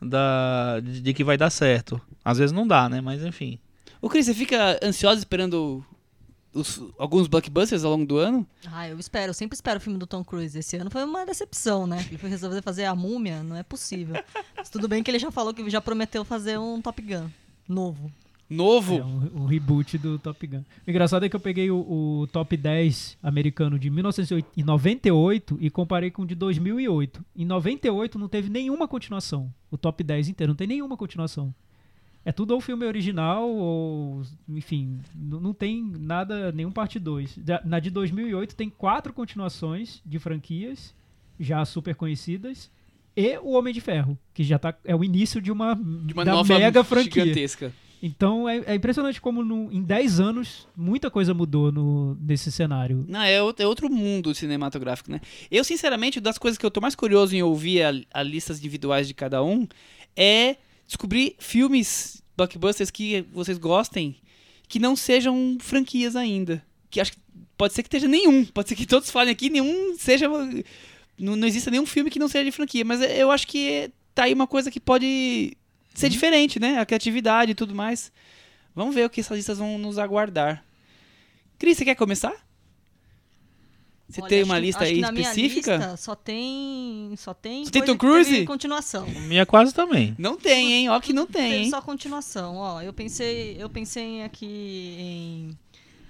da, 0.00 0.80
de, 0.80 1.12
que 1.12 1.22
vai 1.22 1.36
dar 1.36 1.50
certo. 1.50 2.00
Às 2.24 2.38
vezes 2.38 2.52
não 2.52 2.66
dá, 2.66 2.88
né? 2.88 3.02
Mas 3.02 3.22
enfim. 3.22 3.58
O 4.00 4.08
Cris, 4.08 4.24
você 4.24 4.32
fica 4.32 4.80
ansioso 4.82 5.18
esperando 5.18 5.84
os- 6.54 6.80
alguns 6.98 7.26
blockbusters 7.28 7.84
ao 7.84 7.90
longo 7.90 8.06
do 8.06 8.16
ano? 8.16 8.46
Ah, 8.72 8.88
eu 8.88 8.98
espero, 8.98 9.28
eu 9.28 9.34
sempre 9.34 9.56
espero 9.56 9.76
o 9.76 9.82
filme 9.82 9.98
do 9.98 10.06
Tom 10.06 10.24
Cruise. 10.24 10.58
Esse 10.58 10.78
ano 10.78 10.90
foi 10.90 11.04
uma 11.04 11.26
decepção, 11.26 11.86
né? 11.86 12.02
Ele 12.08 12.16
foi 12.16 12.30
resolver 12.30 12.62
fazer 12.62 12.86
a 12.86 12.94
múmia, 12.94 13.42
não 13.42 13.56
é 13.56 13.62
possível. 13.62 14.16
Mas 14.56 14.70
tudo 14.70 14.88
bem 14.88 15.02
que 15.02 15.10
ele 15.10 15.18
já 15.18 15.30
falou 15.30 15.52
que 15.52 15.68
já 15.68 15.82
prometeu 15.82 16.24
fazer 16.24 16.58
um 16.58 16.80
Top 16.80 17.02
Gun 17.02 17.28
novo. 17.68 18.10
Novo? 18.50 18.96
É 18.98 19.04
um, 19.04 19.42
um 19.42 19.44
reboot 19.46 19.98
do 19.98 20.18
Top 20.18 20.46
Gun. 20.46 20.62
O 20.86 20.90
engraçado 20.90 21.24
é 21.24 21.28
que 21.28 21.36
eu 21.36 21.40
peguei 21.40 21.70
o, 21.70 21.76
o 22.22 22.26
top 22.32 22.56
10 22.56 23.18
americano 23.22 23.78
de 23.78 23.90
1998 23.90 25.58
e 25.60 25.70
comparei 25.70 26.10
com 26.10 26.22
o 26.22 26.26
de 26.26 26.34
2008. 26.34 27.24
Em 27.36 27.44
98 27.44 28.18
não 28.18 28.28
teve 28.28 28.48
nenhuma 28.48 28.88
continuação. 28.88 29.52
O 29.70 29.76
top 29.76 30.02
10 30.02 30.28
inteiro 30.28 30.52
não 30.52 30.56
tem 30.56 30.66
nenhuma 30.66 30.96
continuação. 30.96 31.54
É 32.24 32.32
tudo 32.32 32.52
ou 32.52 32.60
filme 32.60 32.84
original 32.84 33.48
ou, 33.48 34.22
enfim, 34.48 34.98
não 35.14 35.54
tem 35.54 35.82
nada, 35.98 36.52
nenhum 36.52 36.70
parte 36.72 36.98
2. 36.98 37.38
Da- 37.38 37.62
Na 37.64 37.78
de 37.78 37.90
2008 37.90 38.54
tem 38.54 38.68
quatro 38.68 39.12
continuações 39.12 40.02
de 40.04 40.18
franquias 40.18 40.94
já 41.40 41.64
super 41.64 41.94
conhecidas 41.94 42.70
e 43.16 43.38
o 43.38 43.52
Homem 43.52 43.72
de 43.72 43.80
Ferro, 43.80 44.18
que 44.34 44.42
já 44.44 44.58
tá 44.58 44.74
é 44.84 44.94
o 44.94 45.02
início 45.04 45.40
de 45.40 45.50
uma, 45.50 45.74
De 45.74 46.12
uma 46.12 46.24
da 46.24 46.32
nova 46.32 46.58
mega 46.58 46.84
franquia. 46.84 47.22
gigantesca. 47.24 47.72
Então 48.02 48.48
é, 48.48 48.58
é 48.66 48.74
impressionante 48.74 49.20
como 49.20 49.42
no- 49.44 49.72
em 49.72 49.82
10 49.82 50.20
anos 50.20 50.68
muita 50.76 51.10
coisa 51.10 51.34
mudou 51.34 51.72
no, 51.72 52.14
nesse 52.20 52.50
cenário. 52.52 53.04
Não, 53.08 53.20
é 53.20 53.34
é 53.34 53.66
outro 53.66 53.90
mundo 53.90 54.34
cinematográfico, 54.34 55.10
né? 55.10 55.20
Eu, 55.50 55.64
sinceramente, 55.64 56.20
das 56.20 56.38
coisas 56.38 56.56
que 56.56 56.64
eu 56.64 56.70
tô 56.70 56.80
mais 56.80 56.94
curioso 56.94 57.34
em 57.34 57.42
ouvir 57.42 57.82
a, 57.82 57.92
a 58.14 58.22
listas 58.22 58.58
individuais 58.58 59.08
de 59.08 59.14
cada 59.14 59.42
um 59.42 59.66
é 60.16 60.56
descobrir 60.86 61.34
filmes 61.38 62.22
blockbusters 62.36 62.90
que 62.90 63.24
vocês 63.32 63.58
gostem 63.58 64.16
que 64.68 64.78
não 64.78 64.94
sejam 64.94 65.56
franquias 65.60 66.14
ainda. 66.14 66.62
Que 66.90 67.00
acho 67.00 67.12
que 67.12 67.18
pode 67.56 67.74
ser 67.74 67.82
que 67.82 67.88
esteja 67.88 68.06
nenhum. 68.06 68.44
Pode 68.44 68.68
ser 68.68 68.76
que 68.76 68.86
todos 68.86 69.10
falem 69.10 69.32
aqui, 69.32 69.50
nenhum 69.50 69.96
seja. 69.98 70.28
Não, 71.18 71.34
não 71.34 71.48
exista 71.48 71.70
nenhum 71.70 71.86
filme 71.86 72.10
que 72.10 72.18
não 72.18 72.28
seja 72.28 72.44
de 72.44 72.52
franquia. 72.52 72.84
Mas 72.84 73.00
eu 73.02 73.30
acho 73.30 73.46
que 73.46 73.90
tá 74.14 74.24
aí 74.24 74.32
uma 74.34 74.46
coisa 74.46 74.70
que 74.70 74.78
pode 74.78 75.56
ser 75.98 76.08
diferente, 76.08 76.60
né? 76.60 76.78
A 76.78 76.86
criatividade 76.86 77.52
e 77.52 77.54
tudo 77.54 77.74
mais. 77.74 78.12
Vamos 78.74 78.94
ver 78.94 79.06
o 79.06 79.10
que 79.10 79.20
essas 79.20 79.36
listas 79.36 79.58
vão 79.58 79.78
nos 79.78 79.98
aguardar. 79.98 80.64
Cris, 81.58 81.76
você 81.76 81.84
quer 81.84 81.96
começar? 81.96 82.32
Você 84.08 84.22
Olha, 84.22 84.28
tem 84.28 84.42
uma 84.42 84.58
lista 84.58 84.84
aí 84.84 84.94
que 84.94 85.00
na 85.00 85.12
minha 85.12 85.28
específica? 85.28 85.76
lista 85.76 85.96
só 85.98 86.14
tem. 86.14 87.12
Só 87.18 87.34
tem. 87.34 87.64
Só 87.64 87.70
tem 87.70 87.84
Tom 87.84 87.96
Cruise? 87.96 88.46
Continuação. 88.46 89.06
Minha 89.06 89.44
quase 89.44 89.74
também. 89.74 90.14
Não 90.18 90.36
tem, 90.38 90.72
hein? 90.72 90.88
Ó 90.88 90.98
que 90.98 91.12
não 91.12 91.26
tem, 91.26 91.50
Teve 91.50 91.64
hein? 91.64 91.70
só 91.70 91.82
continuação, 91.82 92.56
ó. 92.56 92.80
Eu 92.80 92.92
pensei, 92.92 93.56
eu 93.58 93.68
pensei 93.68 94.22
aqui 94.22 94.96
em. 94.98 95.58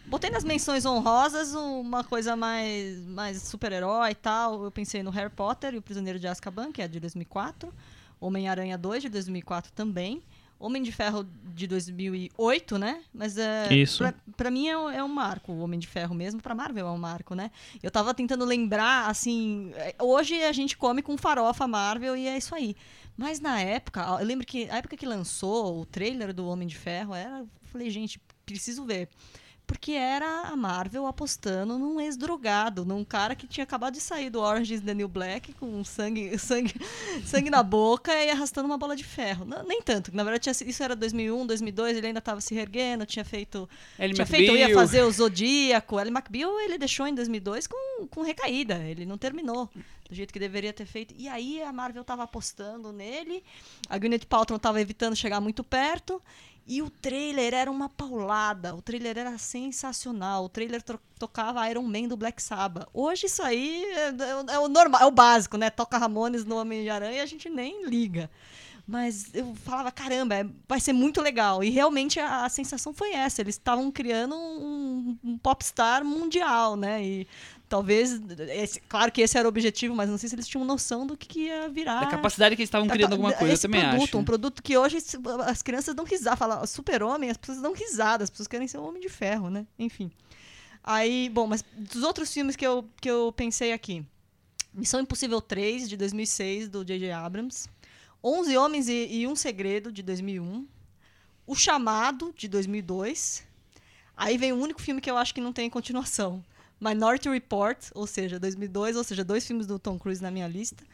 Botei 0.06 0.30
nas 0.30 0.44
menções 0.44 0.86
honrosas 0.86 1.54
uma 1.54 2.04
coisa 2.04 2.36
mais, 2.36 2.98
mais 3.06 3.42
super-herói 3.42 4.12
e 4.12 4.14
tal. 4.14 4.62
Eu 4.62 4.70
pensei 4.70 5.02
no 5.02 5.10
Harry 5.10 5.30
Potter 5.30 5.74
e 5.74 5.78
o 5.78 5.82
Prisioneiro 5.82 6.18
de 6.20 6.28
Azkaban, 6.28 6.70
que 6.70 6.80
é 6.80 6.86
de 6.86 7.00
2004. 7.00 7.72
Homem-Aranha 8.20 8.76
2, 8.78 9.02
de 9.02 9.08
2004 9.08 9.72
também. 9.72 10.22
Homem 10.60 10.82
de 10.82 10.90
Ferro 10.90 11.24
de 11.54 11.68
2008, 11.68 12.78
né? 12.78 13.00
Mas 13.14 13.38
é. 13.38 13.72
Isso. 13.72 13.98
Pra, 13.98 14.14
pra 14.36 14.50
mim 14.50 14.66
é, 14.68 14.76
um- 14.76 14.90
é 14.90 15.04
um 15.04 15.08
marco, 15.08 15.52
o 15.52 15.60
Homem 15.60 15.78
de 15.78 15.86
Ferro 15.86 16.14
mesmo. 16.14 16.40
Pra 16.42 16.54
Marvel 16.54 16.86
é 16.88 16.90
um 16.90 16.98
marco, 16.98 17.34
né? 17.34 17.50
Eu 17.80 17.90
tava 17.92 18.12
tentando 18.12 18.44
lembrar, 18.44 19.08
assim. 19.08 19.70
é, 19.76 19.94
Hoje 20.02 20.42
a 20.42 20.52
gente 20.52 20.76
come 20.76 21.00
com 21.00 21.16
farofa 21.16 21.68
Marvel 21.68 22.16
e 22.16 22.26
é 22.26 22.36
isso 22.36 22.54
aí. 22.56 22.74
Mas 23.16 23.38
na 23.40 23.60
época, 23.60 24.00
eu 24.20 24.26
lembro 24.26 24.44
que 24.46 24.68
a 24.70 24.78
época 24.78 24.96
que 24.96 25.06
lançou 25.06 25.80
o 25.80 25.86
trailer 25.86 26.32
do 26.34 26.46
Homem 26.48 26.66
de 26.66 26.76
Ferro, 26.76 27.14
era, 27.14 27.38
eu 27.40 27.48
falei, 27.66 27.88
gente, 27.90 28.20
preciso 28.44 28.84
ver. 28.84 29.08
Porque 29.68 29.92
era 29.92 30.48
a 30.48 30.56
Marvel 30.56 31.06
apostando 31.06 31.78
num 31.78 32.00
ex-drogado, 32.00 32.86
num 32.86 33.04
cara 33.04 33.34
que 33.34 33.46
tinha 33.46 33.64
acabado 33.64 33.92
de 33.92 34.00
sair 34.00 34.30
do 34.30 34.40
Orange 34.40 34.72
is 34.72 34.80
the 34.80 34.94
New 34.94 35.08
Black 35.08 35.52
com 35.52 35.84
sangue, 35.84 36.36
sangue, 36.40 36.74
sangue 37.26 37.50
na 37.50 37.62
boca 37.62 38.10
e 38.12 38.30
arrastando 38.30 38.66
uma 38.66 38.78
bola 38.78 38.96
de 38.96 39.04
ferro. 39.04 39.44
Não, 39.44 39.62
nem 39.64 39.82
tanto, 39.82 40.10
na 40.16 40.24
verdade 40.24 40.50
tinha 40.50 40.70
isso 40.70 40.82
era 40.82 40.96
2001, 40.96 41.46
2002, 41.46 41.98
ele 41.98 42.06
ainda 42.06 42.18
estava 42.18 42.40
se 42.40 42.56
erguendo, 42.56 43.04
tinha 43.04 43.26
feito 43.26 43.68
Ellie 43.98 44.14
tinha 44.14 44.26
feito, 44.26 44.50
eu 44.50 44.56
ia 44.56 44.64
McBeal. 44.64 44.80
fazer 44.80 45.02
o 45.02 45.10
Zodíaco. 45.10 46.00
Ellie 46.00 46.12
McBeal 46.12 46.58
ele 46.60 46.78
deixou 46.78 47.06
em 47.06 47.14
2002 47.14 47.66
com, 47.66 48.06
com 48.06 48.22
recaída. 48.22 48.76
Ele 48.76 49.04
não 49.04 49.18
terminou 49.18 49.68
do 50.08 50.14
jeito 50.14 50.32
que 50.32 50.38
deveria 50.38 50.72
ter 50.72 50.86
feito. 50.86 51.14
E 51.16 51.28
aí 51.28 51.62
a 51.62 51.72
Marvel 51.72 52.02
tava 52.02 52.22
apostando 52.22 52.92
nele. 52.92 53.44
A 53.88 53.98
Gwyneth 53.98 54.26
Paltrow 54.26 54.58
tava 54.58 54.80
evitando 54.80 55.14
chegar 55.14 55.40
muito 55.40 55.62
perto. 55.62 56.22
E 56.68 56.82
o 56.82 56.90
trailer 56.90 57.54
era 57.54 57.70
uma 57.70 57.88
paulada. 57.88 58.74
O 58.74 58.82
trailer 58.82 59.16
era 59.16 59.38
sensacional. 59.38 60.44
O 60.44 60.48
trailer 60.50 60.82
tocava 61.18 61.68
Iron 61.70 61.82
Man 61.82 62.08
do 62.08 62.16
Black 62.16 62.42
Sabbath. 62.42 62.86
Hoje 62.92 63.26
isso 63.26 63.42
aí 63.42 63.84
é, 63.84 64.08
é- 64.08 64.54
é 64.54 64.58
o 64.58 64.68
normal, 64.68 65.00
é 65.00 65.06
o 65.06 65.10
básico, 65.10 65.56
né? 65.56 65.70
Toca 65.70 65.96
Ramones 65.96 66.44
no 66.44 66.56
Homem-Aranha 66.58 67.16
e 67.16 67.20
a 67.20 67.26
gente 67.26 67.48
nem 67.48 67.86
liga. 67.86 68.30
Mas 68.86 69.34
eu 69.34 69.54
falava, 69.64 69.90
caramba, 69.90 70.34
é- 70.34 70.46
vai 70.66 70.80
ser 70.80 70.92
muito 70.92 71.20
legal. 71.22 71.64
E 71.64 71.70
realmente 71.70 72.20
a, 72.20 72.44
a 72.44 72.48
sensação 72.50 72.92
foi 72.92 73.12
essa. 73.12 73.40
Eles 73.40 73.54
estavam 73.54 73.90
criando 73.90 74.34
um, 74.34 75.18
um 75.24 75.38
popstar 75.38 76.04
mundial, 76.04 76.76
né? 76.76 77.02
E 77.02 77.28
talvez. 77.68 78.20
esse- 78.50 78.80
claro 78.88 79.12
que 79.12 79.20
esse 79.20 79.36
era 79.38 79.46
o 79.46 79.50
objetivo, 79.50 79.94
mas 79.94 80.08
não 80.08 80.16
sei 80.18 80.28
se 80.28 80.34
eles 80.34 80.46
tinham 80.48 80.64
noção 80.64 81.06
do 81.06 81.16
que, 81.16 81.26
que 81.28 81.40
ia 81.46 81.68
virar. 81.68 82.00
Da 82.00 82.06
capacidade 82.06 82.56
que 82.56 82.62
eles 82.62 82.68
estavam 82.68 82.88
criando 82.88 83.12
alguma 83.12 83.32
coisa, 83.32 83.54
eu 83.54 83.58
também 83.58 83.80
produto, 83.82 84.02
acho. 84.04 84.18
Um 84.18 84.24
produto 84.24 84.62
que 84.62 84.76
hoje 84.76 84.98
as 85.46 85.62
crianças 85.62 85.94
dão 85.94 86.04
risada. 86.04 86.36
Fala 86.36 86.66
super-homem, 86.66 87.30
as 87.30 87.36
pessoas 87.36 87.60
dão 87.60 87.72
risada, 87.72 88.24
as 88.24 88.30
pessoas 88.30 88.48
querem 88.48 88.66
ser 88.66 88.78
um 88.78 88.86
homem 88.88 89.00
de 89.02 89.08
ferro, 89.08 89.50
né? 89.50 89.66
Enfim. 89.78 90.10
Aí, 90.82 91.28
bom, 91.28 91.46
mas 91.46 91.62
dos 91.76 92.02
outros 92.02 92.32
filmes 92.32 92.56
que 92.56 92.66
eu, 92.66 92.88
que 93.00 93.10
eu 93.10 93.32
pensei 93.32 93.72
aqui. 93.72 94.04
Missão 94.72 95.00
Impossível 95.00 95.40
3, 95.40 95.88
de 95.88 95.96
2006, 95.96 96.68
do 96.68 96.84
J.J. 96.84 97.10
Abrams. 97.12 97.68
11 98.22 98.56
Homens 98.56 98.88
e, 98.88 99.06
e 99.10 99.26
um 99.26 99.36
Segredo, 99.36 99.92
de 99.92 100.02
2001. 100.02 100.66
O 101.46 101.54
Chamado, 101.54 102.32
de 102.36 102.48
2002. 102.48 103.44
Aí 104.16 104.36
vem 104.36 104.52
o 104.52 104.56
único 104.56 104.80
filme 104.80 105.00
que 105.00 105.10
eu 105.10 105.16
acho 105.16 105.34
que 105.34 105.40
não 105.40 105.52
tem 105.52 105.68
continuação. 105.70 106.42
Minority 106.80 107.28
Report, 107.28 107.78
ou 107.94 108.06
seja, 108.06 108.38
2002, 108.38 108.96
ou 108.96 109.04
seja, 109.04 109.24
dois 109.24 109.46
filmes 109.46 109.66
do 109.66 109.78
Tom 109.78 109.98
Cruise 109.98 110.22
na 110.22 110.30
minha 110.30 110.46
lista. 110.46 110.84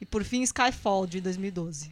E 0.00 0.04
por 0.06 0.24
fim, 0.24 0.42
Skyfall, 0.42 1.06
de 1.06 1.20
2012. 1.20 1.90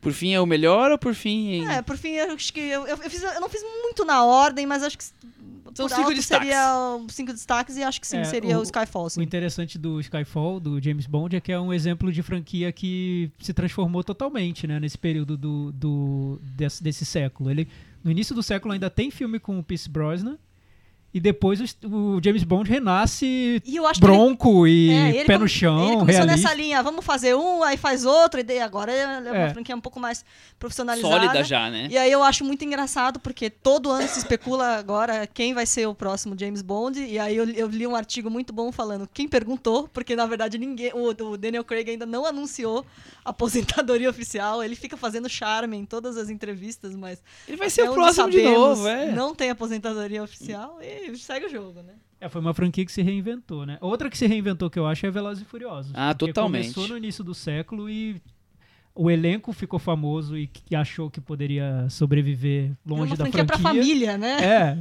Por 0.00 0.12
fim 0.12 0.32
é 0.34 0.40
o 0.40 0.46
melhor 0.46 0.90
ou 0.92 0.98
por 0.98 1.14
fim... 1.14 1.66
É, 1.66 1.80
por 1.80 1.96
fim, 1.96 2.10
eu 2.10 2.34
acho 2.34 2.52
que 2.52 2.60
eu, 2.60 2.86
eu, 2.86 2.96
eu 3.02 3.10
fiz- 3.10 3.22
eu 3.22 3.40
não 3.40 3.48
fiz 3.48 3.62
muito 3.62 4.04
na 4.04 4.22
ordem, 4.24 4.66
mas 4.66 4.82
acho 4.82 4.98
que 4.98 5.04
São 5.04 5.88
por 5.88 5.90
cinco 5.96 6.14
destaques. 6.14 6.46
seria 6.46 6.96
os 7.06 7.14
cinco 7.14 7.32
destaques 7.32 7.76
e 7.78 7.82
acho 7.82 7.98
que 8.00 8.06
sim, 8.06 8.18
É, 8.18 8.24
seria 8.24 8.58
o, 8.58 8.60
o- 8.60 8.62
Skyfall. 8.64 9.06
O 9.06 9.10
Sim. 9.10 9.22
interessante 9.22 9.78
do 9.78 9.98
Skyfall, 10.00 10.60
do 10.60 10.78
James 10.78 11.06
Bond, 11.06 11.34
é 11.34 11.40
que 11.40 11.50
é 11.50 11.58
um 11.58 11.72
exemplo 11.72 12.12
de 12.12 12.22
franquia 12.22 12.70
que 12.70 13.30
se 13.40 13.54
transformou 13.54 14.04
totalmente, 14.04 14.66
né? 14.66 14.78
Nesse 14.78 14.98
período 14.98 15.38
do, 15.38 15.72
do- 15.72 16.38
desse, 16.42 16.82
desse 16.82 17.06
século. 17.06 17.50
Ele, 17.50 17.66
no 18.04 18.10
início 18.10 18.34
do 18.34 18.42
século 18.42 18.74
ainda 18.74 18.90
tem 18.90 19.10
filme 19.10 19.40
com 19.40 19.58
o 19.58 19.62
Pierce 19.64 19.88
Brosnan, 19.88 20.36
e 21.14 21.20
depois 21.20 21.60
o, 21.60 21.86
o 22.16 22.20
James 22.22 22.42
Bond 22.42 22.68
renasce 22.68 23.62
E 23.64 23.76
eu 23.76 23.86
acho 23.86 24.00
que 24.00 24.04
ele- 24.06 24.12
bronco 24.12 24.66
e 24.66 24.90
É, 24.90 25.10
ele 25.10 25.24
pé 25.24 25.38
no 25.38 25.46
chão, 25.48 25.86
Ele 25.86 25.96
começou 25.98 26.24
realista. 26.24 26.48
nessa 26.48 26.54
linha, 26.54 26.82
vamos 26.82 27.04
fazer 27.04 27.34
um, 27.36 27.62
aí 27.62 27.76
faz 27.76 28.04
outro, 28.04 28.40
e 28.40 28.58
agora 28.58 28.92
é 28.92 29.06
uma 29.20 29.36
É. 29.36 29.50
franquia 29.50 29.76
um 29.76 29.80
pouco 29.80 30.00
mais 30.00 30.24
profissionalizada. 30.58 31.14
Sólida 31.14 31.44
já, 31.44 31.70
né? 31.70 31.86
E 31.90 31.96
aí 31.96 32.10
eu 32.10 32.22
acho 32.22 32.44
muito 32.44 32.64
engraçado, 32.64 33.20
porque 33.20 33.48
todo 33.48 33.90
ano 33.90 34.08
se 34.08 34.18
especula 34.18 34.76
agora 34.76 35.26
quem 35.26 35.54
vai 35.54 35.66
ser 35.66 35.86
o 35.86 35.94
próximo 35.94 36.36
James 36.38 36.62
Bond, 36.62 37.00
e 37.00 37.18
aí 37.18 37.36
eu, 37.36 37.48
eu 37.50 37.68
li 37.68 37.86
um 37.86 37.94
artigo 37.94 38.28
muito 38.28 38.52
bom 38.52 38.72
falando 38.72 39.08
quem 39.14 39.28
perguntou, 39.28 39.88
porque 39.92 40.16
na 40.16 40.26
verdade 40.26 40.58
ninguém, 40.58 40.90
o, 40.94 41.10
o 41.10 41.36
Daniel 41.36 41.62
Craig 41.64 41.88
ainda 41.90 42.06
não 42.06 42.26
anunciou 42.26 42.84
a 43.24 43.30
aposentadoria 43.30 44.10
oficial, 44.10 44.62
ele 44.64 44.74
fica 44.74 44.96
fazendo 44.96 45.28
charme 45.28 45.76
em 45.76 45.84
todas 45.84 46.16
as 46.16 46.28
entrevistas, 46.28 46.94
mas 46.96 47.22
Ele 47.46 47.56
vai 47.56 47.70
ser 47.70 47.88
o 47.88 47.92
próximo 47.92 48.30
de 48.30 48.38
sabemos, 48.42 48.78
novo, 48.78 48.88
é. 48.88 49.12
Não 49.12 49.34
tem 49.34 49.50
aposentadoria 49.50 50.22
oficial 50.22 50.78
e 50.82 51.03
segue 51.16 51.46
o 51.46 51.48
jogo, 51.50 51.82
né? 51.82 51.94
É, 52.20 52.28
foi 52.28 52.40
uma 52.40 52.54
franquia 52.54 52.84
que 52.84 52.92
se 52.92 53.02
reinventou, 53.02 53.66
né? 53.66 53.78
Outra 53.80 54.08
que 54.08 54.16
se 54.16 54.26
reinventou 54.26 54.70
que 54.70 54.78
eu 54.78 54.86
acho 54.86 55.04
é 55.06 55.10
Velozes 55.10 55.42
e 55.42 55.46
Furiosos. 55.46 55.92
Ah, 55.94 56.14
totalmente. 56.14 56.72
Começou 56.72 56.88
no 56.88 56.96
início 56.96 57.22
do 57.22 57.34
século 57.34 57.88
e 57.90 58.20
o 58.94 59.10
elenco 59.10 59.52
ficou 59.52 59.78
famoso 59.78 60.38
e 60.38 60.46
que 60.46 60.74
achou 60.76 61.10
que 61.10 61.20
poderia 61.20 61.86
sobreviver 61.90 62.70
longe 62.86 63.10
uma 63.12 63.16
da 63.16 63.24
franquia 63.24 63.44
franquia. 63.44 63.46
pra 63.46 63.58
família, 63.58 64.16
né? 64.16 64.44
É, 64.44 64.78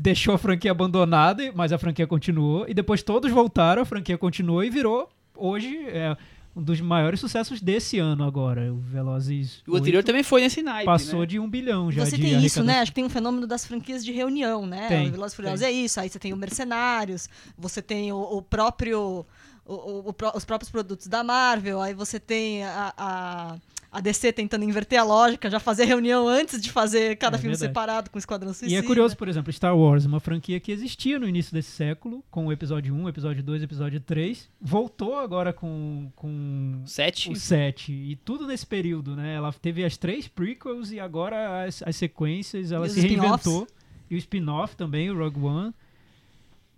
deixou 0.00 0.34
a 0.34 0.38
franquia 0.38 0.70
abandonada, 0.70 1.52
mas 1.54 1.72
a 1.72 1.78
franquia 1.78 2.06
continuou. 2.06 2.64
E 2.68 2.72
depois 2.72 3.02
todos 3.02 3.30
voltaram, 3.32 3.82
a 3.82 3.84
franquia 3.84 4.16
continuou 4.16 4.62
e 4.62 4.70
virou, 4.70 5.08
hoje, 5.34 5.76
é, 5.88 6.16
um 6.58 6.62
dos 6.62 6.80
maiores 6.80 7.20
sucessos 7.20 7.60
desse 7.60 7.98
ano 7.98 8.24
agora. 8.24 8.72
O 8.72 8.78
Velozes 8.78 9.62
O 9.66 9.76
anterior 9.76 9.98
8 10.00 10.06
também 10.06 10.22
foi 10.22 10.40
nesse 10.40 10.60
naipe, 10.62 10.86
passou 10.86 11.20
né? 11.20 11.26
de 11.26 11.38
um 11.38 11.48
bilhão 11.48 11.90
já 11.92 12.04
Você 12.04 12.16
de 12.16 12.22
tem 12.22 12.44
isso, 12.44 12.62
né? 12.64 12.80
Acho 12.80 12.90
que 12.90 12.96
tem 12.96 13.04
um 13.04 13.08
fenômeno 13.08 13.46
das 13.46 13.64
franquias 13.64 14.04
de 14.04 14.12
reunião, 14.12 14.66
né? 14.66 14.88
Tem, 14.88 15.08
o 15.08 15.12
Velozes 15.12 15.32
e 15.32 15.36
Furiosos 15.36 15.62
é 15.62 15.70
isso. 15.70 16.00
Aí 16.00 16.08
você 16.08 16.18
tem 16.18 16.32
o 16.32 16.36
Mercenários, 16.36 17.28
você 17.56 17.80
tem 17.80 18.12
o, 18.12 18.18
o 18.20 18.42
próprio... 18.42 19.24
o- 19.64 20.08
o- 20.10 20.14
os 20.34 20.44
próprios 20.44 20.70
produtos 20.70 21.06
da 21.06 21.22
Marvel, 21.22 21.80
aí 21.80 21.94
você 21.94 22.18
tem 22.18 22.64
a, 22.64 22.92
a, 22.96 23.56
a 23.90 24.00
DC 24.00 24.32
tentando 24.32 24.64
inverter 24.64 25.00
a 25.00 25.04
lógica, 25.04 25.48
já 25.50 25.58
fazer 25.58 25.84
reunião 25.84 26.28
antes 26.28 26.60
de 26.60 26.70
fazer 26.70 27.16
cada 27.16 27.36
É 27.36 27.40
filme 27.40 27.54
verdade. 27.54 27.70
separado 27.70 28.10
com 28.10 28.16
o 28.16 28.18
Esquadrão 28.18 28.52
Suicida. 28.52 28.72
E 28.72 28.76
é 28.76 28.82
curioso, 28.82 29.16
por 29.16 29.28
exemplo, 29.28 29.52
Star 29.52 29.76
Wars, 29.76 30.04
uma 30.04 30.20
franquia 30.20 30.60
que 30.60 30.70
existia 30.70 31.18
no 31.18 31.26
início 31.28 31.52
desse 31.52 31.70
século, 31.70 32.22
com 32.30 32.46
o 32.46 32.52
episódio 32.52 32.94
1, 32.94 33.08
episódio 33.08 33.42
2, 33.42 33.62
episódio 33.62 34.00
3, 34.00 34.48
voltou 34.60 35.18
agora 35.18 35.52
com, 35.52 36.10
com 36.14 36.82
Sete. 36.84 37.30
o 37.32 37.36
7. 37.36 37.92
E 37.92 38.16
tudo 38.16 38.46
nesse 38.46 38.66
período, 38.66 39.16
né? 39.16 39.34
Ela 39.34 39.52
teve 39.52 39.84
as 39.84 39.96
três 39.96 40.28
prequels 40.28 40.92
e 40.92 41.00
agora 41.00 41.64
as, 41.64 41.82
as 41.82 41.96
sequências, 41.96 42.72
ela 42.72 42.86
E 42.86 42.90
se 42.90 43.00
reinventou. 43.00 43.66
E 44.10 44.14
o 44.14 44.18
spin-off 44.18 44.76
também, 44.76 45.10
o 45.10 45.18
Rogue 45.18 45.40
One. 45.40 45.74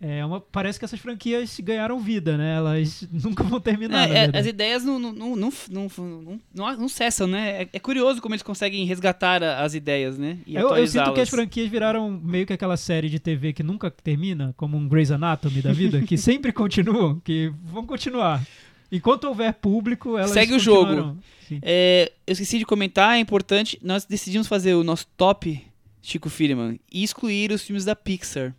É 0.03 0.25
uma, 0.25 0.41
parece 0.41 0.79
que 0.79 0.85
essas 0.87 0.99
franquias 0.99 1.61
ganharam 1.61 2.01
vida, 2.01 2.39
né? 2.39 2.57
Elas 2.57 3.07
nunca 3.13 3.45
vão 3.45 3.61
terminar. 3.61 4.09
na 4.09 4.15
É, 4.15 4.31
é, 4.33 4.39
as 4.39 4.47
ideias 4.47 4.83
não, 4.83 4.99
não, 4.99 5.13
não, 5.13 5.37
não, 5.37 5.53
não, 5.69 6.41
não, 6.55 6.77
não, 6.79 6.89
cessam, 6.89 7.27
né? 7.27 7.63
É, 7.63 7.69
é 7.75 7.79
curioso 7.79 8.23
como 8.23 8.35
eles 8.35 8.43
conseguem 8.43 8.87
resgatar 8.87 9.43
as 9.43 9.75
ideias, 9.75 10.17
né? 10.17 10.39
Eu, 10.47 10.75
eu 10.75 10.87
sinto 10.87 11.13
que 11.13 11.21
as 11.21 11.29
franquias 11.29 11.69
viraram 11.69 12.11
meio 12.11 12.47
que 12.47 12.53
aquela 12.53 12.79
série 12.79 13.11
de 13.11 13.19
TV 13.19 13.53
que 13.53 13.63
nunca 13.63 13.91
termina, 13.91 14.55
como 14.57 14.75
um 14.75 14.89
Grey's 14.89 15.11
Anatomy 15.11 15.61
da 15.61 15.73
vida, 15.73 16.01
que 16.01 16.17
sempre 16.19 16.51
continuam, 16.51 17.21
que 17.21 17.53
vão 17.65 17.85
continuar. 17.85 18.43
Enquanto 18.91 19.25
houver 19.25 19.53
público, 19.55 20.17
elas 20.17 20.31
Segue 20.31 20.55
o 20.55 20.59
jogo. 20.59 21.19
É, 21.63 22.11
eu 22.27 22.33
esqueci 22.33 22.59
de 22.59 22.65
comentar, 22.65 23.17
é 23.17 23.21
importante, 23.21 23.79
nós 23.83 24.07
decidimos 24.07 24.47
fazer 24.47 24.75
o 24.75 24.83
nosso 24.83 25.07
top 25.17 25.63
Chico 26.03 26.31
Firman 26.31 26.81
e 26.91 27.03
excluir 27.03 27.53
os 27.53 27.63
filmes 27.63 27.85
da 27.85 27.95
Pixar. 27.95 28.55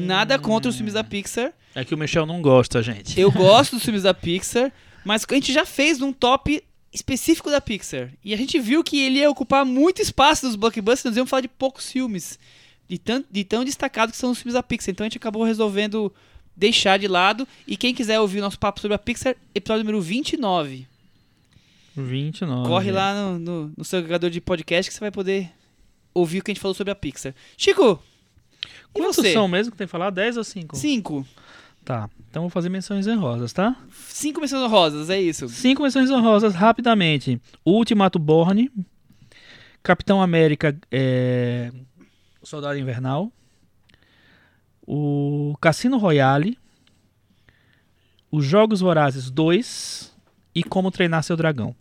Nada 0.00 0.38
contra 0.38 0.68
os 0.68 0.76
filmes 0.76 0.94
da 0.94 1.04
Pixar. 1.04 1.52
É 1.74 1.84
que 1.84 1.94
o 1.94 1.98
Michel 1.98 2.26
não 2.26 2.42
gosta, 2.42 2.82
gente. 2.82 3.18
Eu 3.18 3.30
gosto 3.32 3.76
dos 3.76 3.84
filmes 3.84 4.02
da 4.02 4.12
Pixar, 4.12 4.72
mas 5.04 5.24
a 5.28 5.34
gente 5.34 5.52
já 5.52 5.64
fez 5.64 6.00
um 6.02 6.12
top 6.12 6.62
específico 6.92 7.50
da 7.50 7.60
Pixar. 7.60 8.10
E 8.24 8.34
a 8.34 8.36
gente 8.36 8.58
viu 8.58 8.84
que 8.84 8.98
ele 9.00 9.20
ia 9.20 9.30
ocupar 9.30 9.64
muito 9.64 10.02
espaço 10.02 10.46
nos 10.46 10.56
blockbusters, 10.56 11.04
nós 11.04 11.16
íamos 11.16 11.30
falar 11.30 11.40
de 11.40 11.48
poucos 11.48 11.90
filmes. 11.90 12.38
De 12.88 12.98
tão, 12.98 13.24
de 13.30 13.44
tão 13.44 13.64
destacado 13.64 14.12
que 14.12 14.18
são 14.18 14.30
os 14.30 14.38
filmes 14.38 14.54
da 14.54 14.62
Pixar. 14.62 14.90
Então 14.90 15.04
a 15.04 15.08
gente 15.08 15.16
acabou 15.16 15.44
resolvendo 15.44 16.12
deixar 16.56 16.98
de 16.98 17.08
lado. 17.08 17.46
E 17.66 17.76
quem 17.76 17.94
quiser 17.94 18.20
ouvir 18.20 18.38
o 18.38 18.42
nosso 18.42 18.58
papo 18.58 18.80
sobre 18.80 18.94
a 18.94 18.98
Pixar, 18.98 19.34
episódio 19.54 19.84
número 19.84 20.00
29. 20.00 20.86
29. 21.96 22.68
Corre 22.68 22.90
lá 22.90 23.14
no, 23.14 23.38
no, 23.38 23.72
no 23.76 23.84
seu 23.84 23.98
agregador 23.98 24.28
de 24.30 24.40
podcast 24.40 24.90
que 24.90 24.94
você 24.94 25.00
vai 25.00 25.10
poder 25.10 25.50
ouvir 26.14 26.40
o 26.40 26.42
que 26.42 26.50
a 26.50 26.54
gente 26.54 26.60
falou 26.60 26.74
sobre 26.74 26.90
a 26.90 26.94
Pixar. 26.94 27.34
Chico, 27.56 28.02
e 28.94 29.00
Quantos 29.00 29.16
você? 29.16 29.32
são 29.32 29.48
mesmo 29.48 29.72
que 29.72 29.78
tem 29.78 29.86
que 29.86 29.90
falar? 29.90 30.10
10 30.10 30.36
ou 30.36 30.44
5? 30.44 30.76
Cinco. 30.76 31.26
Tá. 31.84 32.08
Então 32.30 32.42
vou 32.42 32.50
fazer 32.50 32.68
menções 32.68 33.06
honrosas, 33.06 33.52
tá? 33.52 33.76
Cinco 33.90 34.40
menções 34.40 34.62
honrosas, 34.62 35.10
é 35.10 35.20
isso. 35.20 35.48
Cinco 35.48 35.82
menções 35.82 36.10
honrosas 36.10 36.54
rapidamente. 36.54 37.40
Ultimato 37.64 38.18
Borne. 38.18 38.70
Capitão 39.82 40.22
América 40.22 40.76
é... 40.90 41.72
Soldado 42.42 42.78
Invernal. 42.78 43.32
O 44.86 45.56
Cassino 45.60 45.98
Royale. 45.98 46.56
Os 48.30 48.44
Jogos 48.44 48.80
Vorazes 48.80 49.30
2. 49.30 50.14
E 50.54 50.62
Como 50.62 50.90
Treinar 50.90 51.22
Seu 51.22 51.36
Dragão. 51.36 51.74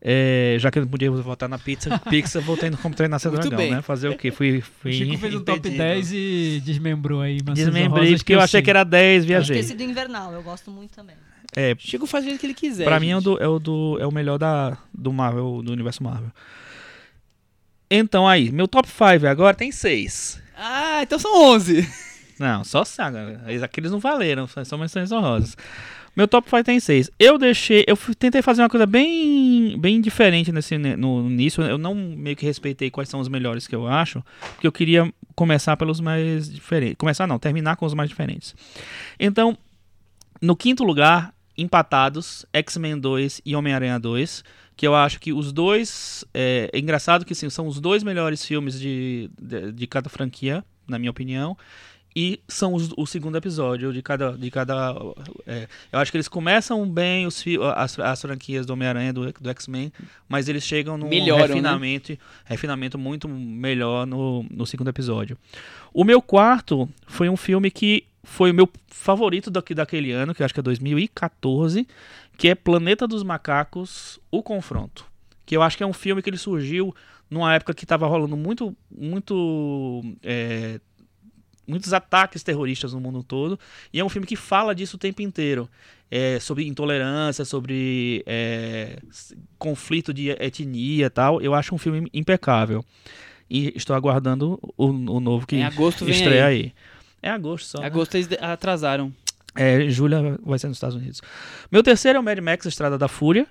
É, 0.00 0.56
já 0.60 0.70
que 0.70 0.78
eu 0.78 0.82
não 0.82 0.88
podia 0.88 1.10
votar 1.10 1.48
na 1.48 1.58
pizza, 1.58 1.98
Pixar, 2.08 2.40
voltei 2.42 2.70
no 2.70 2.76
Como 2.78 2.94
Treinar 2.94 3.18
Seu 3.18 3.32
Muito 3.32 3.48
Dragão, 3.48 3.66
bem. 3.66 3.74
né? 3.74 3.82
Fazer 3.82 4.08
o 4.08 4.16
quê? 4.16 4.30
Fui, 4.30 4.58
O 4.58 4.62
fui 4.62 4.92
Chico 4.92 5.18
fez 5.18 5.34
um 5.34 5.40
top 5.42 5.58
impedido. 5.58 5.82
10 5.82 6.12
e 6.12 6.62
desmembrou 6.64 7.20
aí. 7.20 7.40
Desmembrei 7.40 8.16
porque 8.16 8.34
eu 8.34 8.40
achei 8.40 8.62
que 8.62 8.70
era 8.70 8.84
10, 8.84 9.18
Acho 9.22 9.26
viajei. 9.26 9.56
que 9.56 9.60
esse 9.60 9.74
do 9.74 9.82
Invernal, 9.82 10.32
eu 10.32 10.42
gosto 10.42 10.70
muito 10.70 10.92
também. 10.94 11.16
É, 11.56 11.74
Chico 11.78 12.06
faz 12.06 12.24
o 12.24 12.28
jeito 12.28 12.38
que 12.40 12.46
ele 12.46 12.54
quiser. 12.54 12.84
Pra 12.84 13.00
mim 13.00 13.10
é 13.10 13.16
o, 13.16 13.20
gente. 13.20 13.24
do, 13.24 13.42
é, 13.42 13.48
o 13.48 13.58
do, 13.58 13.98
é 14.00 14.06
o 14.06 14.12
melhor 14.12 14.38
da, 14.38 14.78
do 14.94 15.12
Marvel, 15.12 15.62
do 15.64 15.72
universo 15.72 16.02
Marvel. 16.02 16.30
Então 17.90 18.28
aí, 18.28 18.52
meu 18.52 18.68
top 18.68 18.88
5 18.88 19.26
agora 19.26 19.56
tem 19.56 19.72
6. 19.72 20.40
Ah, 20.56 21.00
então 21.02 21.18
são 21.18 21.52
11. 21.54 21.88
Não, 22.38 22.62
só 22.62 22.84
saga. 22.84 23.40
Aqueles 23.64 23.90
não 23.90 23.98
valeram, 23.98 24.46
são 24.46 24.64
são 24.64 24.78
menções 24.78 25.10
honrosas. 25.10 25.56
Meu 26.18 26.26
top 26.26 26.50
5 26.50 26.64
tem 26.64 26.80
6. 26.80 27.12
Eu 27.16 27.38
deixei. 27.38 27.84
Eu 27.86 27.96
tentei 28.18 28.42
fazer 28.42 28.60
uma 28.60 28.68
coisa 28.68 28.84
bem, 28.86 29.78
bem 29.78 30.00
diferente 30.00 30.50
nesse, 30.50 30.76
ne- 30.76 30.96
no 30.96 31.24
início. 31.30 31.62
Eu 31.62 31.78
não 31.78 31.94
meio 31.94 32.34
que 32.34 32.44
respeitei 32.44 32.90
quais 32.90 33.08
são 33.08 33.20
os 33.20 33.28
melhores 33.28 33.68
que 33.68 33.76
eu 33.76 33.86
acho. 33.86 34.20
Porque 34.54 34.66
eu 34.66 34.72
queria 34.72 35.14
começar 35.36 35.76
pelos 35.76 36.00
mais 36.00 36.52
diferentes. 36.52 36.96
Começar 36.98 37.24
não, 37.28 37.38
terminar 37.38 37.76
com 37.76 37.86
os 37.86 37.94
mais 37.94 38.08
diferentes. 38.08 38.52
Então, 39.16 39.56
no 40.42 40.56
quinto 40.56 40.82
lugar, 40.82 41.32
empatados, 41.56 42.44
X-Men 42.52 42.98
2 42.98 43.40
e 43.46 43.54
Homem-Aranha 43.54 44.00
2. 44.00 44.42
Que 44.76 44.88
eu 44.88 44.96
acho 44.96 45.20
que 45.20 45.32
os 45.32 45.52
dois. 45.52 46.24
É, 46.34 46.68
é 46.72 46.78
engraçado 46.80 47.24
que 47.24 47.32
sim, 47.32 47.48
são 47.48 47.68
os 47.68 47.78
dois 47.78 48.02
melhores 48.02 48.44
filmes 48.44 48.80
de, 48.80 49.30
de, 49.40 49.70
de 49.70 49.86
cada 49.86 50.10
franquia, 50.10 50.64
na 50.88 50.98
minha 50.98 51.12
opinião. 51.12 51.56
E 52.16 52.40
são 52.48 52.74
os- 52.74 52.90
o 52.96 53.06
segundo 53.06 53.36
episódio 53.36 53.92
de 53.92 54.02
cada. 54.02 54.32
De 54.36 54.50
cada 54.50 54.94
é, 55.46 55.68
eu 55.92 55.98
acho 55.98 56.10
que 56.10 56.16
eles 56.16 56.26
começam 56.28 56.88
bem 56.88 57.26
os, 57.26 57.44
as, 57.76 57.98
as 57.98 58.20
franquias 58.22 58.66
do 58.66 58.72
Homem-Aranha 58.72 59.12
do, 59.12 59.32
do 59.32 59.50
X-Men, 59.50 59.92
mas 60.28 60.48
eles 60.48 60.64
chegam 60.64 60.98
num 60.98 61.08
Melhoram, 61.08 61.42
né? 61.42 61.46
refinamento, 61.48 62.18
refinamento 62.44 62.98
muito 62.98 63.28
melhor 63.28 64.06
no, 64.06 64.44
no 64.50 64.66
segundo 64.66 64.88
episódio. 64.88 65.36
O 65.92 66.02
meu 66.02 66.20
quarto 66.20 66.88
foi 67.06 67.28
um 67.28 67.36
filme 67.36 67.70
que 67.70 68.04
foi 68.24 68.50
o 68.50 68.54
meu 68.54 68.68
favorito 68.88 69.50
daqui, 69.50 69.74
daquele 69.74 70.10
ano, 70.12 70.34
que 70.34 70.42
eu 70.42 70.44
acho 70.44 70.52
que 70.52 70.60
é 70.60 70.62
2014, 70.62 71.86
que 72.36 72.48
é 72.48 72.54
Planeta 72.54 73.06
dos 73.06 73.22
Macacos, 73.22 74.18
O 74.30 74.42
Confronto. 74.42 75.06
Que 75.46 75.56
eu 75.56 75.62
acho 75.62 75.76
que 75.76 75.82
é 75.82 75.86
um 75.86 75.92
filme 75.94 76.20
que 76.20 76.28
ele 76.28 76.36
surgiu 76.36 76.94
numa 77.30 77.54
época 77.54 77.72
que 77.74 77.84
estava 77.84 78.06
rolando 78.06 78.36
muito, 78.36 78.76
muito 78.90 80.02
é, 80.22 80.80
muitos 81.68 81.92
ataques 81.92 82.42
terroristas 82.42 82.92
no 82.94 83.00
mundo 83.00 83.22
todo. 83.22 83.58
E 83.92 84.00
é 84.00 84.04
um 84.04 84.08
filme 84.08 84.26
que 84.26 84.34
fala 84.36 84.74
disso 84.74 84.96
o 84.96 84.98
tempo 84.98 85.22
inteiro. 85.22 85.68
É, 86.10 86.40
sobre 86.40 86.66
intolerância, 86.66 87.44
sobre 87.44 88.22
é, 88.26 88.98
conflito 89.58 90.14
de 90.14 90.30
etnia 90.30 91.04
e 91.06 91.10
tal. 91.10 91.38
Eu 91.42 91.54
acho 91.54 91.74
um 91.74 91.78
filme 91.78 92.08
impecável. 92.14 92.82
E 93.50 93.72
estou 93.76 93.94
aguardando 93.94 94.58
o, 94.76 94.86
o 94.86 95.20
novo 95.20 95.46
que 95.46 95.56
estreia 96.10 96.46
aí. 96.46 96.56
aí. 96.56 96.72
É 97.22 97.30
agosto 97.30 97.66
só. 97.66 97.80
né? 97.80 97.86
Agosto 97.86 98.14
eles 98.14 98.26
de- 98.26 98.38
atrasaram. 98.40 99.12
É, 99.54 99.88
julho 99.90 100.38
vai 100.44 100.58
ser 100.58 100.68
nos 100.68 100.76
Estados 100.76 100.96
Unidos. 100.96 101.20
Meu 101.70 101.82
terceiro 101.82 102.16
é 102.16 102.20
o 102.20 102.22
Mad 102.24 102.38
Max 102.38 102.64
Estrada 102.64 102.96
da 102.96 103.08
Fúria, 103.08 103.46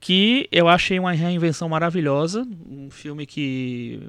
que 0.00 0.48
eu 0.52 0.68
achei 0.68 0.98
uma 0.98 1.12
reinvenção 1.12 1.68
maravilhosa, 1.68 2.46
um 2.66 2.90
filme 2.90 3.26
que 3.26 4.00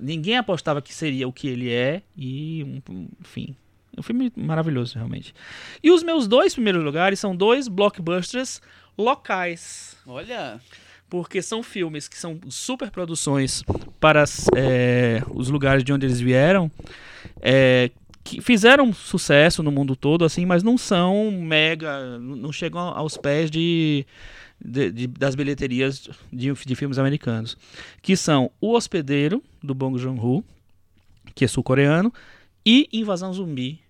ninguém 0.00 0.36
apostava 0.36 0.80
que 0.82 0.92
seria 0.94 1.28
o 1.28 1.32
que 1.32 1.46
ele 1.48 1.70
é 1.70 2.02
e, 2.16 2.80
um- 2.88 3.08
enfim, 3.20 3.54
um 3.96 4.02
filme 4.02 4.32
maravilhoso 4.36 4.94
realmente. 4.96 5.34
E 5.82 5.90
os 5.90 6.02
meus 6.02 6.26
dois 6.28 6.52
primeiros 6.54 6.82
lugares 6.84 7.18
são 7.20 7.34
dois 7.36 7.68
blockbusters 7.68 8.60
locais 8.98 9.96
Olha. 10.06 10.60
porque 11.08 11.40
são 11.40 11.62
filmes 11.62 12.08
que 12.08 12.18
são 12.18 12.38
super 12.48 12.90
produções 12.90 13.62
para 14.00 14.24
é, 14.56 15.22
os 15.34 15.48
lugares 15.48 15.84
de 15.84 15.92
onde 15.92 16.04
eles 16.06 16.20
vieram, 16.20 16.70
é, 17.40 17.90
que 18.24 18.40
fizeram 18.40 18.92
sucesso 18.92 19.62
no 19.62 19.70
mundo 19.70 19.94
todo, 19.94 20.24
assim, 20.24 20.44
mas 20.44 20.62
não 20.62 20.76
são 20.76 21.30
mega, 21.30 22.18
não 22.18 22.50
chegam 22.52 22.80
aos 22.80 23.16
pés 23.16 23.50
de, 23.50 24.04
de- 24.62 24.90
de- 24.90 25.06
das 25.06 25.34
bilheterias 25.36 26.08
de, 26.32 26.52
de 26.52 26.74
filmes 26.74 26.98
americanos, 26.98 27.56
que 28.02 28.16
são 28.16 28.50
O 28.60 28.74
Hospedeiro 28.74 29.42
do 29.66 29.74
Bong 29.74 29.98
Joon-ho, 29.98 30.42
que 31.34 31.44
é 31.44 31.48
sul-coreano, 31.48 32.12
e 32.64 32.88
Invasão 32.92 33.32
Zumbi 33.32 33.80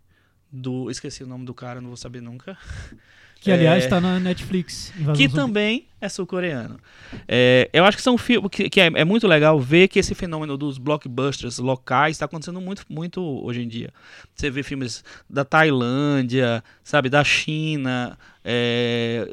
do, 0.51 0.91
esqueci 0.91 1.23
o 1.23 1.27
nome 1.27 1.45
do 1.45 1.53
cara, 1.55 1.81
não 1.81 1.89
vou 1.89 1.97
saber 1.97 2.21
nunca. 2.21 2.57
Que, 3.39 3.53
aliás, 3.53 3.83
É. 3.85 3.87
está 3.87 4.01
na 4.01 4.19
Netflix. 4.19 4.93
Invasão 4.97 5.15
que 5.15 5.25
Zumbi. 5.29 5.37
também 5.37 5.87
é 6.01 6.09
sul-coreano. 6.09 6.81
É, 7.29 7.69
eu 7.73 7.85
acho 7.85 7.97
que 7.99 8.03
são 8.03 8.17
filmes 8.19 8.51
que, 8.51 8.69
que 8.69 8.81
é, 8.81 8.87
é 8.87 9.05
muito 9.05 9.29
legal 9.29 9.61
ver 9.61 9.87
que 9.89 9.99
esse 10.01 10.15
fenômeno 10.17 10.57
dos 10.57 10.79
blockbusters 10.79 11.59
locais 11.59 12.17
está 12.17 12.25
acontecendo 12.25 12.61
muito, 12.63 12.85
muito 12.89 13.21
hoje 13.23 13.63
em 13.63 13.69
dia. 13.69 13.91
Você 14.35 14.51
vê 14.51 14.63
filmes 14.65 15.05
da 15.31 15.45
Tailândia, 15.45 16.65
sabe, 16.83 17.09
da 17.09 17.23
China, 17.23 18.19
é, 18.43 19.31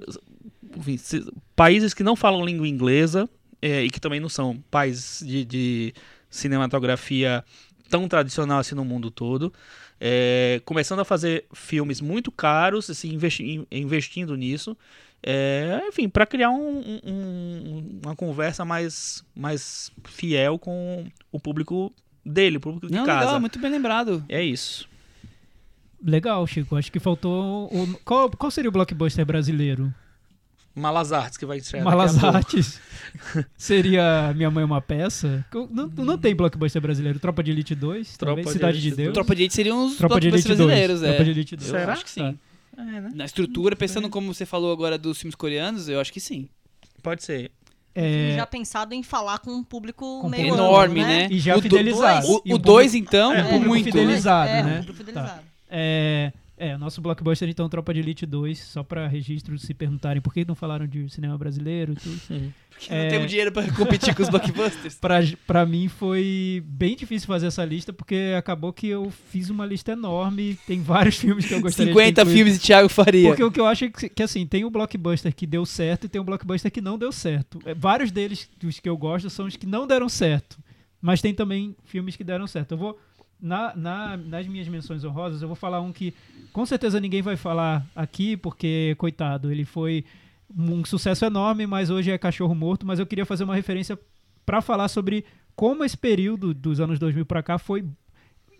enfim, 0.78 0.98
se- 0.98 1.26
países 1.56 1.94
que 1.94 2.04
não 2.04 2.16
falam 2.16 2.46
língua 2.46 2.68
inglesa 2.68 3.28
é, 3.62 3.84
e 3.84 3.89
que 3.89 4.02
também 4.02 4.20
não 4.20 4.30
são 4.30 4.62
países 4.70 5.26
de, 5.26 5.46
de 5.46 5.94
cinematografia 6.34 7.44
tão 7.90 8.08
tradicional 8.08 8.60
assim 8.60 8.76
no 8.76 8.84
mundo 8.84 9.12
todo. 9.12 9.54
É, 10.02 10.60
começando 10.66 11.00
a 11.00 11.06
fazer 11.06 11.46
filmes 11.54 12.02
muito 12.02 12.32
caros, 12.32 12.90
assim, 12.90 13.14
investi- 13.14 13.44
in- 13.44 13.68
investindo 13.72 14.36
nisso. 14.36 14.76
É, 15.22 15.82
enfim, 15.88 16.10
para 16.10 16.26
criar 16.26 16.50
um- 16.50 17.00
um- 17.06 18.00
uma 18.04 18.16
conversa 18.16 18.66
mais, 18.66 19.24
mais 19.36 19.92
fiel 20.06 20.60
com 20.60 21.06
o 21.32 21.40
público 21.40 21.94
dele, 22.26 22.58
o 22.58 22.60
público 22.60 22.88
de 22.88 22.94
Não, 22.94 23.06
casa. 23.06 23.26
legal, 23.28 23.40
muito 23.40 23.60
bem 23.60 23.72
lembrado. 23.72 24.26
É 24.28 24.44
isso. 24.44 24.90
Legal, 26.04 26.46
Chico. 26.48 26.76
Acho 26.76 26.92
que 26.92 27.00
faltou. 27.00 27.68
O... 27.74 27.98
Qual, 28.04 28.30
qual 28.32 28.52
seria 28.52 28.70
o 28.70 28.74
blockbuster 28.74 29.26
brasileiro? 29.26 29.94
Malas 30.76 31.12
Artes 31.12 31.38
que 31.38 31.46
vai 31.46 31.58
estrear 31.58 31.84
Malas. 31.86 32.22
Artes. 32.24 32.80
seria 33.58 34.34
Minha 34.36 34.50
Mãe 34.50 34.64
é 34.64 34.66
uma 34.66 34.82
Peça? 34.82 35.46
Não, 35.72 35.88
não 35.88 36.18
tem 36.18 36.36
blockbuster 36.36 36.82
brasileiro. 36.82 37.20
Tropa 37.20 37.44
de 37.44 37.52
Elite 37.52 37.76
2, 37.76 38.18
Tropa 38.18 38.42
de 38.42 38.50
Cidade 38.52 38.82
de 38.82 38.88
Elite 38.88 38.98
Deus. 39.02 39.14
Tropa 39.14 39.36
de 39.36 39.42
Elite 39.44 39.54
seriam 39.56 39.86
os 39.86 39.96
Tropa 39.98 40.20
de 40.20 40.28
Elite 40.28 40.48
blockbusters 40.48 40.58
2. 40.58 40.68
brasileiros, 40.68 41.04
é. 41.04 41.08
Tropa 41.10 41.24
de 41.26 41.30
Elite 41.32 41.56
2. 41.56 41.70
Eu 41.72 41.80
Será? 41.80 41.94
acho 41.94 42.04
que 42.04 42.10
sim. 42.12 42.40
É, 42.76 42.82
né? 42.82 43.12
Na 43.14 43.26
estrutura, 43.26 43.76
pensando 43.76 44.10
como 44.10 44.34
você 44.34 44.46
falou 44.48 44.72
agora 44.74 44.98
dos 44.98 45.20
filmes 45.20 45.36
coreanos, 45.36 45.88
eu 45.88 46.00
acho 46.00 46.12
que 46.12 46.20
sim. 46.20 46.50
Pode 47.04 47.24
ser. 47.24 47.52
É, 47.96 48.34
Já 48.38 48.48
pensado 48.48 48.96
em 48.96 49.04
falar 49.04 49.38
com 49.38 49.52
um 49.52 49.64
público 49.64 50.22
Com 50.22 50.28
meio 50.28 50.56
Enorme, 50.56 51.02
amplo, 51.02 51.14
né? 51.14 51.28
E 51.30 51.38
já 51.38 51.54
O 51.54 51.58
do- 51.58 51.62
fidelizado. 51.62 52.28
O 52.28 52.42
E 52.44 52.52
um 52.52 52.58
2, 52.58 52.96
então, 52.96 53.32
É, 53.32 53.56
É, 53.56 53.60
muito. 53.60 53.84
fidelizado. 53.86 54.50
é, 54.50 54.64
né? 54.64 54.86
fidelizado. 54.92 55.42
É, 55.70 56.34
é, 56.70 56.76
o 56.76 56.80
nosso 56.80 57.01
blockbuster, 57.01 57.49
então, 57.49 57.68
Tropa 57.70 57.93
de 57.93 57.99
Elite 57.99 58.26
2, 58.26 58.57
só 58.59 58.84
pra 58.84 59.07
registro 59.07 59.57
se 59.57 59.74
perguntarem 59.74 60.22
por 60.22 60.34
que 60.34 60.45
não 60.45 60.55
falaram 60.55 60.88
de 60.88 61.09
cinema 61.09 61.38
brasileiro 61.38 61.93
e 61.93 61.95
tudo. 61.95 62.20
Porque 62.74 62.89
não 62.91 62.97
É. 62.97 63.07
temos 63.07 63.30
dinheiro 63.30 63.51
pra 63.51 63.72
competir 63.72 64.16
com 64.16 64.24
os 64.24 64.30
blockbusters. 64.34 64.95
Pra, 64.95 65.20
pra 65.45 65.64
mim 65.64 65.88
foi 65.88 66.64
bem 66.66 66.95
difícil 66.95 67.28
fazer 67.28 67.45
essa 67.45 67.64
lista, 67.64 67.93
porque 67.93 68.34
acabou 68.36 68.74
que 68.74 68.88
eu 68.88 69.11
fiz 69.30 69.51
uma 69.51 69.64
lista 69.64 69.91
enorme, 69.91 70.57
tem 70.66 70.82
vários 70.82 71.16
filmes 71.20 71.45
que 71.45 71.53
eu 71.53 71.61
gostaria 71.61 71.93
de 71.93 71.99
50 71.99 72.16
ter 72.16 72.22
incluído. 72.22 72.36
filmes 72.36 72.59
de 72.59 72.66
Thiago 72.66 72.89
Faria. 72.89 73.30
Porque 73.30 73.43
o 73.43 73.51
que 73.51 73.59
eu 73.59 73.68
acho 73.68 73.86
é 73.86 73.89
que, 73.89 74.09
que, 74.09 74.24
assim, 74.24 74.47
tem 74.47 74.66
o 74.66 74.72
blockbuster 74.72 75.34
que 75.36 75.45
deu 75.45 75.66
certo 75.68 76.05
e 76.05 76.09
tem 76.09 76.20
o 76.20 76.24
blockbuster 76.24 76.72
que 76.72 76.82
não 76.82 76.97
deu 76.97 77.11
certo. 77.11 77.59
É, 77.64 77.76
vários 77.76 78.09
deles, 78.11 78.49
dos 78.59 78.80
que 78.80 78.89
eu 78.89 78.97
gosto, 78.97 79.30
são 79.30 79.45
os 79.45 79.55
que 79.55 79.68
não 79.68 79.86
deram 79.86 80.09
certo. 80.09 80.57
Mas 80.99 81.22
tem 81.22 81.34
também 81.34 81.76
filmes 81.84 82.16
que 82.16 82.24
deram 82.24 82.47
certo. 82.47 82.72
Eu 82.72 82.78
vou. 82.80 82.99
Na, 83.46 83.76
na- 83.76 84.16
nas 84.16 84.48
minhas 84.48 84.70
menções 84.70 85.04
honrosas, 85.04 85.41
eu 85.41 85.50
vou 85.50 85.56
falar 85.56 85.82
um 85.82 85.91
que 85.91 86.14
com 86.54 86.66
certeza 86.66 86.98
ninguém 87.00 87.22
vai 87.22 87.36
falar 87.36 87.86
aqui, 87.94 88.38
porque, 88.38 88.96
coitado, 88.98 89.52
ele 89.52 89.66
foi 89.66 90.06
um 90.58 90.86
sucesso 90.86 91.26
enorme, 91.26 91.68
mas 91.68 91.89
hoje 91.89 92.10
é 92.10 92.18
cachorro 92.18 92.56
morto. 92.56 92.86
Mas 92.86 93.00
eu 93.00 93.06
queria 93.06 93.26
fazer 93.26 93.44
uma 93.44 93.54
referência 93.56 94.00
para 94.46 94.62
falar 94.62 94.88
sobre 94.88 95.26
como 95.58 95.84
esse 95.84 95.98
período 95.98 96.54
dos 96.54 96.80
anos 96.80 96.98
2000 96.98 97.26
para 97.26 97.44
cá 97.44 97.58
foi 97.58 97.84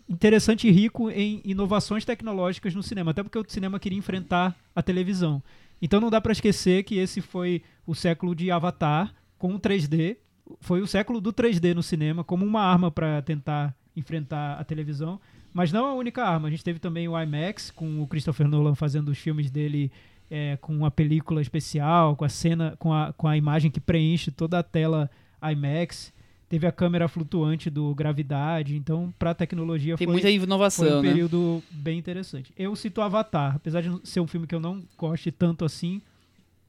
interessante 0.08 0.68
e 0.68 0.70
rico 0.70 1.10
em 1.10 1.40
inovações 1.46 2.04
tecnológicas 2.04 2.74
no 2.74 2.82
cinema, 2.82 3.12
até 3.12 3.22
porque 3.22 3.38
o 3.38 3.44
cinema 3.48 3.80
queria 3.80 3.98
enfrentar 3.98 4.54
a 4.76 4.82
televisão. 4.82 5.42
Então 5.80 5.98
não 6.00 6.10
dá 6.10 6.20
para 6.20 6.32
esquecer 6.32 6.82
que 6.84 6.96
esse 6.96 7.20
foi 7.22 7.62
o 7.86 7.94
século 7.94 8.34
de 8.34 8.50
Avatar 8.50 9.14
com 9.38 9.54
o 9.54 9.58
3D, 9.58 10.18
foi 10.60 10.82
o 10.82 10.86
século 10.86 11.20
do 11.22 11.32
3D 11.32 11.74
no 11.74 11.82
cinema 11.82 12.22
como 12.22 12.44
uma 12.44 12.60
arma 12.60 12.90
para 12.90 13.22
tentar 13.22 13.74
enfrentar 13.96 14.54
a 14.54 14.64
televisão, 14.64 15.20
mas 15.52 15.72
não 15.72 15.86
a 15.86 15.94
única 15.94 16.24
arma. 16.24 16.48
A 16.48 16.50
gente 16.50 16.64
teve 16.64 16.78
também 16.78 17.08
o 17.08 17.20
IMAX 17.20 17.70
com 17.70 18.02
o 18.02 18.06
Christopher 18.06 18.48
Nolan 18.48 18.74
fazendo 18.74 19.08
os 19.08 19.18
filmes 19.18 19.50
dele 19.50 19.90
é, 20.30 20.56
com 20.60 20.74
uma 20.76 20.90
película 20.90 21.40
especial, 21.40 22.16
com 22.16 22.24
a 22.24 22.28
cena, 22.28 22.74
com 22.78 22.92
a, 22.92 23.12
com 23.12 23.28
a 23.28 23.36
imagem 23.36 23.70
que 23.70 23.80
preenche 23.80 24.30
toda 24.30 24.58
a 24.58 24.62
tela 24.62 25.10
IMAX. 25.42 26.12
Teve 26.48 26.66
a 26.66 26.72
câmera 26.72 27.08
flutuante 27.08 27.70
do 27.70 27.94
Gravidade, 27.94 28.76
então 28.76 29.12
para 29.18 29.30
a 29.30 29.34
tecnologia 29.34 29.96
Tem 29.96 30.06
foi 30.06 30.12
muita 30.12 30.28
foi 30.28 30.36
inovação, 30.36 30.98
um 30.98 31.02
né? 31.02 31.08
período 31.08 31.62
bem 31.70 31.98
interessante. 31.98 32.52
Eu 32.56 32.76
cito 32.76 33.00
Avatar, 33.00 33.56
apesar 33.56 33.80
de 33.80 33.90
ser 34.04 34.20
um 34.20 34.26
filme 34.26 34.46
que 34.46 34.54
eu 34.54 34.60
não 34.60 34.82
goste 34.96 35.32
tanto 35.32 35.64
assim, 35.64 36.00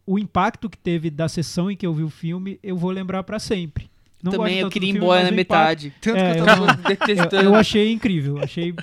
o 0.06 0.18
impacto 0.18 0.70
que 0.70 0.78
teve 0.78 1.10
da 1.10 1.28
sessão 1.28 1.70
em 1.70 1.76
que 1.76 1.86
eu 1.86 1.94
vi 1.94 2.04
o 2.04 2.10
filme, 2.10 2.60
eu 2.64 2.78
vou 2.78 2.92
lembrar 2.92 3.24
pra 3.24 3.40
sempre. 3.40 3.90
Não 4.26 4.32
Também 4.32 4.58
eu 4.58 4.70
queria 4.72 4.90
ir 4.90 4.96
embora 4.98 5.24
na 5.24 5.30
o 5.30 5.34
metade. 5.34 5.94
Tanto 6.02 6.18
É, 6.18 6.32
que 6.34 6.40
eu 6.40 6.42
eu 6.42 6.46
tava 6.46 6.74
detestando. 6.90 7.36
Eu, 7.36 7.42
eu 7.44 7.56
achei 7.56 7.92
incrível, 7.92 8.40
achei 8.40 8.74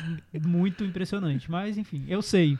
muito 0.40 0.84
impressionante. 0.84 1.50
Mas 1.50 1.76
enfim, 1.76 2.04
eu 2.08 2.22
sei. 2.22 2.56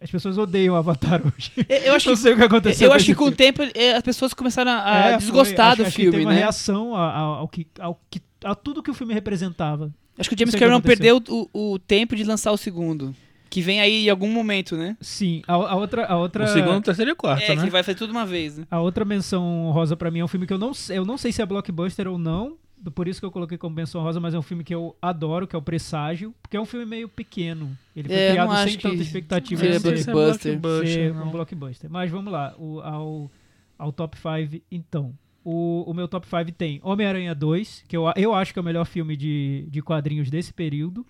As 0.00 0.10
pessoas 0.10 0.38
odeiam 0.38 0.76
Avatar 0.76 1.20
hoje. 1.26 1.50
Eu- 1.68 1.76
eu 1.78 1.94
acho 1.94 2.06
não 2.10 2.14
que- 2.16 2.22
sei 2.22 2.32
o 2.32 2.36
que 2.36 2.42
aconteceu. 2.42 2.86
Eu 2.88 2.92
acho 2.92 3.04
que 3.06 3.14
com 3.16 3.24
o 3.24 3.32
tempo 3.32 3.62
eh, 3.74 3.94
as 3.96 4.02
pessoas 4.02 4.32
começaram 4.32 4.70
a 4.70 4.96
É, 4.96 5.08
foi. 5.10 5.18
desgostar 5.18 5.68
Acho- 5.72 5.76
do 5.78 5.82
acho 5.86 5.96
que 5.96 6.02
filme, 6.02 6.10
teve 6.12 6.24
uma 6.24 6.32
né? 6.32 6.38
reação 6.38 6.94
a- 6.94 7.10
a- 7.10 7.18
ao, 7.18 7.48
que, 7.48 7.66
ao 7.80 8.00
que, 8.08 8.20
a 8.44 8.54
tudo 8.54 8.80
que 8.82 8.90
o 8.90 8.94
filme 8.94 9.12
representava. 9.12 9.92
Acho 10.16 10.28
que 10.28 10.36
o 10.36 10.38
James 10.38 10.54
o 10.54 10.56
que 10.56 10.62
Cameron 10.62 10.80
perdeu 10.80 11.20
o, 11.28 11.48
o 11.72 11.78
tempo 11.80 12.14
de 12.14 12.22
lançar 12.22 12.52
o 12.52 12.56
segundo. 12.56 13.12
Que 13.54 13.62
vem 13.62 13.80
aí 13.80 14.06
em 14.06 14.10
algum 14.10 14.28
momento, 14.28 14.76
né? 14.76 14.96
Sim, 15.00 15.42
a, 15.46 15.52
a 15.54 15.76
outra, 15.76 16.06
a 16.06 16.16
outra 16.16 16.44
O 16.44 16.48
segundo, 16.48 16.78
o 16.78 16.80
terceiro 16.82 17.10
e 17.10 17.12
o 17.12 17.16
quarto, 17.16 17.42
é, 17.42 17.46
que 17.46 17.54
né? 17.56 17.62
ele 17.62 17.70
vai 17.70 17.82
fazer 17.82 17.96
tudo 17.96 18.10
uma 18.10 18.26
vez, 18.26 18.58
né? 18.58 18.66
A 18.70 18.80
outra 18.80 19.04
menção 19.04 19.70
rosa 19.70 19.96
pra 19.96 20.10
mim 20.10 20.18
é 20.18 20.24
um 20.24 20.28
filme 20.28 20.46
que 20.46 20.52
eu 20.52 20.58
não, 20.58 20.74
sei- 20.74 20.98
eu 20.98 21.04
não 21.04 21.16
sei 21.16 21.30
se 21.30 21.40
é 21.40 21.46
blockbuster 21.46 22.08
ou 22.08 22.18
não, 22.18 22.56
por 22.94 23.06
isso 23.08 23.20
que 23.20 23.24
eu 23.26 23.30
coloquei 23.30 23.56
como 23.56 23.76
menção 23.76 24.02
rosa, 24.02 24.18
mas 24.18 24.34
é 24.34 24.38
um 24.38 24.42
filme 24.42 24.62
que 24.64 24.74
eu 24.74 24.94
adoro, 25.00 25.46
que 25.46 25.54
é 25.54 25.58
o 25.58 25.62
Presságio, 25.62 26.34
porque 26.42 26.56
é 26.56 26.60
um 26.60 26.64
filme 26.66 26.84
meio 26.84 27.08
pequeno. 27.08 27.70
Ele 27.96 28.08
foi 28.08 28.16
É, 28.18 28.30
criado 28.32 28.48
não 28.48 28.56
sem 28.56 28.76
tanta 28.76 28.96
que 28.96 29.02
expectativa 29.02 29.62
de 29.62 29.68
ser, 29.68 29.76
é 30.10 30.12
blockbuster. 30.12 30.88
ser 30.88 31.14
não. 31.14 31.28
um 31.28 31.30
blockbuster. 31.30 31.90
Mas 31.90 32.10
vamos 32.10 32.32
lá, 32.32 32.54
o- 32.58 32.80
ao, 32.80 33.30
ao 33.78 33.92
top 33.92 34.16
5 34.18 34.62
então. 34.70 35.14
O, 35.44 35.84
o 35.88 35.94
meu 35.94 36.08
top 36.08 36.26
5 36.26 36.50
tem 36.52 36.80
Homem-Aranha 36.82 37.34
2, 37.34 37.84
que 37.86 37.96
eu, 37.96 38.04
eu 38.16 38.34
acho 38.34 38.52
que 38.52 38.58
é 38.58 38.62
o 38.62 38.64
melhor 38.64 38.84
filme 38.84 39.16
de, 39.16 39.66
de 39.70 39.80
quadrinhos 39.80 40.28
desse 40.28 40.52
período. 40.52 41.06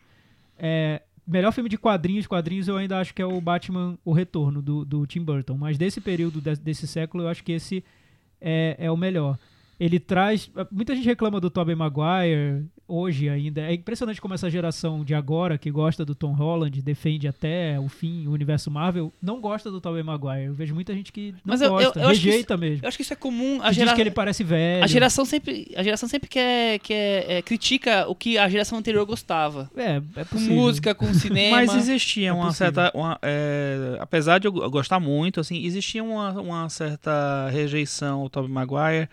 É, 0.58 1.02
melhor 1.26 1.52
filme 1.52 1.68
de 1.70 1.78
quadrinhos, 1.78 2.26
quadrinhos 2.26 2.68
eu 2.68 2.76
ainda 2.76 2.98
acho 2.98 3.14
que 3.14 3.22
é 3.22 3.26
o 3.26 3.40
Batman 3.40 3.98
O 4.04 4.12
Retorno, 4.12 4.60
do, 4.60 4.84
do 4.84 5.06
Tim 5.06 5.22
Burton. 5.22 5.56
Mas 5.56 5.78
desse 5.78 6.00
período, 6.00 6.40
de- 6.40 6.56
desse 6.56 6.86
século, 6.86 7.24
eu 7.24 7.28
acho 7.28 7.42
que 7.42 7.52
esse 7.52 7.84
é, 8.40 8.76
é 8.78 8.90
o 8.90 8.96
melhor. 8.96 9.38
Ele 9.78 9.98
traz. 9.98 10.50
Muita 10.70 10.94
gente 10.94 11.06
reclama 11.06 11.40
do 11.40 11.50
Tobey 11.50 11.74
Maguire 11.74 12.64
hoje 12.86 13.28
ainda. 13.30 13.62
É 13.62 13.72
impressionante 13.74 14.20
como 14.20 14.34
essa 14.34 14.50
geração 14.50 15.02
de 15.04 15.14
agora, 15.14 15.56
que 15.56 15.70
gosta 15.70 16.04
do 16.04 16.14
Tom 16.14 16.32
Holland, 16.32 16.82
defende 16.82 17.26
até 17.26 17.80
o 17.80 17.88
fim 17.88 18.26
o 18.26 18.30
universo 18.32 18.70
Marvel, 18.70 19.10
não 19.22 19.40
gosta 19.40 19.70
do 19.70 19.80
Tobey 19.80 20.02
Maguire. 20.02 20.44
Eu 20.44 20.54
vejo 20.54 20.74
muita 20.74 20.94
gente 20.94 21.10
que 21.10 21.32
não 21.32 21.38
Mas 21.44 21.60
eu- 21.62 21.68
eu- 21.68 21.72
gosta, 21.72 21.98
eu 22.00 22.08
acho 22.08 22.20
que 22.20 22.26
rejeita 22.28 22.56
mesmo. 22.56 22.84
Eu 22.84 22.88
acho 22.88 22.96
que 22.98 23.02
isso 23.02 23.12
é 23.12 23.16
comum. 23.16 23.60
A, 23.62 23.68
Que 23.70 23.74
gera... 23.76 23.86
diz 23.86 23.94
que 23.94 24.00
ele 24.02 24.10
parece 24.10 24.44
velho. 24.44 24.84
a 24.84 24.86
geração 24.86 25.24
sempre, 25.24 25.72
a 25.76 25.82
geração 25.82 26.08
sempre 26.08 26.28
quer, 26.28 26.78
quer 26.80 27.24
é, 27.28 27.42
critica 27.42 28.06
o 28.06 28.14
que 28.14 28.36
a 28.38 28.48
geração 28.48 28.78
anterior 28.78 29.04
gostava. 29.06 29.70
É, 29.76 30.02
é 30.16 30.24
Com 30.24 30.38
música, 30.38 30.94
com 30.94 31.06
cinema. 31.14 31.56
Mas 31.56 31.74
existia 31.74 32.28
É 32.28 32.32
uma 32.32 32.46
possível. 32.48 32.74
certa. 32.74 32.96
uma, 32.96 33.18
é, 33.22 33.96
apesar 33.98 34.38
de 34.38 34.46
eu 34.46 34.52
gostar 34.70 35.00
muito, 35.00 35.40
assim, 35.40 35.64
existia 35.64 36.04
uma, 36.04 36.32
uma 36.40 36.68
certa 36.68 37.48
rejeição 37.50 38.20
ao 38.20 38.28
Tobey 38.30 38.50
Maguire 38.50 39.08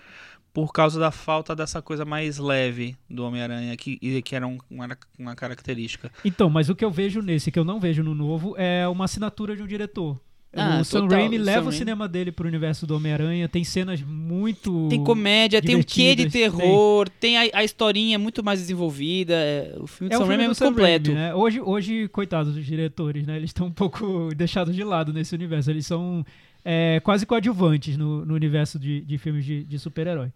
por 0.53 0.71
causa 0.73 0.99
da 0.99 1.11
falta 1.11 1.55
dessa 1.55 1.81
coisa 1.81 2.03
mais 2.03 2.37
leve 2.37 2.95
do 3.09 3.23
Homem-Aranha, 3.25 3.75
que, 3.77 4.21
que 4.21 4.35
era 4.35 4.45
um- 4.47 4.57
uma, 4.69 4.97
uma 5.17 5.35
característica. 5.35 6.11
Então, 6.25 6.49
mas 6.49 6.69
o 6.69 6.75
que 6.75 6.83
eu 6.83 6.91
vejo 6.91 7.21
nesse, 7.21 7.51
que 7.51 7.57
eu 7.59 7.63
não 7.65 7.79
vejo 7.79 8.03
no 8.03 8.13
novo, 8.13 8.55
é 8.57 8.87
uma 8.87 9.05
assinatura 9.05 9.55
de 9.55 9.63
um 9.63 9.67
diretor. 9.67 10.19
Ah, 10.53 10.79
o 10.81 10.83
Sam 10.83 11.07
Raimi 11.07 11.39
o 11.39 11.41
leva 11.41 11.63
Sam 11.63 11.69
o 11.69 11.71
cinema 11.71 12.09
dele 12.09 12.29
pro 12.29 12.45
universo 12.45 12.85
do 12.85 12.93
Homem-Aranha, 12.97 13.47
tem 13.47 13.63
cenas 13.63 14.01
muito 14.01 14.89
Tem 14.89 15.01
comédia, 15.01 15.61
tem 15.61 15.77
um 15.77 15.81
quê 15.81 16.13
de 16.13 16.29
terror, 16.29 17.07
tem, 17.07 17.37
a, 17.37 17.59
a 17.59 17.63
historinha 17.63 18.19
muito 18.19 18.43
mais 18.43 18.59
desenvolvida. 18.59 19.33
é, 19.33 19.73
o 19.79 19.87
filme 19.87 20.09
de 20.09 20.15
É 20.15 20.17
o 20.17 20.21
Sam 20.23 20.27
Raimi 20.27 20.43
é 20.43 20.45
do 20.45 20.49
muito 20.49 20.57
Sam 20.57 20.65
completo. 20.67 21.11
Raimi, 21.13 21.21
né? 21.27 21.33
Hoje, 21.33 21.61
hoje, 21.61 22.09
coitados 22.09 22.53
dos 22.53 22.65
diretores, 22.65 23.25
né? 23.25 23.37
Eles 23.37 23.51
estão 23.51 23.67
um 23.67 23.71
pouco 23.71 24.27
deixados 24.35 24.75
de 24.75 24.83
lado 24.83 25.13
nesse 25.13 25.33
universo. 25.33 25.71
Eles 25.71 25.85
são 25.87 26.25
é, 26.63 26.99
quase 27.01 27.25
coadjuvantes 27.25 27.97
no, 27.97 28.25
no 28.25 28.33
universo 28.33 28.79
de, 28.79 29.01
de 29.01 29.17
filmes 29.17 29.45
de, 29.45 29.63
de 29.63 29.79
super-herói. 29.79 30.31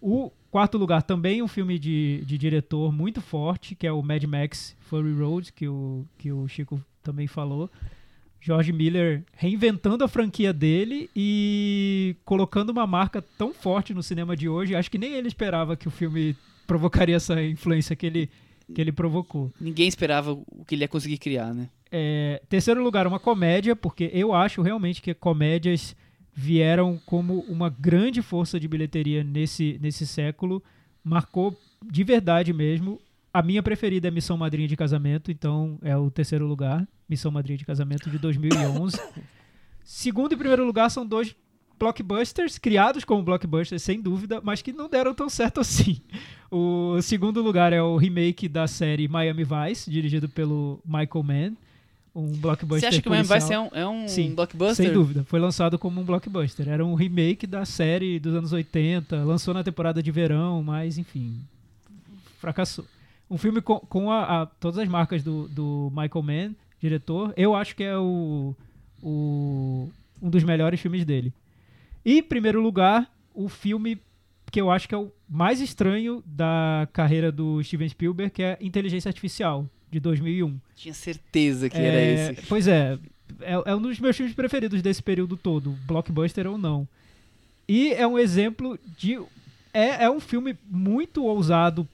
O 0.00 0.30
quarto 0.50 0.78
lugar 0.78 1.02
também 1.02 1.42
um 1.42 1.48
filme 1.48 1.78
de, 1.78 2.22
de 2.24 2.38
diretor 2.38 2.92
muito 2.92 3.20
forte, 3.20 3.74
que 3.74 3.86
é 3.86 3.92
o 3.92 4.02
Mad 4.02 4.22
Max 4.24 4.76
Fury 4.80 5.12
Road, 5.12 5.52
que 5.52 5.68
o, 5.68 6.06
que 6.18 6.30
o 6.32 6.46
Chico 6.48 6.82
também 7.02 7.26
falou. 7.26 7.70
George 8.40 8.72
Miller 8.72 9.24
reinventando 9.32 10.04
a 10.04 10.08
franquia 10.08 10.52
dele 10.52 11.10
e 11.16 12.14
colocando 12.24 12.70
uma 12.70 12.86
marca 12.86 13.20
tão 13.36 13.52
forte 13.52 13.92
no 13.92 14.02
cinema 14.02 14.36
de 14.36 14.48
hoje. 14.48 14.74
Acho 14.74 14.90
que 14.90 14.98
nem 14.98 15.14
ele 15.14 15.26
esperava 15.26 15.76
que 15.76 15.88
o 15.88 15.90
filme 15.90 16.36
provocaria 16.66 17.16
essa 17.16 17.42
influência 17.42 17.96
que 17.96 18.06
ele, 18.06 18.30
que 18.74 18.80
ele 18.80 18.92
provocou. 18.92 19.52
Ninguém 19.60 19.88
esperava 19.88 20.32
o 20.32 20.64
que 20.66 20.74
ele 20.74 20.82
ia 20.82 20.88
conseguir 20.88 21.18
criar, 21.18 21.54
né? 21.54 21.68
É, 21.90 22.42
terceiro 22.48 22.82
lugar, 22.82 23.06
uma 23.06 23.20
comédia, 23.20 23.76
porque 23.76 24.10
eu 24.12 24.34
acho 24.34 24.62
realmente 24.62 25.00
que 25.00 25.14
comédias 25.14 25.94
vieram 26.34 27.00
como 27.06 27.40
uma 27.48 27.70
grande 27.70 28.20
força 28.20 28.60
de 28.60 28.68
bilheteria 28.68 29.24
nesse, 29.24 29.78
nesse 29.80 30.06
século. 30.06 30.62
Marcou 31.02 31.56
de 31.84 32.04
verdade 32.04 32.52
mesmo. 32.52 33.00
A 33.32 33.42
minha 33.42 33.62
preferida 33.62 34.08
é 34.08 34.10
Missão 34.10 34.36
Madrinha 34.36 34.68
de 34.68 34.76
Casamento, 34.76 35.30
então 35.30 35.78
é 35.82 35.96
o 35.96 36.10
terceiro 36.10 36.46
lugar. 36.46 36.86
Missão 37.08 37.30
Madrinha 37.30 37.58
de 37.58 37.64
Casamento 37.64 38.10
de 38.10 38.18
2011. 38.18 38.98
Segundo 39.84 40.32
e 40.32 40.36
primeiro 40.36 40.64
lugar 40.66 40.90
são 40.90 41.06
dois 41.06 41.36
blockbusters, 41.78 42.58
criados 42.58 43.04
como 43.04 43.22
blockbusters, 43.22 43.82
sem 43.82 44.00
dúvida, 44.00 44.40
mas 44.42 44.62
que 44.62 44.72
não 44.72 44.88
deram 44.88 45.14
tão 45.14 45.28
certo 45.28 45.60
assim. 45.60 46.00
O 46.50 47.00
segundo 47.02 47.42
lugar 47.42 47.72
é 47.72 47.82
o 47.82 47.96
remake 47.96 48.48
da 48.48 48.66
série 48.66 49.08
Miami 49.08 49.44
Vice, 49.44 49.90
dirigido 49.90 50.28
pelo 50.28 50.80
Michael 50.84 51.22
Mann. 51.24 51.52
Um 52.14 52.28
blockbuster 52.32 52.80
Você 52.80 52.86
acha 52.96 53.02
que 53.02 53.08
o 53.08 53.10
Miami 53.10 53.28
Vice 53.28 53.52
é 53.52 53.58
um, 53.60 53.68
é 53.72 53.86
um 53.86 54.08
Sim, 54.08 54.34
blockbuster? 54.34 54.86
Sem 54.86 54.92
dúvida, 54.92 55.22
foi 55.24 55.38
lançado 55.38 55.78
como 55.78 56.00
um 56.00 56.04
blockbuster. 56.04 56.66
Era 56.68 56.82
um 56.84 56.94
remake 56.94 57.46
da 57.46 57.66
série 57.66 58.18
dos 58.18 58.34
anos 58.34 58.52
80, 58.54 59.22
lançou 59.22 59.52
na 59.52 59.62
temporada 59.62 60.02
de 60.02 60.10
verão, 60.10 60.62
mas 60.62 60.96
enfim, 60.96 61.38
fracassou. 62.38 62.86
Um 63.30 63.36
filme 63.36 63.60
com, 63.60 63.80
com 63.80 64.10
a, 64.10 64.42
a- 64.42 64.46
todas 64.46 64.78
as 64.78 64.88
marcas 64.88 65.22
do, 65.22 65.46
do 65.48 65.90
Michael 65.94 66.22
Mann, 66.22 66.54
diretor. 66.80 67.34
Eu 67.36 67.54
acho 67.54 67.74
que 67.76 67.82
é 67.84 67.98
o, 67.98 68.54
o- 69.02 69.90
um 70.22 70.30
dos 70.30 70.42
melhores 70.44 70.80
filmes 70.80 71.04
dele. 71.04 71.32
E, 72.06 72.18
em 72.18 72.22
primeiro 72.22 72.60
lugar, 72.62 73.12
o 73.34 73.48
filme 73.48 73.98
que 74.52 74.60
eu 74.60 74.70
acho 74.70 74.88
que 74.88 74.94
é 74.94 74.98
o 74.98 75.10
mais 75.28 75.60
estranho 75.60 76.22
da 76.24 76.86
carreira 76.92 77.32
do 77.32 77.60
Steven 77.64 77.88
Spielberg, 77.88 78.32
que 78.32 78.44
é 78.44 78.56
Inteligência 78.60 79.08
Artificial, 79.08 79.68
de 79.90 79.98
2001. 79.98 80.60
Tinha 80.76 80.94
certeza 80.94 81.68
que 81.68 81.76
era 81.76 81.96
É, 81.96 82.30
esse. 82.30 82.46
Pois 82.46 82.68
é, 82.68 82.96
é, 83.40 83.54
é 83.66 83.74
um 83.74 83.82
dos 83.82 83.98
meus 83.98 84.16
filmes 84.16 84.36
preferidos 84.36 84.80
desse 84.82 85.02
período 85.02 85.36
todo, 85.36 85.72
blockbuster 85.84 86.46
ou 86.46 86.56
não. 86.56 86.86
E 87.68 87.92
é 87.92 88.06
um 88.06 88.16
exemplo 88.16 88.78
de. 88.96 89.18
É, 89.74 90.04
é 90.04 90.10
um 90.10 90.20
filme 90.20 90.56
muito 90.70 91.24
ousado 91.24 91.88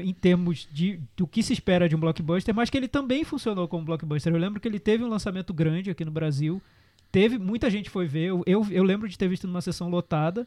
em 0.00 0.14
termos 0.14 0.68
de 0.72 1.00
do 1.16 1.26
que 1.26 1.42
se 1.42 1.52
espera 1.52 1.88
de 1.88 1.96
um 1.96 2.00
blockbuster, 2.00 2.54
mas 2.54 2.70
que 2.70 2.76
ele 2.76 2.88
também 2.88 3.24
funcionou 3.24 3.66
como 3.66 3.84
blockbuster. 3.84 4.32
Eu 4.32 4.38
lembro 4.38 4.60
que 4.60 4.68
ele 4.68 4.78
teve 4.78 5.02
um 5.02 5.08
lançamento 5.08 5.52
grande 5.52 5.90
aqui 5.90 6.04
no 6.04 6.12
Brasil. 6.12 6.62
Teve, 7.10 7.38
muita 7.38 7.70
gente 7.70 7.88
foi 7.90 8.06
ver. 8.06 8.26
Eu, 8.26 8.42
eu, 8.46 8.66
eu 8.70 8.82
lembro 8.82 9.08
de 9.08 9.16
ter 9.16 9.28
visto 9.28 9.46
numa 9.46 9.60
sessão 9.60 9.88
lotada. 9.88 10.46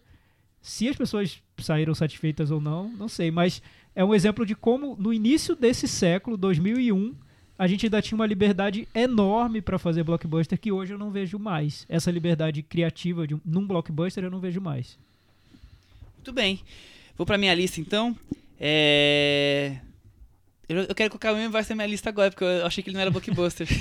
Se 0.62 0.88
as 0.88 0.95
pessoas 0.95 1.41
saíram 1.57 1.95
satisfeitas 1.95 2.51
ou 2.51 2.62
não, 2.62 2.89
não 2.89 3.07
sei. 3.07 3.32
Mas 3.32 3.62
é 3.95 4.05
um 4.05 4.14
exemplo 4.14 4.45
de 4.45 4.55
como, 4.55 4.95
no 4.95 5.14
início 5.14 5.55
desse 5.55 5.88
século, 5.88 6.38
2001, 6.38 7.16
a 7.57 7.68
gente 7.68 7.86
ainda 7.86 8.01
tinha 8.01 8.16
uma 8.16 8.26
liberdade 8.26 8.88
enorme 8.93 9.62
para 9.62 9.80
fazer 9.80 10.03
blockbuster 10.03 10.59
que 10.59 10.72
hoje 10.72 10.93
eu 10.93 10.97
não 10.97 11.12
vejo 11.12 11.38
mais. 11.39 11.86
Essa 11.89 12.12
liberdade 12.12 12.62
criativa 12.62 13.28
de 13.28 13.36
um, 13.36 13.41
num 13.43 13.66
blockbuster 13.66 14.24
eu 14.24 14.32
não 14.32 14.39
vejo 14.39 14.62
mais. 14.62 14.97
Muito 16.16 16.32
bem. 16.32 16.59
Vou 17.18 17.26
pra 17.26 17.38
minha 17.38 17.53
lista 17.53 17.82
então. 17.82 18.16
É. 18.59 19.78
Eu, 20.72 20.84
eu 20.84 20.95
quero 20.95 21.09
colocar 21.09 21.32
o 21.32 21.36
Miami 21.36 21.55
Vice 21.57 21.69
na 21.72 21.76
minha 21.76 21.88
lista 21.88 22.09
agora, 22.09 22.30
porque 22.32 22.43
eu 22.43 22.65
achei 22.65 22.84
que 22.84 22.89
ele 22.89 22.95
não 22.95 23.01
era 23.01 23.11
blockbuster. 23.11 23.67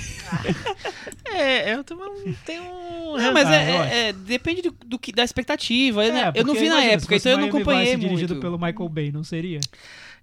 É, 1.33 1.73
eu 1.73 1.83
também 1.83 2.35
tenho 2.45 2.63
um. 2.63 3.17
Não, 3.17 3.33
mas 3.33 3.47
Ah, 3.47 3.55
é, 3.55 3.69
é- 3.71 4.09
é- 4.09 4.13
depende 4.13 4.61
do, 4.63 4.75
do 4.85 4.99
que, 4.99 5.11
da 5.11 5.23
expectativa. 5.23 6.05
Eu, 6.05 6.13
É, 6.13 6.25
não- 6.25 6.31
eu 6.35 6.43
não 6.45 6.53
vi 6.53 6.67
na 6.69 6.83
época, 6.83 7.15
então 7.15 7.31
eu 7.31 7.37
não 7.37 7.47
acompanhei 7.47 7.95
Vice 7.95 7.97
dirigido 8.07 8.33
muito. 8.35 8.41
pelo 8.41 8.57
Michael 8.59 8.89
Bay, 8.89 9.11
não 9.11 9.23
seria? 9.23 9.59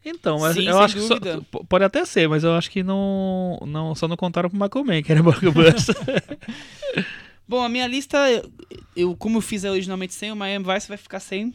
Então, 0.05 0.39
mas 0.41 0.55
Sim, 0.55 0.69
eu 0.69 0.79
acho 0.79 0.95
que 0.95 1.01
só, 1.01 1.19
dúvida. 1.19 1.43
pode 1.69 1.85
até 1.85 2.05
ser, 2.05 2.29
mas 2.29 2.45
eu 2.45 2.53
acho 2.55 2.71
que 2.71 2.83
não, 2.83 3.59
não 3.67 3.95
só 3.95 4.07
não 4.07 4.17
contaram 4.17 4.49
pro 4.51 4.59
Michael 4.61 4.85
Mann, 4.85 5.03
que 5.03 5.11
era 5.13 5.23
blockbuster. 5.25 5.97
Bom, 7.49 7.63
a 7.63 7.69
minha 7.69 7.87
lista, 7.87 8.31
eu, 8.31 8.51
eu- 8.95 9.17
como 9.17 9.39
eu 9.39 9.43
fiz 9.43 9.65
originalmente 9.65 10.13
sem, 10.15 10.31
o 10.31 10.37
Miami 10.37 10.65
Vice 10.73 10.89
vai 10.89 10.97
ficar 10.99 11.21
sem. 11.21 11.55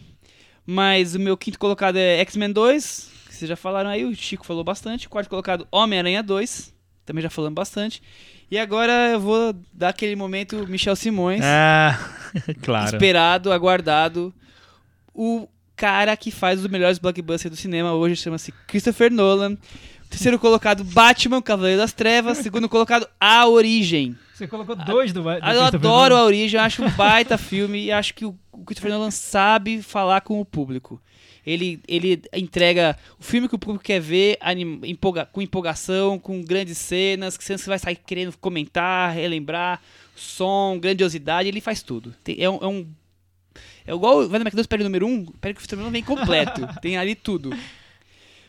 Mas 0.65 1.13
o 1.13 1.19
meu 1.19 1.37
quinto 1.37 1.59
colocado 1.59 1.97
é 1.97 2.19
X-Men 2.19 2.51
2, 2.51 3.09
que 3.33 3.39
vocês 3.39 3.49
já 3.49 3.55
falaram 3.55 3.89
aí, 3.89 4.05
o 4.05 4.15
Chico 4.15 4.45
falou 4.45 4.63
bastante. 4.63 5.09
Quarto 5.09 5.29
colocado, 5.29 5.67
Homem-Aranha 5.71 6.21
2, 6.21 6.73
também 7.05 7.23
já 7.23 7.29
falamos 7.29 7.55
bastante. 7.55 8.01
E 8.49 8.57
agora 8.57 9.09
eu 9.11 9.19
vou 9.19 9.55
dar 9.73 9.89
aquele 9.89 10.15
momento 10.15 10.67
Michel 10.67 10.95
Simões, 10.95 11.41
ah, 11.43 11.97
claro. 12.61 12.95
esperado, 12.95 13.51
aguardado. 13.51 14.31
O 15.13 15.47
cara 15.75 16.15
que 16.15 16.29
faz 16.29 16.59
os 16.59 16.67
melhores 16.67 16.99
blockbusters 16.99 17.49
do 17.49 17.57
cinema 17.57 17.93
hoje 17.93 18.15
chama-se 18.15 18.51
Christopher 18.67 19.11
Nolan. 19.11 19.57
Terceiro 20.09 20.37
colocado, 20.37 20.83
Batman, 20.83 21.41
Cavaleiro 21.41 21.79
das 21.79 21.91
Trevas. 21.91 22.37
Segundo 22.37 22.69
colocado, 22.69 23.07
A 23.19 23.47
Origem. 23.47 24.15
Você 24.31 24.47
colocou 24.47 24.75
dois 24.75 25.11
do, 25.11 25.23
do 25.23 25.29
Eu 25.31 25.63
adoro 25.63 26.13
Nolan. 26.13 26.21
a 26.21 26.25
origem, 26.25 26.59
eu 26.59 26.63
acho 26.63 26.83
um 26.83 26.89
baita 26.91 27.35
filme 27.37 27.85
e 27.85 27.91
acho 27.91 28.13
que 28.13 28.25
o 28.25 28.37
Christopher 28.65 28.91
Nolan 28.91 29.09
sabe 29.09 29.81
falar 29.81 30.21
com 30.21 30.39
o 30.39 30.45
público. 30.45 31.01
Ele, 31.45 31.81
ele 31.87 32.21
entrega 32.33 32.97
o 33.19 33.23
filme 33.23 33.49
que 33.49 33.55
o 33.55 33.59
público 33.59 33.83
quer 33.83 33.99
ver 33.99 34.37
empolga- 34.85 35.25
com 35.25 35.41
empolgação, 35.41 36.17
com 36.17 36.41
grandes 36.41 36.77
cenas, 36.77 37.35
que 37.37 37.43
você 37.43 37.57
vai 37.67 37.77
sair 37.79 37.95
querendo 37.97 38.37
comentar, 38.37 39.13
relembrar, 39.13 39.81
som, 40.15 40.77
grandiosidade, 40.79 41.49
ele 41.49 41.59
faz 41.59 41.81
tudo. 41.83 42.15
Tem- 42.23 42.41
é, 42.41 42.49
um, 42.49 42.57
é 42.61 42.67
um- 42.67 42.87
é 43.85 43.91
igual 43.93 44.27
vai 44.29 44.39
no 44.39 44.43
McDonald's 44.45 44.67
pede 44.67 44.83
número 44.85 45.05
1, 45.05 45.09
um, 45.09 45.23
o 45.23 45.31
Christopher 45.33 45.79
Nolan 45.79 45.91
vem 45.91 46.03
completo. 46.03 46.61
tem 46.81 46.95
ali 46.97 47.13
tudo. 47.15 47.49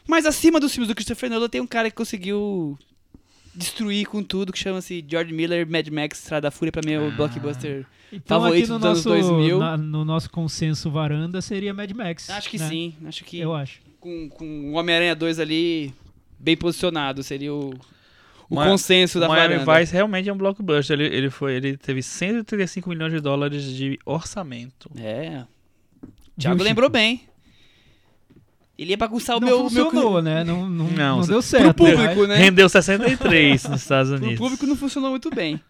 Mas 0.07 0.27
acima 0.27 0.61
dos 0.61 0.73
filmes 0.73 0.89
do 0.89 0.95
Christopher 0.95 1.31
Nolan 1.31 1.49
tem 1.49 1.61
um 1.61 1.67
cara 1.67 1.91
que 1.91 1.97
conseguiu 1.97 2.79
destruir 3.55 4.07
com 4.07 4.23
tudo, 4.23 4.53
que 4.53 4.59
chama-se 4.59 5.05
George 5.09 5.33
Miller, 5.33 5.69
Mad 5.69 5.87
Max, 5.89 6.19
Estrada 6.19 6.43
da 6.49 6.51
Fúria, 6.51 6.73
pra 6.73 6.83
mim 6.85 6.93
é 6.93 7.01
o 7.01 7.11
blockbuster 7.13 7.87
Então 8.13 8.41
favorito 8.41 8.65
aqui 8.65 8.73
no 8.73 8.79
dos 8.79 8.87
anos 8.87 9.05
nosso, 9.05 9.09
2000. 9.29 9.59
na- 9.59 9.77
no 9.77 10.05
nosso 10.05 10.31
consenso 10.31 10.91
varanda 10.91 11.41
seria 11.41 11.73
Mad 11.75 11.91
Max. 11.93 12.29
Acho 12.31 12.49
que 12.51 12.59
né? 12.59 12.69
sim, 12.69 12.95
acho 13.07 13.25
que 13.25 13.39
Eu 13.39 13.55
acho. 13.55 13.81
com, 14.01 14.29
com 14.29 14.71
o 14.71 14.75
Homem-Aranha 14.75 15.15
2 15.15 15.39
ali 15.39 15.93
bem 16.39 16.57
posicionado, 16.57 17.23
seria 17.23 17.53
o, 17.55 17.71
o 18.51 18.55
Ma- 18.55 18.67
consenso 18.67 19.19
da 19.21 19.29
Miami 19.29 19.57
varanda. 19.59 19.81
Vice 19.81 19.93
realmente 19.93 20.29
é 20.29 20.33
um 20.33 20.37
blockbuster. 20.37 20.99
Ele, 21.01 21.15
ele, 21.17 21.31
foi, 21.31 21.55
ele 21.55 21.77
teve 21.77 22.03
135 22.03 22.89
milhões 22.91 23.13
de 23.13 23.21
dólares 23.21 23.63
de 23.65 23.99
orçamento. 24.05 24.91
É. 24.97 25.45
Thiago 26.39 26.63
lembrou 26.63 26.89
Chico? 26.89 26.93
bem. 26.93 27.23
Ele 28.79 28.91
ia 28.91 28.97
bagunçar 28.97 29.37
o 29.37 29.41
Não 29.41 29.47
meu... 29.49 29.59
meu 29.59 29.69
funcionou, 29.71 30.21
né? 30.23 30.43
Não, 30.43 30.69
não, 30.69 30.87
Não, 30.91 31.19
não 31.21 31.27
deu 31.27 31.41
certo. 31.41 31.75
Pro 31.75 31.87
público, 31.87 32.21
mas- 32.21 32.29
né? 32.29 32.37
Rendeu 32.37 32.69
63 32.69 33.65
nos 33.69 33.83
Estados 33.83 34.11
Pro 34.13 34.19
Unidos. 34.19 34.39
público 34.39 34.67
não 34.67 34.77
funcionou 34.77 35.11
muito 35.11 35.31
bem. 35.31 35.61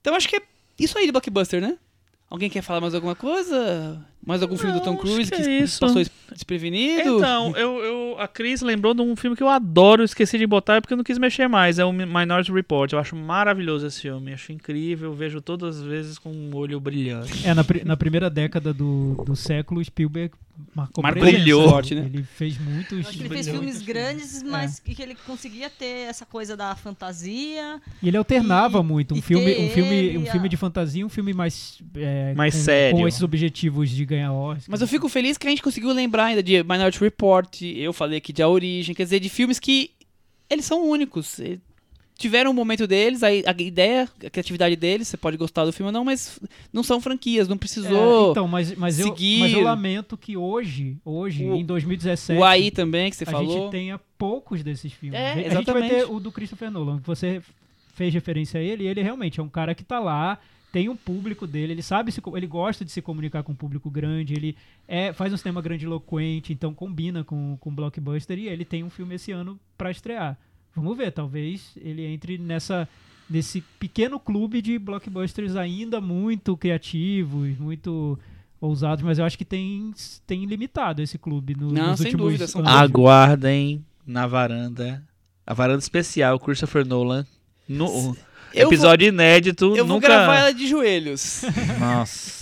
Então 0.00 0.14
acho 0.14 0.28
que 0.28 0.36
é 0.36 0.42
isso 0.78 0.96
aí 0.96 1.06
de 1.06 1.12
blockbuster, 1.12 1.60
né? 1.60 1.76
Alguém 2.30 2.48
quer 2.48 2.62
falar 2.62 2.80
mais 2.80 2.94
alguma 2.94 3.16
coisa? 3.16 4.00
Mais 4.26 4.42
algum 4.42 4.58
filme 4.58 4.74
do 4.74 4.80
Tom 4.80 4.90
Não, 4.92 4.96
Cruise 4.98 5.30
que 5.30 5.36
que, 5.36 5.42
é 5.48 5.60
isso. 5.60 5.80
passou 5.80 5.96
des- 6.02 6.10
desprevenido? 6.32 7.16
Então, 7.16 7.56
eu, 7.56 7.78
eu, 7.78 8.16
a 8.18 8.28
Cris 8.28 8.60
lembrou 8.60 8.92
de 8.92 9.00
um 9.00 9.16
filme 9.16 9.34
que 9.36 9.42
eu 9.42 9.48
adoro, 9.48 10.02
eu 10.02 10.04
esqueci 10.04 10.36
de 10.36 10.46
botar 10.46 10.80
porque 10.82 10.92
eu 10.92 10.96
não 10.96 11.04
quis 11.04 11.16
mexer 11.18 11.48
mais. 11.48 11.78
É 11.78 11.84
o 11.84 11.92
Minority 11.92 12.52
Report. 12.52 12.92
Eu 12.92 12.98
acho 12.98 13.16
maravilhoso 13.16 13.86
esse 13.86 14.02
filme. 14.02 14.32
Acho 14.34 14.52
incrível. 14.52 15.14
Vejo 15.14 15.40
todas 15.40 15.78
as 15.78 15.82
vezes 15.84 16.18
com 16.18 16.30
um 16.30 16.54
olho 16.54 16.78
brilhante. 16.80 17.46
É, 17.46 17.54
na, 17.54 17.64
na 17.84 17.96
primeira 17.96 18.28
década 18.28 18.74
do, 18.74 19.14
do 19.24 19.34
século, 19.34 19.82
Spielberg 19.82 20.34
marcou 20.74 21.02
presença. 21.04 21.32
brilhou. 21.36 21.68
forte, 21.70 21.94
né? 21.94 22.10
Ele 22.12 22.22
fez 22.24 22.58
muitos. 22.58 23.06
Acho 23.06 23.16
que 23.16 23.22
ele 23.22 23.28
fez 23.28 23.48
filmes 23.48 23.80
grandes, 23.82 24.42
mas 24.42 24.82
É. 24.86 24.92
que 24.92 25.00
ele 25.00 25.16
conseguia 25.26 25.70
ter 25.70 26.08
essa 26.08 26.26
coisa 26.26 26.56
da 26.56 26.74
fantasia. 26.74 27.80
E 28.02 28.08
ele 28.08 28.16
alternava 28.16 28.80
E- 28.80 28.82
muito. 28.82 29.14
Um 29.14 29.22
filme, 29.22 29.56
um 29.58 29.70
filme, 29.70 30.18
um 30.18 30.26
filme 30.26 30.48
de 30.48 30.56
fantasia 30.56 31.02
e 31.02 31.04
um 31.04 31.08
filme 31.08 31.32
mais. 31.32 31.80
é, 31.96 32.34
Mais 32.34 32.54
com, 32.54 32.60
sério. 32.60 32.98
Com 32.98 33.08
esses 33.08 33.22
objetivos 33.22 33.88
de 33.88 34.04
ganhar 34.08 34.32
Oscar. 34.32 34.66
Mas 34.68 34.80
eu 34.80 34.88
fico 34.88 35.08
feliz 35.08 35.36
que 35.38 35.46
a 35.46 35.50
gente 35.50 35.62
conseguiu 35.62 35.92
lembrar 35.92 36.24
ainda 36.26 36.42
de 36.42 36.62
Minority 36.62 36.98
Report, 37.00 37.62
eu 37.62 37.92
falei 37.92 38.18
aqui 38.18 38.32
de 38.32 38.42
A 38.42 38.48
Origem, 38.48 38.94
quer 38.94 39.04
dizer, 39.04 39.20
de 39.20 39.28
filmes 39.28 39.58
que 39.58 39.90
eles 40.50 40.64
são 40.64 40.88
únicos. 40.88 41.40
Tiveram 42.16 42.50
um 42.50 42.54
momento 42.54 42.84
deles, 42.84 43.22
a, 43.22 43.28
a 43.28 43.62
ideia, 43.62 44.08
a 44.26 44.28
criatividade 44.28 44.74
deles, 44.74 45.06
você 45.06 45.16
pode 45.16 45.36
gostar 45.36 45.64
do 45.64 45.72
filme 45.72 45.86
ou 45.86 45.92
não, 45.92 46.04
mas 46.04 46.40
não 46.72 46.82
são 46.82 47.00
franquias, 47.00 47.46
não 47.46 47.56
precisou. 47.56 48.26
É, 48.26 48.30
então, 48.32 48.48
mas, 48.48 48.74
mas, 48.74 48.98
eu, 48.98 49.06
seguir- 49.06 49.38
mas 49.38 49.52
eu 49.52 49.60
lamento 49.62 50.16
que 50.16 50.36
hoje, 50.36 50.96
hoje 51.04 51.44
O- 51.44 51.54
em 51.54 51.64
2017, 51.64 52.40
o 52.40 52.44
AI 52.44 52.72
também, 52.72 53.08
que 53.08 53.16
você 53.16 53.22
a 53.22 53.30
falou. 53.30 53.52
gente 53.62 53.70
tenha 53.70 54.00
poucos 54.18 54.64
desses 54.64 54.92
filmes. 54.92 55.16
É, 55.16 55.30
a 55.30 55.34
gente 55.36 55.44
vai 55.52 55.62
exatamente. 55.62 55.90
ter 55.94 56.04
o 56.10 56.18
do 56.18 56.32
Christopher 56.32 56.72
Nolan, 56.72 56.98
que 56.98 57.06
você 57.06 57.40
fez 57.94 58.12
referência 58.12 58.58
a 58.58 58.62
ele, 58.64 58.82
e 58.82 58.86
ele 58.88 59.00
realmente 59.00 59.38
é 59.38 59.42
um 59.42 59.48
cara 59.48 59.72
que 59.72 59.84
tá 59.84 60.00
lá, 60.00 60.40
tem 60.70 60.88
um 60.88 60.96
público 60.96 61.46
dele, 61.46 61.72
ele 61.72 61.82
sabe 61.82 62.12
se, 62.12 62.20
ele 62.34 62.46
gosta 62.46 62.84
de 62.84 62.90
se 62.90 63.00
comunicar 63.00 63.42
com 63.42 63.52
um 63.52 63.56
público 63.56 63.90
grande, 63.90 64.34
ele 64.34 64.56
é, 64.86 65.12
faz 65.12 65.32
um 65.32 65.36
cinema 65.36 65.62
grandiloquente, 65.62 66.52
então 66.52 66.74
combina 66.74 67.24
com 67.24 67.56
com 67.58 67.74
blockbuster 67.74 68.38
e 68.38 68.48
ele 68.48 68.64
tem 68.64 68.84
um 68.84 68.90
filme 68.90 69.14
esse 69.14 69.32
ano 69.32 69.58
pra 69.76 69.90
estrear. 69.90 70.36
Vamos 70.74 70.96
ver, 70.96 71.10
talvez 71.10 71.72
ele 71.76 72.04
entre 72.04 72.38
nessa 72.38 72.88
nesse 73.28 73.62
pequeno 73.78 74.18
clube 74.18 74.62
de 74.62 74.78
blockbusters 74.78 75.56
ainda 75.56 76.00
muito 76.00 76.56
criativos, 76.56 77.58
muito 77.58 78.18
ousados, 78.60 79.04
mas 79.04 79.18
eu 79.18 79.24
acho 79.24 79.38
que 79.38 79.44
tem 79.44 79.92
tem 80.26 80.44
limitado 80.44 81.02
esse 81.02 81.18
clube 81.18 81.54
no, 81.54 81.70
Não, 81.72 81.90
nos 81.90 82.00
sem 82.00 82.08
últimos 82.08 82.26
dúvida, 82.26 82.46
são 82.46 82.60
anos. 82.60 82.72
Aguardem 82.72 83.84
na 84.06 84.26
varanda. 84.26 85.02
A 85.46 85.54
varanda 85.54 85.78
especial, 85.78 86.38
Christopher 86.38 86.86
Nolan. 86.86 87.26
No, 87.68 88.16
Eu 88.54 88.68
episódio 88.68 89.08
inédito. 89.08 89.76
Eu 89.76 89.86
vou 89.86 89.96
nunca... 89.96 90.08
gravar 90.08 90.38
ela 90.38 90.52
de 90.52 90.66
joelhos. 90.66 91.42
Nossa. 91.78 92.38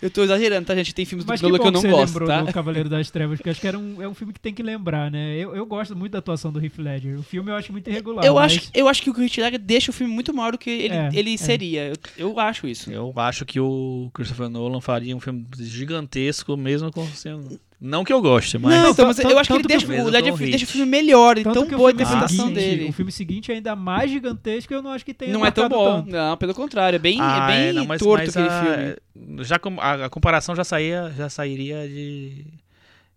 eu 0.00 0.10
tô 0.10 0.22
exagerando, 0.22 0.66
tá, 0.66 0.74
gente? 0.74 0.94
Tem 0.94 1.04
filmes 1.04 1.24
do 1.24 1.28
Mas 1.28 1.40
que 1.40 1.46
Nolan 1.46 1.58
bom 1.58 1.62
que 1.62 1.68
eu 1.68 1.72
não 1.72 1.80
você 1.80 1.88
gosto, 1.88 2.06
lembrou 2.12 2.28
tá? 2.28 2.42
do 2.42 2.52
Cavaleiro 2.52 2.88
das 2.88 3.10
Trevas, 3.10 3.38
porque 3.38 3.50
acho 3.50 3.60
que 3.60 3.68
era 3.68 3.78
um, 3.78 4.02
é 4.02 4.08
um 4.08 4.14
filme 4.14 4.32
que 4.32 4.40
tem 4.40 4.52
que 4.52 4.62
lembrar, 4.62 5.10
né? 5.10 5.36
Eu, 5.36 5.54
eu 5.54 5.64
gosto 5.66 5.94
muito 5.96 6.12
da 6.12 6.18
atuação 6.18 6.52
do 6.52 6.64
Heath 6.64 6.78
Ledger. 6.78 7.18
O 7.18 7.22
filme 7.22 7.50
eu 7.50 7.56
acho 7.56 7.72
muito 7.72 7.88
irregular. 7.88 8.24
Eu 8.24 8.34
mas 8.34 8.52
acho, 8.52 8.70
eu 8.74 8.88
acho 8.88 9.02
que 9.02 9.10
o 9.10 9.22
Heath 9.22 9.38
Ledger 9.38 9.58
deixa 9.60 9.90
o 9.90 9.94
filme 9.94 10.12
muito 10.12 10.34
maior 10.34 10.52
do 10.52 10.58
que 10.58 10.70
ele, 10.70 10.94
É, 10.94 11.10
ele 11.12 11.34
é. 11.34 11.36
seria. 11.36 11.88
Eu, 11.88 12.30
eu 12.30 12.40
acho 12.40 12.66
isso. 12.66 12.90
Eu 12.90 13.12
acho 13.16 13.44
que 13.44 13.60
o 13.60 14.10
Christopher 14.12 14.48
Nolan 14.48 14.80
faria 14.80 15.16
um 15.16 15.20
filme 15.20 15.46
gigantesco, 15.58 16.56
mesmo 16.56 16.90
com 16.90 17.06
sendo. 17.08 17.60
Não 17.84 18.04
que 18.04 18.12
eu 18.12 18.22
goste, 18.22 18.58
mas. 18.58 18.72
não, 18.80 18.90
então, 18.92 19.06
mas 19.08 19.18
eu 19.18 19.36
acho 19.40 19.50
que 19.50 19.56
ele 19.58 19.66
deixa, 19.66 19.86
o 19.86 19.88
mesmo 19.88 20.06
o 20.06 20.08
Ledger 20.10 20.32
Tom 20.32 20.38
deixa 20.38 20.64
o 20.64 20.68
filme 20.68 20.88
melhor, 20.88 21.36
e 21.36 21.42
Tanto 21.42 21.66
tão 21.66 21.76
boa 21.76 21.90
a 21.90 21.92
interpretação 21.92 22.46
seguinte- 22.46 22.54
dele. 22.54 22.88
O 22.88 22.92
filme 22.92 23.10
seguinte 23.10 23.50
é 23.50 23.56
ainda 23.56 23.74
mais 23.74 24.08
gigantesco, 24.08 24.72
eu 24.72 24.80
não 24.80 24.92
acho 24.92 25.04
que 25.04 25.12
tenha 25.12 25.32
Não 25.32 25.44
é 25.44 25.50
tão 25.50 25.68
bom. 25.68 25.96
tanto. 26.02 26.10
Não, 26.12 26.36
pelo 26.36 26.54
contrário. 26.54 26.94
É 26.94 26.98
bem, 27.00 27.18
Ah, 27.20 27.48
é 27.50 27.52
bem 27.52 27.68
é, 27.70 27.72
não, 27.72 27.84
mas- 27.84 28.00
torto 28.00 28.24
mas 28.24 28.36
aquele 28.36 28.48
a- 28.48 28.96
filme. 29.16 29.44
Já 29.44 29.58
com- 29.58 29.80
a, 29.80 30.04
a 30.04 30.08
comparação 30.08 30.54
já 30.54 30.62
saía, 30.62 31.12
já 31.16 31.28
sairia 31.28 31.88
de 31.88 32.44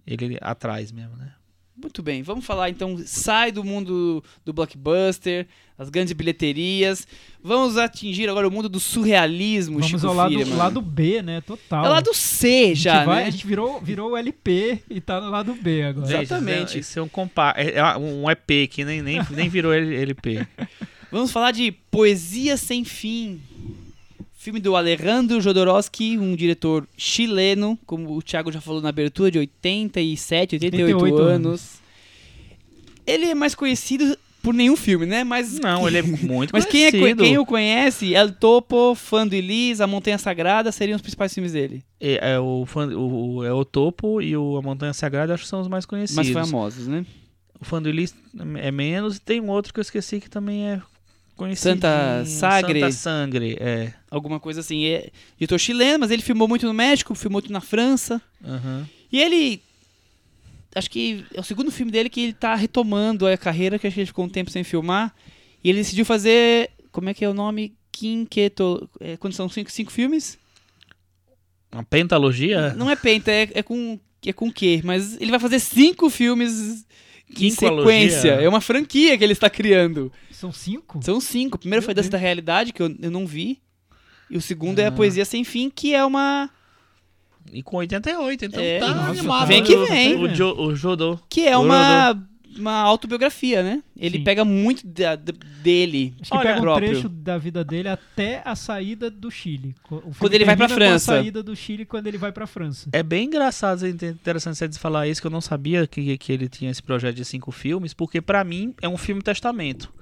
ele 0.07 0.37
atrás 0.41 0.91
mesmo, 0.91 1.15
né? 1.15 1.31
Muito 1.85 2.01
bem, 2.01 2.23
vamos 2.23 2.43
falar 2.43 2.71
então, 2.71 2.97
sai 3.05 3.51
do 3.51 3.63
mundo 3.63 4.23
do 4.43 4.51
blockbuster, 4.51 5.45
as 5.77 5.87
grandes 5.87 6.13
bilheterias, 6.13 7.07
vamos 7.43 7.77
atingir 7.77 8.27
agora 8.27 8.47
o 8.47 8.51
mundo 8.51 8.67
do 8.67 8.79
surrealismo, 8.79 9.75
Vamos 9.79 9.87
Chico 9.91 10.07
ao 10.07 10.15
lado, 10.15 10.55
lado 10.57 10.81
B, 10.81 11.21
né? 11.21 11.41
Total. 11.41 11.85
É 11.85 11.89
lado 11.89 12.11
C 12.11 12.71
a 12.71 12.75
já, 12.75 13.05
vai- 13.05 13.21
né? 13.23 13.27
a 13.27 13.29
gente 13.29 13.45
virou, 13.45 13.79
virou 13.79 14.11
o 14.13 14.17
LP 14.17 14.79
e 14.89 14.99
tá 14.99 15.21
no 15.21 15.29
lado 15.29 15.53
B 15.53 15.83
agora. 15.83 16.07
Gente, 16.07 16.21
Exatamente. 16.23 16.79
Esse 16.79 16.97
é 16.97 17.01
um, 17.03 17.07
compa 17.07 17.53
é 17.55 17.75
é 17.75 17.97
um 17.97 18.27
EP 18.31 18.67
que 18.67 18.83
nem, 18.83 19.03
nem, 19.03 19.21
nem 19.29 19.47
virou 19.47 19.71
LP. 19.71 20.45
Vamos 21.11 21.31
falar 21.31 21.51
de 21.51 21.71
Poesia 21.71 22.57
Sem 22.57 22.83
Fim. 22.83 23.39
Filme 24.45 24.59
do 24.59 24.75
Alejandro 24.75 25.41
Jodorowsky, 25.41 26.19
um 26.19 26.35
diretor 26.35 26.87
chileno, 26.95 27.79
como 27.83 28.15
o 28.15 28.21
Thiago 28.21 28.51
já 28.51 28.61
falou 28.61 28.79
na 28.79 28.89
abertura, 28.89 29.31
de 29.31 29.39
87, 29.39 30.57
88, 30.57 30.97
88 30.97 31.21
anos. 31.23 31.79
Ele 33.07 33.25
é 33.25 33.33
mais 33.33 33.55
conhecido 33.55 34.15
por 34.43 34.53
nenhum 34.53 34.75
filme, 34.75 35.07
né? 35.07 35.23
Mas 35.23 35.57
Não, 35.57 35.87
ele 35.87 35.97
é 35.97 36.03
muito 36.03 36.51
Mas 36.53 36.63
quem, 36.63 36.85
é, 36.85 36.91
quem 36.91 37.39
o 37.39 37.43
conhece, 37.43 38.13
El 38.13 38.33
Topo, 38.33 38.93
Fã 38.93 39.25
do 39.25 39.33
Elis, 39.33 39.81
A 39.81 39.87
Montanha 39.87 40.19
Sagrada, 40.19 40.71
seriam 40.71 40.95
os 40.95 41.01
principais 41.01 41.33
filmes 41.33 41.53
dele. 41.53 41.83
É, 41.99 42.33
é 42.33 42.39
o, 42.39 42.67
fã, 42.67 42.87
o, 42.95 43.43
é 43.43 43.51
o 43.51 43.65
Topo 43.65 44.21
e 44.21 44.37
o 44.37 44.57
A 44.57 44.61
Montanha 44.61 44.93
Sagrada 44.93 45.33
acho 45.33 45.41
que 45.41 45.49
são 45.49 45.59
os 45.59 45.67
mais 45.67 45.87
conhecidos. 45.87 46.23
Mais 46.23 46.47
famosos, 46.47 46.87
né? 46.87 47.03
O 47.59 47.65
fã 47.65 47.81
do 47.81 47.89
Elis 47.89 48.13
é 48.57 48.69
menos 48.69 49.17
e 49.17 49.21
tem 49.21 49.41
um 49.41 49.49
outro 49.49 49.73
que 49.73 49.79
eu 49.79 49.81
esqueci 49.81 50.19
que 50.19 50.29
também 50.29 50.67
é 50.67 50.81
conhecido. 51.35 51.73
Santa 51.73 52.23
Sagre. 52.25 52.79
Santa 52.79 52.91
Sangre, 52.91 53.57
é. 53.59 53.93
Alguma 54.09 54.39
coisa 54.39 54.61
assim. 54.61 54.85
É 54.85 55.09
diretor 55.37 55.59
chileno, 55.59 55.99
mas 55.99 56.11
ele 56.11 56.21
filmou 56.21 56.47
muito 56.47 56.65
no 56.65 56.73
México, 56.73 57.13
filmou 57.15 57.41
muito 57.41 57.51
na 57.51 57.61
França. 57.61 58.21
Aham. 58.43 58.87
E 59.11 59.21
ele. 59.21 59.61
Acho 60.73 60.89
que 60.89 61.25
é 61.33 61.39
o 61.39 61.43
segundo 61.43 61.71
filme 61.71 61.91
dele 61.91 62.09
que 62.09 62.21
ele 62.21 62.33
tá 62.33 62.53
retomando 62.53 63.25
a 63.25 63.37
carreira, 63.37 63.79
que 63.79 63.87
acho 63.87 63.93
que 63.93 64.01
ele 64.01 64.07
ficou 64.07 64.25
um 64.25 64.29
tempo 64.29 64.51
sem 64.51 64.63
filmar. 64.63 65.13
E 65.63 65.69
ele 65.69 65.79
decidiu 65.79 66.05
fazer. 66.05 66.71
Como 66.91 67.09
é 67.09 67.13
que 67.13 67.23
é 67.23 67.29
o 67.29 67.33
nome? 67.33 67.75
Quinqueto. 67.91 68.89
É, 68.99 69.17
quando 69.17 69.33
são 69.33 69.47
cinco, 69.47 69.71
cinco 69.71 69.91
filmes? 69.91 70.37
Uma 71.71 71.83
pentalogia? 71.83 72.73
Não 72.73 72.89
é 72.89 72.95
penta, 72.95 73.31
é, 73.31 73.49
é 73.53 73.63
com. 73.63 73.99
É 74.25 74.33
com 74.33 74.51
quê? 74.51 74.81
Mas 74.83 75.21
ele 75.21 75.29
vai 75.29 75.39
fazer 75.39 75.59
cinco 75.59 76.09
filmes 76.09 76.83
em 77.39 77.49
sequência. 77.49 78.31
É 78.31 78.47
uma 78.47 78.61
franquia 78.61 79.17
que 79.17 79.23
ele 79.23 79.33
está 79.33 79.49
criando. 79.49 80.11
São 80.31 80.51
cinco? 80.51 80.99
São 81.03 81.19
cinco. 81.19 81.55
O 81.55 81.59
primeiro 81.59 81.81
Meu 81.81 81.85
foi 81.85 81.93
Dança 81.93 82.09
Deus. 82.09 82.11
da 82.21 82.25
Realidade, 82.25 82.71
que 82.73 82.81
eu, 82.81 82.93
eu 83.01 83.11
não 83.11 83.25
vi. 83.25 83.59
E 84.29 84.37
o 84.37 84.41
segundo 84.41 84.79
é 84.79 84.85
a 84.85 84.89
Ah. 84.89 84.91
Poesia 84.91 85.25
Sem 85.25 85.43
Fim, 85.43 85.69
que 85.69 85.93
é 85.93 86.03
uma. 86.05 86.49
E 87.53 87.61
com 87.61 87.77
88, 87.77 88.45
então 88.45 88.59
É. 88.61 88.79
tá 88.79 88.87
Nossa, 88.93 89.09
animado. 89.11 89.47
Vem 89.47 89.63
que 89.63 89.75
vem. 89.85 90.15
O, 90.15 90.27
Jo- 90.27 90.55
o 90.57 90.75
Jodô. 90.75 91.19
Que 91.29 91.47
é 91.47 91.55
uma. 91.57 92.19
Uma 92.57 92.73
autobiografia, 92.79 93.61
né? 93.61 93.83
Ele 93.97 94.19
Sim. 94.19 94.23
pega 94.23 94.45
muito 94.45 94.87
da- 94.87 95.15
da- 95.15 95.33
dele. 95.61 96.13
Acho 96.21 96.31
que 96.31 96.37
Olha, 96.37 96.47
pega 96.47 96.59
um 96.59 96.61
próprio. 96.61 96.89
trecho 96.91 97.09
da 97.09 97.37
vida 97.37 97.63
dele 97.63 97.89
até 97.89 98.41
a 98.45 98.55
saída 98.55 99.09
do 99.11 99.29
Chile. 99.29 99.75
Quando 99.83 100.33
ele 100.33 100.45
vai 100.45 100.55
pra 100.55 100.67
com 100.67 100.73
a 100.73 100.75
França. 100.75 101.05
saída 101.17 101.43
do 101.43 101.55
Chile 101.55 101.85
quando 101.85 102.07
ele 102.07 102.17
vai 102.17 102.31
pra 102.31 102.47
França. 102.47 102.89
É 102.93 103.03
bem 103.03 103.25
engraçado, 103.25 103.85
é 103.85 103.89
interessante 103.89 104.57
você 104.57 104.79
falar 104.79 105.07
isso, 105.07 105.19
que 105.19 105.27
eu 105.27 105.31
não 105.31 105.41
sabia 105.41 105.85
que, 105.85 106.17
que 106.17 106.31
ele 106.31 106.47
tinha 106.47 106.71
esse 106.71 106.81
projeto 106.81 107.15
de 107.15 107.25
cinco 107.25 107.51
filmes, 107.51 107.93
porque 107.93 108.21
pra 108.21 108.43
mim 108.43 108.73
é 108.81 108.87
um 108.87 108.97
filme 108.97 109.21
testamento. 109.21 109.93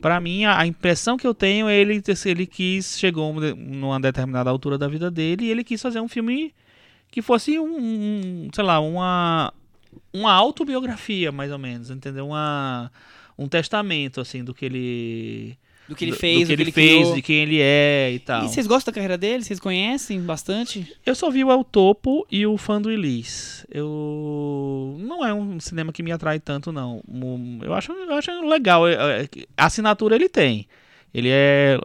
Pra 0.00 0.20
mim, 0.20 0.44
a, 0.44 0.58
a 0.60 0.66
impressão 0.66 1.16
que 1.16 1.26
eu 1.26 1.34
tenho 1.34 1.68
é 1.68 1.76
ele, 1.78 2.02
ele 2.26 2.46
quis, 2.46 2.98
chegou 2.98 3.32
um 3.32 3.40
numa 3.54 3.98
determinada 3.98 4.50
altura 4.50 4.76
da 4.78 4.86
vida 4.88 5.10
dele 5.10 5.46
e 5.46 5.50
ele 5.50 5.64
quis 5.64 5.80
fazer 5.80 6.00
um 6.00 6.08
filme 6.08 6.54
que 7.10 7.22
fosse 7.22 7.58
um, 7.58 7.64
um, 7.78 8.48
sei 8.54 8.62
lá, 8.64 8.78
uma, 8.78 9.52
uma 10.12 10.32
autobiografia, 10.32 11.30
mais 11.32 11.50
ou 11.52 11.58
menos, 11.58 11.90
entendeu? 11.90 12.26
Uma, 12.28 12.90
um 13.38 13.48
testamento, 13.48 14.20
assim, 14.20 14.42
do 14.44 14.54
que 14.54 14.64
ele... 14.64 15.58
Do 15.88 15.94
que 15.94 16.04
ele 16.04 16.10
do- 16.12 16.18
fez, 16.18 16.40
do 16.40 16.46
que 16.48 16.52
ele, 16.62 16.72
criou. 16.72 17.02
fez, 17.04 17.14
de 17.14 17.22
quem 17.22 17.36
ele 17.36 17.60
é 17.60 18.10
e 18.12 18.18
tal. 18.18 18.44
E 18.44 18.48
vocês 18.48 18.66
gostam 18.66 18.90
da 18.90 18.94
carreira 18.96 19.16
dele? 19.16 19.44
Vocês 19.44 19.60
conhecem 19.60 20.20
bastante? 20.20 20.92
Eu 21.06 21.14
só 21.14 21.30
vi 21.30 21.44
o 21.44 21.50
El 21.52 21.62
Topo 21.62 22.26
e 22.28 22.44
o 22.44 22.56
Fã 22.58 22.82
do 22.82 22.90
Elis. 22.90 23.64
Eu 23.70 24.96
não 24.98 25.24
é 25.24 25.32
um 25.32 25.60
cinema 25.60 25.92
que 25.92 26.02
me 26.02 26.10
atrai 26.10 26.40
tanto 26.40 26.72
não. 26.72 27.00
Eu 27.62 27.72
acho, 27.72 27.92
eu 27.92 28.14
acho 28.14 28.30
legal. 28.48 28.88
É, 28.88 28.94
é, 29.22 29.28
A 29.56 29.66
assinatura 29.66 30.16
ele 30.16 30.28
tem. 30.28 30.66
Ele 31.14 31.28
é 31.30 31.78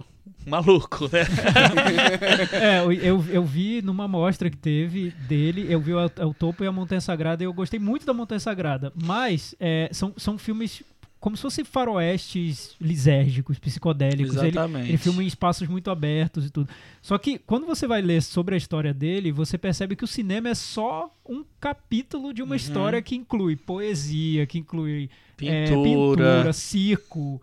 maluco, 0.45 1.05
né? 1.05 1.21
É, 2.53 2.79
eu, 3.07 3.23
eu, 3.29 3.43
vi 3.45 3.81
numa 3.81 4.07
mostra 4.07 4.49
que 4.49 4.57
teve 4.57 5.11
dele, 5.27 5.65
eu 5.69 5.79
vi 5.79 5.93
o, 5.93 5.99
El 5.99 6.33
Topo 6.33 6.63
e 6.63 6.67
a 6.67 6.71
Montanha 6.71 7.01
Sagrada 7.01 7.43
e 7.43 7.45
eu 7.45 7.53
gostei 7.53 7.79
muito 7.79 8.05
da 8.05 8.13
Montanha 8.13 8.39
Sagrada. 8.39 8.91
Mas 8.95 9.55
é, 9.59 9.89
são, 9.91 10.13
são 10.17 10.37
filmes 10.37 10.83
como 11.21 11.37
se 11.37 11.43
fossem 11.43 11.63
faroestes 11.63 12.75
lisérgicos, 12.81 13.59
psicodélicos. 13.59 14.35
Ele, 14.37 14.47
Exatamente. 14.47 14.89
ele 14.89 14.97
filma 14.97 15.23
em 15.23 15.27
espaços 15.27 15.67
muito 15.67 15.91
abertos 15.91 16.47
e 16.47 16.49
tudo. 16.49 16.67
Só 16.99 17.15
que 17.19 17.37
quando 17.37 17.67
você 17.67 17.85
vai 17.85 18.01
ler 18.01 18.23
sobre 18.23 18.55
a 18.55 18.57
história 18.57 18.91
dele, 18.91 19.31
você 19.31 19.55
percebe 19.55 19.95
que 19.95 20.03
o 20.03 20.07
cinema 20.07 20.49
é 20.49 20.55
só 20.55 21.15
um 21.29 21.45
capítulo 21.59 22.33
de 22.33 22.41
uma 22.41 22.51
Uhum. 22.51 22.55
história 22.55 23.01
que 23.03 23.15
inclui 23.15 23.55
poesia, 23.55 24.47
que 24.47 24.57
inclui 24.57 25.11
é, 25.43 25.65
Pintura. 25.65 25.83
pintura 25.83 26.53
circo. 26.53 27.39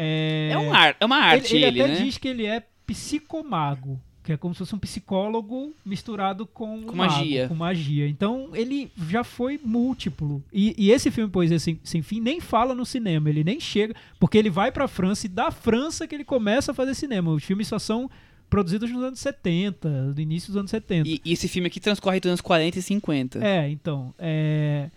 É, 0.00 0.50
É, 0.52 0.58
um 0.58 0.72
ar, 0.72 0.96
é 1.00 1.04
uma 1.04 1.16
arte 1.16 1.54
ele, 1.56 1.64
ele, 1.64 1.80
ele 1.80 1.82
até 1.92 1.98
né? 1.98 2.04
diz 2.04 2.16
que 2.16 2.28
ele 2.28 2.46
é 2.46 2.62
psicomago, 2.86 4.00
que 4.22 4.32
é 4.32 4.36
como 4.36 4.54
se 4.54 4.58
fosse 4.58 4.74
um 4.74 4.78
psicólogo 4.78 5.74
misturado 5.84 6.46
com, 6.46 6.82
Com 6.82 6.92
um 6.92 6.96
mago, 6.96 7.12
magia. 7.14 7.48
com 7.48 7.54
magia. 7.54 8.08
Então 8.08 8.50
ele 8.54 8.92
já 9.08 9.24
foi 9.24 9.58
múltiplo. 9.62 10.42
E, 10.52 10.74
e 10.78 10.90
esse 10.90 11.10
filme 11.10 11.30
Poesia 11.30 11.58
Sem, 11.58 11.80
Sem 11.82 12.00
Fim 12.02 12.20
nem 12.20 12.40
fala 12.40 12.74
no 12.74 12.86
cinema, 12.86 13.28
ele 13.28 13.42
nem 13.42 13.58
chega, 13.58 13.94
porque 14.20 14.38
ele 14.38 14.50
vai 14.50 14.70
pra 14.70 14.86
França 14.86 15.26
e 15.26 15.28
da 15.28 15.50
França 15.50 16.06
que 16.06 16.14
ele 16.14 16.24
começa 16.24 16.70
a 16.72 16.74
fazer 16.74 16.94
cinema. 16.94 17.30
Os 17.32 17.42
filmes 17.42 17.66
só 17.68 17.78
são 17.78 18.08
produzidos 18.48 18.90
nos 18.90 19.02
anos 19.02 19.18
70, 19.18 19.88
no 19.88 20.20
início 20.20 20.48
dos 20.48 20.56
anos 20.58 20.70
70. 20.70 21.08
E, 21.08 21.20
e 21.24 21.32
esse 21.32 21.48
filme 21.48 21.66
aqui 21.66 21.80
transcorre 21.80 22.16
entre 22.18 22.28
os 22.28 22.32
anos 22.32 22.40
40 22.40 22.78
e 22.78 22.82
50. 22.82 23.44
É, 23.44 23.68
então, 23.70 24.14
é, 24.18 24.90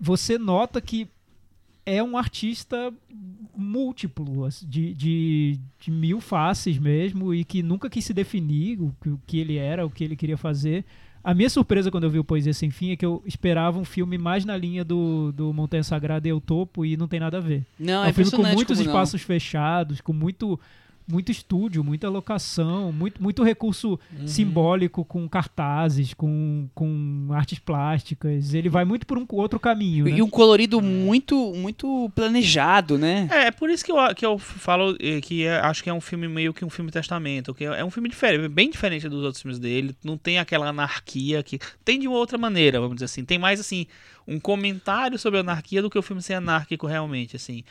você 0.00 0.38
nota 0.38 0.80
que 0.80 1.08
é 1.84 2.02
um 2.02 2.16
artista 2.16 2.92
múltiplo, 3.54 4.48
de, 4.66 4.94
de, 4.94 5.60
de 5.78 5.90
mil 5.90 6.20
faces 6.20 6.78
mesmo, 6.78 7.34
e 7.34 7.44
que 7.44 7.62
nunca 7.62 7.90
quis 7.90 8.04
se 8.04 8.14
definir 8.14 8.80
o 8.80 8.94
que, 9.00 9.08
o 9.10 9.20
que 9.26 9.38
ele 9.38 9.56
era, 9.56 9.84
o 9.84 9.90
que 9.90 10.04
ele 10.04 10.16
queria 10.16 10.36
fazer. 10.36 10.84
A 11.24 11.32
minha 11.32 11.48
surpresa 11.48 11.90
quando 11.90 12.04
eu 12.04 12.10
vi 12.10 12.18
o 12.18 12.24
Poesia 12.24 12.52
Sem 12.52 12.70
Fim 12.70 12.90
é 12.90 12.96
que 12.96 13.06
eu 13.06 13.22
esperava 13.24 13.78
um 13.78 13.84
filme 13.84 14.18
mais 14.18 14.44
na 14.44 14.56
linha 14.56 14.84
do, 14.84 15.30
do 15.30 15.52
Montanha 15.52 15.84
Sagrada 15.84 16.26
e 16.26 16.32
o 16.32 16.40
Topo 16.40 16.84
e 16.84 16.96
não 16.96 17.06
tem 17.06 17.20
nada 17.20 17.38
a 17.38 17.40
ver. 17.40 17.64
Não, 17.78 18.02
é 18.02 18.08
é 18.08 18.10
um 18.10 18.14
filme 18.14 18.30
com 18.32 18.42
muitos 18.42 18.78
como 18.78 18.88
não. 18.88 18.92
espaços 18.92 19.22
fechados, 19.22 20.00
com 20.00 20.12
muito 20.12 20.58
muito 21.06 21.30
estúdio, 21.32 21.82
muita 21.84 22.08
locação, 22.08 22.92
muito, 22.92 23.22
muito 23.22 23.42
recurso 23.42 23.98
Uhum. 24.18 24.26
simbólico 24.26 25.04
com 25.04 25.28
cartazes, 25.28 26.14
com, 26.14 26.68
com 26.74 27.28
artes 27.32 27.58
plásticas. 27.58 28.54
Ele 28.54 28.68
vai 28.68 28.84
muito 28.84 29.06
por 29.06 29.18
um 29.18 29.26
outro 29.32 29.58
caminho. 29.60 30.04
né? 30.04 30.10
E 30.12 30.22
um 30.22 30.30
colorido 30.30 30.80
muito, 30.80 31.52
muito 31.54 32.10
planejado, 32.14 32.96
né? 32.98 33.28
É, 33.30 33.46
é 33.46 33.50
por 33.50 33.68
isso 33.70 33.84
que 33.84 33.92
eu, 33.92 33.96
que 34.14 34.24
eu 34.24 34.38
falo 34.38 34.96
eh, 35.00 35.20
que 35.20 35.44
é- 35.44 35.60
acho 35.60 35.82
que 35.82 35.90
é 35.90 35.94
um 35.94 36.00
filme 36.00 36.28
meio 36.28 36.52
que 36.54 36.64
um 36.64 36.70
filme 36.70 36.90
testamento, 36.90 37.52
que 37.54 37.64
é 37.64 37.72
é 37.82 37.84
um 37.84 37.90
filme 37.90 38.08
diferente, 38.08 38.48
bem 38.48 38.70
diferente 38.70 39.08
dos 39.08 39.22
outros 39.24 39.40
filmes 39.42 39.58
dele, 39.58 39.94
não 40.04 40.16
tem 40.16 40.38
aquela 40.38 40.68
anarquia 40.68 41.42
que 41.42 41.58
tem 41.84 41.98
de 41.98 42.06
uma 42.06 42.16
outra 42.16 42.36
maneira, 42.38 42.78
vamos 42.80 42.94
dizer 42.96 43.06
assim, 43.06 43.24
tem 43.24 43.38
mais 43.38 43.58
assim 43.58 43.86
um 44.26 44.38
comentário 44.38 45.18
sobre 45.18 45.38
a 45.38 45.40
anarquia 45.40 45.82
do 45.82 45.90
que 45.90 45.98
o 45.98 46.02
filme 46.02 46.22
ser 46.22 46.34
anárquico 46.34 46.86
realmente, 46.86 47.36
assim. 47.36 47.64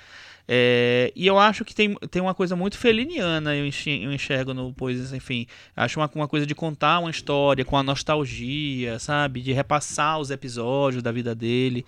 É, 0.48 1.14
e 1.15 1.28
eu 1.28 1.40
acho 1.40 1.64
que 1.64 1.73
tem, 1.73 1.95
tem 2.10 2.22
uma 2.22 2.34
coisa 2.34 2.56
muito 2.56 2.78
feliniana, 2.78 3.56
eu 3.56 3.65
enxergo, 3.65 4.53
no 4.53 4.73
Poesias, 4.73 5.14
enfim. 5.14 5.48
Acho 5.76 5.99
uma, 5.99 6.10
uma 6.14 6.28
coisa 6.28 6.45
de 6.45 6.53
contar 6.53 6.99
uma 6.99 7.10
história 7.10 7.64
com 7.64 7.78
a 7.78 7.84
nostalgia, 7.84 8.99
sabe? 8.99 9.41
De 9.41 9.53
repassar 9.53 10.19
os 10.19 10.30
episódios 10.30 11.02
da 11.02 11.11
vida 11.11 11.34
dele. 11.34 11.86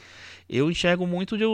Eu 0.49 0.69
enxergo 0.69 1.07
muito 1.07 1.37
de, 1.37 1.45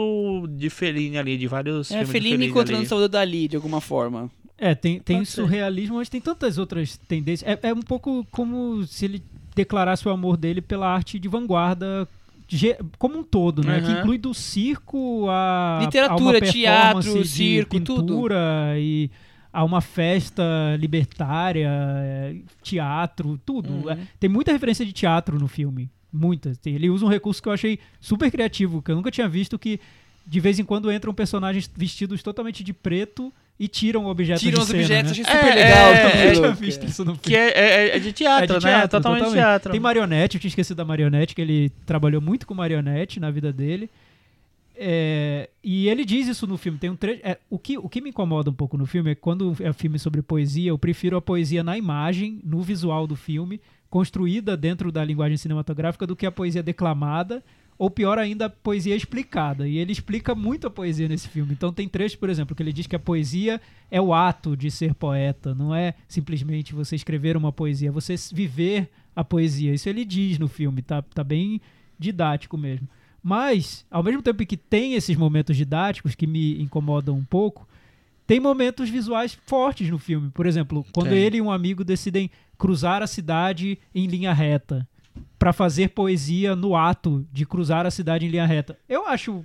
de 0.56 0.70
Fellini 0.70 1.18
ali, 1.18 1.36
de 1.36 1.46
vários 1.46 1.90
É 1.90 2.04
filmes 2.04 2.06
de 2.06 2.12
Fellini 2.12 2.46
encontrando 2.46 2.78
ali. 2.78 2.86
o 2.86 2.88
Salvador 2.88 3.08
Dali, 3.08 3.48
de 3.48 3.56
alguma 3.56 3.80
forma. 3.80 4.30
É, 4.58 4.74
tem, 4.74 5.00
tem 5.00 5.24
surrealismo, 5.24 5.96
mas 5.96 6.08
tem 6.10 6.20
tantas 6.20 6.58
outras 6.58 6.98
tendências. 7.08 7.48
É, 7.50 7.58
é 7.68 7.72
um 7.72 7.80
pouco 7.80 8.26
como 8.30 8.86
se 8.86 9.06
ele 9.06 9.22
declarasse 9.54 10.06
o 10.06 10.10
amor 10.10 10.36
dele 10.36 10.60
pela 10.60 10.86
arte 10.86 11.18
de 11.18 11.28
vanguarda 11.28 12.06
como 12.98 13.18
um 13.18 13.22
todo, 13.22 13.64
né? 13.64 13.78
Uhum. 13.78 13.84
Que 13.84 13.92
inclui 13.92 14.18
do 14.18 14.34
circo 14.34 15.26
a 15.28 15.78
Literatura, 15.82 16.38
a 16.38 16.40
teatro, 16.40 17.24
circo, 17.24 17.80
tudo. 17.80 18.06
pintura 18.06 18.74
e 18.76 19.10
a 19.52 19.64
uma 19.64 19.80
festa 19.80 20.42
libertária, 20.78 21.68
é, 21.68 22.36
teatro, 22.62 23.40
tudo. 23.44 23.70
Uhum. 23.70 23.90
É, 23.90 23.98
tem 24.18 24.30
muita 24.30 24.52
referência 24.52 24.84
de 24.84 24.92
teatro 24.92 25.38
no 25.38 25.48
filme, 25.48 25.90
muitas. 26.12 26.58
Ele 26.64 26.88
usa 26.90 27.04
um 27.04 27.08
recurso 27.08 27.42
que 27.42 27.48
eu 27.48 27.52
achei 27.52 27.78
super 28.00 28.30
criativo, 28.30 28.82
que 28.82 28.90
eu 28.90 28.96
nunca 28.96 29.10
tinha 29.10 29.28
visto 29.28 29.58
que 29.58 29.80
de 30.26 30.38
vez 30.38 30.58
em 30.58 30.64
quando 30.64 30.92
entram 30.92 31.12
personagens 31.12 31.70
vestidos 31.74 32.22
totalmente 32.22 32.62
de 32.62 32.72
preto 32.72 33.32
e 33.60 33.68
tiram 33.68 34.06
objetos 34.06 34.40
Tiram 34.42 34.56
de 34.56 34.62
os 34.62 34.68
cena, 34.68 34.82
objetos, 34.82 35.04
né? 35.18 35.22
achei 35.22 35.24
super 35.24 35.52
É, 35.52 35.54
legal. 35.54 35.92
é, 35.92 35.96
também, 36.08 36.24
Eu 36.24 36.28
é, 36.28 36.32
tinha 36.32 36.46
louco, 36.46 36.56
visto 36.60 36.82
é. 36.82 36.88
isso 36.88 37.04
no 37.04 37.10
filme. 37.14 37.20
Que 37.22 37.36
é, 37.36 37.48
é- 37.90 37.96
é 37.96 37.98
de 37.98 38.12
teatro, 38.12 38.56
É 38.56 38.58
de 38.58 38.64
né? 38.64 38.70
teatro, 38.72 38.88
Totalmente 38.88 39.18
totalmente. 39.20 39.40
teatro. 39.44 39.70
Tem 39.72 39.80
marionete, 39.80 40.36
eu 40.36 40.40
tinha 40.40 40.48
esquecido 40.48 40.78
da 40.78 40.84
marionete, 40.86 41.34
que 41.34 41.42
ele 41.42 41.70
trabalhou 41.84 42.22
muito 42.22 42.46
com 42.46 42.54
marionete 42.54 43.20
na 43.20 43.30
vida 43.30 43.52
dele. 43.52 43.90
É, 44.82 45.50
e 45.62 45.88
ele 45.88 46.04
diz 46.06 46.26
isso 46.26 46.46
no 46.46 46.56
filme. 46.56 46.78
Tem 46.78 46.88
um 46.88 46.96
trecho. 46.96 47.20
é, 47.22 47.36
o, 47.50 47.58
que, 47.58 47.76
o 47.76 47.86
que 47.88 48.00
me 48.00 48.08
incomoda 48.10 48.48
um 48.48 48.54
pouco 48.54 48.78
no 48.78 48.86
filme 48.86 49.10
é 49.10 49.14
que 49.14 49.20
quando 49.20 49.54
é 49.60 49.72
filme 49.74 49.98
sobre 49.98 50.22
poesia, 50.22 50.70
eu 50.70 50.78
prefiro 50.78 51.16
a 51.18 51.20
poesia 51.20 51.62
na 51.62 51.76
imagem, 51.76 52.40
no 52.42 52.62
visual 52.62 53.06
do 53.06 53.14
filme, 53.14 53.60
construída 53.90 54.56
dentro 54.56 54.90
da 54.90 55.04
linguagem 55.04 55.36
cinematográfica, 55.36 56.06
do 56.06 56.16
que 56.16 56.24
a 56.24 56.32
poesia 56.32 56.62
declamada, 56.62 57.42
ou 57.80 57.88
pior 57.88 58.18
ainda, 58.18 58.44
a 58.44 58.50
poesia 58.50 58.94
explicada. 58.94 59.66
E 59.66 59.78
ele 59.78 59.90
explica 59.90 60.34
muito 60.34 60.66
a 60.66 60.70
poesia 60.70 61.08
nesse 61.08 61.26
filme. 61.26 61.54
Então 61.54 61.72
tem 61.72 61.88
trechos, 61.88 62.14
por 62.14 62.28
exemplo, 62.28 62.54
que 62.54 62.62
ele 62.62 62.74
diz 62.74 62.86
que 62.86 62.94
a 62.94 62.98
poesia 62.98 63.58
é 63.90 63.98
o 63.98 64.12
ato 64.12 64.54
de 64.54 64.70
ser 64.70 64.92
poeta, 64.92 65.54
não 65.54 65.74
é 65.74 65.94
simplesmente 66.06 66.74
você 66.74 66.94
escrever 66.94 67.38
uma 67.38 67.50
poesia, 67.50 67.88
é 67.88 67.90
você 67.90 68.16
viver 68.34 68.90
a 69.16 69.24
poesia. 69.24 69.72
Isso 69.72 69.88
ele 69.88 70.04
diz 70.04 70.38
no 70.38 70.46
filme, 70.46 70.82
tá, 70.82 71.00
tá 71.00 71.24
bem 71.24 71.58
didático 71.98 72.58
mesmo. 72.58 72.86
Mas, 73.22 73.86
ao 73.90 74.02
mesmo 74.02 74.20
tempo 74.20 74.44
que 74.44 74.58
tem 74.58 74.92
esses 74.92 75.16
momentos 75.16 75.56
didáticos 75.56 76.14
que 76.14 76.26
me 76.26 76.60
incomodam 76.60 77.16
um 77.16 77.24
pouco, 77.24 77.66
tem 78.26 78.38
momentos 78.38 78.90
visuais 78.90 79.38
fortes 79.46 79.88
no 79.88 79.98
filme. 79.98 80.30
Por 80.34 80.44
exemplo, 80.44 80.84
quando 80.92 81.08
Tem. 81.08 81.18
ele 81.18 81.38
e 81.38 81.42
um 81.42 81.50
amigo 81.50 81.82
decidem 81.82 82.30
cruzar 82.58 83.02
a 83.02 83.06
cidade 83.06 83.78
em 83.94 84.06
linha 84.06 84.34
reta 84.34 84.86
para 85.40 85.52
fazer 85.54 85.88
poesia 85.88 86.54
no 86.54 86.76
ato 86.76 87.26
de 87.32 87.44
cruzar 87.46 87.86
a 87.86 87.90
cidade 87.90 88.26
em 88.26 88.28
linha 88.28 88.44
reta. 88.46 88.78
Eu 88.86 89.08
acho 89.08 89.42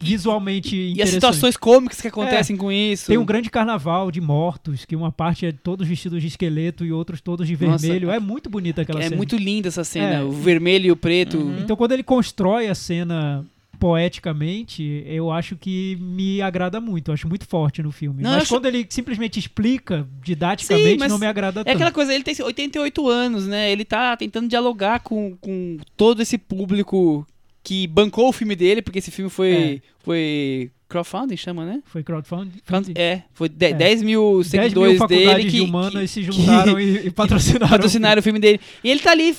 visualmente 0.00 0.74
E 0.76 0.86
as 1.02 1.10
interessante. 1.10 1.12
situações 1.14 1.56
cômicas 1.56 2.00
que 2.00 2.08
acontecem 2.08 2.56
com 2.56 2.72
isso. 2.72 3.06
Tem 3.06 3.18
um 3.18 3.24
grande 3.24 3.50
carnaval 3.50 4.10
de 4.10 4.20
mortos, 4.20 4.84
que 4.86 4.96
uma 4.96 5.12
parte 5.12 5.44
é 5.44 5.52
todos 5.52 5.86
vestidos 5.86 6.22
de 6.22 6.28
esqueleto 6.28 6.84
e 6.86 6.92
outros 6.92 7.20
todos 7.20 7.46
de 7.46 7.52
Nossa, 7.66 7.86
vermelho. 7.86 8.10
É 8.10 8.18
muito 8.18 8.48
bonita 8.48 8.82
aquela 8.82 9.00
É 9.00 9.04
cena. 9.04 9.16
muito 9.16 9.36
linda 9.36 9.68
essa 9.68 9.84
cena, 9.84 10.14
É. 10.16 10.22
o 10.22 10.30
vermelho 10.32 10.86
e 10.86 10.90
o 10.92 10.96
preto. 10.96 11.36
Então, 11.62 11.76
quando 11.76 11.92
ele 11.92 12.02
constrói 12.02 12.68
a 12.68 12.74
cena 12.74 13.44
poeticamente, 13.80 15.02
eu 15.06 15.30
acho 15.30 15.56
que 15.56 15.96
me 16.00 16.40
agrada 16.42 16.80
muito. 16.80 17.08
Eu 17.10 17.14
acho 17.14 17.26
muito 17.28 17.46
forte 17.46 17.82
no 17.82 17.90
filme. 17.90 18.22
Não, 18.22 18.30
mas 18.32 18.42
acho- 18.42 18.54
quando 18.54 18.66
ele 18.66 18.86
simplesmente 18.88 19.38
explica 19.38 20.06
didaticamente, 20.22 21.02
Sim, 21.02 21.08
não 21.08 21.18
me 21.18 21.26
agrada 21.26 21.60
É 21.62 21.64
tanto. 21.64 21.74
aquela 21.74 21.90
coisa, 21.90 22.14
ele 22.14 22.22
tem 22.22 22.34
88 22.40 23.08
anos, 23.08 23.46
né? 23.46 23.72
Ele 23.72 23.84
tá 23.84 24.16
tentando 24.16 24.46
dialogar 24.48 25.00
com, 25.00 25.36
com 25.40 25.78
todo 25.96 26.20
esse 26.22 26.36
público 26.38 27.26
que 27.62 27.86
bancou 27.86 28.28
o 28.28 28.32
filme 28.32 28.54
dele, 28.54 28.82
porque 28.82 28.98
esse 29.00 29.10
filme 29.10 29.30
foi, 29.30 29.82
foi 30.00 30.70
crowdfunding, 30.88 31.36
chama, 31.36 31.64
né? 31.66 31.82
Foi 31.86 32.02
crowdfunding. 32.02 32.60
Crowd- 32.66 32.92
É, 32.96 33.22
foi 33.32 33.48
de- 33.48 33.66
É. 33.66 33.72
10 33.74 34.02
mil 34.02 34.42
10 34.42 34.44
mil 34.44 34.44
seguidores 34.44 35.00
dele 35.08 35.44
de 35.44 35.50
que, 35.50 35.60
humanas 35.60 35.92
que, 36.02 36.08
se 36.08 36.22
juntaram 36.22 36.80
e, 36.80 37.06
e 37.06 37.10
patrocinaram. 37.12 37.68
patrocinaram 37.68 38.20
o 38.20 38.22
filme 38.22 38.38
dele. 38.40 38.60
E 38.82 38.90
ele 38.90 39.00
tá 39.00 39.10
ali 39.12 39.36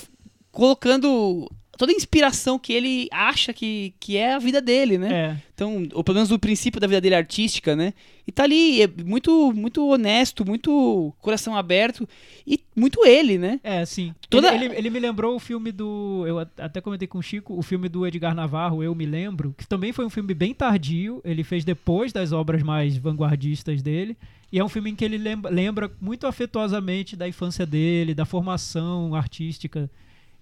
colocando 0.52 1.50
toda 1.82 1.92
a 1.92 1.96
inspiração 1.96 2.60
que 2.60 2.72
ele 2.72 3.08
acha 3.12 3.52
que, 3.52 3.92
que 4.00 4.16
é 4.16 4.36
a 4.36 4.38
vida 4.40 4.62
dele, 4.62 5.00
né? 5.00 5.12
É. 5.12 5.38
Então, 5.56 5.88
ou 5.94 6.04
pelo 6.04 6.16
menos 6.16 6.30
o 6.32 6.38
princípio 6.38 6.80
da 6.80 6.86
vida 6.86 7.02
dele 7.02 7.16
artística, 7.16 7.76
né? 7.76 7.92
E 8.28 8.32
tá 8.32 8.44
ali, 8.44 8.84
é 8.84 8.88
muito, 9.04 9.52
muito 9.52 9.88
honesto, 9.88 10.46
muito 10.46 11.12
coração 11.20 11.56
aberto 11.56 12.08
e 12.46 12.60
muito 12.76 13.04
ele, 13.04 13.40
né? 13.40 13.60
É, 13.64 13.84
sim. 13.84 14.14
Toda- 14.30 14.54
Ele, 14.54 14.66
ele, 14.66 14.76
ele 14.76 14.90
me 14.92 15.00
lembrou 15.00 15.36
o 15.36 15.40
filme 15.40 15.72
do. 15.72 16.24
Eu 16.28 16.38
até 16.40 16.80
comentei 16.80 17.08
com 17.08 17.18
o 17.18 17.24
Chico, 17.24 17.58
o 17.58 17.64
filme 17.64 17.90
do 17.90 18.06
Edgar 18.06 18.36
Navarro, 18.36 18.84
Eu 18.84 18.94
Me 18.94 19.08
Lembro, 19.08 19.56
que 19.58 19.68
também 19.68 19.92
foi 19.92 20.06
um 20.06 20.10
filme 20.10 20.36
bem 20.36 20.54
tardio. 20.54 21.20
Ele 21.26 21.44
fez 21.44 21.66
depois 21.66 22.14
das 22.14 22.32
obras 22.32 22.62
mais 22.62 22.96
vanguardistas 22.96 23.82
dele. 23.82 24.16
E 24.52 24.60
é 24.60 24.64
um 24.64 24.70
filme 24.70 24.92
em 24.92 24.96
que 24.96 25.04
ele 25.04 25.18
lembra, 25.18 25.50
lembra 25.50 25.92
muito 26.00 26.28
afetuosamente 26.28 27.16
da 27.16 27.28
infância 27.28 27.66
dele, 27.66 28.14
da 28.14 28.26
formação 28.26 29.16
artística. 29.16 29.90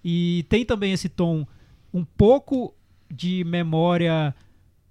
E 0.04 0.44
tem 0.48 0.64
também 0.64 0.92
esse 0.92 1.08
tom 1.08 1.46
um 1.92 2.04
pouco 2.04 2.74
de 3.10 3.44
memória 3.44 4.34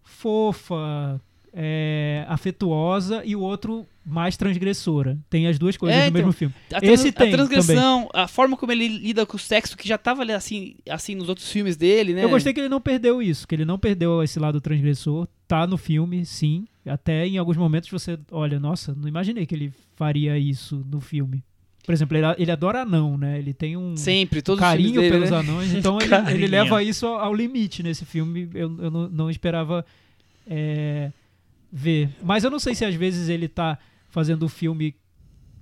fofa, 0.04 1.22
é, 1.54 2.26
afetuosa, 2.28 3.24
e 3.24 3.36
o 3.36 3.40
outro 3.40 3.88
mais 4.06 4.36
transgressora. 4.36 5.18
Tem 5.30 5.48
as 5.48 5.58
duas 5.58 5.78
coisas 5.78 5.98
É, 5.98 6.04
no 6.04 6.08
então, 6.10 6.20
mesmo 6.20 6.34
filme. 6.34 6.54
A, 6.74 6.80
Esse 6.84 7.10
a 7.10 7.14
tem 7.14 7.32
transgressão, 7.32 8.10
a 8.14 8.28
forma 8.28 8.58
como 8.58 8.72
ele 8.72 8.88
lida 8.88 9.26
com 9.26 9.38
o 9.38 9.40
sexo, 9.40 9.78
que 9.78 9.88
já 9.88 9.98
tava 9.98 10.22
ali 10.22 10.34
assim, 10.34 10.76
assim 10.90 11.16
nos 11.16 11.30
outros 11.30 11.50
filmes 11.52 11.78
dele, 11.78 12.14
né? 12.14 12.24
Eu 12.24 12.30
gostei 12.30 12.54
que 12.54 12.60
ele 12.60 12.70
não 12.70 12.82
perdeu 12.82 13.22
isso, 13.22 13.48
que 13.48 13.56
ele 13.56 13.66
não 13.66 13.78
perdeu 13.78 14.22
esse 14.24 14.40
lado 14.40 14.60
transgressor. 14.60 15.28
Tá 15.48 15.66
no 15.66 15.78
filme, 15.78 16.26
sim. 16.26 16.68
Até 16.86 17.28
em 17.28 17.38
alguns 17.38 17.58
momentos 17.58 17.90
você 17.90 18.18
olha, 18.32 18.60
nossa, 18.60 18.96
não 18.96 19.08
imaginei 19.08 19.46
que 19.46 19.56
ele 19.56 19.74
faria 19.96 20.38
isso 20.38 20.84
no 20.90 21.00
filme. 21.00 21.44
Por 21.90 21.94
exemplo, 21.94 22.16
ele, 22.16 22.28
ele 22.38 22.52
adora 22.52 22.84
anão, 22.84 23.18
né? 23.18 23.40
Ele 23.40 23.52
tem 23.52 23.76
um 23.76 23.98
Sempre, 23.98 24.44
carinho 24.44 25.02
dele, 25.02 25.10
pelos 25.10 25.32
né? 25.32 25.38
anões, 25.38 25.74
então 25.74 25.98
ele, 26.00 26.14
ele 26.36 26.46
leva 26.46 26.84
isso 26.84 27.08
ao, 27.08 27.20
ao 27.20 27.34
limite 27.34 27.82
nesse 27.82 28.06
filme. 28.06 28.48
Eu, 28.54 28.78
eu 28.80 28.92
não, 28.92 29.10
não 29.10 29.28
esperava 29.28 29.84
é, 30.48 31.12
ver. 31.74 32.12
Mas 32.22 32.44
eu 32.44 32.52
não 32.52 32.60
sei 32.60 32.76
se 32.76 32.86
às 32.86 32.94
vezes 32.94 33.28
ele 33.28 33.48
tá 33.48 33.80
fazendo 34.08 34.44
o 34.44 34.48
filme 34.48 34.94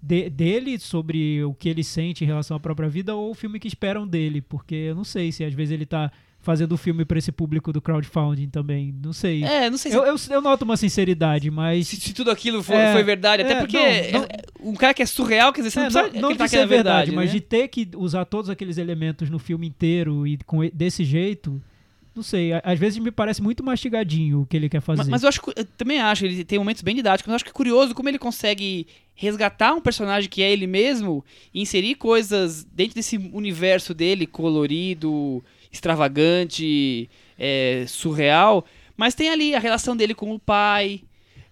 de- 0.02 0.30
dele 0.30 0.78
sobre 0.78 1.42
o 1.46 1.54
que 1.54 1.70
ele 1.70 1.82
sente 1.82 2.26
em 2.26 2.28
relação 2.28 2.58
à 2.58 2.60
própria 2.60 2.90
vida 2.90 3.16
ou 3.16 3.32
o 3.32 3.34
filme 3.34 3.58
que 3.58 3.70
esperam 3.70 4.06
dele, 4.06 4.42
porque 4.42 4.76
eu 4.76 4.96
não 4.96 5.06
sei 5.06 5.32
se 5.32 5.46
às 5.46 5.54
vezes 5.54 5.72
ele 5.72 5.86
tá 5.86 6.12
fazendo 6.40 6.72
o 6.74 6.78
filme 6.78 7.04
para 7.04 7.18
esse 7.18 7.32
público 7.32 7.74
do 7.74 7.82
crowdfunding 7.82 8.48
também, 8.50 8.94
não 9.04 9.12
sei. 9.12 9.44
É, 9.44 9.70
não 9.70 9.78
sei 9.78 9.92
se, 9.92 9.98
eu, 9.98 10.06
eu, 10.06 10.16
eu 10.30 10.42
noto 10.42 10.64
uma 10.64 10.78
sinceridade, 10.78 11.52
mas 11.52 11.88
se- 11.88 11.98
se 12.00 12.14
tudo 12.14 12.32
aquilo 12.32 12.64
foi, 12.64 12.76
É, 12.76 12.94
foi 12.94 13.04
verdade, 13.04 13.44
até 13.44 13.54
é, 13.54 13.60
porque 13.60 13.78
não, 13.78 14.20
não- 14.20 14.26
é- 14.26 14.42
um 14.62 14.74
cara 14.74 14.94
que 14.94 15.02
é 15.02 15.06
surreal, 15.06 15.52
quer 15.52 15.62
dizer, 15.62 15.72
você 15.72 15.80
É, 15.80 15.84
não 15.84 15.90
não, 15.90 16.02
precisa 16.04 16.22
não 16.22 16.30
acreditar 16.30 16.46
de 16.46 16.50
que 16.50 16.56
ser 16.56 16.62
é 16.62 16.66
verdade, 16.66 16.98
verdade, 17.12 17.12
mas 17.16 17.26
né? 17.30 17.34
de 17.34 17.42
ter 17.42 17.68
que 17.68 17.90
usar 17.98 18.24
todos 18.26 18.50
aqueles 18.50 18.78
elementos 18.78 19.30
no 19.30 19.40
filme 19.40 19.68
inteiro 19.68 20.26
e 20.26 20.38
com 20.46 20.60
desse 20.74 21.04
jeito, 21.04 21.62
não 22.16 22.24
sei, 22.24 22.52
às 22.64 22.80
vezes 22.80 22.98
me 22.98 23.12
parece 23.12 23.42
muito 23.44 23.64
mastigadinho 23.64 24.42
o 24.42 24.46
que 24.46 24.56
ele 24.58 24.70
quer 24.70 24.82
fazer. 24.82 25.00
Mas, 25.00 25.10
mas 25.10 25.24
eu 25.24 25.30
acho 25.30 25.42
que 25.42 25.50
eu 25.56 25.66
também 25.78 26.00
acho, 26.00 26.26
ele 26.26 26.44
tem 26.46 26.58
momentos 26.58 26.82
bem 26.82 26.96
didáticos, 26.96 27.28
mas 27.28 27.34
eu 27.34 27.36
acho 27.36 27.44
que 27.44 27.52
é 27.52 27.54
curioso 27.54 27.94
como 27.94 28.08
ele 28.10 28.18
consegue 28.18 28.88
resgatar 29.14 29.74
um 29.74 29.82
personagem 29.82 30.30
que 30.30 30.42
é 30.42 30.52
ele 30.52 30.66
mesmo 30.66 31.24
e 31.54 31.62
inserir 31.62 31.96
coisas 31.96 32.64
dentro 32.64 32.96
desse 32.96 33.18
universo 33.18 33.94
dele, 33.94 34.26
colorido, 34.26 35.44
extravagante, 35.78 37.10
é, 37.38 37.86
surreal, 37.88 38.66
Mas 38.96 39.14
tem 39.14 39.30
ali 39.30 39.54
a 39.54 39.60
relação 39.60 39.96
dele 39.96 40.14
com 40.16 40.34
o 40.34 40.40
pai, 40.40 41.02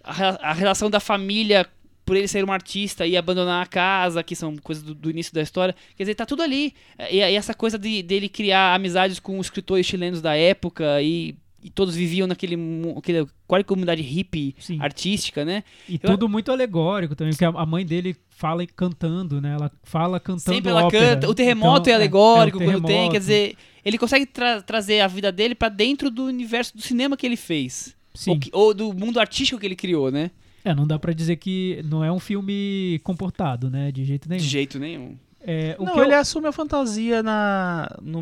a, 0.04 0.50
a 0.50 0.54
relação 0.54 0.90
da 0.90 1.00
família 1.00 1.68
por 2.04 2.16
ele 2.16 2.28
ser 2.28 2.44
um 2.46 2.52
artista 2.52 3.06
e 3.08 3.18
abandonar 3.18 3.64
a 3.64 3.66
casa, 3.68 4.22
que 4.24 4.36
são 4.36 4.56
coisas 4.58 4.84
do, 4.84 4.94
do 4.94 5.10
início 5.10 5.34
da 5.34 5.42
história. 5.42 5.76
Quer 5.96 6.04
dizer, 6.04 6.16
tá 6.16 6.24
tudo 6.26 6.44
ali. 6.44 6.74
E, 7.10 7.18
e 7.18 7.22
essa 7.36 7.54
coisa 7.54 7.80
de, 7.80 8.04
dele 8.04 8.30
criar 8.30 8.76
amizades 8.76 9.20
com 9.20 9.40
os 9.40 9.48
escritores 9.48 9.86
chilenos 9.88 10.22
da 10.22 10.36
época 10.36 11.02
e, 11.02 11.36
e 11.64 11.70
todos 11.72 11.96
viviam 11.96 12.28
naquele 12.28 12.56
aquele, 12.96 13.26
quase 13.48 13.64
comunidade 13.64 14.04
hippie 14.04 14.56
Sim. 14.60 14.78
artística, 14.80 15.44
né? 15.44 15.64
E 15.90 15.96
Eu- 16.02 16.12
tudo 16.12 16.30
muito 16.30 16.52
alegórico 16.52 17.16
também, 17.16 17.34
porque 17.34 17.46
a 17.46 17.66
mãe 17.66 17.84
dele 17.84 18.16
fala 18.30 18.64
cantando, 18.68 19.42
né? 19.42 19.54
Ela 19.56 19.72
fala 19.84 20.20
cantando 20.20 20.42
Sempre 20.56 20.70
ela 20.72 20.86
ópera. 20.86 21.16
canta. 21.16 21.30
O 21.30 21.34
terremoto 21.34 21.82
Então, 21.90 21.94
é 21.94 21.96
alegórico 21.96 22.62
é, 22.62 22.62
o 22.62 22.70
quando 22.70 22.78
tem. 22.86 22.88
terremoto. 22.88 23.12
Quer 23.14 23.20
dizer, 23.20 23.56
ele 23.86 23.98
consegue 23.98 24.26
tra- 24.26 24.62
trazer 24.62 25.00
a 25.02 25.08
vida 25.08 25.32
dele 25.32 25.56
pra 25.56 25.70
dentro 25.70 26.10
do 26.10 26.26
universo 26.26 26.76
do 26.76 26.82
cinema 26.82 27.16
que 27.16 27.26
ele 27.26 27.38
fez. 27.38 27.96
Sim. 28.14 28.32
Ou, 28.32 28.40
que- 28.40 28.50
ou 28.54 28.74
do 28.74 28.94
mundo 28.94 29.20
artístico 29.20 29.60
que 29.60 29.66
ele 29.66 29.76
criou, 29.76 30.10
né? 30.12 30.32
É, 30.64 30.74
não 30.74 30.88
dá 30.88 30.98
pra 30.98 31.14
dizer 31.14 31.36
que 31.36 31.80
não 31.86 32.04
é 32.04 32.12
um 32.12 32.20
filme 32.20 33.00
comportado, 33.04 33.70
né? 33.70 33.92
De 33.92 34.04
jeito 34.04 34.28
nenhum. 34.28 34.42
De 34.42 34.48
jeito 34.50 34.80
nenhum. 34.80 35.16
É, 35.48 35.76
o 35.78 35.84
Não, 35.86 35.94
que 35.94 36.00
eu- 36.00 36.04
ele 36.06 36.16
assume 36.16 36.48
a 36.48 36.52
fantasia 36.52 37.22
na. 37.22 37.88
No, 38.02 38.20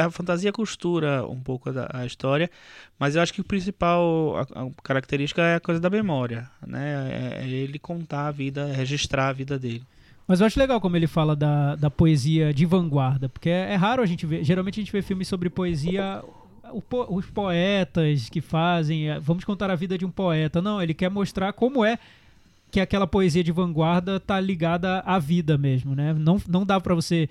a 0.00 0.10
fantasia 0.10 0.50
costura 0.50 1.26
um 1.28 1.38
pouco 1.38 1.70
da, 1.70 1.90
a 1.92 2.06
história, 2.06 2.50
mas 2.98 3.14
eu 3.16 3.20
acho 3.20 3.34
que 3.34 3.42
o 3.42 3.44
principal 3.44 4.34
a, 4.54 4.62
a 4.62 4.70
característica 4.82 5.42
é 5.42 5.56
a 5.56 5.60
coisa 5.60 5.78
da 5.78 5.90
memória, 5.90 6.48
né? 6.66 7.40
É, 7.42 7.44
é 7.44 7.48
ele 7.48 7.78
contar 7.78 8.28
a 8.28 8.30
vida, 8.30 8.64
registrar 8.72 9.28
a 9.28 9.32
vida 9.34 9.58
dele. 9.58 9.82
Mas 10.26 10.40
eu 10.40 10.46
acho 10.46 10.58
legal 10.58 10.80
como 10.80 10.96
ele 10.96 11.06
fala 11.06 11.36
da, 11.36 11.76
da 11.76 11.90
poesia 11.90 12.52
de 12.52 12.64
vanguarda, 12.64 13.28
porque 13.28 13.50
é, 13.50 13.72
é 13.72 13.76
raro 13.76 14.02
a 14.02 14.06
gente 14.06 14.24
ver. 14.24 14.42
Geralmente 14.42 14.80
a 14.80 14.82
gente 14.82 14.92
vê 14.92 15.02
filmes 15.02 15.28
sobre 15.28 15.50
poesia. 15.50 16.22
os 17.08 17.26
poetas 17.26 18.28
que 18.30 18.40
fazem. 18.40 19.10
é, 19.10 19.20
Vamos 19.20 19.44
contar 19.44 19.70
a 19.70 19.76
vida 19.76 19.98
de 19.98 20.04
um 20.04 20.10
poeta. 20.10 20.62
Não, 20.62 20.82
ele 20.82 20.94
quer 20.94 21.10
mostrar 21.10 21.52
como 21.52 21.84
é 21.84 21.98
que 22.70 22.80
aquela 22.80 23.06
poesia 23.06 23.44
de 23.44 23.52
vanguarda 23.52 24.18
tá 24.18 24.40
ligada 24.40 25.00
à 25.00 25.18
vida 25.18 25.56
mesmo, 25.56 25.94
né? 25.94 26.12
Não, 26.14 26.40
não 26.48 26.64
dá 26.66 26.80
pra 26.80 26.94
você 26.94 27.28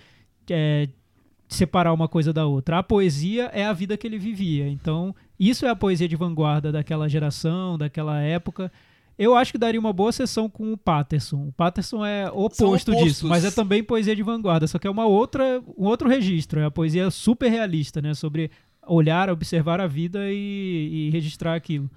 é, 0.50 0.88
separar 1.50 1.94
uma 1.94 2.08
coisa 2.08 2.32
da 2.32 2.46
outra. 2.46 2.78
A 2.78 2.84
poesia 2.84 3.46
é 3.54 3.66
a 3.66 3.74
vida 3.74 3.98
que 3.98 4.08
ele 4.08 4.18
vivia. 4.18 4.70
Então, 4.70 5.16
isso 5.40 5.66
é 5.66 5.70
a 5.70 5.76
poesia 5.76 6.08
de 6.08 6.16
vanguarda 6.16 6.72
daquela 6.72 7.10
geração, 7.10 7.78
daquela 7.78 8.22
época. 8.22 8.72
Eu 9.18 9.36
acho 9.36 9.52
que 9.52 9.58
daria 9.58 9.80
uma 9.80 9.94
boa 9.94 10.12
sessão 10.12 10.50
com 10.50 10.74
o 10.74 10.78
Patterson. 10.78 11.48
O 11.48 11.52
Patterson 11.54 12.04
é 12.06 12.30
oposto 12.32 12.96
disso, 12.96 13.28
mas 13.28 13.46
é 13.46 13.52
também 13.52 13.84
poesia 13.84 14.16
de 14.16 14.24
vanguarda, 14.24 14.66
só 14.68 14.80
que 14.80 14.88
é 14.88 14.90
uma 14.90 15.06
outra, 15.06 15.62
um 15.78 15.86
outro 15.86 16.10
registro. 16.10 16.60
É 16.60 16.66
a 16.66 16.72
poesia 16.72 17.12
super 17.12 17.50
realista, 17.50 18.02
né? 18.02 18.14
Sobre 18.14 18.50
olhar, 18.88 19.30
observar 19.30 19.80
a 19.80 19.88
vida 19.88 20.20
e, 20.32 21.08
e 21.08 21.10
registrar 21.12 21.54
aquilo. 21.56 21.90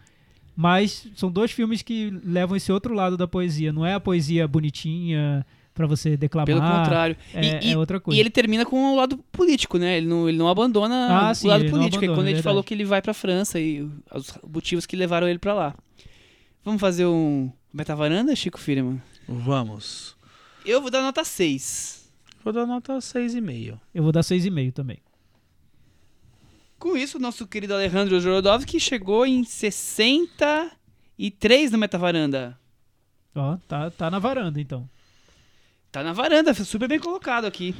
Mas 0.54 1.06
são 1.16 1.30
dois 1.30 1.50
filmes 1.50 1.82
que 1.82 2.10
levam 2.24 2.56
esse 2.56 2.70
outro 2.72 2.94
lado 2.94 3.16
da 3.16 3.26
poesia. 3.26 3.72
Não 3.72 3.84
é 3.84 3.94
a 3.94 4.00
poesia 4.00 4.46
bonitinha 4.48 5.44
pra 5.74 5.86
você 5.86 6.16
declamar. 6.16 6.46
Pelo 6.46 6.60
contrário. 6.60 7.16
É, 7.34 7.64
e, 7.66 7.72
é 7.72 7.76
outra 7.78 8.00
coisa. 8.00 8.16
e 8.16 8.20
ele 8.20 8.30
termina 8.30 8.64
com 8.64 8.92
o 8.92 8.96
lado 8.96 9.18
político, 9.30 9.76
né? 9.76 9.98
Ele 9.98 10.06
não, 10.06 10.28
ele 10.28 10.38
não 10.38 10.48
abandona 10.48 11.08
Ah, 11.10 11.30
o 11.30 11.34
sim, 11.34 11.48
lado 11.48 11.60
político. 11.68 11.76
é 12.04 12.08
abandona, 12.08 12.14
quando 12.14 12.26
é 12.26 12.30
a 12.30 12.30
gente 12.30 12.36
verdade. 12.36 12.42
falou 12.42 12.64
que 12.64 12.72
ele 12.72 12.84
vai 12.84 13.02
pra 13.02 13.12
França 13.12 13.60
e 13.60 13.82
os 14.14 14.38
motivos 14.50 14.86
que 14.86 14.96
levaram 14.96 15.28
ele 15.28 15.38
pra 15.38 15.52
lá. 15.52 15.74
Vamos 16.66 16.80
fazer 16.80 17.06
um 17.06 17.50
metavaranda, 17.72 18.34
Chico 18.34 18.58
Firman? 18.58 19.00
Vamos. 19.28 20.16
Eu 20.64 20.82
vou 20.82 20.90
dar 20.90 21.00
nota 21.00 21.22
6. 21.22 22.10
Vou 22.42 22.52
dar 22.52 22.66
nota 22.66 22.98
6,5. 22.98 23.78
Eu 23.94 24.02
vou 24.02 24.10
dar 24.10 24.22
6,5 24.22 24.72
também. 24.72 24.98
Com 26.76 26.96
isso, 26.96 27.20
nosso 27.20 27.46
querido 27.46 27.72
Alejandro 27.72 28.20
Jorodowski 28.20 28.80
chegou 28.80 29.24
em 29.24 29.44
63 29.44 31.70
no 31.70 31.78
metavaranda. 31.78 32.58
Ó, 33.32 33.56
tá, 33.68 33.88
tá 33.92 34.10
na 34.10 34.18
varanda, 34.18 34.60
então. 34.60 34.90
Tá 35.92 36.02
na 36.02 36.12
varanda, 36.12 36.52
super 36.52 36.88
bem 36.88 36.98
colocado 36.98 37.44
aqui. 37.44 37.76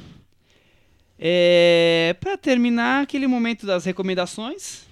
É, 1.19 2.15
para 2.21 2.37
terminar 2.37 3.03
aquele 3.03 3.27
momento 3.27 3.65
das 3.65 3.83
recomendações, 3.83 4.86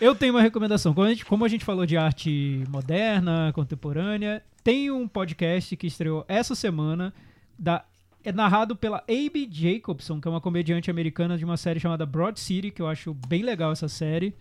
Eu 0.00 0.14
tenho 0.14 0.32
uma 0.34 0.42
recomendação. 0.42 0.94
Como 0.94 1.06
a, 1.06 1.10
gente, 1.10 1.24
como 1.24 1.44
a 1.44 1.48
gente 1.48 1.64
falou 1.64 1.84
de 1.84 1.96
arte 1.96 2.62
moderna, 2.68 3.52
contemporânea, 3.54 4.42
tem 4.62 4.90
um 4.90 5.08
podcast 5.08 5.76
que 5.76 5.86
estreou 5.86 6.24
essa 6.28 6.54
semana, 6.54 7.12
da, 7.58 7.84
é 8.24 8.30
narrado 8.30 8.76
pela 8.76 8.98
Abe 9.08 9.48
Jacobson, 9.50 10.20
que 10.20 10.28
é 10.28 10.30
uma 10.30 10.40
comediante 10.40 10.90
americana 10.90 11.36
de 11.36 11.44
uma 11.44 11.56
série 11.56 11.80
chamada 11.80 12.06
Broad 12.06 12.38
City, 12.38 12.70
que 12.70 12.80
eu 12.80 12.86
acho 12.86 13.12
bem 13.26 13.42
legal 13.42 13.72
essa 13.72 13.88
série. 13.88 14.34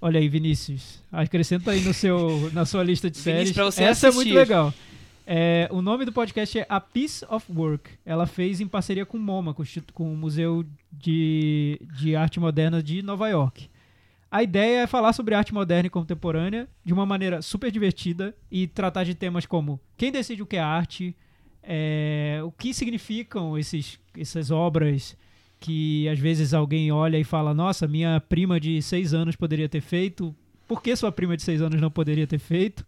Olha 0.00 0.20
aí, 0.20 0.28
Vinícius. 0.28 1.02
Acrescenta 1.10 1.72
aí 1.72 1.80
no 1.82 1.92
seu, 1.92 2.48
na 2.54 2.64
sua 2.64 2.82
lista 2.84 3.10
de 3.10 3.18
Vinícius, 3.20 3.54
séries. 3.54 3.74
você 3.74 3.82
essa 3.84 4.06
é 4.06 4.10
muito 4.10 4.20
assistir. 4.28 4.34
legal. 4.38 4.72
É, 5.26 5.68
o 5.70 5.82
nome 5.82 6.04
do 6.04 6.12
podcast 6.12 6.58
é 6.58 6.66
A 6.68 6.80
Piece 6.80 7.24
of 7.28 7.46
Work. 7.52 7.90
Ela 8.06 8.26
fez 8.26 8.60
em 8.60 8.66
parceria 8.66 9.04
com 9.04 9.16
o 9.16 9.20
MoMA, 9.20 9.52
com 9.54 9.62
o, 9.62 9.64
Instituto- 9.64 9.92
com 9.92 10.12
o 10.12 10.16
Museu 10.16 10.64
de, 10.92 11.80
de 11.98 12.14
Arte 12.16 12.40
Moderna 12.40 12.82
de 12.82 13.02
Nova 13.02 13.28
York. 13.28 13.68
A 14.30 14.44
ideia 14.44 14.82
é 14.82 14.86
falar 14.86 15.12
sobre 15.12 15.34
arte 15.34 15.52
moderna 15.52 15.88
e 15.88 15.90
contemporânea 15.90 16.68
de 16.84 16.92
uma 16.92 17.04
maneira 17.04 17.42
super 17.42 17.70
divertida 17.70 18.34
e 18.48 18.68
tratar 18.68 19.02
de 19.02 19.14
temas 19.14 19.44
como 19.44 19.80
quem 19.96 20.12
decide 20.12 20.40
o 20.40 20.46
que 20.46 20.56
é 20.56 20.60
arte, 20.60 21.16
é, 21.62 22.40
o 22.44 22.52
que 22.52 22.72
significam 22.72 23.58
esses, 23.58 23.98
essas 24.16 24.52
obras 24.52 25.16
que 25.58 26.08
às 26.08 26.18
vezes 26.18 26.54
alguém 26.54 26.92
olha 26.92 27.18
e 27.18 27.24
fala: 27.24 27.52
Nossa, 27.52 27.88
minha 27.88 28.20
prima 28.20 28.60
de 28.60 28.80
seis 28.80 29.12
anos 29.12 29.34
poderia 29.34 29.68
ter 29.68 29.80
feito, 29.80 30.34
por 30.68 30.80
que 30.80 30.94
sua 30.94 31.10
prima 31.10 31.36
de 31.36 31.42
seis 31.42 31.60
anos 31.60 31.80
não 31.80 31.90
poderia 31.90 32.26
ter 32.26 32.38
feito? 32.38 32.86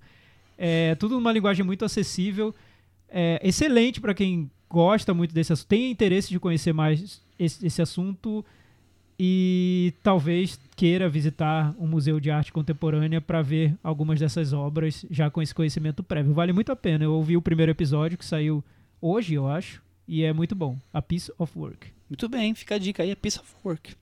É, 0.56 0.94
tudo 0.94 1.16
numa 1.16 1.32
linguagem 1.32 1.66
muito 1.66 1.84
acessível, 1.84 2.54
é, 3.08 3.40
excelente 3.42 4.00
para 4.00 4.14
quem 4.14 4.48
gosta 4.70 5.12
muito 5.12 5.34
desse 5.34 5.52
assunto, 5.52 5.66
tem 5.66 5.90
interesse 5.90 6.30
de 6.30 6.38
conhecer 6.38 6.72
mais 6.72 7.20
esse, 7.36 7.66
esse 7.66 7.82
assunto 7.82 8.44
e 9.18 9.92
talvez 10.02 10.58
queira 10.74 11.08
visitar 11.08 11.74
um 11.78 11.86
museu 11.86 12.18
de 12.18 12.30
arte 12.30 12.52
contemporânea 12.52 13.20
para 13.20 13.42
ver 13.42 13.76
algumas 13.82 14.18
dessas 14.18 14.52
obras 14.52 15.04
já 15.10 15.30
com 15.30 15.42
esse 15.42 15.54
conhecimento 15.54 16.02
prévio. 16.02 16.34
Vale 16.34 16.52
muito 16.52 16.72
a 16.72 16.76
pena. 16.76 17.04
Eu 17.04 17.12
ouvi 17.12 17.36
o 17.36 17.42
primeiro 17.42 17.70
episódio 17.70 18.18
que 18.18 18.24
saiu 18.24 18.64
hoje, 19.00 19.34
eu 19.34 19.46
acho, 19.48 19.82
e 20.08 20.22
é 20.22 20.32
muito 20.32 20.54
bom. 20.54 20.78
A 20.92 21.00
Piece 21.00 21.32
of 21.38 21.56
Work. 21.58 21.92
muito 22.08 22.28
bem, 22.28 22.54
fica 22.54 22.74
a 22.74 22.78
dica 22.78 23.02
aí, 23.02 23.12
a 23.12 23.16
piece 23.16 23.38
of 23.38 23.48
work. 23.64 23.94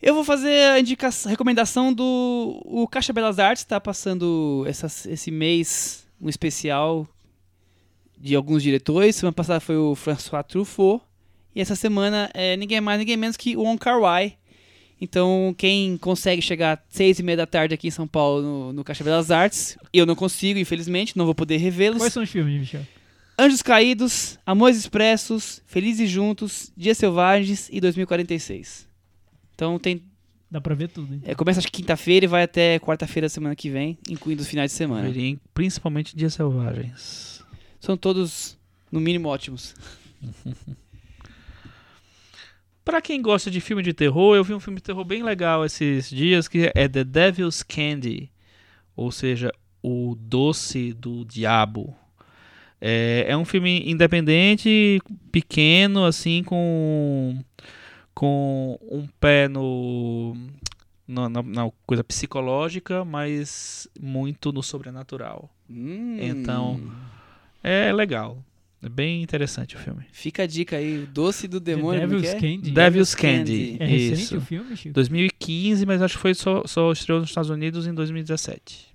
Eu 0.00 0.14
vou 0.14 0.24
fazer 0.24 0.72
a 0.72 0.80
indicação, 0.80 1.30
recomendação 1.30 1.92
do 1.92 2.60
o 2.64 2.88
Caixa 2.88 3.12
Belas 3.12 3.38
Artes, 3.38 3.62
tá 3.62 3.80
passando 3.80 4.64
esse 4.66 5.30
mês 5.30 6.04
um 6.20 6.28
especial 6.28 7.06
de 8.18 8.34
alguns 8.34 8.62
diretores. 8.62 9.16
Semana 9.16 9.32
passada 9.32 9.60
foi 9.60 9.76
o 9.76 9.94
François 9.94 10.44
Truffaut 10.44 11.04
e 11.54 11.60
essa 11.60 11.74
semana 11.74 12.30
é 12.34 12.56
ninguém 12.56 12.80
mais, 12.80 12.98
ninguém 12.98 13.16
menos 13.16 13.36
que 13.36 13.56
o 13.56 13.62
Wong 13.62 13.78
Kar-wai. 13.78 14.36
Então, 15.00 15.52
quem 15.58 15.96
consegue 15.96 16.40
chegar 16.40 16.74
às 16.74 16.80
seis 16.88 17.18
e 17.18 17.24
meia 17.24 17.38
da 17.38 17.46
tarde 17.46 17.74
aqui 17.74 17.88
em 17.88 17.90
São 17.90 18.06
Paulo 18.06 18.40
no, 18.40 18.72
no 18.72 18.84
Caixa 18.84 19.02
Belas 19.02 19.32
Artes, 19.32 19.76
eu 19.92 20.06
não 20.06 20.14
consigo, 20.14 20.60
infelizmente, 20.60 21.18
não 21.18 21.24
vou 21.24 21.34
poder 21.34 21.56
revê-los. 21.56 21.98
Quais 21.98 22.12
são 22.12 22.22
os 22.22 22.30
filmes, 22.30 22.60
Michel? 22.60 22.86
Anjos 23.36 23.62
Caídos, 23.62 24.38
Amores 24.46 24.76
Expressos, 24.76 25.60
Felizes 25.66 26.08
Juntos, 26.08 26.72
Dias 26.76 26.98
Selvagens 26.98 27.68
e 27.72 27.80
2046. 27.80 28.86
Então 29.54 29.78
tem. 29.78 30.04
Dá 30.48 30.60
pra 30.60 30.74
ver 30.74 30.88
tudo. 30.88 31.14
então. 31.14 31.28
é, 31.28 31.34
começa 31.34 31.58
acho 31.58 31.66
que 31.66 31.78
quinta-feira 31.82 32.26
e 32.26 32.28
vai 32.28 32.44
até 32.44 32.78
quarta-feira 32.78 33.24
da 33.24 33.30
semana 33.30 33.56
que 33.56 33.70
vem, 33.70 33.98
incluindo 34.08 34.42
os 34.42 34.48
finais 34.48 34.70
de 34.70 34.76
semana. 34.76 35.10
Veria, 35.10 35.36
principalmente 35.52 36.14
Dias 36.14 36.34
Selvagens. 36.34 37.42
São 37.80 37.96
todos, 37.96 38.56
no 38.92 39.00
mínimo, 39.00 39.28
ótimos. 39.28 39.74
Pra 42.84 43.00
quem 43.00 43.22
gosta 43.22 43.50
de 43.50 43.60
filme 43.60 43.82
de 43.82 43.92
terror, 43.92 44.34
eu 44.34 44.42
vi 44.44 44.52
um 44.54 44.60
filme 44.60 44.78
de 44.78 44.82
terror 44.82 45.04
bem 45.04 45.22
legal 45.22 45.64
esses 45.64 46.10
dias 46.10 46.48
que 46.48 46.70
é 46.74 46.88
The 46.88 47.04
Devil's 47.04 47.62
Candy, 47.62 48.30
ou 48.96 49.12
seja, 49.12 49.52
o 49.82 50.16
doce 50.18 50.92
do 50.92 51.24
diabo. 51.24 51.94
É, 52.80 53.26
é 53.28 53.36
um 53.36 53.44
filme 53.44 53.82
independente, 53.88 55.00
pequeno, 55.30 56.04
assim, 56.04 56.42
com 56.42 57.38
com 58.14 58.78
um 58.90 59.06
pé 59.20 59.48
no 59.48 60.36
na, 61.08 61.28
na- 61.28 61.42
na 61.42 61.70
coisa 61.86 62.02
psicológica, 62.04 63.04
mas 63.04 63.88
muito 64.00 64.52
no 64.52 64.62
sobrenatural. 64.62 65.48
Hum. 65.70 66.18
Então, 66.20 66.80
É 67.62 67.92
legal, 67.92 68.38
é 68.82 68.88
bem 68.88 69.22
interessante 69.22 69.76
o 69.76 69.78
filme. 69.78 70.04
Fica 70.10 70.42
a 70.42 70.46
dica 70.46 70.76
aí, 70.76 71.04
o 71.04 71.06
doce 71.06 71.46
do 71.46 71.60
The 71.60 71.76
demônio. 71.76 72.00
Devil's 72.00 72.30
que 72.30 72.36
é? 72.36 72.40
Candy. 72.40 72.70
Devil's 72.72 73.14
Candy. 73.14 73.76
É 73.78 73.86
recente 73.86 74.22
Isso. 74.22 74.36
o 74.38 74.40
filme, 74.40 74.76
Chico? 74.76 74.94
2015, 74.94 75.86
mas 75.86 76.02
acho 76.02 76.16
que 76.16 76.20
foi 76.20 76.34
só, 76.34 76.64
só 76.66 76.90
estreou 76.90 77.20
nos 77.20 77.28
Estados 77.28 77.48
Unidos 77.48 77.86
em 77.86 77.94
2017. 77.94 78.92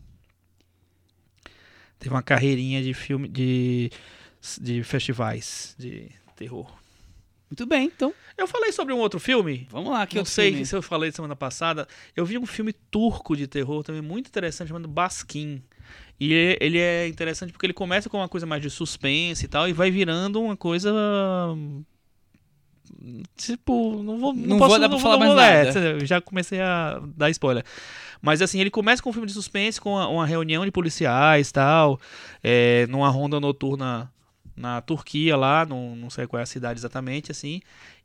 Teve 1.97 2.13
uma 2.13 2.21
carreirinha 2.21 2.83
de 2.83 2.93
filme 2.93 3.29
de, 3.29 3.89
de 4.59 4.83
festivais 4.83 5.73
de 5.79 6.09
terror. 6.35 6.69
Muito 7.49 7.65
bem, 7.65 7.85
então. 7.85 8.13
Eu 8.37 8.45
falei 8.45 8.73
sobre 8.73 8.93
um 8.93 8.97
outro 8.97 9.21
filme. 9.21 9.67
Vamos 9.71 9.89
lá, 9.89 10.05
que 10.05 10.15
não 10.15 10.21
outro 10.21 10.33
sei 10.33 10.49
filme? 10.49 10.65
se 10.65 10.75
eu 10.75 10.81
falei 10.81 11.13
semana 11.13 11.35
passada. 11.35 11.87
Eu 12.13 12.25
vi 12.25 12.37
um 12.37 12.45
filme 12.45 12.73
turco 12.73 13.37
de 13.37 13.47
terror 13.47 13.83
também 13.83 14.01
muito 14.01 14.27
interessante 14.27 14.67
chamado 14.67 14.87
Baskin. 14.87 15.63
E 16.19 16.57
ele- 16.59 16.79
é 16.79 17.07
interessante 17.07 17.51
porque 17.51 17.65
ele 17.65 17.73
começa 17.73 18.09
com 18.09 18.17
uma 18.17 18.27
coisa 18.29 18.45
mais 18.45 18.61
de 18.61 18.69
suspense 18.69 19.45
e 19.45 19.47
tal 19.47 19.67
e 19.69 19.73
vai 19.73 19.91
virando 19.91 20.41
uma 20.41 20.57
coisa 20.57 20.91
hum, 21.55 21.83
tipo, 23.35 24.01
não 24.01 24.17
vou 24.19 24.33
Não 24.33 24.57
posso, 24.57 24.71
vou 24.71 24.79
dar 24.79 24.89
pra 24.89 24.99
falar 24.99 25.17
vou- 25.17 25.35
mais 25.35 25.39
é, 25.49 25.63
nada. 25.65 25.79
eu 26.01 26.05
já 26.05 26.19
comecei 26.21 26.59
a 26.59 26.99
dar 27.15 27.29
spoiler. 27.29 27.63
Mas 28.21 28.41
assim, 28.41 28.59
ele 28.59 28.71
começa 28.71 29.01
com 29.01 29.09
um 29.09 29.13
filme 29.13 29.27
de 29.27 29.33
suspense, 29.33 29.79
com 29.79 29.91
uma, 29.91 30.07
uma 30.07 30.25
reunião 30.25 30.65
de 30.65 30.71
policiais 30.71 31.51
tal, 31.51 31.99
é, 32.43 32.87
numa 32.87 33.09
ronda 33.09 33.39
noturna 33.39 34.11
na 34.55 34.81
Turquia 34.81 35.37
lá, 35.37 35.65
não, 35.65 35.95
não 35.95 36.09
sei 36.09 36.25
qual 36.25 36.39
é 36.39 36.43
a 36.43 36.47
cidade 36.47 36.79
exatamente, 36.79 37.31
assim, 37.31 37.61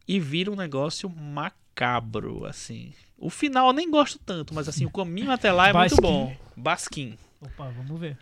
e 0.07 0.21
vira 0.21 0.51
um 0.51 0.57
negócio 0.57 1.09
macabro, 1.09 2.45
assim. 2.45 2.93
O 3.17 3.31
final 3.31 3.69
eu 3.69 3.73
nem 3.73 3.91
gosto 3.91 4.19
tanto, 4.19 4.53
mas 4.53 4.69
assim, 4.69 4.85
o 4.85 4.91
caminho 4.91 5.31
até 5.31 5.51
lá 5.51 5.69
é 5.69 5.73
Baskin. 5.73 5.95
muito 5.95 6.03
bom. 6.03 6.37
Baskin. 6.55 7.17
Opa, 7.43 7.71
vamos 7.77 8.01
ver. 8.01 8.17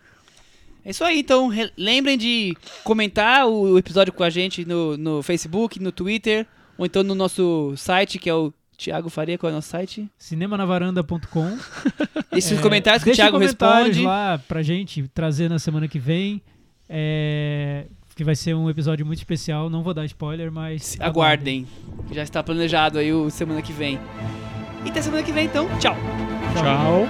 É 0.83 0.89
isso 0.89 1.03
aí, 1.03 1.19
então 1.19 1.47
re- 1.47 1.71
lembrem 1.77 2.17
de 2.17 2.57
comentar 2.83 3.45
o 3.47 3.77
episódio 3.77 4.11
com 4.11 4.23
a 4.23 4.29
gente 4.31 4.65
no, 4.65 4.97
no 4.97 5.21
Facebook, 5.21 5.79
no 5.79 5.91
Twitter, 5.91 6.47
ou 6.77 6.85
então 6.87 7.03
no 7.03 7.13
nosso 7.13 7.73
site, 7.77 8.17
que 8.17 8.27
é 8.29 8.33
o 8.33 8.51
Thiago 8.77 9.07
Faria, 9.09 9.37
qual 9.37 9.49
é 9.51 9.53
o 9.53 9.55
nosso 9.57 9.69
site? 9.69 10.09
cinemanavaranda.com 10.17 11.55
os 12.31 12.51
É, 12.51 12.61
comentários 12.61 13.03
que 13.03 13.11
o 13.11 13.31
comentários 13.31 13.87
responde. 13.97 14.01
lá 14.07 14.39
pra 14.47 14.63
gente 14.63 15.07
trazer 15.13 15.49
na 15.49 15.59
semana 15.59 15.87
que 15.87 15.99
vem. 15.99 16.41
É, 16.89 17.85
que 18.15 18.23
vai 18.23 18.35
ser 18.35 18.55
um 18.55 18.67
episódio 18.67 19.05
muito 19.05 19.19
especial. 19.19 19.69
Não 19.69 19.83
vou 19.83 19.93
dar 19.93 20.03
spoiler, 20.05 20.51
mas. 20.51 20.97
Aguardem. 20.99 21.67
que 22.07 22.15
Já 22.15 22.23
está 22.23 22.41
planejado 22.41 22.97
aí 22.97 23.13
o 23.13 23.29
semana 23.29 23.61
que 23.61 23.71
vem. 23.71 23.99
E 24.83 24.89
até 24.89 24.99
semana 24.99 25.21
que 25.21 25.31
vem, 25.31 25.45
então. 25.45 25.67
Tchau. 25.77 25.95
Tchau. 26.55 27.05